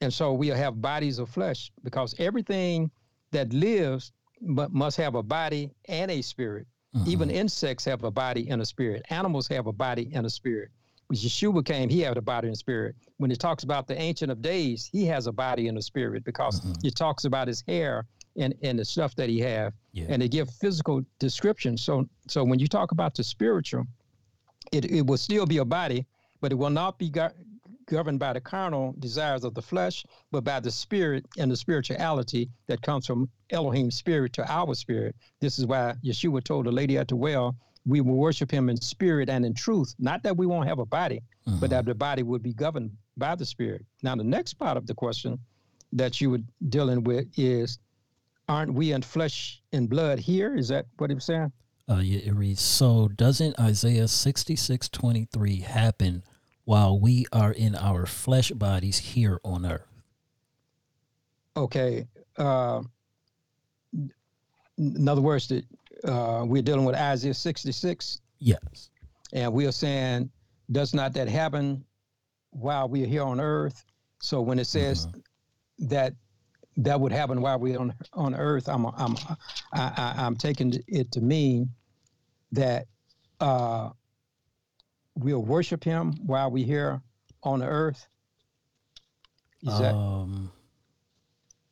And 0.00 0.12
so 0.12 0.32
we'll 0.32 0.54
have 0.56 0.80
bodies 0.80 1.18
of 1.18 1.28
flesh 1.28 1.72
because 1.82 2.14
everything 2.18 2.90
that 3.32 3.52
lives 3.52 4.12
must 4.40 4.96
have 4.96 5.14
a 5.16 5.22
body 5.22 5.72
and 5.86 6.10
a 6.10 6.22
spirit. 6.22 6.66
Mm-hmm. 6.96 7.10
Even 7.10 7.30
insects 7.30 7.84
have 7.84 8.02
a 8.04 8.10
body 8.10 8.48
and 8.48 8.62
a 8.62 8.66
spirit. 8.66 9.04
Animals 9.10 9.46
have 9.48 9.66
a 9.66 9.72
body 9.72 10.10
and 10.14 10.24
a 10.24 10.30
spirit. 10.30 10.70
When 11.08 11.18
Yeshua 11.18 11.64
came, 11.64 11.88
he 11.88 12.00
had 12.00 12.16
a 12.16 12.22
body 12.22 12.48
and 12.48 12.56
spirit. 12.56 12.94
When 13.16 13.30
it 13.30 13.40
talks 13.40 13.64
about 13.64 13.86
the 13.86 13.98
Ancient 13.98 14.30
of 14.30 14.42
Days, 14.42 14.88
he 14.92 15.04
has 15.06 15.26
a 15.26 15.32
body 15.32 15.68
and 15.68 15.76
a 15.78 15.82
spirit 15.82 16.24
because 16.24 16.60
mm-hmm. 16.60 16.86
it 16.86 16.96
talks 16.96 17.24
about 17.24 17.48
his 17.48 17.62
hair 17.66 18.06
and, 18.36 18.54
and 18.62 18.78
the 18.78 18.84
stuff 18.84 19.14
that 19.16 19.28
he 19.28 19.40
have, 19.40 19.72
Yeah. 19.92 20.06
and 20.08 20.22
they 20.22 20.28
give 20.28 20.48
physical 20.50 21.02
descriptions. 21.18 21.82
So, 21.82 22.08
so 22.28 22.44
when 22.44 22.58
you 22.58 22.68
talk 22.68 22.92
about 22.92 23.14
the 23.14 23.24
spiritual, 23.24 23.86
it, 24.70 24.84
it 24.84 25.06
will 25.06 25.16
still 25.16 25.46
be 25.46 25.58
a 25.58 25.64
body, 25.64 26.06
but 26.40 26.52
it 26.52 26.54
will 26.54 26.70
not 26.70 26.98
be 26.98 27.10
governed 27.88 28.18
by 28.18 28.32
the 28.32 28.40
carnal 28.40 28.94
desires 28.98 29.44
of 29.44 29.54
the 29.54 29.62
flesh, 29.62 30.04
but 30.30 30.44
by 30.44 30.60
the 30.60 30.70
spirit 30.70 31.24
and 31.38 31.50
the 31.50 31.56
spirituality 31.56 32.48
that 32.66 32.82
comes 32.82 33.06
from 33.06 33.28
Elohim's 33.50 33.96
spirit 33.96 34.32
to 34.34 34.52
our 34.52 34.74
spirit. 34.74 35.16
This 35.40 35.58
is 35.58 35.66
why 35.66 35.94
Yeshua 36.04 36.44
told 36.44 36.66
the 36.66 36.72
lady 36.72 36.96
at 36.98 37.08
the 37.08 37.16
well, 37.16 37.56
we 37.86 38.00
will 38.00 38.16
worship 38.16 38.50
him 38.50 38.68
in 38.68 38.76
spirit 38.76 39.30
and 39.30 39.44
in 39.44 39.54
truth. 39.54 39.94
Not 39.98 40.22
that 40.22 40.36
we 40.36 40.46
won't 40.46 40.68
have 40.68 40.78
a 40.78 40.86
body, 40.86 41.22
but 41.60 41.70
that 41.70 41.86
the 41.86 41.94
body 41.94 42.22
would 42.22 42.42
be 42.42 42.52
governed 42.52 42.90
by 43.16 43.34
the 43.34 43.46
spirit. 43.46 43.84
Now, 44.02 44.14
the 44.14 44.24
next 44.24 44.54
part 44.54 44.76
of 44.76 44.86
the 44.86 44.94
question 44.94 45.38
that 45.92 46.20
you 46.20 46.30
were 46.30 46.40
dealing 46.68 47.02
with 47.02 47.26
is, 47.38 47.78
aren't 48.48 48.74
we 48.74 48.92
in 48.92 49.00
flesh 49.00 49.62
and 49.72 49.88
blood 49.88 50.18
here? 50.18 50.54
Is 50.54 50.68
that 50.68 50.86
what 50.98 51.08
he 51.08 51.14
was 51.14 51.24
saying? 51.24 51.50
Uh, 51.90 52.00
yeah, 52.02 52.18
it 52.18 52.34
reads, 52.34 52.60
So 52.60 53.08
doesn't 53.08 53.58
Isaiah 53.58 54.08
sixty 54.08 54.56
six 54.56 54.90
twenty 54.90 55.26
three 55.32 55.60
happen 55.60 56.22
while 56.68 57.00
we 57.00 57.24
are 57.32 57.52
in 57.52 57.74
our 57.74 58.04
flesh 58.04 58.50
bodies 58.50 58.98
here 58.98 59.40
on 59.42 59.64
earth? 59.64 59.86
Okay. 61.56 62.06
Uh, 62.36 62.82
in 64.76 65.08
other 65.08 65.22
words, 65.22 65.48
that 65.48 65.64
uh, 66.04 66.44
we're 66.46 66.60
dealing 66.60 66.84
with 66.84 66.94
Isaiah 66.94 67.32
66, 67.32 68.20
Yes. 68.38 68.90
and 69.32 69.50
we 69.50 69.66
are 69.66 69.72
saying, 69.72 70.28
does 70.70 70.92
not 70.92 71.14
that 71.14 71.26
happen 71.26 71.82
while 72.50 72.86
we 72.86 73.02
are 73.02 73.06
here 73.06 73.22
on 73.22 73.40
earth? 73.40 73.82
So 74.20 74.42
when 74.42 74.58
it 74.58 74.66
says 74.66 75.08
that 75.78 76.12
that 76.76 77.00
would 77.00 77.12
happen 77.12 77.40
while 77.40 77.58
we're 77.58 77.78
on 77.78 77.94
on 78.12 78.34
earth. 78.34 78.68
I'm 78.68 78.84
I'm 78.84 79.16
I, 79.72 79.80
I, 79.96 80.14
I'm 80.18 80.36
taking 80.36 80.74
it 80.86 81.10
to 81.12 81.20
mean 81.22 81.70
that 82.52 82.86
uh, 83.40 83.88
we'll 85.18 85.42
worship 85.44 85.82
Him 85.84 86.12
while 86.26 86.50
we're 86.50 86.64
here 86.66 87.00
on 87.42 87.60
the 87.60 87.66
earth. 87.66 88.06
Is 89.62 89.78
that 89.78 89.94
Um, 89.94 90.50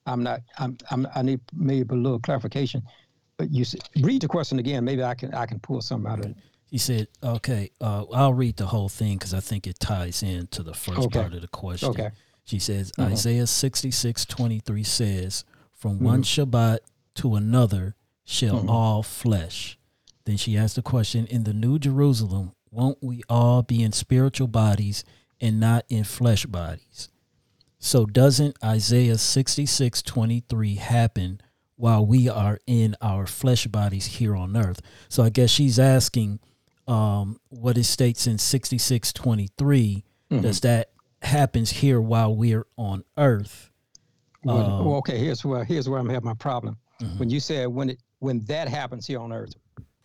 I'm 0.06 0.23
not 0.23 0.40
I'm, 0.59 0.77
I'm 0.90 1.06
I 1.14 1.23
need 1.23 1.40
maybe 1.52 1.94
a 1.94 1.98
little 1.98 2.18
clarification. 2.20 2.82
But 3.36 3.51
you 3.52 3.64
read 4.01 4.23
the 4.23 4.28
question 4.28 4.59
again. 4.59 4.85
Maybe 4.85 5.02
I 5.02 5.14
can 5.14 5.32
I 5.35 5.47
can 5.47 5.60
pull 5.60 5.81
something 5.82 6.10
out 6.10 6.20
of 6.20 6.27
it. 6.27 6.36
he 6.70 6.78
said, 6.78 7.06
"Okay, 7.23 7.70
uh, 7.81 8.05
I'll 8.12 8.35
read 8.35 8.56
the 8.56 8.66
whole 8.66 8.89
thing 8.89 9.18
because 9.18 9.35
I 9.35 9.40
think 9.40 9.66
it 9.66 9.78
ties 9.78 10.23
into 10.23 10.62
the 10.62 10.74
first 10.74 10.98
Okay. 10.98 11.20
part 11.20 11.35
of 11.35 11.43
the 11.43 11.48
question." 11.48 11.90
Okay. 11.90 12.10
She 12.44 12.59
says, 12.59 12.93
Mhm. 12.93 13.12
Isaiah 13.12 13.47
sixty 13.47 13.90
six 13.90 14.24
twenty 14.24 14.59
three 14.60 14.85
says, 14.85 15.44
"From 15.73 16.01
one 16.01 16.23
Shabbat 16.23 16.78
to 17.16 17.35
another 17.35 17.94
shall 18.24 18.62
Mhm. 18.62 18.68
all 18.70 19.02
flesh." 19.02 19.78
Then 20.24 20.36
she 20.36 20.56
asked 20.56 20.74
the 20.77 20.82
question, 20.82 21.27
"In 21.27 21.44
the 21.44 21.52
New 21.55 21.78
Jerusalem, 21.78 22.52
won't 22.76 22.98
we 23.02 23.22
all 23.28 23.62
be 23.62 23.82
in 23.82 23.92
spiritual 23.92 24.46
bodies 24.48 25.02
and 25.40 25.58
not 25.58 25.84
in 25.88 26.04
flesh 26.04 26.44
bodies?" 26.46 27.08
So 27.78 28.04
doesn't 28.06 28.56
Isaiah 28.64 29.18
66 29.18 30.02
23 30.02 30.74
happen 30.76 31.40
while 31.76 32.04
we 32.06 32.28
are 32.28 32.58
in 32.66 32.96
our 33.02 33.26
flesh 33.26 33.66
bodies 33.66 34.06
here 34.06 34.34
on 34.36 34.56
earth? 34.56 34.80
So 35.08 35.22
I 35.22 35.30
guess 35.30 35.50
she's 35.50 35.78
asking 35.78 36.40
um, 36.88 37.40
what 37.48 37.76
it 37.76 37.82
states 37.84 38.26
in 38.28 38.38
66 38.38 39.12
23, 39.12 40.04
Mhm. 40.30 40.42
does 40.42 40.60
that 40.60 40.90
happens 41.22 41.70
here 41.70 42.00
while 42.00 42.34
we're 42.36 42.64
on 42.76 43.02
earth? 43.18 43.70
When- 44.42 44.56
Um, 44.56 44.84
well, 44.84 44.94
okay, 44.98 45.18
here's 45.18 45.44
where 45.44 45.64
here's 45.64 45.88
where 45.88 45.98
I'm 45.98 46.08
having 46.08 46.26
my 46.26 46.34
problem. 46.34 46.76
Mhm. 47.02 47.18
When 47.18 47.30
you 47.30 47.40
said 47.40 47.66
when 47.68 47.90
it 47.90 47.98
when 48.20 48.40
that 48.46 48.68
happens 48.68 49.04
here 49.06 49.18
on 49.20 49.32
earth, 49.32 49.52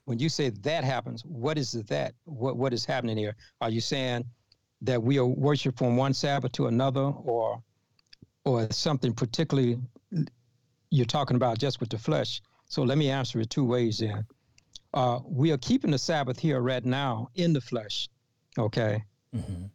when 0.05 0.19
you 0.19 0.29
say 0.29 0.49
that 0.49 0.83
happens, 0.83 1.23
what 1.23 1.57
is 1.57 1.71
that? 1.73 2.13
What 2.25 2.57
what 2.57 2.73
is 2.73 2.85
happening 2.85 3.17
here? 3.17 3.35
Are 3.61 3.69
you 3.69 3.81
saying 3.81 4.25
that 4.81 5.01
we 5.01 5.19
are 5.19 5.25
worship 5.25 5.77
from 5.77 5.95
one 5.95 6.13
Sabbath 6.13 6.51
to 6.53 6.67
another, 6.67 7.01
or 7.01 7.61
or 8.45 8.71
something 8.71 9.13
particularly 9.13 9.79
you're 10.89 11.05
talking 11.05 11.35
about 11.35 11.59
just 11.59 11.79
with 11.79 11.89
the 11.89 11.97
flesh? 11.97 12.41
So 12.65 12.83
let 12.83 12.97
me 12.97 13.09
answer 13.09 13.39
it 13.39 13.49
two 13.49 13.65
ways. 13.65 13.99
Then 13.99 14.25
uh, 14.93 15.19
we 15.25 15.51
are 15.51 15.57
keeping 15.57 15.91
the 15.91 15.97
Sabbath 15.97 16.39
here 16.39 16.59
right 16.61 16.83
now 16.83 17.29
in 17.35 17.53
the 17.53 17.61
flesh, 17.61 18.09
okay? 18.57 19.03
Mhm. 19.35 19.69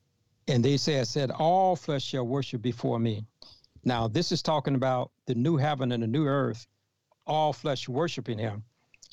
And 0.49 0.65
they 0.65 0.77
said, 0.77 1.07
said, 1.09 1.31
all 1.31 1.75
flesh 1.77 2.05
shall 2.05 2.27
worship 2.27 2.63
before 2.63 2.99
me. 2.99 3.25
Now, 3.85 4.09
this 4.09 4.31
is 4.33 4.43
talking 4.43 4.75
about 4.75 5.11
the 5.27 5.35
new 5.35 5.57
heaven 5.57 5.93
and 5.93 6.03
the 6.03 6.07
new 6.07 6.27
earth, 6.27 6.67
all 7.27 7.53
flesh 7.53 7.89
worshiping 7.89 8.39
him. 8.39 8.63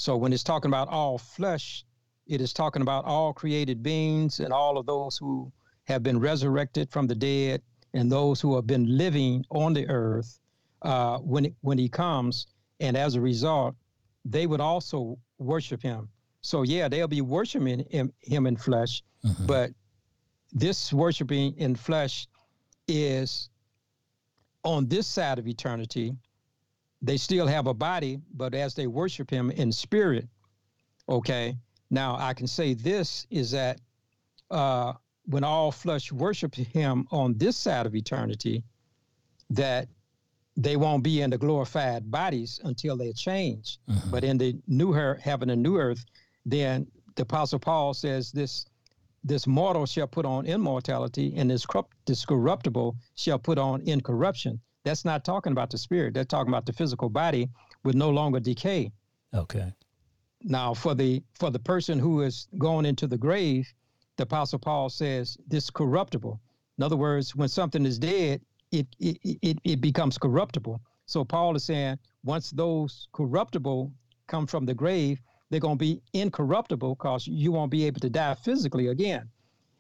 So 0.03 0.17
when 0.17 0.33
it's 0.33 0.43
talking 0.43 0.69
about 0.69 0.89
all 0.89 1.17
flesh, 1.17 1.85
it 2.27 2.41
is 2.41 2.51
talking 2.51 2.81
about 2.81 3.05
all 3.05 3.31
created 3.31 3.81
beings 3.81 4.41
and 4.41 4.51
all 4.51 4.77
of 4.77 4.85
those 4.85 5.17
who 5.17 5.49
have 5.85 6.03
been 6.03 6.19
resurrected 6.19 6.91
from 6.91 7.07
the 7.07 7.15
dead 7.15 7.61
and 7.93 8.11
those 8.11 8.41
who 8.41 8.53
have 8.55 8.67
been 8.67 8.97
living 8.97 9.45
on 9.49 9.71
the 9.71 9.87
earth 9.87 10.39
uh, 10.81 11.19
when, 11.19 11.45
it, 11.45 11.53
when 11.61 11.77
he 11.77 11.87
comes. 11.87 12.47
And 12.81 12.97
as 12.97 13.15
a 13.15 13.21
result, 13.21 13.75
they 14.25 14.45
would 14.45 14.59
also 14.59 15.17
worship 15.37 15.81
him. 15.81 16.09
So, 16.41 16.63
yeah, 16.63 16.89
they'll 16.89 17.07
be 17.07 17.21
worshiping 17.21 17.85
him, 17.89 18.11
him 18.19 18.45
in 18.45 18.57
flesh, 18.57 19.03
Mhm. 19.23 19.47
but 19.47 19.71
this 20.51 20.91
worshiping 20.91 21.55
in 21.55 21.75
flesh 21.75 22.27
is 22.89 23.49
on 24.65 24.85
this 24.89 25.07
side 25.07 25.39
of 25.39 25.47
eternity. 25.47 26.11
They 27.03 27.17
still 27.17 27.45
have 27.47 27.67
a 27.67 27.73
body, 27.73 28.19
but 28.33 28.55
as 28.55 28.73
they 28.73 28.87
worship 28.87 29.29
him 29.29 29.51
in 29.51 29.71
spirit, 29.71 30.27
okay. 31.09 31.57
Now 31.91 32.15
I 32.17 32.33
can 32.33 32.47
say 32.47 32.73
this 32.73 33.27
is 33.29 33.51
that 33.51 33.81
uh, 34.49 34.93
when 35.25 35.43
all 35.43 35.71
flesh 35.71 36.11
worship 36.11 36.55
him 36.55 37.05
on 37.11 37.37
this 37.37 37.57
side 37.57 37.85
of 37.85 37.93
eternity, 37.93 38.63
that 39.49 39.89
they 40.55 40.77
won't 40.77 41.03
be 41.03 41.21
in 41.21 41.29
the 41.29 41.37
glorified 41.37 42.09
bodies 42.09 42.59
until 42.63 42.95
they 42.95 43.11
change. 43.11 43.79
Mhm. 43.89 44.11
But 44.11 44.23
in 44.23 44.37
the 44.37 44.55
new 44.67 44.93
her- 44.93 45.15
heaven 45.15 45.49
and 45.49 45.61
new 45.61 45.77
earth, 45.77 46.05
then 46.45 46.87
the 47.15 47.23
apostle 47.23 47.59
Paul 47.59 47.93
says 47.93 48.31
this 48.31 48.65
this 49.25 49.47
mortal 49.47 49.85
shall 49.85 50.07
put 50.07 50.25
on 50.25 50.45
immortality, 50.45 51.33
and 51.37 51.49
this, 51.49 51.65
corrupt, 51.65 51.95
this 52.05 52.25
corruptible 52.25 52.95
shall 53.15 53.39
put 53.39 53.57
on 53.57 53.81
incorruption. 53.81 54.59
That's 54.83 55.05
not 55.05 55.23
talking 55.23 55.51
about 55.51 55.69
the 55.69 55.77
spirit. 55.77 56.13
They're 56.13 56.25
talking 56.25 56.51
about 56.51 56.65
the 56.65 56.73
physical 56.73 57.09
body 57.09 57.49
with 57.83 57.95
no 57.95 58.09
longer 58.09 58.39
decay. 58.39 58.91
Okay. 59.33 59.73
Now, 60.41 60.73
for 60.73 60.93
the 60.93 61.23
for 61.33 61.49
the 61.49 61.59
person 61.59 61.99
who 61.99 62.21
is 62.21 62.47
going 62.57 62.85
into 62.85 63.07
the 63.07 63.17
grave, 63.17 63.71
the 64.17 64.23
Apostle 64.23 64.59
Paul 64.59 64.89
says 64.89 65.37
this 65.47 65.69
corruptible. 65.69 66.39
In 66.77 66.83
other 66.83 66.97
words, 66.97 67.35
when 67.35 67.47
something 67.47 67.85
is 67.85 67.97
dead, 67.97 68.41
it 68.71 68.87
it 68.99 69.17
it, 69.23 69.57
it 69.63 69.81
becomes 69.81 70.17
corruptible. 70.17 70.81
So 71.05 71.23
Paul 71.23 71.55
is 71.55 71.63
saying 71.63 71.97
once 72.23 72.51
those 72.51 73.07
corruptible 73.13 73.91
come 74.27 74.47
from 74.47 74.65
the 74.65 74.73
grave, 74.73 75.21
they're 75.49 75.59
going 75.59 75.77
to 75.77 75.85
be 75.85 76.01
incorruptible 76.13 76.95
because 76.95 77.27
you 77.27 77.51
won't 77.51 77.71
be 77.71 77.85
able 77.85 77.99
to 78.01 78.09
die 78.09 78.35
physically 78.35 78.87
again. 78.87 79.29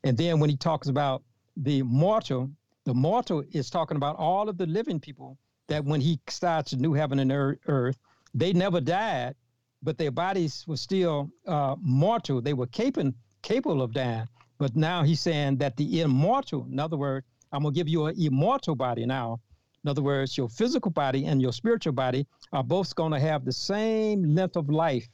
And 0.03 0.17
then 0.17 0.39
when 0.39 0.49
he 0.49 0.57
talks 0.57 0.87
about 0.87 1.23
the 1.57 1.81
mortal, 1.83 2.49
the 2.85 2.93
mortal 2.93 3.43
is 3.51 3.69
talking 3.69 3.97
about 3.97 4.17
all 4.17 4.49
of 4.49 4.57
the 4.57 4.65
living 4.65 4.99
people 4.99 5.37
that 5.67 5.83
when 5.85 6.01
he 6.01 6.19
starts 6.27 6.73
a 6.73 6.77
new 6.77 6.93
heaven 6.93 7.19
and 7.19 7.31
earth, 7.67 7.97
they 8.33 8.51
never 8.53 8.81
died, 8.81 9.35
but 9.81 9.97
their 9.97 10.11
bodies 10.11 10.65
were 10.67 10.77
still 10.77 11.29
uh, 11.47 11.75
mortal. 11.79 12.41
They 12.41 12.53
were 12.53 12.67
capable 12.67 13.13
capable 13.43 13.81
of 13.81 13.93
dying. 13.93 14.27
But 14.57 14.75
now 14.75 15.03
he's 15.03 15.19
saying 15.19 15.57
that 15.57 15.75
the 15.75 16.01
immortal, 16.01 16.65
in 16.71 16.79
other 16.79 16.97
words, 16.97 17.27
I'm 17.51 17.63
gonna 17.63 17.75
give 17.75 17.89
you 17.89 18.05
an 18.05 18.15
immortal 18.17 18.75
body 18.75 19.05
now. 19.05 19.39
In 19.83 19.89
other 19.89 20.01
words, 20.01 20.37
your 20.37 20.47
physical 20.47 20.91
body 20.91 21.25
and 21.25 21.41
your 21.41 21.51
spiritual 21.51 21.93
body 21.93 22.25
are 22.53 22.63
both 22.63 22.95
gonna 22.95 23.19
have 23.19 23.43
the 23.43 23.51
same 23.51 24.23
length 24.23 24.55
of 24.55 24.69
life 24.69 25.07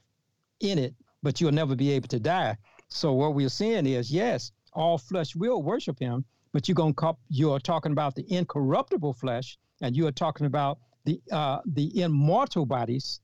in 0.59 0.77
it, 0.77 0.93
but 1.23 1.41
you'll 1.41 1.51
never 1.51 1.75
be 1.75 1.91
able 1.91 2.07
to 2.09 2.19
die. 2.19 2.55
So 2.87 3.13
what 3.13 3.33
we're 3.33 3.49
saying 3.49 3.87
is, 3.87 4.11
yes, 4.11 4.51
all 4.73 4.97
flesh 4.97 5.35
will 5.35 5.63
worship 5.63 5.99
him, 5.99 6.23
but 6.51 6.67
you're 6.67 6.75
gonna 6.75 6.93
call, 6.93 7.19
you're 7.29 7.59
talking 7.59 7.91
about 7.91 8.15
the 8.15 8.25
incorruptible 8.31 9.13
flesh, 9.13 9.57
and 9.81 9.95
you 9.95 10.07
are 10.07 10.11
talking 10.11 10.45
about 10.45 10.79
the 11.05 11.21
uh, 11.31 11.59
the 11.65 12.01
immortal 12.01 12.65
bodies 12.65 13.19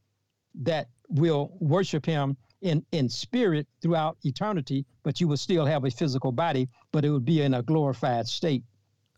that 0.63 0.87
will 1.09 1.55
worship 1.59 2.05
him 2.05 2.37
in 2.61 2.85
in 2.91 3.09
spirit 3.09 3.67
throughout 3.81 4.17
eternity, 4.23 4.85
but 5.03 5.19
you 5.19 5.27
will 5.27 5.37
still 5.37 5.65
have 5.65 5.85
a 5.85 5.91
physical 5.91 6.31
body, 6.31 6.67
but 6.91 7.05
it 7.05 7.09
would 7.09 7.25
be 7.25 7.41
in 7.41 7.53
a 7.53 7.61
glorified 7.61 8.27
state. 8.27 8.63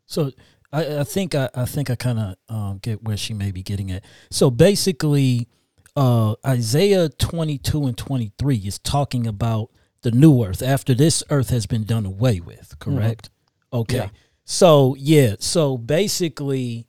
So 0.05 0.31
I, 0.71 0.99
I 0.99 1.03
think 1.03 1.35
I, 1.35 1.49
I 1.53 1.65
think 1.65 1.89
I 1.89 1.95
kind 1.95 2.19
of 2.19 2.35
um, 2.49 2.79
get 2.79 3.03
where 3.03 3.17
she 3.17 3.34
may 3.34 3.51
be 3.51 3.63
getting 3.63 3.91
at. 3.91 4.03
So 4.31 4.49
basically, 4.49 5.47
uh, 5.95 6.35
Isaiah 6.45 7.09
twenty 7.09 7.57
two 7.57 7.85
and 7.85 7.97
twenty 7.97 8.31
three 8.38 8.57
is 8.57 8.79
talking 8.79 9.27
about 9.27 9.69
the 10.01 10.11
new 10.11 10.43
earth 10.43 10.61
after 10.61 10.93
this 10.93 11.23
earth 11.29 11.49
has 11.49 11.65
been 11.65 11.84
done 11.84 12.05
away 12.05 12.39
with. 12.39 12.77
Correct? 12.79 13.29
Okay. 13.72 13.98
Yeah. 13.98 14.10
So 14.45 14.95
yeah. 14.98 15.35
So 15.39 15.77
basically, 15.77 16.88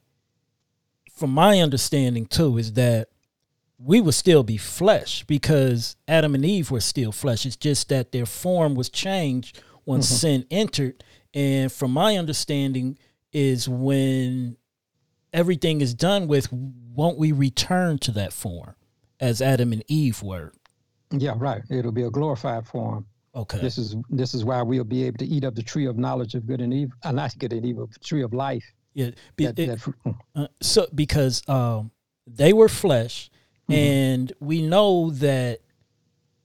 from 1.11 1.31
my 1.31 1.59
understanding 1.59 2.25
too, 2.25 2.57
is 2.57 2.73
that 2.73 3.09
we 3.77 4.01
would 4.01 4.13
still 4.13 4.43
be 4.43 4.57
flesh 4.57 5.23
because 5.23 5.95
Adam 6.07 6.35
and 6.35 6.43
Eve 6.45 6.69
were 6.69 6.81
still 6.81 7.11
flesh. 7.11 7.45
It's 7.45 7.55
just 7.55 7.89
that 7.89 8.11
their 8.11 8.25
form 8.25 8.75
was 8.75 8.89
changed 8.89 9.61
when 9.85 10.01
mm-hmm. 10.01 10.15
sin 10.15 10.45
entered. 10.51 11.03
And 11.33 11.71
from 11.71 11.91
my 11.91 12.17
understanding, 12.17 12.97
is 13.31 13.69
when 13.69 14.57
everything 15.33 15.81
is 15.81 15.93
done 15.93 16.27
with, 16.27 16.51
won't 16.51 17.17
we 17.17 17.31
return 17.31 17.97
to 17.99 18.11
that 18.11 18.33
form 18.33 18.75
as 19.19 19.41
Adam 19.41 19.71
and 19.71 19.83
Eve 19.87 20.23
were? 20.23 20.51
Yeah, 21.11 21.33
right. 21.37 21.61
It'll 21.69 21.91
be 21.91 22.03
a 22.03 22.09
glorified 22.09 22.67
form. 22.67 23.05
Okay. 23.35 23.59
This 23.59 23.77
is 23.77 23.95
this 24.09 24.33
is 24.33 24.43
why 24.43 24.61
we'll 24.61 24.83
be 24.83 25.03
able 25.03 25.17
to 25.19 25.25
eat 25.25 25.43
of 25.43 25.55
the 25.55 25.63
tree 25.63 25.85
of 25.85 25.97
knowledge 25.97 26.33
of 26.35 26.45
good 26.47 26.61
and 26.61 26.73
evil, 26.73 26.93
uh, 27.03 27.11
not 27.11 27.37
good 27.37 27.53
and 27.53 27.65
evil, 27.65 27.87
the 27.87 27.99
tree 27.99 28.23
of 28.23 28.33
life. 28.33 28.63
yeah. 28.93 29.11
be- 29.35 29.45
That, 29.45 29.59
it- 29.59 29.67
that 29.67 29.79
fr- 29.79 29.91
mm, 30.05 30.15
Uh, 30.35 30.47
so 30.61 30.87
because 30.95 31.47
um, 31.47 31.91
they 32.25 32.53
were 32.53 32.69
flesh, 32.69 33.29
Mhm. 33.69 33.75
and 33.75 34.33
we 34.39 34.61
know 34.63 35.11
that 35.11 35.59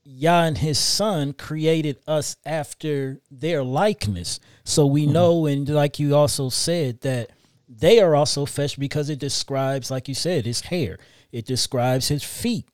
Yah 0.03 0.43
and 0.43 0.57
His 0.59 0.77
Son 0.77 1.33
created 1.33 1.97
us 2.07 2.37
after 2.45 3.19
their 3.31 3.63
likeness. 3.63 4.39
So 4.63 4.85
we 4.85 5.07
know, 5.07 5.47
and 5.47 5.67
like 5.67 5.97
you 5.97 6.15
also 6.15 6.49
said, 6.49 7.01
that 7.01 7.31
they 7.67 7.99
are 7.99 8.15
also 8.15 8.45
flesh 8.45 8.75
because 8.75 9.09
it 9.09 9.17
describes, 9.17 9.89
like 9.89 10.07
you 10.07 10.13
said, 10.13 10.45
his 10.45 10.61
hair. 10.61 10.99
It 11.31 11.45
describes 11.47 12.09
his 12.09 12.23
feet, 12.23 12.65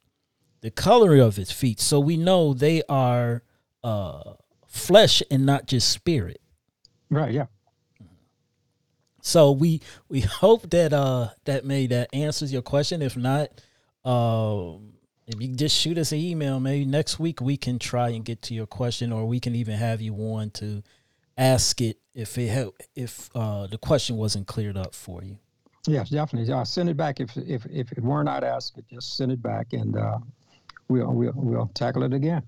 the 0.60 0.70
color 0.72 1.16
of 1.18 1.38
his 1.38 1.52
feet. 1.52 1.80
So 1.80 2.02
we 2.02 2.18
know 2.18 2.54
they 2.54 2.84
are 2.90 3.44
uh, 3.84 4.34
flesh 4.68 5.22
and 5.32 5.46
not 5.46 5.68
just 5.68 5.90
spirit. 5.90 6.42
right, 7.10 7.32
yeah. 7.32 7.46
So 9.22 9.52
we 9.52 9.82
we 10.10 10.22
hope 10.22 10.70
that 10.72 10.94
uh 10.94 11.30
that 11.46 11.66
may 11.66 11.88
that 11.88 12.10
answers 12.14 12.52
your 12.52 12.64
question. 12.64 13.02
If 13.02 13.16
not, 13.16 13.50
um 14.04 14.94
if 15.28 15.40
you 15.40 15.50
just 15.50 15.78
shoot 15.78 15.98
us 15.98 16.12
an 16.12 16.18
email, 16.18 16.60
maybe 16.60 16.86
next 16.86 17.20
week 17.20 17.40
we 17.40 17.56
can 17.56 17.80
try 17.80 18.10
and 18.10 18.26
get 18.26 18.42
to 18.44 18.54
your 18.54 18.66
question, 18.66 19.12
or 19.12 19.26
we 19.26 19.40
can 19.40 19.56
even 19.56 19.76
have 19.76 20.02
you 20.02 20.14
on 20.16 20.50
to 20.52 20.84
ask 21.38 21.80
it 21.82 22.00
if 22.14 22.38
it 22.38 22.50
ha- 22.50 22.86
if 22.96 23.30
uh, 23.36 23.68
the 23.68 23.78
question 23.78 24.18
wasn't 24.18 24.48
cleared 24.48 24.78
up 24.78 24.94
for 24.94 25.24
you. 25.24 25.38
Yes, 25.88 26.10
definitely. 26.10 26.52
Uh, 26.52 26.66
send 26.66 26.90
it 26.90 26.98
back 26.98 27.20
if 27.20 27.36
if 27.38 27.66
if 27.68 27.92
it 27.92 28.04
were 28.04 28.24
not 28.24 28.44
asked. 28.44 28.80
Just 28.90 29.16
send 29.16 29.32
it 29.32 29.42
back, 29.42 29.74
and 29.74 29.96
uh, 29.96 30.18
we'll 30.90 31.12
we'll 31.14 31.34
we'll 31.36 31.72
tackle 31.74 32.04
it 32.04 32.14
again. 32.14 32.44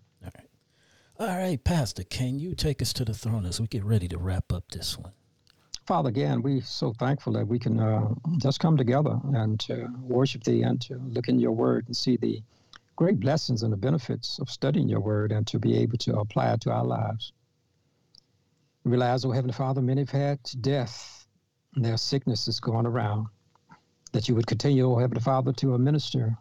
All 1.24 1.30
right, 1.30 1.64
Pastor. 1.64 2.04
Can 2.04 2.38
you 2.38 2.54
take 2.54 2.82
us 2.82 2.92
to 2.92 3.06
the 3.06 3.14
throne 3.14 3.46
as 3.46 3.62
we 3.62 3.68
get 3.68 3.86
ready 3.86 4.10
to 4.10 4.18
wrap 4.18 4.52
up 4.52 4.70
this 4.70 4.98
one? 4.98 5.14
Father, 5.88 6.10
again, 6.10 6.42
we're 6.42 6.60
so 6.60 6.92
thankful 6.92 7.32
that 7.32 7.48
we 7.48 7.60
can 7.60 7.80
uh, 7.80 8.14
just 8.40 8.60
come 8.60 8.76
together 8.76 9.18
and 9.34 9.58
to 9.62 9.88
worship 10.02 10.44
Thee 10.44 10.64
and 10.64 10.82
to 10.82 10.96
look 10.96 11.30
in 11.30 11.40
Your 11.40 11.54
Word 11.54 11.86
and 11.88 11.96
see 11.96 12.18
the 12.18 12.44
great 12.98 13.22
blessings 13.22 13.64
and 13.64 13.72
the 13.72 13.78
benefits 13.78 14.38
of 14.40 14.50
studying 14.50 14.90
Your 14.90 15.00
Word 15.00 15.32
and 15.32 15.48
to 15.48 15.60
be 15.60 15.78
able 15.78 15.98
to 16.00 16.20
apply 16.20 16.52
it 16.52 16.60
to 16.62 16.72
our 16.72 16.84
lives. 16.84 17.32
We 18.84 18.92
realize, 18.92 19.24
oh 19.24 19.32
Heavenly 19.32 19.54
Father, 19.54 19.82
many 19.82 20.02
have 20.02 20.10
had 20.10 20.40
death 20.60 21.26
and 21.76 21.86
their 21.86 21.96
sickness 21.96 22.50
is 22.50 22.60
going 22.60 22.86
around. 22.86 23.28
That 24.12 24.28
You 24.28 24.36
would 24.36 24.48
continue, 24.48 24.92
oh 24.92 24.98
Heavenly 24.98 25.24
Father, 25.24 25.54
to 25.54 25.74
administer 25.74 26.36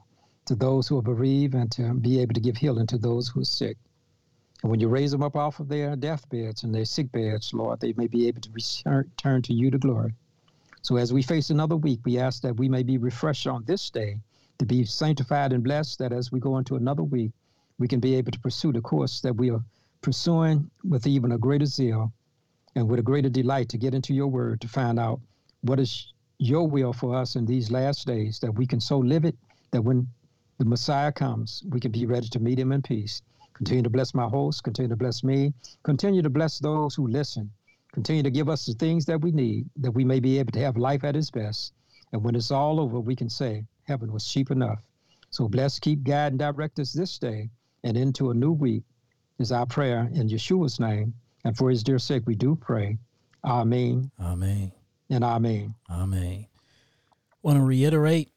to 0.46 0.56
those 0.56 0.88
who 0.88 0.98
are 0.98 1.02
bereaved 1.02 1.54
and 1.54 1.70
to 1.70 1.94
be 1.94 2.20
able 2.20 2.34
to 2.34 2.40
give 2.40 2.56
healing 2.56 2.88
to 2.88 2.98
those 2.98 3.28
who 3.28 3.42
are 3.42 3.44
sick. 3.44 3.76
And 4.62 4.70
when 4.70 4.80
you 4.80 4.88
raise 4.88 5.10
them 5.10 5.22
up 5.22 5.36
off 5.36 5.58
of 5.60 5.68
their 5.68 5.96
deathbeds 5.96 6.62
and 6.62 6.74
their 6.74 6.84
sick 6.84 7.10
beds, 7.10 7.52
Lord, 7.52 7.80
they 7.80 7.92
may 7.96 8.06
be 8.06 8.28
able 8.28 8.40
to 8.42 8.50
return 8.86 9.42
to 9.42 9.52
you 9.52 9.70
to 9.70 9.78
glory. 9.78 10.14
So 10.82 10.96
as 10.96 11.12
we 11.12 11.22
face 11.22 11.50
another 11.50 11.76
week, 11.76 12.00
we 12.04 12.18
ask 12.18 12.42
that 12.42 12.56
we 12.56 12.68
may 12.68 12.82
be 12.82 12.98
refreshed 12.98 13.46
on 13.46 13.64
this 13.64 13.90
day, 13.90 14.18
to 14.58 14.66
be 14.66 14.84
sanctified 14.84 15.52
and 15.52 15.64
blessed, 15.64 15.98
that 15.98 16.12
as 16.12 16.30
we 16.30 16.38
go 16.38 16.58
into 16.58 16.76
another 16.76 17.02
week, 17.02 17.32
we 17.78 17.88
can 17.88 17.98
be 17.98 18.14
able 18.14 18.30
to 18.30 18.38
pursue 18.38 18.72
the 18.72 18.80
course 18.80 19.20
that 19.20 19.34
we 19.34 19.50
are 19.50 19.62
pursuing 20.00 20.70
with 20.84 21.06
even 21.06 21.32
a 21.32 21.38
greater 21.38 21.66
zeal 21.66 22.12
and 22.74 22.88
with 22.88 23.00
a 23.00 23.02
greater 23.02 23.28
delight 23.28 23.68
to 23.70 23.78
get 23.78 23.94
into 23.94 24.14
your 24.14 24.28
word 24.28 24.60
to 24.60 24.68
find 24.68 24.98
out 24.98 25.20
what 25.62 25.80
is 25.80 26.12
your 26.38 26.68
will 26.68 26.92
for 26.92 27.16
us 27.16 27.36
in 27.36 27.46
these 27.46 27.70
last 27.70 28.06
days, 28.06 28.38
that 28.40 28.54
we 28.54 28.66
can 28.66 28.80
so 28.80 28.98
live 28.98 29.24
it 29.24 29.36
that 29.70 29.82
when 29.82 30.06
the 30.58 30.64
Messiah 30.64 31.12
comes, 31.12 31.62
we 31.68 31.80
can 31.80 31.90
be 31.90 32.06
ready 32.06 32.28
to 32.28 32.40
meet 32.40 32.58
him 32.58 32.72
in 32.72 32.82
peace. 32.82 33.22
Continue 33.54 33.82
to 33.82 33.90
bless 33.90 34.14
my 34.14 34.24
host. 34.24 34.64
Continue 34.64 34.88
to 34.88 34.96
bless 34.96 35.22
me. 35.22 35.52
Continue 35.82 36.22
to 36.22 36.30
bless 36.30 36.58
those 36.58 36.94
who 36.94 37.06
listen. 37.06 37.50
Continue 37.92 38.22
to 38.22 38.30
give 38.30 38.48
us 38.48 38.64
the 38.66 38.72
things 38.74 39.04
that 39.06 39.20
we 39.20 39.32
need 39.32 39.68
that 39.76 39.90
we 39.90 40.04
may 40.04 40.20
be 40.20 40.38
able 40.38 40.52
to 40.52 40.60
have 40.60 40.76
life 40.76 41.04
at 41.04 41.16
its 41.16 41.30
best. 41.30 41.74
And 42.12 42.24
when 42.24 42.34
it's 42.34 42.50
all 42.50 42.80
over, 42.80 43.00
we 43.00 43.14
can 43.14 43.28
say, 43.28 43.64
Heaven 43.84 44.12
was 44.12 44.26
cheap 44.26 44.50
enough. 44.50 44.78
So 45.30 45.48
bless, 45.48 45.78
keep, 45.78 46.04
guide, 46.04 46.32
and 46.32 46.38
direct 46.38 46.78
us 46.78 46.92
this 46.92 47.18
day 47.18 47.50
and 47.84 47.96
into 47.96 48.30
a 48.30 48.34
new 48.34 48.52
week 48.52 48.84
is 49.38 49.52
our 49.52 49.66
prayer 49.66 50.08
in 50.14 50.28
Yeshua's 50.28 50.78
name. 50.78 51.14
And 51.44 51.56
for 51.56 51.70
his 51.70 51.82
dear 51.82 51.98
sake, 51.98 52.22
we 52.26 52.34
do 52.34 52.54
pray. 52.54 52.98
Amen. 53.44 54.10
Amen. 54.20 54.72
And 55.10 55.24
amen. 55.24 55.74
Amen. 55.90 56.46
Want 57.42 57.58
to 57.58 57.64
reiterate, 57.64 58.30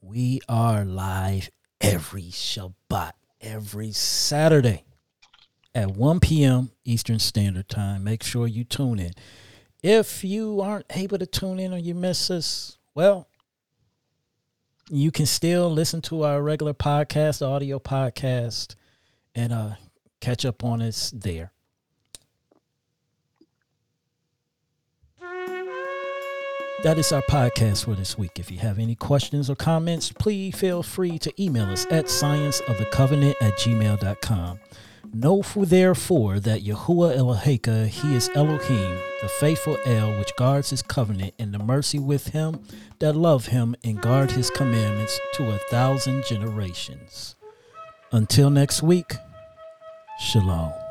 we 0.00 0.40
are 0.48 0.84
live 0.84 1.50
every 1.80 2.30
Shabbat 2.30 3.12
every 3.40 3.92
Saturday 3.92 4.84
at 5.74 5.90
1 5.90 6.20
p.m. 6.20 6.70
Eastern 6.84 7.18
Standard 7.18 7.68
Time. 7.68 8.04
Make 8.04 8.22
sure 8.22 8.46
you 8.46 8.64
tune 8.64 8.98
in. 8.98 9.12
If 9.82 10.24
you 10.24 10.60
aren't 10.60 10.86
able 10.90 11.18
to 11.18 11.26
tune 11.26 11.60
in 11.60 11.72
or 11.72 11.78
you 11.78 11.94
miss 11.94 12.30
us, 12.30 12.78
well, 12.94 13.28
you 14.90 15.10
can 15.10 15.26
still 15.26 15.70
listen 15.70 16.00
to 16.02 16.22
our 16.22 16.42
regular 16.42 16.72
podcast, 16.72 17.46
audio 17.46 17.78
podcast, 17.78 18.74
and 19.34 19.52
uh, 19.52 19.70
catch 20.20 20.44
up 20.44 20.64
on 20.64 20.80
us 20.80 21.10
there. 21.10 21.52
That 26.86 26.98
is 26.98 27.10
our 27.10 27.22
podcast 27.22 27.86
for 27.86 27.96
this 27.96 28.16
week. 28.16 28.38
If 28.38 28.48
you 28.48 28.58
have 28.58 28.78
any 28.78 28.94
questions 28.94 29.50
or 29.50 29.56
comments, 29.56 30.12
please 30.12 30.54
feel 30.54 30.84
free 30.84 31.18
to 31.18 31.42
email 31.42 31.64
us 31.64 31.84
at 31.90 32.04
scienceofthecovenant 32.04 33.34
at 33.40 33.58
gmail.com. 33.58 34.60
Know 35.12 35.42
for 35.42 35.66
therefore 35.66 36.38
that 36.38 36.62
Yahuwah 36.62 37.16
Eloheka, 37.16 37.88
he 37.88 38.14
is 38.14 38.30
Elohim, 38.36 39.00
the 39.20 39.28
faithful 39.40 39.76
El, 39.84 40.16
which 40.16 40.30
guards 40.36 40.70
his 40.70 40.82
covenant 40.82 41.34
and 41.40 41.52
the 41.52 41.58
mercy 41.58 41.98
with 41.98 42.28
him 42.28 42.62
that 43.00 43.16
love 43.16 43.46
him 43.46 43.74
and 43.82 44.00
guard 44.00 44.30
his 44.30 44.48
commandments 44.48 45.18
to 45.34 45.50
a 45.50 45.58
thousand 45.68 46.22
generations. 46.28 47.34
Until 48.12 48.48
next 48.48 48.84
week, 48.84 49.12
Shalom. 50.20 50.85